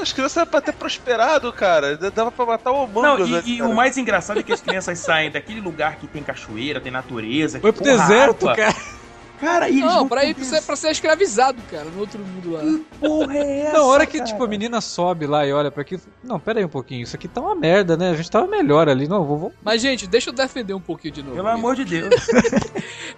as 0.00 0.12
crianças 0.12 0.36
eram 0.38 0.50
pra 0.50 0.60
ter 0.60 0.72
prosperado, 0.72 1.52
cara. 1.52 1.96
Dava 1.96 2.30
pra 2.30 2.46
matar 2.46 2.72
o 2.72 2.86
Não, 2.86 3.14
Among 3.14 3.22
Us 3.22 3.30
e, 3.30 3.34
ali, 3.36 3.56
e 3.58 3.62
o 3.62 3.74
mais 3.74 3.96
engraçado 3.96 4.40
é 4.40 4.42
que 4.42 4.52
as 4.52 4.60
crianças 4.60 4.98
saem 4.98 5.30
daquele 5.30 5.60
lugar 5.60 5.96
que 5.96 6.06
tem 6.06 6.22
cachoeira, 6.22 6.80
tem 6.80 6.92
natureza. 6.92 7.60
Foi 7.60 7.72
que 7.72 7.82
pro 7.82 7.90
porra, 7.90 8.02
deserto, 8.08 8.48
água. 8.48 8.56
cara. 8.56 8.94
Cara, 9.40 9.68
e 9.68 9.80
eles 9.80 9.84
Não, 9.92 10.08
pra 10.08 10.24
ir 10.24 10.32
pra 10.32 10.44
ser, 10.44 10.62
pra 10.62 10.76
ser 10.76 10.90
escravizado, 10.92 11.60
cara, 11.70 11.84
no 11.86 11.98
outro 12.00 12.20
mundo 12.20 12.52
lá. 12.52 12.62
Porra, 13.00 13.36
é 13.36 13.60
essa, 13.62 13.72
Na 13.72 13.82
hora 13.84 14.06
que, 14.06 14.18
cara? 14.18 14.30
tipo, 14.30 14.42
a 14.44 14.46
menina 14.48 14.80
sobe 14.80 15.26
lá 15.26 15.44
e 15.44 15.52
olha 15.52 15.70
pra 15.72 15.82
aquilo. 15.82 16.00
Não, 16.22 16.38
pera 16.38 16.60
aí 16.60 16.64
um 16.64 16.68
pouquinho. 16.68 17.02
Isso 17.02 17.16
aqui 17.16 17.26
tá 17.26 17.40
uma 17.40 17.54
merda, 17.54 17.96
né? 17.96 18.10
A 18.10 18.14
gente 18.14 18.30
tava 18.30 18.46
melhor 18.46 18.88
ali. 18.88 19.08
Não, 19.08 19.24
vou. 19.24 19.36
vou- 19.36 19.52
Mas, 19.62 19.82
gente, 19.82 20.06
deixa 20.06 20.30
eu 20.30 20.34
defender 20.34 20.72
um 20.72 20.80
pouquinho 20.80 21.12
de 21.12 21.22
novo. 21.22 21.34
Pelo 21.34 21.48
amor 21.48 21.74
de 21.74 21.84
Deus. 21.84 22.14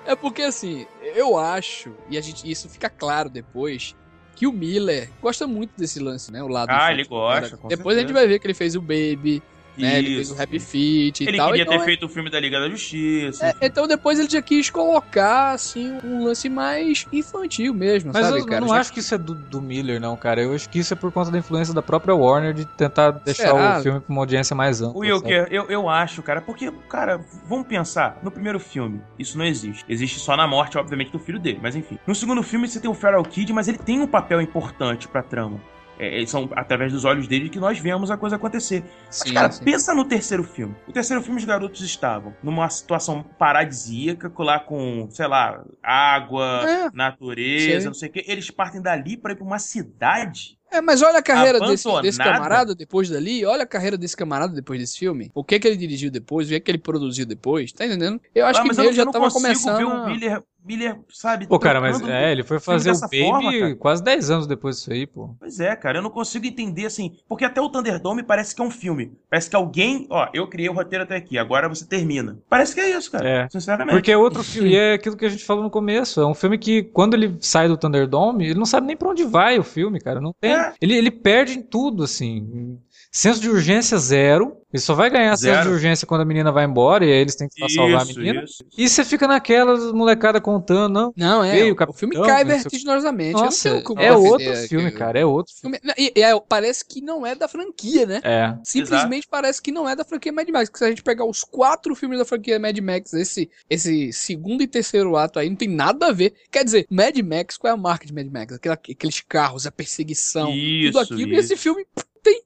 É 0.07 0.15
porque, 0.15 0.43
assim, 0.43 0.87
eu 1.17 1.37
acho, 1.37 1.91
e 2.09 2.17
a 2.17 2.21
gente, 2.21 2.49
isso 2.51 2.69
fica 2.69 2.89
claro 2.89 3.29
depois, 3.29 3.95
que 4.37 4.47
o 4.47 4.53
Miller 4.53 5.09
gosta 5.21 5.47
muito 5.47 5.71
desse 5.77 5.99
lance, 5.99 6.31
né? 6.31 6.43
O 6.43 6.47
lado 6.49 6.69
Ah, 6.71 6.93
ele 6.93 7.05
gosta, 7.05 7.59
Depois 7.69 7.97
a 7.97 8.01
gente 8.01 8.09
certeza. 8.09 8.13
vai 8.13 8.27
ver 8.29 8.39
que 8.39 8.47
ele 8.47 8.55
fez 8.55 8.77
o 8.77 8.81
Baby, 8.81 9.43
né? 9.83 9.99
Ele 9.99 10.15
fez 10.17 10.31
o. 10.31 10.41
Happy 10.43 10.59
Feet 10.59 11.21
e 11.21 11.29
Ele 11.29 11.37
tal. 11.37 11.49
queria 11.49 11.63
então 11.63 11.75
ter 11.77 11.83
é- 11.83 11.85
feito 11.85 12.07
o 12.07 12.09
filme 12.09 12.31
da 12.31 12.39
Liga 12.41 12.61
da 12.61 12.69
Justiça. 12.69 13.47
É, 13.61 13.67
então 13.67 13.87
depois 13.87 14.19
ele 14.19 14.29
já 14.29 14.41
quis 14.43 14.71
colocar, 14.71 15.53
assim, 15.53 15.99
um 16.05 16.25
lance 16.25 16.49
mais 16.49 17.07
infantil 17.13 17.73
mesmo, 17.75 18.11
Mas 18.13 18.27
sabe, 18.27 18.41
eu 18.41 18.47
cara? 18.47 18.61
não 18.61 18.69
Já- 18.69 18.77
acho 18.81 18.93
que 18.93 19.01
isso 19.01 19.15
é 19.15 19.19
do, 19.19 19.35
do 19.35 19.61
Miller, 19.61 20.01
não, 20.01 20.17
cara. 20.17 20.43
Eu 20.43 20.55
acho 20.55 20.69
que 20.69 20.79
isso 20.79 20.93
é 20.93 20.97
por 20.97 21.11
conta 21.13 21.31
da 21.31 21.39
influência 21.39 21.75
da 21.75 21.83
própria 21.83 22.15
Warner 22.15 22.53
de 22.55 22.65
tentar 22.65 23.11
deixar 23.11 23.49
Será? 23.53 23.79
o 23.79 23.83
filme 23.83 24.01
com 24.01 24.13
uma 24.13 24.23
audiência 24.23 24.55
mais 24.55 24.81
ampla. 24.83 25.01
Wilker, 25.01 25.49
eu, 25.51 25.67
eu 25.71 25.89
acho, 25.89 26.23
cara, 26.23 26.41
porque, 26.41 26.71
cara, 26.89 27.21
vamos 27.49 27.67
pensar, 27.67 28.19
no 28.23 28.31
primeiro 28.31 28.59
filme, 28.61 29.01
isso 29.19 29.37
não 29.39 29.45
existe. 29.45 29.85
Existe 29.89 30.19
só 30.19 30.37
na 30.37 30.47
morte, 30.47 30.79
obviamente, 30.79 31.11
do 31.13 31.19
filho 31.19 31.39
dele, 31.39 31.59
mas 31.63 31.75
enfim. 31.77 31.99
No 32.07 32.15
segundo 32.15 32.43
filme, 32.43 32.69
você 32.69 32.81
tem 32.81 32.91
o 32.91 32.95
Feral 32.95 33.23
Kid, 33.25 33.53
mas 33.53 33.69
ele 33.69 33.79
tem 33.79 34.01
um 34.01 34.07
papel 34.07 34.41
importante 34.41 35.09
pra 35.09 35.23
trama. 35.23 35.61
É, 35.99 36.23
é, 36.23 36.27
são 36.27 36.49
através 36.55 36.93
dos 36.93 37.05
olhos 37.05 37.27
dele 37.27 37.49
que 37.49 37.59
nós 37.59 37.79
vemos 37.79 38.11
a 38.11 38.17
coisa 38.17 38.37
acontecer. 38.37 38.85
Mas, 39.07 39.17
Sim, 39.17 39.33
cara, 39.35 39.51
sim. 39.51 39.65
pensa 39.65 39.95
no 39.95 40.05
terceiro 40.05 40.45
filme. 40.45 40.75
O 40.87 40.93
terceiro 40.93 41.23
filme, 41.23 41.39
os 41.39 41.45
garotos 41.45 41.81
estavam 41.81 42.35
numa 42.43 42.69
situação 42.69 43.23
paradisíaca, 43.39 44.31
lá 44.39 44.59
com, 44.61 45.09
sei 45.11 45.27
lá, 45.27 45.65
água, 45.83 46.63
É, 46.69 46.91
natureza, 46.93 47.81
sei. 47.81 47.87
não 47.87 47.95
sei 47.95 48.09
o 48.09 48.13
quê. 48.13 48.25
Eles 48.29 48.51
partem 48.51 48.81
dali 48.83 49.17
pra 49.17 49.33
ir 49.33 49.37
pra 49.37 49.45
uma 49.45 49.59
cidade. 49.59 50.57
É, 50.71 50.81
mas 50.81 51.01
olha 51.01 51.19
a 51.19 51.23
carreira 51.23 51.61
desse, 51.61 51.89
desse 52.03 52.19
camarada 52.19 52.75
depois 52.75 53.09
dali, 53.09 53.45
olha 53.47 53.63
a 53.63 53.67
carreira 53.67 53.97
desse 53.97 54.17
camarada 54.17 54.53
depois 54.53 54.81
desse 54.81 54.99
filme. 54.99 55.31
O 55.33 55.45
que 55.45 55.61
que 55.61 55.69
ele 55.69 55.77
dirigiu 55.77 56.11
depois, 56.11 56.49
o 56.49 56.51
que 56.51 56.59
que 56.61 56.71
ele 56.73 56.79
produziu 56.79 57.25
depois, 57.25 57.73
tá 57.73 57.87
entendendo? 57.87 58.21
Eu 58.35 58.45
acho 58.47 58.59
Ah, 58.59 58.63
que 58.63 58.69
mas 58.69 58.79
ele 58.79 58.93
já 58.93 59.07
tava 59.07 59.31
começando... 59.31 59.77
ver 59.79 59.85
o 59.85 60.07
Miller, 60.07 60.43
Miller 60.67 60.99
sabe? 61.09 61.47
Pô, 61.47 61.59
cara, 61.59 61.81
mas 61.81 62.01
é, 62.03 62.33
ele 62.33 62.43
foi 62.43 62.59
fazer 62.59 62.91
o 62.91 63.01
Baby 63.01 63.23
forma, 63.23 63.77
quase 63.77 64.03
10 64.03 64.31
anos 64.31 64.47
depois 64.47 64.77
disso 64.77 64.93
aí, 64.93 65.07
pô. 65.07 65.35
Pois 65.39 65.61
é, 65.61 65.75
cara, 65.77 65.99
eu 65.99 66.03
não 66.03 66.11
consigo 66.11 66.47
entender 66.47 66.87
assim. 66.87 67.17
Porque 67.29 67.45
até 67.45 67.61
o 67.61 67.69
Thunderdome 67.69 68.23
parece 68.23 68.55
que 68.55 68.61
é 68.61 68.65
um 68.65 68.71
filme. 68.71 69.13
Parece 69.31 69.49
que 69.49 69.57
alguém. 69.57 70.07
Ó, 70.11 70.29
eu 70.35 70.49
criei 70.49 70.69
o 70.69 70.73
roteiro 70.73 71.05
até 71.05 71.17
aqui, 71.17 71.39
agora 71.39 71.69
você 71.69 71.87
termina. 71.87 72.39
Parece 72.49 72.75
que 72.75 72.81
é 72.81 72.97
isso, 72.97 73.11
cara. 73.11 73.29
É. 73.29 73.49
Sinceramente. 73.49 73.95
Porque 73.95 74.11
é 74.11 74.17
outro 74.17 74.43
filme, 74.43 74.71
e 74.71 74.77
é 74.77 74.95
aquilo 74.95 75.17
que 75.17 75.25
a 75.25 75.29
gente 75.29 75.45
falou 75.45 75.63
no 75.63 75.71
começo. 75.71 76.21
É 76.21 76.27
um 76.27 76.35
filme 76.35 76.59
que, 76.59 76.83
quando 76.83 77.15
ele 77.15 77.37
sai 77.41 77.69
do 77.69 77.77
Thunderdome, 77.77 78.47
ele 78.47 78.59
não 78.59 78.67
sabe 78.67 78.87
nem 78.87 78.97
pra 78.97 79.09
onde 79.09 79.25
vai 79.25 79.59
o 79.59 79.65
filme, 79.65 80.01
cara. 80.01 80.21
Não 80.21 80.35
tem. 80.39 80.53
É. 80.53 80.73
Ele, 80.81 80.97
ele 80.97 81.11
perde 81.11 81.59
em 81.59 81.63
tudo, 81.63 82.03
assim. 82.05 82.79
Senso 83.17 83.41
de 83.41 83.49
urgência 83.49 83.97
zero. 83.97 84.59
Ele 84.71 84.83
só 84.83 84.93
vai 84.95 85.09
ganhar 85.09 85.35
senso 85.39 85.47
de 85.57 85.63
Zero. 85.63 85.71
urgência 85.71 86.07
quando 86.07 86.21
a 86.21 86.25
menina 86.27 86.53
vai 86.53 86.67
embora, 86.67 87.03
e 87.03 87.11
aí 87.11 87.19
eles 87.21 87.35
têm 87.35 87.49
que 87.49 87.59
só 87.59 87.67
salvar 87.67 88.01
a 88.03 88.05
Isso, 88.05 88.19
menina. 88.19 88.45
isso. 88.45 88.63
E 88.77 88.87
você 88.87 89.05
fica 89.07 89.27
naquela 89.27 89.75
molecada 89.95 90.39
contando, 90.39 90.93
não. 90.93 91.15
Não, 91.17 91.43
é, 91.43 91.53
Veio 91.53 91.69
o 91.71 91.73
o 91.73 91.77
Capitão, 91.77 91.99
filme 91.99 92.27
cai 92.27 92.45
vertiginosamente. 92.45 93.33
eu 93.33 93.39
não 93.39 93.45
Nossa, 93.47 93.69
é 93.71 94.13
outro 94.13 94.55
filme, 94.69 94.89
o 94.91 94.93
cara. 94.95 95.19
É 95.19 95.25
outro 95.25 95.55
filme. 95.59 95.79
filme- 95.79 95.95
E, 95.97 96.13
e 96.15 96.23
é, 96.23 96.39
parece 96.47 96.85
que 96.85 97.01
não 97.01 97.25
é 97.25 97.35
da 97.35 97.49
franquia, 97.49 98.05
né? 98.05 98.21
É. 98.23 98.55
Simplesmente 98.65 99.27
parece 99.31 99.63
que 99.63 99.73
não 99.73 99.89
é 99.89 99.97
da 99.97 100.05
franquia 100.05 100.31
Mad 100.33 100.47
Max. 100.51 100.69
Porque 100.69 100.79
se 100.81 100.85
a 100.85 100.89
gente 100.91 101.03
pegar 101.03 101.25
os 101.25 101.43
quatro 101.43 101.95
filmes 101.95 102.19
da 102.19 102.27
franquia 102.27 102.59
Mad 102.59 102.77
Max, 102.81 103.15
esse, 103.15 103.49
esse 103.71 104.13
segundo 104.13 104.63
e 104.63 104.67
terceiro 104.67 105.17
ato 105.17 105.39
aí 105.39 105.49
não 105.49 105.57
tem 105.57 105.69
nada 105.69 106.09
a 106.09 106.13
ver. 106.13 106.35
Quer 106.53 106.65
dizer, 106.65 106.87
Mad 106.91 107.17
Max, 107.21 107.57
qual 107.57 107.71
é 107.71 107.75
a 107.75 107.79
marca 107.79 108.05
de 108.05 108.13
Mad 108.13 108.27
Max? 108.31 108.53
Aquela- 108.57 108.75
aqueles 108.75 109.21
carros, 109.23 109.67
a 109.67 109.73
perseguição, 109.73 110.51
Isso, 110.53 110.93
tudo 110.93 110.99
aquilo. 111.15 111.31
E 111.31 111.39
isso. 111.39 111.53
esse 111.55 111.57
filme 111.57 111.87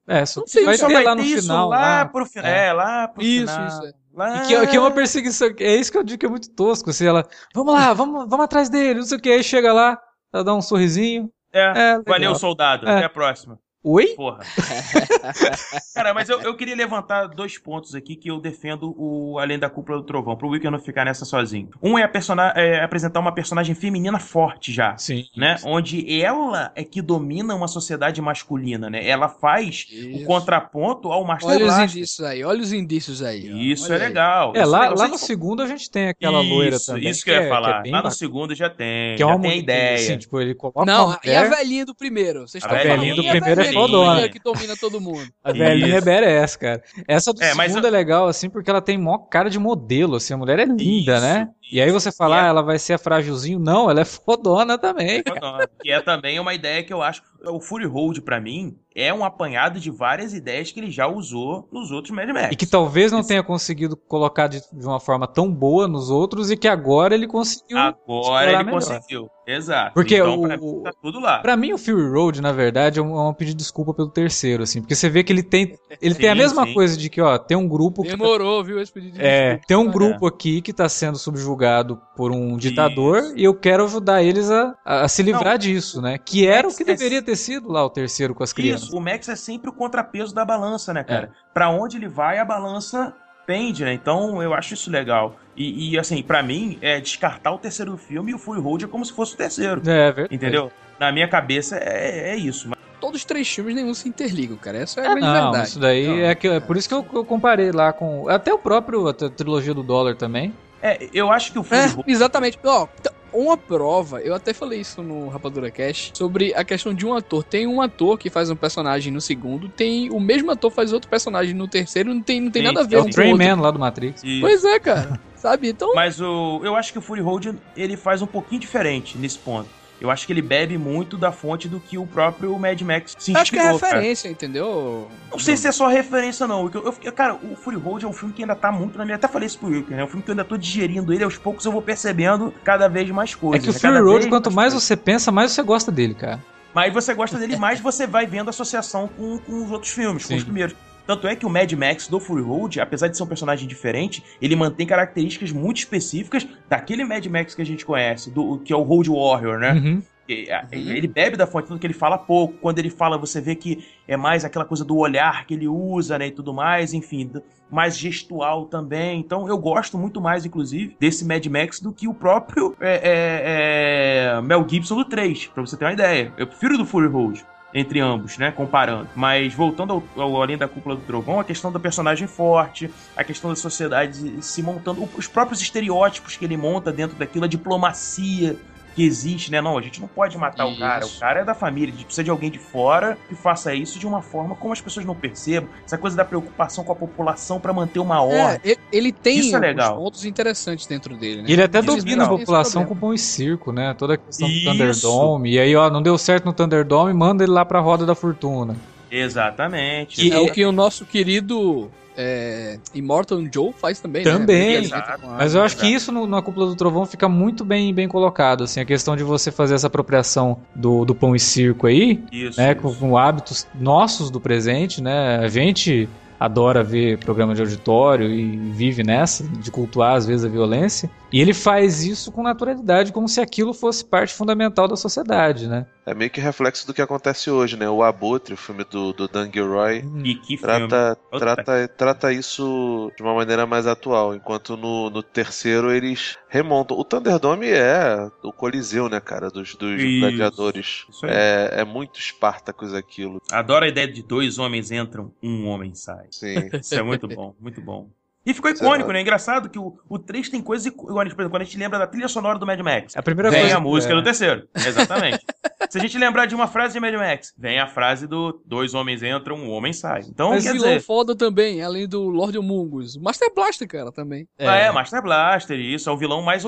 É, 0.07 0.26
só 0.26 0.41
Não 0.41 0.47
sei, 0.47 0.64
vai 0.64 0.76
só 0.76 0.87
ter 0.87 0.95
vai 0.95 1.05
lá 1.05 1.14
no 1.14 1.22
ter 1.22 1.28
isso 1.28 1.43
final. 1.43 1.68
lá 1.68 1.78
lá. 1.78 2.07
pro 2.07 2.26
final. 2.26 2.51
É. 2.51 2.66
É, 2.66 2.72
lá 2.72 3.09
pro 3.09 3.22
Isso, 3.22 3.53
final. 3.53 3.68
isso, 3.68 3.85
é. 3.87 3.93
Lá... 4.12 4.41
Que, 4.41 4.66
que 4.66 4.76
é 4.76 4.81
uma 4.81 4.91
perseguição. 4.91 5.49
É 5.59 5.76
isso 5.76 5.91
que 5.93 5.99
eu 5.99 6.03
digo 6.05 6.18
que 6.18 6.26
é 6.26 6.28
muito 6.28 6.51
tosco. 6.55 6.91
Assim, 6.91 7.07
ela, 7.07 7.26
vamos 7.55 7.72
lá, 7.74 7.93
vamos, 7.93 8.28
vamos 8.28 8.45
atrás 8.45 8.68
dele, 8.68 9.01
não 9.01 9.07
sei 9.07 9.18
o 9.18 9.20
que. 9.20 9.31
Aí 9.31 9.43
chega 9.43 9.72
lá, 9.72 9.99
ela 10.33 10.45
dá 10.45 10.55
um 10.55 10.61
sorrisinho. 10.62 11.31
É, 11.53 11.93
É, 11.95 12.03
valeu, 12.07 12.35
soldado. 12.35 12.87
É. 12.89 12.97
Até 12.97 13.05
a 13.05 13.11
próxima. 13.11 13.59
Oi? 13.83 14.09
Porra. 14.09 14.41
Cara, 15.95 16.12
mas 16.12 16.28
eu, 16.28 16.41
eu 16.43 16.55
queria 16.55 16.76
levantar 16.76 17.26
dois 17.28 17.57
pontos 17.57 17.95
aqui 17.95 18.14
que 18.14 18.31
eu 18.31 18.39
defendo 18.39 18.95
o 18.97 19.39
Além 19.39 19.59
da 19.59 19.70
Cúpula 19.70 19.99
do 19.99 20.05
Trovão, 20.05 20.37
pro 20.37 20.49
Wicker 20.49 20.70
não 20.70 20.78
ficar 20.78 21.05
nessa 21.07 21.24
sozinho. 21.24 21.70
Um 21.83 21.99
é, 21.99 22.11
é 22.57 22.85
apresentar 22.85 23.20
uma 23.20 23.33
personagem 23.33 23.74
feminina 23.74 24.18
forte 24.18 24.70
já. 24.70 24.97
Sim. 24.99 25.24
Né? 25.35 25.57
Onde 25.64 26.20
ela 26.20 26.70
é 26.74 26.85
que 26.85 27.01
domina 27.01 27.55
uma 27.55 27.68
sociedade 27.68 28.20
masculina, 28.20 28.91
né? 28.91 29.07
Ela 29.07 29.28
faz 29.28 29.87
o 29.91 29.95
Isso. 29.95 30.26
contraponto 30.26 31.11
ao 31.11 31.24
Master 31.24 31.49
Olha 31.49 31.59
os 31.59 31.64
Blaster. 31.64 31.85
indícios 31.85 32.26
aí, 32.26 32.45
olha 32.45 32.61
os 32.61 32.72
indícios 32.72 33.22
aí. 33.22 33.70
Isso 33.72 33.87
Olha 33.87 33.93
é 33.95 33.97
aí. 34.03 34.09
legal. 34.09 34.53
É, 34.55 34.61
isso 34.62 34.70
lá, 34.70 34.81
legal. 34.81 34.99
lá 34.99 35.09
no 35.09 35.18
segundo 35.18 35.62
a 35.62 35.66
gente 35.66 35.91
tem 35.91 36.09
aquela 36.09 36.43
isso, 36.43 36.51
loira 36.55 36.76
também. 36.81 37.09
Isso 37.09 37.24
que 37.24 37.31
eu 37.31 37.35
ia 37.35 37.41
é- 37.43 37.49
falar. 37.49 37.83
é 37.87 37.91
lá 37.91 38.03
no 38.03 38.11
segundo 38.11 38.55
já 38.55 38.68
tem. 38.68 39.16
Que 39.16 39.22
é 39.22 39.26
já 39.26 39.26
uma 39.26 39.41
tem 39.41 39.51
mulher, 39.51 39.62
ideia. 39.62 39.95
assim, 39.95 40.18
tipo, 40.18 40.39
ele 40.41 40.55
coloca 40.55 40.85
Não, 40.85 41.16
e 41.24 41.35
a 41.35 41.45
velhinha 41.45 41.87
do 41.87 41.95
primeiro? 41.95 42.47
Vocês 42.47 42.62
A 42.62 42.66
estão 42.66 42.78
velhinha 42.78 43.14
falando 43.14 43.22
do 43.24 43.31
primeiro 43.31 43.61
é 43.61 43.70
velhinha 43.71 43.87
fodona. 43.87 44.29
que 44.29 44.39
domina 44.39 44.77
todo 44.77 45.01
mundo. 45.01 45.29
a 45.43 45.53
velhinha 45.53 45.95
é 45.95 45.99
Isso. 45.99 46.05
badass, 46.07 46.57
cara. 46.57 46.83
Essa 47.09 47.33
do 47.33 47.43
É, 47.43 47.55
segundo 47.55 47.87
é 47.87 47.91
legal, 47.91 48.27
assim, 48.29 48.49
porque 48.51 48.71
ela 48.71 48.81
tem 48.83 48.99
mó 48.99 49.18
cara 49.18 49.49
de 49.51 49.59
modelo, 49.59 50.16
assim, 50.16 50.35
a 50.35 50.37
mulher 50.37 50.59
é 50.59 50.64
linda, 50.64 50.83
Isso, 51.16 51.21
né? 51.21 51.49
E 51.73 51.81
aí 51.81 51.91
você 51.91 52.11
fala, 52.11 52.37
é- 52.37 52.41
ah, 52.43 52.47
ela 52.47 52.62
vai 52.62 52.79
ser 52.79 52.95
a 52.95 52.99
frágilzinho. 52.99 53.59
Não, 53.59 53.89
ela 53.91 54.01
é 54.01 54.05
fodona 54.05 54.77
também. 54.77 55.23
Fodona. 55.27 55.68
Que 55.81 55.91
é 55.93 56.01
também 56.01 56.39
uma 56.41 56.53
ideia 56.55 56.83
que 56.83 56.93
eu 56.93 57.01
acho. 57.03 57.23
O 57.47 57.61
Fury 57.61 57.87
Road, 57.87 58.21
pra 58.23 58.41
mim, 58.41 58.77
é 58.95 59.12
um 59.14 59.24
apanhado 59.24 59.78
de 59.78 59.91
várias 59.91 60.34
ideias 60.34 60.72
que 60.72 60.80
ele 60.80 60.91
já 60.91 61.07
usou 61.07 61.68
nos 61.72 61.91
outros 61.91 62.14
Mad 62.14 62.28
Max. 62.30 62.49
E 62.53 62.57
que 62.57 62.66
talvez 62.66 63.12
não 63.12 63.22
tenha 63.22 63.43
conseguido 63.43 63.97
colocar 63.97 64.49
de, 64.49 64.61
de 64.72 64.86
uma 64.86 64.99
forma 65.01 65.26
tão 65.26 65.51
boa 65.53 65.86
nos 65.86 66.11
outros 66.11 66.51
e 66.51 66.57
que 66.57 66.66
agora 66.68 67.14
ele 67.14 67.26
conseguiu. 67.26 67.78
Agora 67.78 68.53
ele 68.53 68.64
melhor. 68.64 68.72
conseguiu. 68.80 69.28
Exato. 69.47 69.95
Porque 69.95 70.14
então, 70.16 70.38
o- 70.38 70.47
pra 70.47 70.57
mim, 70.57 70.82
tá 70.84 70.93
tudo 71.03 71.18
lá. 71.18 71.38
Pra 71.41 71.57
mim, 71.57 71.72
o 71.72 71.78
Fury 71.78 72.09
Road, 72.09 72.41
na 72.41 72.53
verdade, 72.53 73.01
é 73.01 73.03
um, 73.03 73.16
é 73.16 73.28
um 73.28 73.34
pedido 73.34 73.57
de 73.57 73.62
desculpa 73.64 73.93
pelo 73.93 74.09
terceiro, 74.09 74.62
assim. 74.62 74.80
Porque 74.80 74.95
você 74.95 75.09
vê 75.09 75.24
que 75.24 75.32
ele 75.32 75.43
tem. 75.43 75.76
Ele 76.01 76.14
tem 76.14 76.28
a 76.28 76.32
Sim, 76.34 76.38
mesma 76.38 76.66
sim. 76.66 76.72
coisa 76.74 76.97
de 76.97 77.11
que, 77.11 77.20
ó, 77.20 77.36
tem 77.36 77.57
um 77.57 77.66
grupo 77.66 78.03
que. 78.03 78.11
Demorou, 78.11 78.62
viu, 78.62 78.80
esse 78.80 78.93
pedido 78.93 79.14
de 79.14 79.20
É, 79.20 79.57
desculpa. 79.57 79.66
tem 79.66 79.76
um 79.76 79.91
grupo 79.91 80.24
aqui 80.28 80.62
que 80.62 80.72
tá 80.72 80.88
sendo 80.88 81.18
subjugado 81.18 82.01
por 82.16 82.30
um 82.30 82.57
ditador 82.57 83.18
Isso. 83.18 83.32
e 83.36 83.43
eu 83.43 83.53
quero 83.55 83.84
ajudar 83.84 84.22
eles 84.22 84.49
a, 84.53 84.72
a- 84.84 85.01
a 85.03 85.09
se 85.09 85.20
livrar 85.20 85.59
disso, 85.59 86.01
né? 86.01 86.16
Que 86.16 86.47
era 86.47 86.68
o 86.68 86.72
que 86.76 86.84
é- 86.84 86.86
deveria 86.86 87.20
ter 87.20 87.34
sido 87.34 87.72
lá 87.72 87.84
o 87.84 87.91
terceiro 87.91 88.34
com 88.36 88.45
as 88.45 88.53
crianças. 88.53 88.80
Isso, 88.85 88.97
o 88.97 89.01
Max 89.01 89.28
é 89.28 89.37
sempre 89.37 89.70
o 89.70 89.72
contrapeso 89.72 90.35
da 90.35 90.45
balança, 90.45 90.93
né, 90.93 91.03
cara? 91.05 91.31
Pra 91.55 91.68
onde 91.70 91.97
ele 91.97 92.09
vai, 92.09 92.39
a 92.39 92.45
balança 92.45 93.14
pende, 93.47 93.85
né? 93.85 93.93
Então 93.93 94.43
eu 94.43 94.55
acho 94.55 94.74
isso 94.74 94.91
legal. 94.91 95.37
E, 95.57 95.91
e, 95.95 95.99
assim, 95.99 96.22
pra 96.22 96.43
mim, 96.43 96.78
é 96.81 97.01
descartar 97.01 97.53
o 97.53 97.59
terceiro 97.59 97.97
filme 97.97 98.31
e 98.33 98.35
o 98.35 98.39
Fury 98.39 98.61
Road 98.61 98.85
é 98.85 98.89
como 98.89 99.05
se 99.05 99.12
fosse 99.12 99.35
o 99.35 99.37
terceiro. 99.37 99.81
É, 99.81 100.12
verdade. 100.12 100.35
Entendeu? 100.35 100.70
Na 100.99 101.11
minha 101.11 101.26
cabeça 101.28 101.76
é, 101.76 102.31
é 102.33 102.37
isso. 102.37 102.68
Mas 102.68 102.78
Todos 103.01 103.20
os 103.20 103.24
três 103.24 103.49
filmes 103.49 103.74
nenhum 103.74 103.95
se 103.95 104.09
interligam, 104.09 104.57
cara. 104.59 104.78
Essa 104.78 105.01
é 105.01 105.07
a 105.07 105.07
É, 105.07 105.14
grande 105.14 105.26
não, 105.26 105.43
verdade. 105.51 105.68
isso 105.68 105.81
daí 105.81 106.07
Não. 106.07 106.16
é, 106.26 106.35
que, 106.35 106.47
é 106.49 106.61
por 106.61 106.76
isso 106.76 106.87
que 106.89 106.95
eu, 106.95 107.05
eu 107.14 107.24
comparei 107.24 107.72
lá 107.72 107.93
com. 107.93 108.28
Até 108.28 108.53
o 108.53 108.59
próprio 108.59 109.09
a 109.09 109.14
tri- 109.14 109.31
trilogia 109.31 109.72
do 109.74 109.83
dólar 109.83 110.14
também. 110.16 110.55
é, 110.83 111.09
eu 111.12 111.33
acho 111.33 111.51
que 111.51 111.59
o 111.59 111.62
Fury 111.62 111.81
É, 111.81 111.87
Road. 111.87 112.05
exatamente. 112.12 112.59
Ó, 112.62 112.87
t- 112.87 113.11
uma 113.33 113.57
prova, 113.57 114.20
eu 114.20 114.35
até 114.35 114.53
falei 114.53 114.81
isso 114.81 115.03
no 115.03 115.28
Rapadura 115.28 115.70
Cash, 115.70 116.12
sobre 116.14 116.55
a 116.55 116.64
questão 116.64 116.95
de 116.95 117.07
um 117.07 117.14
ator. 117.14 117.45
Tem 117.45 117.66
um 117.66 117.81
ator 117.81 118.18
que 118.18 118.31
faz 118.31 118.51
um 118.51 118.57
personagem 118.57 119.12
no 119.12 119.20
segundo, 119.20 119.68
tem 119.68 120.11
o 120.11 120.20
mesmo 120.20 120.51
ator 120.51 120.70
faz 120.70 120.93
outro 120.93 121.09
personagem 121.09 121.55
no 121.55 121.68
terceiro, 121.68 122.14
não 122.14 122.22
tem, 122.22 122.41
não 122.41 122.51
tem 122.51 122.62
Sim, 122.62 122.68
nada 122.68 122.81
a 122.81 122.89
ver 122.89 122.97
É 122.97 123.01
um 123.01 123.07
o 123.07 123.14
com 123.14 123.35
o. 123.35 123.39
Man 123.39 123.61
lá 123.61 123.70
do 123.70 123.78
Matrix. 123.78 124.22
Isso. 124.22 124.41
Pois 124.41 124.64
é, 124.64 124.78
cara. 124.78 125.20
Sabe? 125.37 125.70
Então, 125.70 125.95
Mas 125.95 126.20
o, 126.20 126.61
eu 126.62 126.76
acho 126.76 126.93
que 126.93 126.99
o 126.99 127.03
Fury 127.03 127.22
Road 127.22 127.55
ele 127.74 127.97
faz 127.97 128.20
um 128.20 128.26
pouquinho 128.26 128.61
diferente 128.61 129.16
nesse 129.16 129.39
ponto. 129.39 129.80
Eu 130.01 130.11
acho 130.11 130.27
que 130.27 130.33
ele 130.33 130.41
bebe 130.41 130.79
muito 130.79 131.19
da 131.19 131.31
fonte 131.31 131.69
do 131.69 131.79
que 131.79 131.99
o 131.99 132.07
próprio 132.07 132.59
Mad 132.59 132.81
Max 132.81 133.15
se 133.19 133.33
eu 133.33 133.37
acho 133.39 133.51
que 133.53 133.59
é 133.59 133.61
inspirou, 133.61 133.79
cara. 133.81 133.95
referência, 133.97 134.29
entendeu? 134.29 135.09
Não 135.31 135.39
sei 135.39 135.57
se 135.57 135.69
é 135.69 135.73
só 135.73 135.89
referência, 135.89 136.47
não. 136.47 136.71
Eu, 136.73 136.95
eu- 137.03 137.13
cara, 137.13 137.35
o 137.35 137.55
Fury 137.55 137.77
Road 137.77 138.05
é 138.05 138.09
um 138.09 138.13
filme 138.13 138.33
que 138.33 138.43
ainda 138.43 138.55
tá 138.55 138.73
muito 138.73 138.97
na 138.97 139.05
minha. 139.05 139.17
Até 139.17 139.29
falei 139.29 139.47
isso 139.47 139.59
pro 139.59 139.69
Wilker, 139.69 139.95
né? 139.95 140.03
É 140.03 140.05
um 140.05 140.09
filme 140.09 140.23
que 140.23 140.31
eu 140.31 140.33
ainda 140.33 140.45
tô 140.45 140.57
digerindo 140.57 141.13
ele. 141.13 141.23
Aos 141.23 141.37
poucos 141.37 141.65
eu 141.67 141.73
vou 141.73 141.83
percebendo 141.83 142.53
cada 142.65 142.89
vez 142.89 143.11
mais 143.11 143.33
É 143.33 143.37
coisas. 143.37 143.63
que 143.63 143.71
o 143.71 143.73
né? 143.73 143.79
Fury 143.79 143.93
Cada 143.93 144.05
Road, 144.05 144.29
quanto 144.29 144.51
mais 144.51 144.73
coisas. 144.73 144.87
você 144.87 144.97
pensa, 144.97 145.31
mais 145.31 145.53
você 145.53 145.63
gosta 145.63 145.93
dele, 145.93 146.15
cara. 146.15 146.43
Mas 146.73 146.95
você 146.95 147.13
gosta 147.13 147.37
dele 147.37 147.57
mais, 147.57 147.81
você 147.81 148.07
vai 148.07 148.27
vendo 148.27 148.47
a 148.47 148.51
associação 148.51 149.09
com, 149.09 149.39
com 149.39 149.65
os 149.65 149.71
outros 149.71 149.91
filmes, 149.93 150.23
com 150.23 150.29
Sim. 150.29 150.37
os 150.37 150.45
primeiros. 150.45 150.75
Tanto 151.11 151.27
é 151.27 151.35
que 151.35 151.45
o 151.45 151.51
Mad 151.51 151.73
Max 151.73 152.07
do 152.07 152.21
Fury 152.21 152.41
Road, 152.43 152.81
apesar 152.81 153.09
de 153.09 153.17
ser 153.17 153.25
um 153.25 153.27
personagem 153.27 153.67
diferente, 153.67 154.23
ele 154.41 154.55
mantém 154.55 154.87
características 154.87 155.51
muito 155.51 155.79
específicas 155.79 156.47
daquele 156.69 157.05
Mad 157.05 157.27
Max 157.27 157.53
que 157.53 157.61
a 157.63 157.67
gente 157.67 157.85
conhece, 157.85 158.31
do, 158.31 158.59
que 158.61 158.73
é 158.73 158.77
o 158.77 158.83
Road 158.83 159.11
Warrior, 159.11 159.59
né? 159.59 159.73
Uhum. 159.73 160.03
E, 160.29 160.49
a- 160.53 160.65
Ele 160.71 161.09
bebe 161.09 161.37
da 161.37 161.49
fonte, 161.49 161.67
tanto 161.67 161.81
que 161.81 161.87
ele 161.89 161.93
fala 161.95 162.17
pouco. 162.17 162.55
Quando 162.61 162.79
ele 162.79 162.91
fala, 162.91 163.19
você 163.19 163.41
vê 163.41 163.57
que 163.57 163.85
é 164.07 164.17
mais 164.17 164.45
aquela 164.45 164.65
coisa 164.65 164.85
do 164.85 164.97
olhar 164.97 165.45
que 165.45 165.55
ele 165.55 165.67
usa, 165.67 166.17
né? 166.17 166.29
E 166.29 166.31
tudo 166.31 166.55
mais, 166.55 166.95
enfim, 166.95 167.29
mais 167.69 167.99
gestual 167.99 168.67
também. 168.67 169.19
Então 169.19 169.49
eu 169.49 169.59
gosto 169.59 169.99
muito 169.99 170.21
mais, 170.21 170.47
inclusive, 170.47 170.97
desse 171.01 171.25
Mad 171.25 171.45
Max 171.47 171.81
do 171.81 171.93
que 171.93 172.07
o 172.07 172.15
próprio 172.15 172.77
é, 172.81 172.95
é, 173.03 174.35
é, 174.37 174.41
Mel 174.43 174.65
Gibson 174.69 174.95
do 174.95 175.05
3, 175.05 175.49
pra 175.49 175.67
você 175.67 175.77
ter 175.77 175.85
uma 175.85 175.93
ideia. 175.93 176.33
Eu 176.39 176.47
prefiro 176.47 176.79
do 176.79 176.87
Fury 176.87 177.09
Road. 177.09 177.45
Entre 177.73 178.01
ambos, 178.01 178.37
né? 178.37 178.51
Comparando. 178.51 179.09
Mas 179.14 179.55
voltando 179.55 179.93
ao, 179.93 180.23
ao 180.23 180.43
Além 180.43 180.59
da 180.59 180.66
Cúpula 180.66 180.97
do 180.97 181.03
Trovão, 181.03 181.39
a 181.39 181.45
questão 181.45 181.71
do 181.71 181.79
personagem 181.79 182.27
forte, 182.27 182.91
a 183.16 183.23
questão 183.23 183.51
da 183.51 183.57
sociedade 183.57 184.43
se 184.43 184.62
montando, 184.62 185.09
os 185.16 185.27
próprios 185.29 185.61
estereótipos 185.61 186.37
que 186.37 186.45
ele 186.45 186.57
monta 186.57 186.93
dentro 186.93 187.16
daquilo, 187.16 187.45
a 187.45 187.49
diplomacia 187.49 188.57
que 188.95 189.05
existe, 189.05 189.51
né? 189.51 189.61
Não, 189.61 189.78
a 189.78 189.82
gente 189.82 190.01
não 190.01 190.09
pode 190.09 190.36
matar 190.36 190.66
o 190.66 190.76
cara. 190.78 191.05
O 191.05 191.09
Isso. 191.09 191.20
cara 191.20 191.41
é 191.41 191.45
da 191.45 191.55
família. 191.55 191.88
A 191.88 191.97
gente 191.97 192.05
precisa 192.07 192.24
de 192.24 192.30
alguém 192.30 192.51
de 192.51 192.59
fora 192.59 193.16
que 193.28 193.34
faça 193.34 193.74
isso 193.74 193.99
de 193.99 194.07
uma 194.07 194.20
forma 194.22 194.55
como 194.55 194.72
as 194.72 194.80
pessoas 194.80 195.07
não 195.07 195.14
percebam. 195.14 195.68
Essa 195.84 195.97
coisa 195.97 196.16
da 196.16 196.24
preocupação 196.24 196.82
com 196.84 196.93
a 196.93 196.97
população 196.97 197.61
pra 197.61 197.72
manter 197.72 197.99
uma 198.01 198.16
É, 198.16 198.18
ordem. 198.18 198.61
ele, 198.64 198.78
ele 198.93 199.12
tem 199.12 199.38
Isso 199.38 199.57
é 199.57 199.61
legal. 199.61 199.97
pontos 199.97 200.24
interessantes 200.24 200.86
dentro 200.86 201.16
dele, 201.16 201.43
né? 201.43 201.49
E 201.49 201.53
ele 201.53 201.62
até 201.62 201.80
Isso 201.80 201.91
é 201.91 201.97
domina 201.97 202.24
a 202.24 202.28
população 202.28 202.82
Esse 202.82 202.88
com 202.88 202.97
pão 202.97 203.14
e 203.14 203.18
circo, 203.18 203.72
né? 203.72 203.95
Toda 203.97 204.14
a 204.14 204.16
questão 204.16 204.49
Isso. 204.49 204.64
do 204.64 204.70
Thunderdome. 204.72 205.53
E 205.53 205.59
aí, 205.61 205.74
ó, 205.76 205.88
não 205.91 206.03
deu 206.03 206.16
certo 206.18 206.45
no 206.47 206.53
Thunderdome, 206.53 207.12
manda 207.14 207.45
ele 207.45 207.53
lá 207.53 207.64
pra 207.64 207.80
roda 207.80 208.05
da 208.05 208.14
fortuna. 208.14 208.76
Exatamente. 209.11 210.16
Que 210.20 210.32
é 210.32 210.38
o 210.38 210.51
que 210.53 210.64
o 210.64 210.72
nosso 210.72 211.05
querido 211.05 211.91
é, 212.17 212.79
Immortal 212.95 213.41
Joe 213.53 213.73
faz 213.73 214.01
também, 214.01 214.25
Também. 214.25 214.79
né? 214.81 214.85
Exato. 214.85 215.21
Mas 215.27 215.55
eu 215.55 215.63
acho 215.63 215.77
que 215.77 215.87
isso 215.87 216.11
no- 216.13 216.27
na 216.27 216.43
Cúpula 216.43 216.67
do 216.67 216.75
Trovão 216.77 217.07
fica 217.07 217.29
muito 217.29 217.65
bem, 217.65 217.93
bem 217.95 218.09
colocado, 218.09 218.65
assim, 218.65 218.81
a 218.81 218.85
questão 218.85 219.17
de 219.17 219.23
você 219.25 219.51
fazer 219.51 219.75
essa 219.75 219.87
apropriação 219.87 220.59
do, 220.75 221.05
do 221.05 221.15
pão 221.15 221.35
e 221.35 221.41
circo 221.41 221.87
aí, 221.87 222.23
Isso, 222.33 222.61
né, 222.61 222.73
isso. 222.73 222.81
com, 222.83 222.95
com 222.95 223.17
hábitos 223.17 223.67
nossos 223.79 224.31
do 224.31 224.41
presente, 224.41 225.03
né, 225.03 225.37
a 225.39 225.49
gente 225.49 226.09
adora 226.39 226.83
ver 226.83 227.19
programa 227.19 227.55
de 227.55 227.61
auditório 227.61 228.27
e 228.31 228.57
vive 228.57 229.03
nessa, 229.03 229.45
de 229.45 229.71
cultuar 229.71 230.15
às 230.17 230.27
vezes 230.27 230.45
a 230.45 230.49
violência, 230.49 231.11
e 231.33 231.41
ele 231.41 231.55
faz 231.55 232.05
isso 232.05 232.33
com 232.33 232.43
naturalidade, 232.43 233.12
como 233.12 233.28
se 233.28 233.41
aquilo 233.41 233.72
fosse 233.72 234.05
parte 234.05 234.35
fundamental 234.35 234.89
da 234.89 234.97
sociedade, 234.97 235.68
né. 235.68 235.87
É 236.05 236.14
meio 236.14 236.31
que 236.31 236.41
reflexo 236.41 236.87
do 236.87 236.93
que 236.93 237.01
acontece 237.03 237.51
hoje, 237.51 237.76
né? 237.76 237.89
O 237.89 238.03
Abutre, 238.03 238.55
o 238.55 238.57
filme 238.57 238.85
do, 238.85 239.12
do 239.12 239.28
Dan 239.28 239.51
Gilroy, 239.53 240.05
E 240.24 240.35
que 240.35 240.57
filme. 240.57 240.89
trata, 240.89 241.16
trata, 241.31 241.89
trata 241.89 242.33
isso 242.33 243.12
de 243.16 243.22
uma 243.22 243.35
maneira 243.35 243.66
mais 243.66 243.87
atual, 243.87 244.35
enquanto 244.35 244.76
no, 244.76 245.09
no 245.09 245.22
terceiro 245.22 245.93
eles 245.93 246.37
remontam. 246.49 246.99
O 246.99 247.05
Thunderdome 247.05 247.68
é 247.68 248.28
o 248.43 248.53
coliseu, 248.53 249.09
né, 249.09 249.20
cara, 249.20 249.51
dos, 249.51 249.76
dos 249.76 250.01
Isso. 250.01 250.20
gladiadores. 250.20 251.07
Isso. 251.09 251.26
É, 251.26 251.81
é 251.81 251.85
muito 251.85 252.20
Spartacus 252.20 252.93
aquilo. 252.93 253.41
Adoro 253.53 253.85
a 253.85 253.89
ideia 253.89 254.11
de 254.11 254.22
dois 254.22 254.59
homens 254.59 254.91
entram, 254.91 255.33
um 255.43 255.68
homem 255.68 255.95
sai. 255.95 256.26
Sim. 256.31 256.68
Isso 256.81 256.95
é 256.95 257.03
muito 257.03 257.28
bom, 257.28 257.55
muito 257.61 257.81
bom. 257.81 258.11
E 258.45 258.55
ficou 258.55 258.70
icônico, 258.70 259.12
né? 259.12 259.20
Engraçado 259.20 259.68
que 259.68 259.78
o, 259.78 259.99
o 260.09 260.18
3 260.18 260.49
tem 260.49 260.62
coisas 260.62 260.86
icônicas. 260.86 261.34
Por 261.34 261.43
exemplo, 261.43 261.51
quando 261.51 261.62
a 261.62 261.64
gente 261.66 261.76
lembra 261.76 261.99
da 261.99 262.07
trilha 262.07 262.26
sonora 262.26 262.59
do 262.59 262.66
Mad 262.66 262.80
Max, 262.80 263.14
A 263.16 263.22
primeira 263.22 263.51
vem 263.51 263.61
coisa 263.61 263.76
a 263.76 263.80
música 263.80 264.12
é, 264.14 264.16
do 264.16 264.22
terceiro. 264.22 264.66
Exatamente. 264.74 265.45
Se 265.91 265.99
a 265.99 266.01
gente 266.01 266.16
lembrar 266.16 266.47
de 266.47 266.55
uma 266.55 266.66
frase 266.66 266.95
de 266.95 267.01
Mad 267.01 267.12
Max, 267.14 267.53
vem 267.59 267.78
a 267.78 267.86
frase 267.86 268.26
do 268.26 268.62
dois 268.64 268.95
homens 268.95 269.22
entram, 269.22 269.57
um 269.57 269.70
homem 269.70 269.93
sai. 269.93 270.22
Então, 270.26 270.51
Mas 270.51 270.64
quer 270.64 270.72
vilão 270.72 270.88
dizer, 270.88 271.01
foda 271.03 271.36
também, 271.36 271.82
além 271.82 272.09
do 272.09 272.28
Lord 272.30 272.59
Mungus. 272.61 273.16
Master 273.18 273.53
Blaster, 273.55 273.86
cara, 273.86 274.11
também. 274.11 274.49
ah, 274.59 274.74
é, 274.76 274.91
Master 274.91 275.22
Blaster, 275.22 275.78
isso, 275.78 276.09
é 276.09 276.12
o 276.12 276.16
vilão 276.16 276.41
mais. 276.41 276.64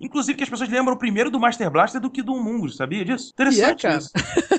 Inclusive 0.00 0.36
que 0.36 0.44
as 0.44 0.50
pessoas 0.50 0.68
lembram 0.68 0.96
primeiro 0.96 1.28
do 1.30 1.40
Master 1.40 1.70
Blaster 1.70 2.00
do 2.00 2.10
que 2.10 2.22
do 2.22 2.36
Mungus, 2.36 2.76
sabia 2.76 3.04
disso? 3.04 3.30
Interessante 3.32 3.82
cara. 3.82 3.98
isso. 3.98 4.10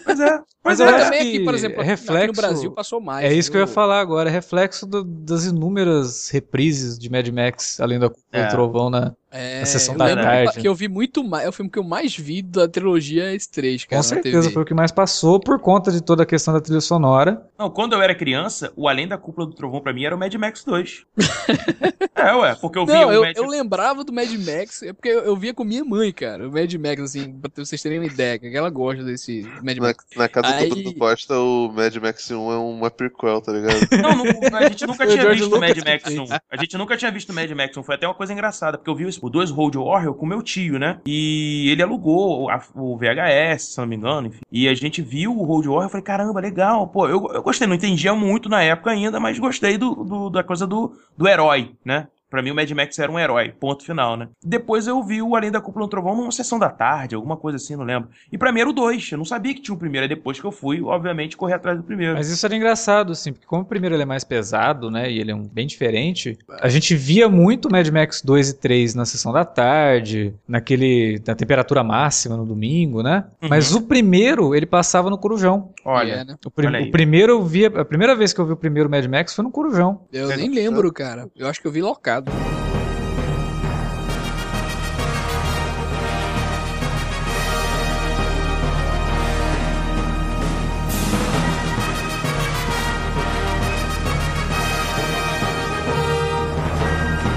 Pois 0.04 0.20
é, 0.20 0.32
Mas 0.64 0.78
pois 0.78 0.80
eu 0.82 0.86
é. 0.88 0.90
acho 0.90 1.04
também 1.06 1.22
que 1.22 1.36
aqui, 1.38 1.46
por 1.46 1.54
exemplo, 1.56 1.78
é 1.78 1.82
aqui 1.82 1.90
reflexo- 1.90 2.28
no 2.28 2.34
Brasil 2.34 2.72
passou 2.72 3.00
mais. 3.00 3.26
É 3.26 3.34
isso 3.34 3.50
que 3.50 3.56
eu 3.56 3.62
ia 3.62 3.66
viu? 3.66 3.74
falar 3.76 4.02
agora, 4.02 4.30
é 4.30 4.32
reflexo 4.32 4.86
do- 4.86 5.04
das 5.06 5.46
inúmeras 5.46 6.30
reprises 6.30 6.57
de 6.98 7.10
Mad 7.10 7.28
Max, 7.30 7.80
além 7.80 8.00
Cúpula 8.10 8.44
É. 8.44 8.46
do 8.46 8.52
Trovão 8.52 8.90
na, 8.90 9.14
É, 9.38 9.62
A 9.62 9.66
Sessão 9.66 9.96
da 9.96 10.16
Tarde. 10.16 10.60
que 10.60 10.68
eu 10.68 10.74
vi 10.74 10.88
muito 10.88 11.24
mais. 11.24 11.46
É 11.46 11.50
o 11.50 11.52
filme 11.52 11.70
que 11.70 11.78
eu 11.78 11.84
mais 11.84 12.16
vi 12.18 12.42
da 12.42 12.68
trilogia 12.68 13.34
esse 13.34 13.50
3, 13.52 13.86
cara. 13.86 13.90
Com 13.90 13.96
na 13.98 14.04
certeza, 14.04 14.50
foi 14.52 14.64
o 14.64 14.66
que 14.66 14.74
mais 14.74 14.92
passou 14.92 15.40
por 15.40 15.60
conta 15.60 15.92
de 15.92 16.02
toda 16.02 16.24
a 16.24 16.26
questão 16.26 16.54
da 16.54 16.60
trilha 16.62 16.82
sonora. 16.82 17.46
Não, 17.58 17.70
quando 17.70 17.94
eu 17.94 18.02
era 18.02 18.16
criança, 18.16 18.72
o 18.76 18.88
Além 18.88 19.08
da 19.08 19.18
Cúpula 19.18 19.46
do 19.48 19.54
Trovão 19.54 19.82
pra 19.82 19.94
mim 19.94 20.04
era 20.06 20.16
o 20.16 20.20
Mad 20.20 20.34
Max 20.36 20.64
2. 20.64 21.06
é, 22.16 22.34
ué, 22.34 22.56
porque 22.56 22.78
eu 22.80 22.86
via 22.86 22.96
Não, 23.02 23.08
o 23.10 23.12
eu, 23.14 23.22
Mad 23.22 23.38
eu 23.38 23.46
lembrava 23.48 24.04
do 24.04 24.12
Mad 24.14 24.30
Max, 24.32 24.84
é 24.84 24.94
porque 24.94 25.10
eu, 25.10 25.20
eu 25.20 25.36
via 25.36 25.54
com 25.54 25.64
minha 25.64 25.84
mãe, 25.84 26.12
cara. 26.12 26.48
O 26.48 26.52
Mad 26.52 26.74
Max, 26.76 27.02
assim, 27.02 27.32
pra 27.34 27.52
vocês 27.56 27.82
terem 27.82 28.00
uma 28.00 28.06
ideia, 28.08 28.40
que 28.40 28.56
ela 28.56 28.70
gosta 28.70 29.04
desse 29.04 29.44
Mad 29.64 29.78
Na, 29.78 29.88
Max. 29.88 30.06
na 30.16 30.28
casa 30.30 30.48
Aí- 30.56 30.70
do 30.70 30.76
Bruno 30.76 30.96
Costa, 30.96 31.38
o 31.40 31.72
Mad 31.72 31.96
Max 31.98 32.32
1 32.32 32.52
é 32.52 32.58
uma 32.58 32.90
prequel, 32.90 33.42
tá 33.42 33.52
ligado? 33.52 33.78
Não, 34.02 34.16
não, 34.16 34.26
a 34.58 34.70
gente 34.70 34.86
nunca 34.86 35.06
tinha 35.08 35.30
visto 35.32 35.56
o 35.56 35.60
Mad 35.60 35.78
Max 35.78 36.04
que 36.04 36.20
1. 36.20 36.26
A 36.50 36.58
gente 36.58 36.78
nunca 36.78 36.98
tinha 36.98 37.12
visto 37.12 37.30
o 37.30 37.34
Mad 37.34 37.50
Max 37.52 37.76
1. 37.78 37.84
Foi 37.84 37.96
até 37.96 38.08
uma 38.08 38.14
coisa 38.16 38.32
engraçada, 38.34 38.78
porque 38.78 38.90
eu 38.90 38.96
vi 38.96 39.06
o 39.06 39.10
2 39.30 39.52
Road 39.52 39.78
Warrior 39.78 40.14
com 40.14 40.26
meu 40.26 40.42
tio, 40.42 40.78
né? 40.80 41.00
E 41.06 41.70
ele 41.70 41.82
alugou 41.84 42.50
a- 42.50 42.62
o 42.76 42.98
VHS, 42.98 43.74
se 43.74 43.78
não 43.80 43.88
me 43.88 43.96
engano, 43.96 44.28
enfim. 44.28 44.42
E 44.52 44.68
a 44.68 44.74
gente 44.74 45.02
viu 45.02 45.38
o 45.38 45.44
Road 45.44 45.68
Warrior 45.68 45.88
e 45.88 45.92
falei, 45.92 46.04
caramba, 46.04 46.40
legal. 46.40 46.88
Pô, 46.88 47.08
eu, 47.08 47.28
eu 47.34 47.42
gostei, 47.42 47.68
não 47.68 47.76
entendia 47.76 48.14
muito 48.14 48.50
na 48.50 48.62
época 48.64 48.92
ainda, 48.92 49.20
mas 49.20 49.38
gostei 49.40 49.78
do, 49.78 49.96
do- 50.04 50.30
da 50.30 50.44
coisa 50.44 50.66
do, 50.68 50.94
do 51.18 51.28
herói, 51.28 51.72
né? 51.84 52.08
Pra 52.30 52.42
mim, 52.42 52.52
o 52.52 52.56
Mad 52.56 52.70
Max 52.72 53.00
era 53.00 53.12
um 53.12 53.18
herói, 53.18 53.54
ponto 53.58 53.84
final, 53.86 54.18
né? 54.18 54.28
Depois 54.44 54.86
eu 54.88 55.02
vi 55.04 55.22
o 55.22 55.36
Além 55.36 55.50
da 55.52 55.62
Cúpula 55.62 55.86
do 55.86 55.90
Trovão 55.90 56.16
numa 56.16 56.32
sessão 56.32 56.60
da 56.60 56.70
tarde, 56.70 57.16
alguma 57.16 57.38
coisa 57.38 57.56
assim, 57.56 57.76
não 57.76 57.86
lembro. 57.86 58.10
E 58.32 58.38
pra 58.38 58.52
mim 58.52 58.60
era 58.62 58.70
o 58.70 58.74
2. 58.74 59.12
Eu 59.12 59.18
não 59.18 59.26
sabia 59.26 59.54
que 59.54 59.62
tinha 59.62 59.74
o 59.74 59.78
primeiro. 59.78 60.06
É 60.06 60.08
depois 60.08 60.40
que 60.40 60.46
eu 60.46 60.52
fui, 60.52 60.82
obviamente, 60.82 61.38
correr 61.38 61.54
atrás 61.54 61.78
do 61.78 61.84
primeiro. 61.84 62.16
Mas 62.16 62.30
isso 62.30 62.46
era 62.46 62.56
engraçado, 62.56 63.12
assim, 63.14 63.32
porque 63.32 63.46
como 63.48 63.62
o 63.62 63.66
primeiro 63.66 63.96
ele 63.96 64.04
é 64.04 64.06
mais 64.06 64.24
pesado, 64.24 64.92
né, 64.92 65.10
e 65.12 65.20
ele 65.20 65.32
é 65.32 65.36
um, 65.36 65.44
bem 65.44 65.66
diferente, 65.68 66.38
a 66.62 66.68
gente 66.70 66.96
via 66.96 67.30
muito 67.30 67.70
Mad 67.72 67.88
Max 67.90 68.22
2 68.22 68.50
e 68.50 68.54
3 68.58 68.94
na 68.96 69.06
sessão 69.06 69.32
da 69.32 69.46
tarde, 69.46 70.34
naquele, 70.48 71.22
na 71.26 71.36
temperatura 71.36 71.84
máxima 71.84 72.36
no 72.36 72.46
domingo, 72.46 73.02
né? 73.04 73.26
Uhum. 73.42 73.50
Mas 73.50 73.74
o 73.74 73.82
primeiro, 73.82 74.54
ele 74.56 74.66
passava 74.66 75.10
no 75.10 75.18
Corujão. 75.18 75.72
Olha, 75.86 76.14
É, 76.14 76.24
né? 76.26 76.36
O, 76.46 76.52
prim- 76.52 76.68
Olha 76.68 76.82
o 76.84 76.92
primeiro 76.92 77.32
eu 77.34 77.44
via, 77.44 77.68
a 77.68 77.86
primeira 77.86 78.16
vez 78.16 78.34
que 78.34 78.40
eu 78.42 78.46
vi 78.46 78.54
o 78.54 78.58
primeiro 78.58 78.90
Mad 78.90 79.06
Max 79.06 79.34
foi 79.34 79.44
no 79.44 79.52
Corujão. 79.52 80.02
Eu 80.12 80.32
É, 80.32 80.36
nem 80.38 80.48
não- 80.50 80.56
lembro, 80.56 80.92
cara. 80.92 81.30
Eu 81.36 81.48
acho 81.48 81.62
que 81.62 81.68
eu 81.68 81.72
vi 81.72 81.82
locado. 81.82 82.17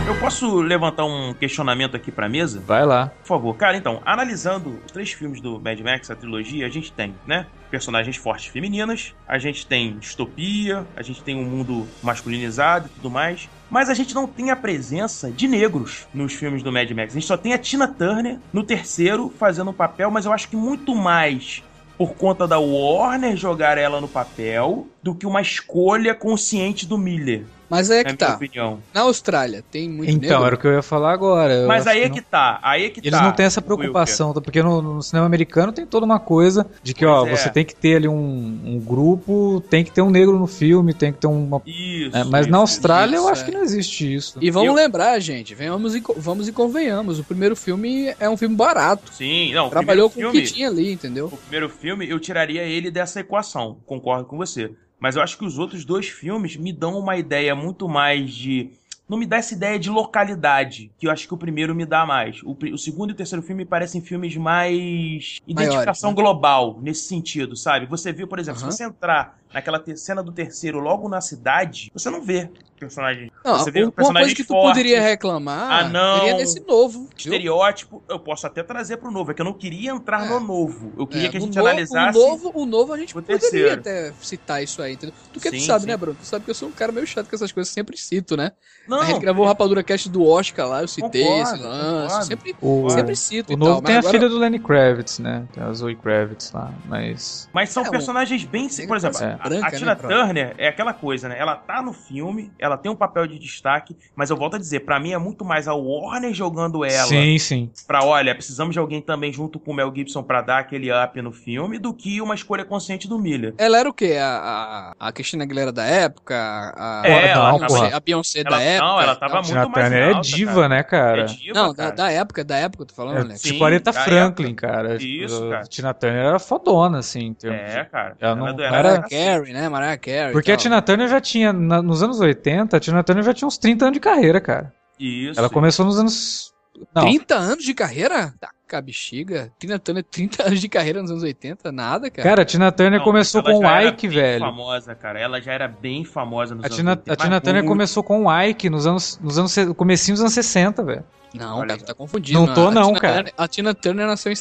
Eu 0.08 0.16
posso 0.20 0.60
levantar 0.60 1.04
um 1.04 1.34
questionamento 1.34 1.96
aqui 1.96 2.10
pra 2.10 2.28
mesa? 2.28 2.60
Vai 2.60 2.84
lá. 2.84 3.08
Por 3.08 3.26
favor. 3.26 3.56
Cara, 3.56 3.76
então, 3.76 4.00
analisando 4.04 4.80
os 4.84 4.92
três 4.92 5.12
filmes 5.12 5.40
do 5.40 5.60
Mad 5.60 5.78
Max, 5.80 6.10
a 6.10 6.16
trilogia, 6.16 6.66
a 6.66 6.70
gente 6.70 6.92
tem, 6.92 7.14
né? 7.26 7.46
Personagens 7.70 8.16
fortes 8.16 8.46
femininas, 8.46 9.14
a 9.26 9.38
gente 9.38 9.66
tem 9.66 9.98
distopia, 9.98 10.86
a 10.96 11.02
gente 11.02 11.22
tem 11.22 11.36
um 11.36 11.44
mundo 11.44 11.86
masculinizado 12.02 12.86
e 12.86 12.90
tudo 12.90 13.10
mais. 13.10 13.48
Mas 13.70 13.88
a 13.88 13.94
gente 13.94 14.14
não 14.14 14.26
tem 14.26 14.50
a 14.50 14.56
presença 14.56 15.30
de 15.30 15.46
negros 15.46 16.08
nos 16.12 16.32
filmes 16.32 16.62
do 16.62 16.72
Mad 16.72 16.90
Max. 16.90 17.12
A 17.12 17.20
gente 17.20 17.26
só 17.26 17.36
tem 17.36 17.52
a 17.52 17.58
Tina 17.58 17.86
Turner 17.86 18.38
no 18.52 18.64
terceiro 18.64 19.32
fazendo 19.38 19.70
um 19.70 19.74
papel, 19.74 20.10
mas 20.10 20.26
eu 20.26 20.32
acho 20.32 20.48
que 20.48 20.56
muito 20.56 20.94
mais 20.94 21.62
por 21.96 22.14
conta 22.14 22.48
da 22.48 22.58
Warner 22.58 23.36
jogar 23.36 23.78
ela 23.78 24.00
no 24.00 24.08
papel 24.08 24.88
do 25.02 25.14
que 25.14 25.26
uma 25.26 25.40
escolha 25.40 26.14
consciente 26.14 26.86
do 26.86 26.98
Miller, 26.98 27.44
Mas 27.70 27.90
aí 27.90 28.00
é 28.00 28.04
na 28.04 28.10
que 28.10 28.16
tá. 28.16 28.34
opinião. 28.34 28.82
Na 28.92 29.02
Austrália 29.02 29.64
tem 29.70 29.88
muito 29.88 30.10
Então, 30.10 30.28
negro? 30.30 30.44
era 30.46 30.54
o 30.56 30.58
que 30.58 30.66
eu 30.66 30.72
ia 30.72 30.82
falar 30.82 31.12
agora. 31.12 31.52
Eu 31.54 31.68
Mas 31.68 31.86
acho 31.86 31.96
aí 31.96 32.02
é 32.02 32.08
não- 32.08 32.14
que 32.16 32.20
tá, 32.20 32.58
aí 32.62 32.84
é 32.86 32.90
que 32.90 33.00
Eles 33.00 33.12
tá. 33.12 33.22
não 33.22 33.32
têm 33.32 33.46
essa 33.46 33.62
preocupação, 33.62 34.34
tá? 34.34 34.40
porque 34.40 34.60
no, 34.62 34.82
no 34.82 35.02
cinema 35.02 35.24
americano 35.26 35.72
tem 35.72 35.86
toda 35.86 36.04
uma 36.04 36.18
coisa 36.18 36.66
de 36.82 36.92
que, 36.92 37.06
ó, 37.06 37.20
Pois 37.20 37.32
é. 37.32 37.36
você 37.36 37.48
tem 37.50 37.64
que 37.64 37.74
ter 37.74 37.96
ali 37.96 38.08
um, 38.08 38.60
um 38.64 38.80
grupo, 38.80 39.62
tem 39.70 39.84
que 39.84 39.92
ter 39.92 40.02
um 40.02 40.10
negro 40.10 40.38
no 40.38 40.46
filme, 40.48 40.92
tem 40.92 41.12
que 41.12 41.18
ter 41.20 41.26
uma. 41.28 41.62
Isso. 41.64 42.16
É, 42.16 42.24
mas 42.24 42.42
isso, 42.42 42.50
na 42.50 42.58
Austrália 42.58 43.16
eu 43.16 43.22
isso, 43.22 43.30
acho 43.30 43.42
é. 43.42 43.44
que 43.46 43.50
não 43.52 43.62
existe 43.62 44.14
isso. 44.14 44.38
E 44.40 44.50
vamos 44.50 44.68
Eu- 44.68 44.74
lembrar, 44.74 45.18
gente, 45.20 45.54
venhamos 45.54 45.94
e, 45.94 46.02
vamos 46.16 46.48
e 46.48 46.52
convenhamos. 46.52 47.18
O 47.20 47.24
primeiro 47.24 47.54
filme 47.54 48.12
é 48.18 48.28
um 48.28 48.36
filme 48.36 48.56
barato. 48.56 49.12
Sim, 49.14 49.52
não, 49.54 49.68
o 49.68 49.70
Trabalhou 49.70 50.08
com 50.10 50.14
primeiro 50.14 50.30
o 50.30 50.32
que 50.32 50.46
filme, 50.46 50.52
tinha 50.56 50.68
ali, 50.68 50.92
entendeu? 50.92 51.26
o 51.26 51.36
primeiro 51.36 51.68
filme 51.68 52.08
eu 52.08 52.18
tiraria 52.18 52.62
ele 52.62 52.90
dessa 52.90 53.20
equação, 53.20 53.78
concordo 53.86 54.24
com 54.24 54.36
você. 54.36 54.70
Mas 55.00 55.16
eu 55.16 55.22
acho 55.22 55.38
que 55.38 55.44
os 55.44 55.58
outros 55.58 55.84
dois 55.84 56.08
filmes 56.08 56.56
me 56.56 56.72
dão 56.72 56.98
uma 56.98 57.16
ideia 57.16 57.54
muito 57.54 57.88
mais 57.88 58.32
de 58.32 58.70
não 59.08 59.18
me 59.18 59.26
dá 59.26 59.38
essa 59.38 59.54
ideia 59.54 59.76
de 59.76 59.90
localidade, 59.90 60.92
que 60.96 61.08
eu 61.08 61.10
acho 61.10 61.26
que 61.26 61.34
o 61.34 61.36
primeiro 61.36 61.74
me 61.74 61.84
dá 61.84 62.06
mais. 62.06 62.40
O, 62.44 62.56
o 62.72 62.78
segundo 62.78 63.10
e 63.10 63.12
o 63.12 63.16
terceiro 63.16 63.42
filme 63.42 63.64
me 63.64 63.68
parecem 63.68 64.00
filmes 64.00 64.36
mais 64.36 65.38
identificação 65.48 66.10
né? 66.10 66.16
global, 66.16 66.78
nesse 66.80 67.08
sentido, 67.08 67.56
sabe? 67.56 67.86
Você 67.86 68.12
viu, 68.12 68.28
por 68.28 68.38
exemplo, 68.38 68.60
se 68.60 68.66
você 68.66 68.84
entrar 68.84 69.39
naquela 69.52 69.82
cena 69.96 70.22
do 70.22 70.32
terceiro 70.32 70.78
logo 70.78 71.08
na 71.08 71.20
cidade, 71.20 71.90
você 71.92 72.08
não 72.10 72.22
vê 72.22 72.50
personagem. 72.78 73.30
Não, 73.44 73.58
você 73.58 73.70
vê 73.70 73.82
uma 73.82 73.92
personagens 73.92 74.28
coisa 74.32 74.36
que 74.36 74.44
tu 74.44 74.48
fortes, 74.54 74.70
poderia 74.70 75.02
reclamar 75.02 75.70
Ah, 75.70 75.88
não. 75.90 76.18
seria 76.20 76.36
nesse 76.38 76.60
novo. 76.66 77.00
viu? 77.00 77.10
estereótipo, 77.14 78.02
eu 78.08 78.18
posso 78.18 78.46
até 78.46 78.62
trazer 78.62 78.96
pro 78.96 79.10
novo, 79.10 79.30
é 79.30 79.34
que 79.34 79.42
eu 79.42 79.44
não 79.44 79.52
queria 79.52 79.90
entrar 79.90 80.24
É. 80.24 80.28
no 80.30 80.40
novo. 80.40 80.90
Eu 80.98 81.06
queria 81.06 81.26
É, 81.26 81.30
que 81.30 81.36
a 81.36 81.40
gente 81.40 81.54
novo- 81.56 81.68
analisasse. 81.68 82.18
O 82.18 82.28
novo, 82.28 82.52
o 82.54 82.64
novo 82.64 82.92
a 82.94 82.98
gente 82.98 83.12
poderia 83.12 83.38
terceiro. 83.38 83.74
até 83.74 84.12
citar 84.22 84.62
isso 84.62 84.80
aí, 84.80 84.94
entendeu? 84.94 85.14
Tu 85.30 85.40
que 85.40 85.50
tu 85.50 85.58
Sim, 85.60 85.66
sabe, 85.66 85.82
sim. 85.82 85.86
né, 85.88 85.96
Bruno? 85.98 86.16
Tu 86.18 86.24
sabe 86.26 86.42
que 86.44 86.50
eu 86.50 86.54
sou 86.54 86.68
um 86.68 86.72
cara 86.72 86.90
meio 86.90 87.06
chato 87.06 87.28
com 87.28 87.36
essas 87.36 87.52
coisas, 87.52 87.70
sempre 87.70 87.98
cito, 87.98 88.34
né? 88.34 88.52
Não, 88.88 88.98
a 89.00 89.04
gente 89.04 89.20
gravou 89.20 89.44
o 89.44 89.48
Rapadura 89.48 89.82
Cast 89.82 90.08
do 90.08 90.24
Oscar 90.26 90.66
lá, 90.66 90.80
eu 90.80 90.88
citei 90.88 91.22
Concordo, 91.22 91.54
esse 91.54 91.62
lance, 91.62 92.26
sempre, 92.28 92.56
O, 92.62 92.88
sempre 92.88 93.14
cito 93.14 93.50
o 93.50 93.52
e 93.52 93.56
novo 93.56 93.72
tal. 93.72 93.82
tem 93.82 93.94
mas 93.96 94.06
a 94.06 94.08
agora- 94.08 94.18
filha 94.18 94.28
do 94.30 94.38
Lenny 94.38 94.58
Kravitz, 94.58 95.18
né? 95.18 95.44
Tem 95.52 95.62
a 95.62 95.70
Zoe 95.74 95.94
Kravitz 95.96 96.50
lá, 96.52 96.72
mas. 96.86 97.46
Mas 97.52 97.68
são 97.70 97.84
É, 97.84 97.88
o- 97.88 97.90
personagens 97.90 98.42
bem. 98.44 98.68
Por 98.86 98.96
exemplo, 98.96 99.22
É. 99.22 99.38
branca, 99.48 99.66
a, 99.66 99.70
né, 99.70 99.78
Tina 99.78 99.96
Pro? 99.96 100.08
Turner 100.08 100.54
é 100.58 100.68
aquela 100.68 100.92
coisa, 100.92 101.28
né? 101.28 101.36
Ela 101.38 101.56
tá 101.56 101.82
no 101.82 101.92
filme, 101.92 102.52
ela 102.58 102.76
tem 102.76 102.90
um 102.90 102.96
papel 102.96 103.26
de 103.26 103.38
destaque, 103.38 103.96
mas 104.14 104.30
eu 104.30 104.36
volto 104.36 104.56
a 104.56 104.58
dizer, 104.58 104.80
pra 104.80 104.98
mim 105.00 105.12
é 105.12 105.18
muito 105.18 105.44
mais 105.44 105.66
a 105.68 105.74
Warner 105.74 106.32
jogando 106.34 106.84
ela 106.84 107.06
Sim, 107.06 107.38
sim. 107.38 107.70
pra, 107.86 108.04
olha, 108.04 108.34
precisamos 108.34 108.72
de 108.72 108.78
alguém 108.78 109.00
também 109.00 109.32
junto 109.32 109.58
com 109.58 109.70
o 109.72 109.74
Mel 109.74 109.92
Gibson 109.94 110.22
pra 110.22 110.40
dar 110.42 110.58
aquele 110.58 110.90
up 110.92 111.20
no 111.22 111.32
filme, 111.32 111.78
do 111.78 111.92
que 111.94 112.20
uma 112.20 112.34
escolha 112.34 112.64
consciente 112.64 113.08
do 113.08 113.18
Miller. 113.18 113.54
Ela 113.58 113.78
era 113.78 113.88
o 113.88 113.92
quê? 113.94 114.16
A, 114.20 114.94
a, 114.98 115.08
a 115.08 115.12
Cristina 115.12 115.44
Aguilera 115.44 115.72
da 115.72 115.84
época? 115.84 116.34
A, 116.76 117.02
É, 117.04 117.14
a 117.14 117.20
ela 117.28 117.50
Beyoncé, 117.52 117.66
porra. 117.66 117.96
a 117.96 118.00
Beyoncé 118.00 118.40
Ela- 118.40 118.50
da 118.50 118.62
época? 118.62 118.86
não, 118.86 119.00
ela 119.00 119.16
tava 119.16 119.34
Não, 119.34 119.40
muito 119.42 119.48
Tina 119.48 119.68
mais 119.68 119.88
Turner 119.88 120.08
alta, 120.08 120.18
é 120.18 120.22
diva, 120.30 120.52
cara. 120.54 120.68
né, 120.68 120.82
cara? 120.82 121.20
É 121.22 121.24
diva, 121.24 121.54
Não, 121.54 121.68
da, 121.68 121.74
cara. 121.84 121.96
da 121.96 122.10
época, 122.12 122.44
da 122.44 122.56
época, 122.56 122.82
eu 122.82 122.86
tô 122.86 122.94
falando, 122.94 123.18
É, 123.20 123.24
né? 123.24 123.36
sim. 123.36 123.52
tipo 123.52 123.64
Aretha 123.64 123.84
da 123.84 123.92
Franklin, 123.92 124.54
cara. 124.54 124.96
Isso, 125.02 125.36
Tipo, 125.36 125.50
cara. 125.50 125.62
Tina 125.64 125.94
Turner 125.94 126.24
era 126.26 126.38
fodona, 126.38 126.98
assim. 126.98 127.20
em 127.20 127.34
termos 127.34 127.60
É, 127.60 127.82
de- 127.84 127.90
cara. 127.90 128.16
Ela 128.20 128.34
não- 128.34 128.46
do- 128.54 128.58
não 128.58 128.64
ela 128.64 128.76
era- 128.78 128.88
Mariah 129.00 129.08
Carey, 129.38 129.52
né? 129.52 129.68
Mariah 129.68 129.96
Carey. 129.98 130.32
Porque 130.32 130.52
a. 130.52 130.56
Tina 130.56 130.80
Turner 130.82 131.08
já 131.08 131.20
tinha, 131.20 131.52
na- 131.52 131.82
nos 131.82 132.02
anos 132.02 132.20
80, 132.20 132.76
a 132.76 132.80
Tina 132.80 133.02
Turner 133.02 133.24
já 133.24 133.34
tinha 133.34 133.48
uns 133.48 133.58
30 133.58 133.84
anos 133.86 133.94
de 133.94 134.00
carreira, 134.00 134.40
cara. 134.40 134.72
Isso. 134.98 135.38
Ela 135.38 135.48
começou 135.48 135.84
nos 135.86 135.98
anos. 135.98 136.50
Não, 136.94 137.02
30 137.02 137.34
anos 137.34 137.64
de 137.64 137.74
carreira? 137.74 138.32
Taca 138.40 138.80
bexiga. 138.80 139.52
Tina 139.58 139.78
Turner, 139.78 140.02
30 140.10 140.44
anos 140.46 140.60
de 140.60 140.68
carreira 140.68 141.02
nos 141.02 141.10
anos 141.10 141.22
80? 141.22 141.70
Nada, 141.72 142.10
cara. 142.10 142.28
cara, 142.28 142.42
a 142.42 142.44
Tina 142.44 142.70
Turner 142.72 142.98
Não, 142.98 143.04
começou 143.04 143.42
com 143.42 143.58
o 143.58 143.80
Ike, 143.80 144.08
bem 144.08 144.16
velho. 144.16 144.40
famosa, 144.44 144.94
cara. 144.94 145.18
Ela 145.20 145.40
já 145.40 145.52
era 145.52 145.68
bem 145.68 146.04
famosa 146.04 146.54
nos 146.54 146.64
A 146.64 146.66
anos 146.68 146.76
Tina, 146.76 146.90
80, 146.92 147.12
a 147.12 147.16
Tina 147.16 147.30
mas 147.30 147.40
Turner 147.42 147.62
muito. 147.62 147.68
começou 147.72 148.02
com 148.02 148.24
o 148.26 148.42
Ike 148.42 148.70
nos 148.70 148.86
anos, 148.86 149.18
nos 149.22 149.38
anos, 149.38 149.54
comecinho 149.76 150.14
dos 150.14 150.20
anos 150.22 150.32
60, 150.32 150.82
velho. 150.82 151.04
Não, 151.34 151.58
Olha 151.58 151.68
cara, 151.68 151.78
tu 151.80 151.84
tá 151.86 151.94
confundindo. 151.94 152.38
Não 152.40 152.52
tô 152.54 152.68
A 152.68 152.70
não, 152.70 152.86
Tina 152.88 153.00
cara. 153.00 153.14
Turner- 153.16 153.34
a 153.36 153.48
Tina 153.48 153.74
Turner 153.74 154.06
nasceu 154.06 154.32
em... 154.32 154.36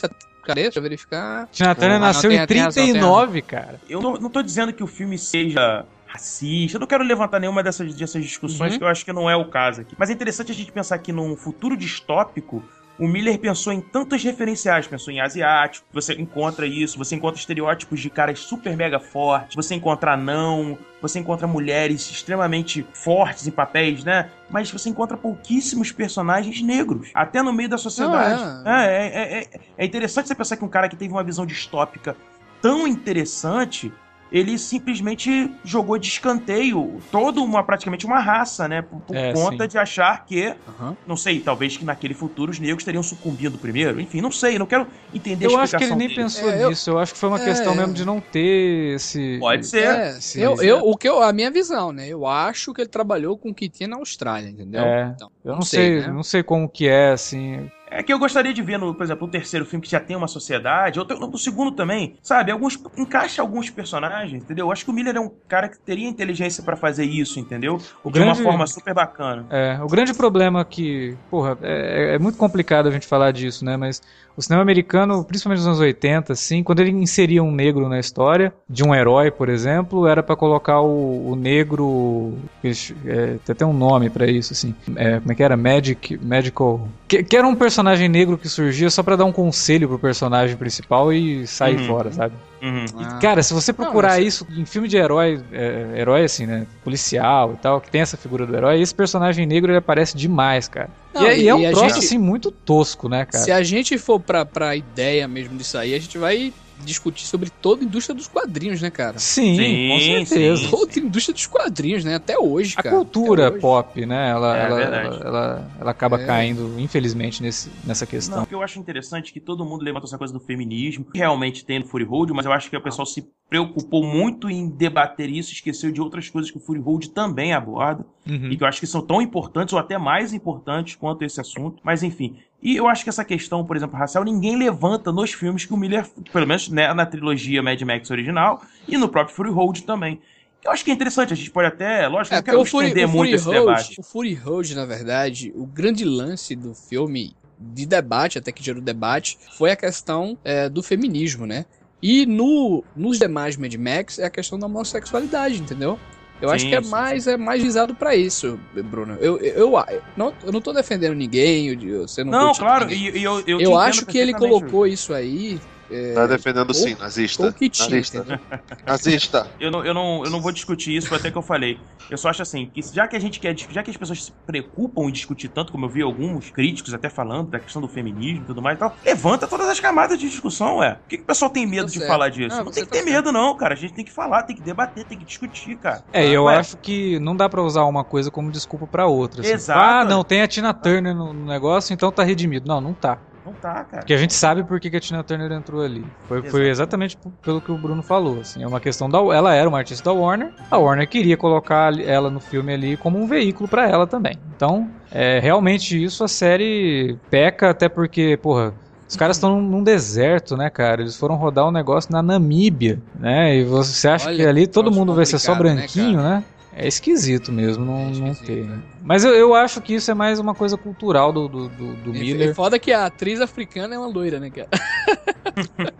Cadê? 0.49 0.63
Deixa 0.63 0.79
eu 0.79 0.83
verificar. 0.83 1.47
Tina 1.51 1.75
Turner 1.75 1.97
Ah, 1.97 1.99
nasceu 1.99 2.29
tem- 2.29 2.39
em 2.39 2.45
tem 2.47 2.57
razão, 2.59 2.83
tem 2.83 2.93
39, 2.93 3.41
cara. 3.41 3.79
Eu 3.89 4.01
não, 4.01 4.13
não 4.13 4.29
tô 4.29 4.41
dizendo 4.41 4.73
que 4.73 4.83
o 4.83 4.87
filme 4.87 5.17
seja 5.17 5.85
racista, 6.07 6.77
eu 6.77 6.79
não 6.79 6.87
quero 6.87 7.03
levantar 7.03 7.39
nenhuma 7.39 7.61
dessas, 7.61 7.93
dessas 7.93 8.23
discussões, 8.23 8.73
Uhum. 8.73 8.77
que 8.79 8.83
eu 8.83 8.87
acho 8.87 9.05
que 9.05 9.13
não 9.13 9.29
é 9.29 9.35
o 9.35 9.45
caso 9.45 9.81
aqui. 9.81 9.95
Mas 9.97 10.09
é 10.09 10.13
interessante 10.13 10.51
a 10.51 10.55
gente 10.55 10.71
pensar 10.71 10.97
que 10.97 11.11
num 11.11 11.35
futuro 11.35 11.77
distópico, 11.77 12.63
o 12.99 13.07
Miller 13.07 13.39
pensou 13.39 13.71
em 13.71 13.79
tantos 13.79 14.21
referenciais, 14.23 14.85
pensou 14.85 15.13
em 15.13 15.21
asiático, 15.21 15.87
você 15.91 16.13
encontra 16.13 16.67
isso, 16.67 16.97
você 16.97 17.15
encontra 17.15 17.39
estereótipos 17.39 17.99
de 17.99 18.09
caras 18.09 18.39
super 18.39 18.75
mega 18.75 18.99
fortes, 18.99 19.55
você 19.55 19.73
encontra 19.73 20.13
anão, 20.13 20.77
você 21.01 21.17
encontra 21.17 21.47
mulheres 21.47 22.11
extremamente 22.11 22.85
fortes 22.93 23.47
em 23.47 23.51
papéis, 23.51 24.03
né? 24.03 24.29
Mas 24.49 24.69
você 24.69 24.89
encontra 24.89 25.15
pouquíssimos 25.15 25.93
personagens 25.93 26.61
negros, 26.61 27.09
até 27.13 27.41
no 27.41 27.53
meio 27.53 27.69
da 27.69 27.77
sociedade. 27.77 28.43
Não, 28.43 28.71
é. 28.71 28.85
É, 28.85 29.07
é, 29.07 29.39
é, 29.39 29.47
é 29.77 29.85
interessante 29.85 30.27
você 30.27 30.35
pensar 30.35 30.57
que 30.57 30.65
um 30.65 30.69
cara 30.69 30.89
que 30.89 30.97
teve 30.97 31.13
uma 31.13 31.23
visão 31.23 31.45
distópica 31.45 32.17
tão 32.61 32.85
interessante 32.85 33.93
ele 34.31 34.57
simplesmente 34.57 35.29
jogou 35.63 35.97
de 35.97 36.07
escanteio 36.07 36.99
toda 37.11 37.41
uma, 37.41 37.63
praticamente 37.63 38.05
uma 38.05 38.19
raça, 38.19 38.67
né? 38.67 38.81
Por, 38.81 39.01
por 39.01 39.15
É, 39.15 39.33
conta 39.33 39.63
sim. 39.63 39.69
de 39.69 39.77
achar 39.77 40.25
que, 40.25 40.55
Aham. 40.67 40.95
não 41.07 41.17
sei, 41.17 41.39
talvez 41.39 41.75
que 41.77 41.83
naquele 41.85 42.13
futuro 42.13 42.51
os 42.51 42.59
negros 42.59 42.83
teriam 42.83 43.01
sucumbido 43.01 43.57
primeiro. 43.57 43.99
Enfim, 43.99 44.21
não 44.21 44.31
sei, 44.31 44.59
não 44.59 44.65
quero 44.67 44.87
entender 45.13 45.45
a 45.45 45.49
Eu 45.49 45.57
acho 45.57 45.75
que 45.77 45.83
ele 45.83 45.95
nem 45.95 46.07
dele. 46.07 46.15
pensou 46.21 46.49
É, 46.49 46.63
eu- 46.63 46.69
nisso. 46.69 46.89
Eu 46.89 46.99
acho 46.99 47.13
que 47.13 47.19
foi 47.19 47.29
uma 47.29 47.39
É, 47.39 47.43
questão 47.45 47.75
mesmo 47.75 47.93
de 47.93 48.05
não 48.05 48.19
ter 48.21 48.95
esse. 48.95 49.37
Pode 49.39 49.65
ser. 49.65 49.83
É, 49.85 50.21
sim, 50.21 50.41
eu, 50.41 50.61
eu, 50.61 50.77
o 50.79 50.95
que 50.97 51.07
eu, 51.09 51.21
a 51.21 51.33
minha 51.33 51.49
visão, 51.51 51.91
né? 51.91 52.07
Eu 52.07 52.25
acho 52.25 52.73
que 52.73 52.81
ele 52.81 52.89
trabalhou 52.89 53.37
com 53.37 53.49
o 53.49 53.53
que 53.55 53.69
tinha 53.69 53.87
na 53.89 53.97
Austrália, 53.97 54.49
entendeu? 54.49 54.81
É. 54.83 55.11
Então, 55.15 55.31
Eu 55.43 55.49
não, 55.51 55.55
não 55.57 55.65
sei, 55.65 55.99
sei, 56.01 56.07
né? 56.07 56.13
não 56.13 56.23
sei 56.23 56.43
como 56.43 56.69
que 56.69 56.87
é, 56.87 57.11
assim. 57.11 57.69
É 57.99 58.03
que 58.03 58.13
eu 58.13 58.17
gostaria 58.17 58.53
de 58.53 58.61
ver, 58.61 58.79
no, 58.79 58.95
por 58.95 59.03
exemplo, 59.03 59.27
no 59.27 59.31
terceiro 59.31 59.65
filme 59.65 59.83
que 59.83 59.91
já 59.91 59.99
tem 59.99 60.15
uma 60.15 60.29
sociedade, 60.29 60.97
ou 61.01 61.05
no 61.05 61.37
segundo 61.37 61.71
também, 61.71 62.15
sabe? 62.23 62.49
Alguns, 62.49 62.81
encaixa 62.97 63.41
alguns 63.41 63.69
personagens, 63.69 64.41
entendeu? 64.41 64.67
Eu 64.67 64.71
acho 64.71 64.85
que 64.85 64.89
o 64.89 64.93
Miller 64.93 65.17
é 65.17 65.19
um 65.19 65.29
cara 65.49 65.67
que 65.67 65.77
teria 65.79 66.07
inteligência 66.07 66.63
pra 66.63 66.77
fazer 66.77 67.03
isso, 67.03 67.41
entendeu? 67.41 67.73
O 68.01 68.09
de 68.09 68.19
uma 68.19 68.27
grande- 68.27 68.41
forma 68.41 68.65
super 68.67 68.93
bacana. 68.93 69.45
É, 69.49 69.77
o 69.83 69.87
grande 69.87 70.13
problema 70.13 70.63
que, 70.63 71.13
porra, 71.29 71.57
é, 71.61 72.15
é 72.15 72.19
muito 72.19 72.37
complicado 72.37 72.87
a 72.87 72.91
gente 72.91 73.05
falar 73.05 73.31
disso, 73.33 73.65
né? 73.65 73.75
Mas 73.75 74.01
o 74.39 74.41
cinema 74.41 74.61
americano, 74.61 75.21
principalmente 75.25 75.59
nos 75.59 75.67
anos 75.67 75.79
80, 75.81 76.31
assim, 76.31 76.63
quando 76.63 76.79
ele 76.79 76.91
inseria 76.91 77.43
um 77.43 77.51
negro 77.51 77.89
na 77.89 77.99
história, 77.99 78.53
de 78.69 78.85
um 78.85 78.95
herói, 78.95 79.29
por 79.29 79.49
exemplo, 79.49 80.07
era 80.07 80.23
pra 80.23 80.33
colocar 80.33 80.79
o, 80.79 81.29
o 81.31 81.35
negro. 81.35 82.37
é, 82.63 83.35
tem 83.45 83.51
até 83.53 83.65
um 83.65 83.73
nome 83.73 84.09
pra 84.09 84.25
isso, 84.25 84.53
assim. 84.53 84.73
É, 84.95 85.19
como 85.19 85.31
é 85.31 85.35
que 85.35 85.43
era? 85.43 85.57
Magic. 85.57 86.17
Magical. 86.25 86.87
Que, 87.05 87.21
que 87.21 87.35
era 87.35 87.45
um 87.45 87.53
personagem 87.55 88.07
negro 88.07 88.37
que 88.37 88.47
surgia 88.47 88.89
só 88.89 89.03
pra 89.03 89.17
dar 89.17 89.25
um 89.25 89.31
conselho 89.33 89.89
pro 89.89 89.99
personagem 89.99 90.55
principal 90.55 91.11
e 91.11 91.45
sair 91.45 91.77
Uhum. 91.77 91.85
fora, 91.87 92.11
sabe? 92.13 92.33
Uhum. 92.61 92.85
Ah. 92.99 93.19
Cara, 93.21 93.41
se 93.41 93.53
você 93.53 93.71
procurar 93.71 94.17
mas- 94.17 94.25
isso 94.25 94.47
em 94.51 94.65
filme 94.65 94.87
de 94.87 94.97
herói, 94.97 95.41
é, 95.51 95.93
herói 95.99 96.23
assim, 96.23 96.45
né? 96.45 96.65
Policial 96.83 97.53
e 97.53 97.57
tal, 97.57 97.79
que 97.79 97.89
tem 97.89 98.01
essa 98.01 98.17
figura 98.17 98.45
do 98.45 98.55
herói, 98.55 98.81
esse 98.81 98.93
personagem 98.93 99.45
negro 99.45 99.71
ele 99.71 99.77
aparece 99.79 100.17
demais, 100.17 100.67
cara. 100.67 100.89
Não, 101.13 101.23
e, 101.23 101.25
é- 101.27 101.37
e 101.37 101.43
e- 101.43 101.47
é 101.47 101.55
um 101.55 101.61
e 101.61 101.71
troço 101.71 101.95
gente- 101.95 102.05
assim 102.05 102.17
muito 102.17 102.51
tosco, 102.51 103.07
né, 103.09 103.25
cara? 103.25 103.43
Se 103.43 103.51
a 103.51 103.63
gente 103.63 103.97
for 103.97 104.19
pra, 104.19 104.45
pra 104.45 104.75
ideia 104.75 105.27
mesmo 105.27 105.57
disso 105.57 105.77
aí, 105.77 105.93
a 105.95 105.99
gente 105.99 106.17
vai 106.17 106.53
discutir 106.83 107.25
sobre 107.27 107.49
toda 107.49 107.81
a 107.81 107.85
indústria 107.85 108.15
dos 108.15 108.27
quadrinhos, 108.27 108.81
né, 108.81 108.89
cara? 108.89 109.19
Sim, 109.19 109.55
Sim, 109.55 109.89
com 109.89 109.99
certeza. 110.25 110.63
sim. 110.63 110.69
Toda 110.69 110.91
a 110.95 110.99
indústria 110.99 111.33
dos 111.33 111.45
quadrinhos, 111.47 112.03
né? 112.03 112.15
Até 112.15 112.37
hoje, 112.37 112.75
A 112.77 112.83
cara. 112.83 112.95
cultura 112.95 113.43
Até 113.47 113.53
hoje. 113.55 113.61
pop, 113.61 114.05
né? 114.05 114.29
Ela, 114.29 114.57
É, 114.57 114.65
ela, 114.65 114.81
ela, 114.81 114.97
ela, 115.25 115.71
ela 115.81 115.91
acaba 115.91 116.19
É. 116.21 116.25
caindo, 116.25 116.79
infelizmente, 116.79 117.41
nesse, 117.43 117.69
nessa 117.85 118.05
Não, 118.05 118.09
questão. 118.09 118.43
o 118.43 118.47
que 118.47 118.55
eu 118.55 118.63
acho 118.63 118.79
interessante 118.79 119.29
é 119.29 119.33
que 119.33 119.39
todo 119.39 119.65
mundo 119.65 119.83
levantou 119.83 120.07
essa 120.07 120.17
coisa 120.17 120.33
do 120.33 120.39
feminismo, 120.39 121.05
que 121.05 121.17
realmente 121.17 121.65
tem 121.65 121.79
no 121.79 121.85
Fury 121.85 122.03
Road, 122.05 122.33
mas 122.33 122.45
eu 122.45 122.51
acho 122.51 122.69
que 122.69 122.77
o 122.77 122.81
pessoal 122.81 123.05
se 123.05 123.27
preocupou 123.49 124.03
muito 124.05 124.49
em 124.49 124.69
debater 124.69 125.29
isso, 125.29 125.51
esqueceu 125.51 125.91
de 125.91 125.99
outras 125.99 126.29
coisas 126.29 126.51
que 126.51 126.57
o 126.57 126.61
Fury 126.61 126.79
Road 126.79 127.09
também 127.09 127.53
aborda. 127.53 128.05
Uhum. 128.29 128.51
e 128.51 128.57
que 128.57 128.63
eu 128.63 128.67
acho 128.67 128.79
que 128.79 128.85
são 128.85 129.01
tão 129.01 129.19
importantes 129.19 129.73
ou 129.73 129.79
até 129.79 129.97
mais 129.97 130.33
importantes 130.33 130.93
quanto 130.95 131.23
esse 131.23 131.41
assunto. 131.41 131.81
Mas 131.83 132.03
enfim. 132.03 132.35
E 132.61 132.75
eu 132.75 132.87
acho 132.87 133.03
que 133.03 133.09
essa 133.09 133.23
questão, 133.23 133.63
por 133.65 133.77
exemplo, 133.77 133.97
racial, 133.97 134.23
ninguém 134.23 134.57
levanta 134.57 135.11
nos 135.11 135.31
filmes 135.31 135.65
que 135.65 135.73
o 135.73 135.77
Miller, 135.77 136.05
pelo 136.31 136.45
menos 136.45 136.67
né, 136.69 136.93
na 136.93 137.05
trilogia 137.05 137.63
Mad 137.63 137.81
Max 137.83 138.11
original 138.11 138.61
e 138.87 138.97
no 138.97 139.07
próprio 139.07 139.35
Fury 139.35 139.49
Road 139.49 139.83
também. 139.83 140.19
Eu 140.63 140.71
acho 140.71 140.83
que 140.83 140.91
é 140.91 140.93
interessante, 140.93 141.31
a 141.31 141.35
gente 141.37 141.51
pode 141.51 141.69
até, 141.69 142.05
lógico, 142.07 142.35
É, 142.35 142.37
não 142.39 142.43
quero 142.43 142.61
estender 142.63 143.05
o 143.05 143.09
muito 143.09 143.29
Fury 143.29 143.33
esse 143.33 143.45
Road, 143.45 143.59
debate. 143.59 143.99
o 143.99 144.03
Fury 144.03 144.33
Road, 144.33 144.75
na 144.75 144.85
verdade, 144.85 145.53
o 145.55 145.65
grande 145.65 146.03
lance 146.03 146.53
do 146.53 146.75
filme, 146.75 147.33
de 147.57 147.85
debate, 147.85 148.37
até 148.37 148.51
que 148.51 148.61
gerou 148.61 148.81
debate, 148.81 149.37
foi 149.57 149.71
a 149.71 149.75
questão 149.75 150.37
é, 150.43 150.67
do 150.67 150.83
feminismo, 150.83 151.45
né? 151.45 151.65
E 152.01 152.25
no, 152.25 152.83
nos 152.95 153.17
demais 153.19 153.55
Mad 153.55 153.73
Max 153.75 154.19
é 154.19 154.25
a 154.25 154.29
questão 154.29 154.59
da 154.59 154.65
homossexualidade, 154.67 155.61
entendeu? 155.61 155.97
Eu 156.41 156.49
acho 156.49 156.63
Sim, 156.63 156.69
que 156.69 156.75
é 156.75 156.81
sim, 156.81 156.89
mais, 156.89 157.27
é 157.27 157.37
mais 157.37 157.61
visado 157.61 157.93
pra 157.93 158.15
isso, 158.15 158.59
Bruno. 158.73 159.17
Eu, 159.19 159.37
eu, 159.39 159.73
eu, 159.73 160.01
não, 160.15 160.33
eu 160.43 160.51
não 160.51 160.61
tô 160.61 160.71
defendendo 160.71 161.13
ninguém, 161.13 161.75
você 161.97 162.23
não 162.23 162.31
Não, 162.31 162.53
claro, 162.53 162.89
e, 162.89 163.17
e 163.17 163.23
eu, 163.23 163.41
eu, 163.45 163.59
Eu 163.59 163.77
acho 163.77 164.05
que 164.05 164.17
ele 164.17 164.33
colocou 164.33 164.87
isso 164.87 165.13
aí. 165.13 165.59
É, 165.89 166.13
Tá 166.13 166.27
defendendo 166.27 166.73
sim, 166.73 166.95
nazista. 166.95 167.43
ou 167.45 167.53
que 167.53 167.69
tinha, 167.69 167.89
nazista. 167.89 168.17
entendeu? 168.17 168.39
Nazista. 168.85 169.47
Eu 169.59 169.71
não, 169.71 169.85
eu, 169.85 169.93
não, 169.93 170.23
eu 170.23 170.29
não 170.31 170.41
vou 170.41 170.51
discutir 170.51 170.95
isso, 170.95 171.07
foi 171.07 171.17
até 171.17 171.31
que 171.31 171.37
eu 171.37 171.41
falei. 171.41 171.77
Eu 172.09 172.17
só 172.17 172.29
acho 172.29 172.41
assim, 172.41 172.71
que 172.71 172.81
já 172.81 173.07
que 173.07 173.15
a 173.15 173.19
gente 173.19 173.39
quer, 173.39 173.55
já 173.57 173.83
que 173.83 173.91
as 173.91 173.97
pessoas 173.97 174.25
se 174.25 174.33
preocupam 174.45 175.03
em 175.03 175.11
discutir 175.11 175.49
tanto, 175.49 175.71
como 175.71 175.85
eu 175.85 175.89
vi 175.89 176.01
alguns 176.01 176.49
críticos 176.49 176.93
até 176.93 177.07
falando 177.09 177.51
da 177.51 177.59
questão 177.59 177.81
do 177.81 177.87
feminismo 177.87 178.43
e 178.43 178.47
tudo 178.47 178.61
mais 178.61 178.77
e 178.77 178.79
tal, 178.79 178.95
levanta 179.05 179.47
todas 179.47 179.67
as 179.69 179.79
camadas 179.79 180.17
de 180.17 180.27
discussão, 180.29 180.77
ué. 180.77 180.95
Por 180.95 181.07
que, 181.07 181.17
que 181.17 181.23
o 181.23 181.27
pessoal 181.27 181.51
tem 181.51 181.67
medo 181.67 181.85
Tá 181.85 181.91
de 181.91 181.97
certo. 181.99 182.07
falar 182.07 182.29
disso? 182.29 182.57
Não, 182.57 182.65
Não, 182.65 182.71
tem 182.71 182.83
que 182.83 182.89
tá 182.89 182.95
ter 182.97 183.03
certo. 183.03 183.13
medo, 183.13 183.31
não, 183.31 183.55
cara. 183.55 183.73
A 183.73 183.77
gente 183.77 183.93
tem 183.93 184.03
que 184.05 184.11
falar, 184.11 184.43
tem 184.43 184.55
que 184.55 184.61
debater, 184.63 185.05
tem 185.05 185.17
que 185.19 185.25
discutir, 185.25 185.77
cara. 185.77 186.03
É, 186.11 186.27
eu 186.27 186.45
Ué, 186.45 186.55
acho 186.57 186.77
que 186.77 187.19
não 187.19 187.35
dá 187.35 187.47
pra 187.47 187.61
usar 187.61 187.83
uma 187.85 188.03
coisa 188.03 188.31
como 188.31 188.51
desculpa 188.51 188.87
pra 188.87 189.05
outra. 189.05 189.41
assim. 189.41 189.51
Exato. 189.51 189.79
Ah, 189.79 190.03
não, 190.05 190.23
tem 190.23 190.41
a 190.41 190.47
Tina 190.47 190.73
Turner 190.73 191.15
no 191.15 191.33
negócio, 191.45 191.93
então 191.93 192.11
tá 192.11 192.23
redimido. 192.23 192.67
Não, 192.67 192.81
não 192.81 192.93
tá. 192.93 193.21
Não 193.49 193.53
tá, 193.53 193.83
cara. 193.83 193.97
Porque 193.99 194.13
a 194.13 194.17
gente 194.17 194.33
sabe 194.33 194.63
por 194.63 194.79
que 194.79 194.89
que 194.89 194.97
a 194.97 194.99
Tina 194.99 195.23
Turner 195.23 195.51
entrou 195.51 195.81
ali. 195.81 196.05
Foi, 196.27 196.43
foi 196.43 196.69
exatamente 196.69 197.17
pelo 197.41 197.59
que 197.59 197.71
o 197.71 197.77
Bruno 197.77 198.03
falou. 198.03 198.39
Assim, 198.41 198.63
é 198.63 198.67
uma 198.67 198.79
questão 198.79 199.09
da. 199.09 199.17
Ela 199.17 199.55
era 199.55 199.67
uma 199.67 199.79
artista 199.79 200.03
da 200.03 200.13
Warner. 200.13 200.53
A 200.69 200.77
Warner 200.77 201.07
queria 201.07 201.35
colocar 201.35 201.99
ela 201.99 202.29
no 202.29 202.39
filme 202.39 202.73
ali 202.73 202.95
como 202.97 203.17
um 203.19 203.25
veículo 203.25 203.67
pra 203.67 203.89
ela 203.89 204.05
também. 204.05 204.37
Então, 204.55 204.89
é, 205.11 205.39
realmente 205.39 206.01
isso 206.01 206.23
a 206.23 206.27
série 206.27 207.17
peca, 207.29 207.71
até 207.71 207.89
porque, 207.89 208.37
porra. 208.37 208.73
Os 209.07 209.15
caras 209.15 209.37
estão 209.37 209.59
num, 209.59 209.81
deserto, 209.81 210.55
né, 210.55 210.69
cara? 210.69 211.01
Eles 211.01 211.17
foram 211.17 211.33
rodar 211.33 211.67
um 211.67 211.71
negócio 211.71 212.11
na 212.11 212.21
Namíbia, 212.21 213.01
né? 213.19 213.55
E 213.55 213.63
você 213.63 214.07
acha 214.07 214.27
Olha 214.27 214.35
que 214.35 214.45
ali 214.45 214.67
todo 214.67 214.91
mundo 214.91 215.15
vai 215.15 215.25
ser 215.25 215.39
só 215.39 215.53
né, 215.53 215.57
branquinho, 215.57 216.21
né? 216.21 216.43
É 216.79 216.87
esquisito 216.87 217.51
mesmo 217.51 217.83
não, 217.85 218.07
É 218.07 218.11
não 218.11 218.31
esquisito, 218.31 218.45
ter. 218.45 218.67
né? 218.67 218.83
Mas 219.01 219.23
eu, 219.23 219.33
eu 219.35 219.53
acho 219.53 219.81
que 219.81 219.93
isso 219.93 220.09
é 220.09 220.13
mais 220.13 220.39
uma 220.39 220.55
coisa 220.55 220.77
cultural 220.77 221.31
do, 221.33 221.47
do, 221.49 221.69
do, 221.69 221.95
do 221.97 222.13
E- 222.13 222.19
Miller. 222.21 222.51
E 222.51 222.53
foda 222.55 222.79
que 222.79 222.91
a 222.91 223.05
atriz 223.05 223.41
africana 223.41 223.95
é 223.95 223.99
uma 223.99 224.07
loira, 224.07 224.39
né, 224.39 224.49
cara? 224.49 224.69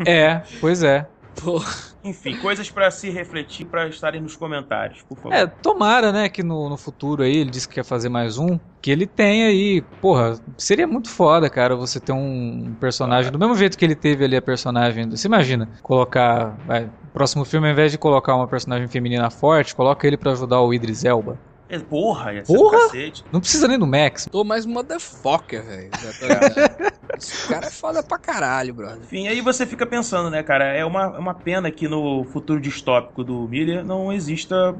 É, 0.06 0.40
pois 0.60 0.84
é. 0.84 1.10
Pô, 1.36 1.60
Enfim, 2.04 2.38
coisas 2.38 2.70
pra 2.70 2.92
se 2.92 3.10
refletir, 3.10 3.66
pra 3.70 3.88
estarem 3.88 4.22
nos 4.22 4.36
comentários, 4.36 5.02
por 5.04 5.18
favor. 5.18 5.38
É, 5.38 5.46
tomara, 5.46 6.12
né, 6.12 6.28
que 6.28 6.42
no, 6.42 6.70
no 6.70 6.78
futuro 6.78 7.22
aí, 7.24 7.36
ele 7.38 7.52
disse 7.52 7.68
que 7.68 7.76
quer 7.76 7.84
fazer 7.86 8.10
mais 8.10 8.38
um, 8.40 8.60
que 8.82 8.90
ele 8.90 9.06
tenha 9.06 9.48
aí, 9.48 9.82
porra, 10.02 10.34
seria 10.58 10.88
muito 10.88 11.08
foda, 11.10 11.50
cara, 11.50 11.76
você 11.76 12.00
ter 12.02 12.12
um 12.14 12.76
personagem, 12.80 13.32
do 13.32 13.38
mesmo 13.38 13.56
jeito 13.56 13.78
que 13.78 13.86
ele 13.86 13.96
teve 13.96 14.26
ali 14.26 14.36
a 14.36 14.42
personagem, 14.42 15.08
você 15.10 15.28
imagina, 15.28 15.70
colocar, 15.84 16.58
vai, 16.66 16.92
próximo 17.20 17.44
filme, 17.44 17.68
ao 17.68 17.74
invés 17.74 17.92
de 17.92 17.98
colocar 17.98 18.34
uma 18.34 18.48
personagem 18.48 18.88
feminina 18.88 19.30
forte, 19.30 19.76
coloca 19.76 20.08
ele 20.08 20.16
pra 20.16 20.32
ajudar 20.32 20.62
o 20.62 20.74
Idris 20.74 21.04
Elba. 21.04 21.38
É, 21.68 21.78
Porra, 21.78 22.34
ia 22.34 22.46
ser 22.46 22.54
Porra! 22.54 22.78
cacete. 22.80 23.26
Não 23.30 23.42
precisa 23.42 23.68
nem 23.68 23.78
do 23.78 23.86
Max. 23.86 24.26
tô 24.32 24.46
mais 24.46 24.66
motherfucker, 24.66 25.62
velho. 25.62 25.90
Esse 27.20 27.50
cara 27.50 27.68
é 27.68 27.70
foda 27.70 28.02
pra 28.02 28.18
caralho, 28.18 28.74
brother. 28.74 29.00
Enfim, 29.04 29.28
aí 29.28 29.42
você 29.42 29.66
fica 29.66 29.86
pensando, 29.86 30.30
né, 30.30 30.42
cara? 30.42 30.74
É 30.74 30.86
uma, 30.86 31.14
é 31.14 31.20
uma 31.20 31.34
pena 31.34 31.70
que 31.70 31.90
no 31.90 32.24
futuro 32.24 32.62
distópico 32.62 33.22
do 33.22 33.46
Miller 33.50 33.84
não 33.84 34.14
exista. 34.14 34.74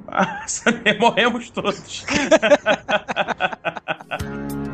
Morremos 0.98 1.50
todos. 1.50 2.06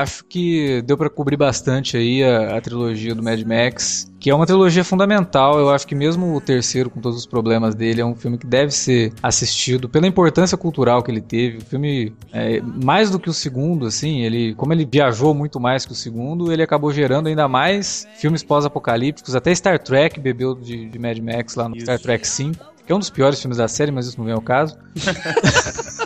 Acho 0.00 0.24
que 0.24 0.80
deu 0.82 0.96
pra 0.96 1.10
cobrir 1.10 1.36
bastante 1.36 1.96
aí 1.96 2.24
a, 2.24 2.56
a 2.56 2.60
trilogia 2.60 3.14
do 3.14 3.22
Mad 3.22 3.40
Max, 3.42 4.10
que 4.18 4.30
é 4.30 4.34
uma 4.34 4.46
trilogia 4.46 4.82
fundamental. 4.82 5.58
Eu 5.58 5.68
acho 5.70 5.86
que 5.86 5.94
mesmo 5.94 6.34
o 6.34 6.40
terceiro, 6.40 6.88
com 6.88 7.00
todos 7.00 7.18
os 7.18 7.26
problemas 7.26 7.74
dele, 7.74 8.00
é 8.00 8.04
um 8.04 8.14
filme 8.14 8.38
que 8.38 8.46
deve 8.46 8.72
ser 8.72 9.12
assistido 9.22 9.88
pela 9.88 10.06
importância 10.06 10.56
cultural 10.56 11.02
que 11.02 11.10
ele 11.10 11.20
teve. 11.20 11.58
O 11.58 11.60
filme, 11.60 12.14
é, 12.32 12.62
mais 12.62 13.10
do 13.10 13.18
que 13.18 13.28
o 13.28 13.32
segundo, 13.32 13.86
assim, 13.86 14.22
ele, 14.22 14.54
como 14.54 14.72
ele 14.72 14.88
viajou 14.90 15.34
muito 15.34 15.60
mais 15.60 15.84
que 15.84 15.92
o 15.92 15.94
segundo, 15.94 16.50
ele 16.50 16.62
acabou 16.62 16.90
gerando 16.92 17.28
ainda 17.28 17.46
mais 17.46 18.08
filmes 18.16 18.42
pós-apocalípticos. 18.42 19.34
Até 19.34 19.54
Star 19.54 19.78
Trek 19.78 20.18
bebeu 20.18 20.54
de, 20.54 20.88
de 20.88 20.98
Mad 20.98 21.18
Max 21.18 21.56
lá 21.56 21.68
no 21.68 21.76
Isso. 21.76 21.84
Star 21.84 21.98
Trek 21.98 22.26
5, 22.26 22.64
que 22.86 22.92
é 22.92 22.96
um 22.96 22.98
dos 22.98 23.10
piores 23.10 23.38
filmes 23.38 23.58
da 23.58 23.68
série, 23.68 23.90
mas 23.90 24.06
isso 24.06 24.16
não 24.18 24.24
vem 24.24 24.34
ao 24.34 24.40
caso. 24.40 24.78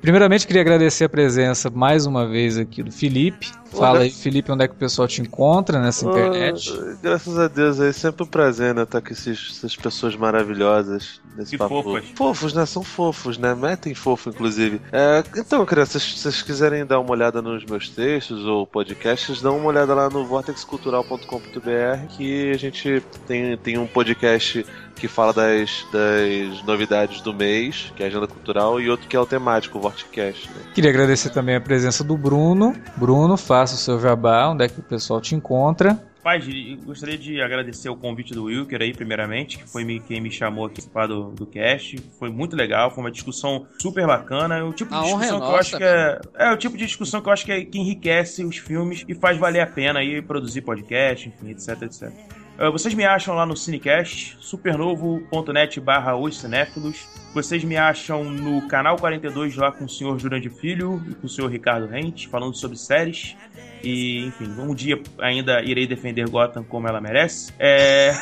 Primeiramente, 0.00 0.46
queria 0.46 0.62
agradecer 0.62 1.04
a 1.04 1.08
presença 1.08 1.70
mais 1.70 2.06
uma 2.06 2.26
vez 2.26 2.56
aqui 2.56 2.82
do 2.82 2.90
Felipe. 2.92 3.50
Fala 3.70 4.00
aí, 4.00 4.10
Felipe, 4.10 4.50
onde 4.50 4.64
é 4.64 4.68
que 4.68 4.72
o 4.74 4.78
pessoal 4.78 5.06
te 5.06 5.20
encontra 5.20 5.78
nessa 5.78 6.06
internet? 6.06 6.72
Ah, 6.72 6.96
graças 7.02 7.38
a 7.38 7.48
Deus, 7.48 7.78
é 7.78 7.92
sempre 7.92 8.22
um 8.22 8.26
prazer, 8.26 8.74
né? 8.74 8.84
Estar 8.84 9.02
com 9.02 9.12
esses- 9.12 9.56
essas 9.58 9.76
pessoas 9.76 10.16
maravilhosas 10.16 11.20
nesse 11.36 11.50
Que 11.50 11.58
papo. 11.58 11.82
fofas. 11.82 12.04
Fofos, 12.14 12.54
né? 12.54 12.64
São 12.64 12.82
fofos, 12.82 13.36
né? 13.36 13.54
Metem 13.54 13.94
fofo, 13.94 14.30
inclusive. 14.30 14.80
É, 14.90 15.22
então, 15.36 15.66
crianças, 15.66 16.02
se 16.02 16.18
vocês 16.18 16.40
quiserem 16.42 16.86
dar 16.86 16.98
uma 16.98 17.10
olhada 17.10 17.42
nos 17.42 17.62
meus 17.66 17.90
textos 17.90 18.42
ou 18.46 18.66
podcasts, 18.66 19.42
dão 19.42 19.58
uma 19.58 19.66
olhada 19.66 19.94
lá 19.94 20.08
no 20.08 20.24
vortexcultural.com.br 20.24 22.06
que 22.16 22.50
a 22.52 22.56
gente 22.56 23.02
tem, 23.26 23.56
tem 23.58 23.76
um 23.76 23.86
podcast 23.86 24.64
que 24.98 25.08
fala 25.08 25.32
das, 25.32 25.86
das 25.92 26.62
novidades 26.64 27.20
do 27.20 27.32
mês, 27.32 27.92
que 27.96 28.02
é 28.02 28.06
a 28.06 28.08
agenda 28.08 28.26
cultural, 28.26 28.80
e 28.80 28.88
outro 28.90 29.06
que 29.08 29.16
é 29.16 29.20
o 29.20 29.26
temático, 29.26 29.78
o 29.78 29.80
Vortecast, 29.80 30.48
né? 30.50 30.62
Queria 30.74 30.90
agradecer 30.90 31.30
também 31.30 31.56
a 31.56 31.60
presença 31.60 32.02
do 32.04 32.16
Bruno. 32.16 32.74
Bruno, 32.96 33.36
faça 33.36 33.74
o 33.74 33.78
seu 33.78 34.00
jabá, 34.00 34.48
onde 34.48 34.64
é 34.64 34.68
que 34.68 34.80
o 34.80 34.82
pessoal 34.82 35.20
te 35.20 35.34
encontra. 35.34 36.02
Paz, 36.22 36.44
eu 36.46 36.76
gostaria 36.84 37.16
de 37.16 37.40
agradecer 37.40 37.88
o 37.88 37.96
convite 37.96 38.34
do 38.34 38.44
Wilker 38.44 38.82
aí, 38.82 38.92
primeiramente, 38.92 39.56
que 39.56 39.66
foi 39.66 39.82
me- 39.84 40.00
quem 40.00 40.20
me 40.20 40.30
chamou 40.30 40.66
aqui 40.66 40.82
para 40.82 40.90
participar 41.02 41.06
do, 41.06 41.30
do 41.30 41.46
cast. 41.46 41.96
Foi 42.18 42.28
muito 42.28 42.54
legal, 42.54 42.90
foi 42.90 43.02
uma 43.04 43.10
discussão 43.10 43.66
super 43.80 44.06
bacana. 44.06 44.56
É 44.58 44.62
o 44.62 44.72
tipo 44.72 44.90
de 44.90 44.96
A 44.96 45.00
honra 45.04 45.20
discussão 45.20 45.36
é 45.36 45.40
que 45.40 45.46
eu 45.46 45.50
nossa, 45.52 45.58
acho 45.60 45.76
que 45.78 45.84
é. 45.84 46.20
É 46.36 46.52
o 46.52 46.56
tipo 46.58 46.76
de 46.76 46.84
discussão 46.84 47.22
que 47.22 47.28
eu 47.28 47.32
acho 47.32 47.44
que, 47.46 47.52
é, 47.52 47.64
que 47.64 47.78
enriquece 47.78 48.44
os 48.44 48.58
filmes 48.58 49.04
e 49.08 49.14
faz 49.14 49.38
valer 49.38 49.60
a 49.60 49.66
pena 49.66 50.00
aí 50.00 50.20
produzir 50.20 50.60
podcast, 50.62 51.28
enfim, 51.28 51.50
etc, 51.50 51.82
etc. 51.82 52.10
Ah, 52.60 52.70
Vocês 52.70 52.92
me 52.92 53.04
acham 53.04 53.36
lá 53.36 53.46
no 53.46 53.56
Cinecast, 53.56 54.36
supernovo.net 54.40 55.80
barra. 55.80 56.12
Vocês 57.32 57.62
me 57.62 57.76
acham 57.76 58.24
no 58.24 58.66
canal 58.66 58.96
42 58.96 59.54
lá 59.54 59.70
com 59.70 59.84
o 59.84 59.88
senhor 59.88 60.18
Jurandir 60.18 60.50
Filho 60.50 61.00
e 61.08 61.14
com 61.14 61.28
o 61.28 61.30
senhor 61.30 61.48
Ricardo 61.48 61.86
Rente, 61.86 62.26
falando 62.26 62.56
sobre 62.56 62.76
séries. 62.76 63.36
E, 63.80 64.26
enfim, 64.26 64.52
um 64.58 64.74
dia 64.74 65.00
ainda 65.20 65.62
irei 65.62 65.86
defender 65.86 66.28
Gotham 66.28 66.64
como 66.64 66.88
ela 66.88 67.00
merece. 67.00 67.52
É... 67.60 68.12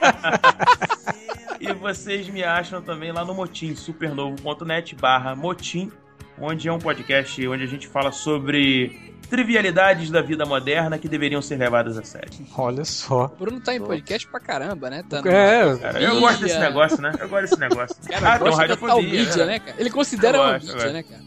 e 1.58 1.72
vocês 1.72 2.28
me 2.28 2.44
acham 2.44 2.82
também 2.82 3.10
lá 3.10 3.24
no 3.24 3.32
Motim, 3.32 3.74
supernovo.net 3.74 4.94
barra 4.96 5.34
Motim, 5.34 5.90
onde 6.38 6.68
é 6.68 6.72
um 6.72 6.78
podcast 6.78 7.48
onde 7.48 7.64
a 7.64 7.66
gente 7.66 7.88
fala 7.88 8.12
sobre 8.12 9.09
trivialidades 9.30 10.10
da 10.10 10.20
vida 10.20 10.44
moderna 10.44 10.98
que 10.98 11.08
deveriam 11.08 11.40
ser 11.40 11.56
levadas 11.56 11.96
a 11.96 12.02
sério. 12.02 12.28
Olha 12.58 12.84
só. 12.84 13.26
O 13.26 13.28
Bruno 13.28 13.60
tá 13.60 13.74
em 13.74 13.80
podcast 13.80 14.26
pra 14.28 14.40
caramba, 14.40 14.90
né? 14.90 15.04
Tá 15.08 15.22
no- 15.22 15.30
É, 15.30 15.78
Cara, 15.78 16.02
eu 16.02 16.20
gosto 16.20 16.40
desse 16.42 16.58
negócio, 16.58 17.00
né? 17.00 17.12
Eu 17.18 17.28
gosto 17.28 17.42
desse 17.42 17.58
negócio. 17.60 17.96
Cara, 18.10 18.34
ah, 18.34 18.38
tem 18.38 18.52
um 18.52 18.54
radiofobia, 18.54 19.20
mídia, 19.24 19.46
né? 19.46 19.52
né, 19.52 19.58
cara? 19.60 19.74
Ele 19.78 19.90
considera 19.90 20.36
Eu 20.38 20.42
uma 20.42 20.52
gosto, 20.58 20.66
mídia, 20.74 20.92
né, 20.92 21.02
cara? 21.04 21.20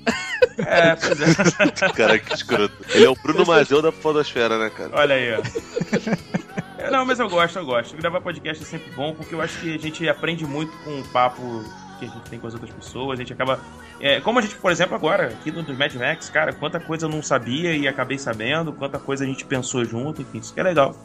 É, 0.69 0.95
pois 0.95 1.21
é. 1.21 1.89
Cara, 1.95 2.19
que 2.19 2.33
escroto. 2.35 2.73
Ele 2.93 3.05
é 3.05 3.09
o 3.09 3.15
Bruno 3.15 3.45
Mazeu 3.45 3.81
da 3.81 3.91
Podosfera, 3.91 4.59
né, 4.59 4.69
cara? 4.69 4.91
Olha 4.93 5.15
aí, 5.15 5.33
ó. 5.33 5.41
É, 6.77 6.91
Não, 6.91 7.05
mas 7.05 7.17
eu 7.19 7.29
gosto, 7.29 7.57
eu 7.57 7.65
gosto. 7.65 7.95
Gravar 7.95 8.19
podcast 8.21 8.61
é 8.61 8.67
sempre 8.67 8.91
bom, 8.91 9.13
porque 9.15 9.33
eu 9.33 9.41
acho 9.41 9.57
que 9.59 9.73
a 9.73 9.77
gente 9.79 10.07
aprende 10.09 10.45
muito 10.45 10.71
com 10.83 10.99
o 10.99 11.03
papo 11.05 11.41
que 12.09 12.17
a 12.17 12.19
gente 12.19 12.29
tem 12.29 12.39
com 12.39 12.47
as 12.47 12.53
outras 12.53 12.71
pessoas. 12.71 13.19
A 13.19 13.21
gente 13.21 13.33
acaba. 13.33 13.59
é, 13.99 14.19
como 14.21 14.39
a 14.39 14.41
gente, 14.41 14.55
por 14.55 14.71
exemplo, 14.71 14.95
agora, 14.95 15.27
aqui 15.27 15.51
no 15.51 15.63
do 15.63 15.73
Mad 15.73 15.93
Max, 15.95 16.29
cara, 16.29 16.53
quanta 16.53 16.79
coisa 16.79 17.05
eu 17.05 17.09
não 17.09 17.21
sabia 17.21 17.75
e 17.75 17.87
acabei 17.87 18.17
sabendo, 18.17 18.73
quanta 18.73 18.99
coisa 18.99 19.23
a 19.23 19.27
gente 19.27 19.45
pensou 19.45 19.83
junto, 19.85 20.21
enfim, 20.21 20.39
isso 20.39 20.53
que 20.53 20.59
é 20.59 20.63
legal. 20.63 20.95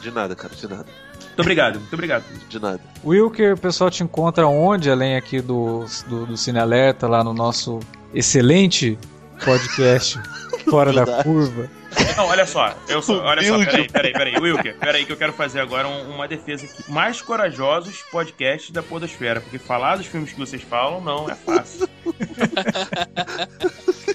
De 0.00 0.10
nada, 0.10 0.34
cara, 0.34 0.54
de 0.54 0.68
nada. 0.68 0.86
Muito 1.18 1.40
obrigado, 1.40 1.78
muito 1.78 1.92
obrigado. 1.92 2.24
De 2.48 2.60
nada. 2.60 2.80
Wilker, 3.04 3.54
o 3.54 3.58
pessoal 3.58 3.90
te 3.90 4.02
encontra 4.02 4.46
onde, 4.46 4.90
além 4.90 5.16
aqui 5.16 5.40
do, 5.40 5.84
do, 6.08 6.26
do 6.26 6.36
Cine 6.36 6.58
Alerta, 6.58 7.06
lá 7.06 7.22
no 7.22 7.32
nosso 7.32 7.80
excelente 8.12 8.98
podcast 9.44 10.20
Fora 10.68 10.92
da. 10.92 11.22
Curva. 11.22 11.70
Não, 12.16 12.26
olha 12.26 12.44
só, 12.46 12.74
eu 12.88 13.00
sou, 13.00 13.20
olha 13.22 13.42
só, 13.42 13.58
peraí, 13.64 13.88
peraí, 13.88 14.12
peraí, 14.12 14.36
Wilker, 14.38 14.76
peraí 14.78 15.06
que 15.06 15.12
eu 15.12 15.16
quero 15.16 15.32
fazer 15.32 15.60
agora 15.60 15.88
um- 15.88 16.14
uma 16.14 16.28
defesa 16.28 16.66
aqui. 16.66 16.90
Mais 16.90 17.22
corajosos 17.22 18.02
podcasts 18.10 18.70
da 18.70 18.82
Podosfera, 18.82 19.40
porque 19.40 19.58
falar 19.58 19.96
dos 19.96 20.06
filmes 20.06 20.32
que 20.32 20.38
vocês 20.38 20.62
falam 20.62 21.00
não 21.00 21.30
é 21.30 21.34
fácil. 21.34 21.88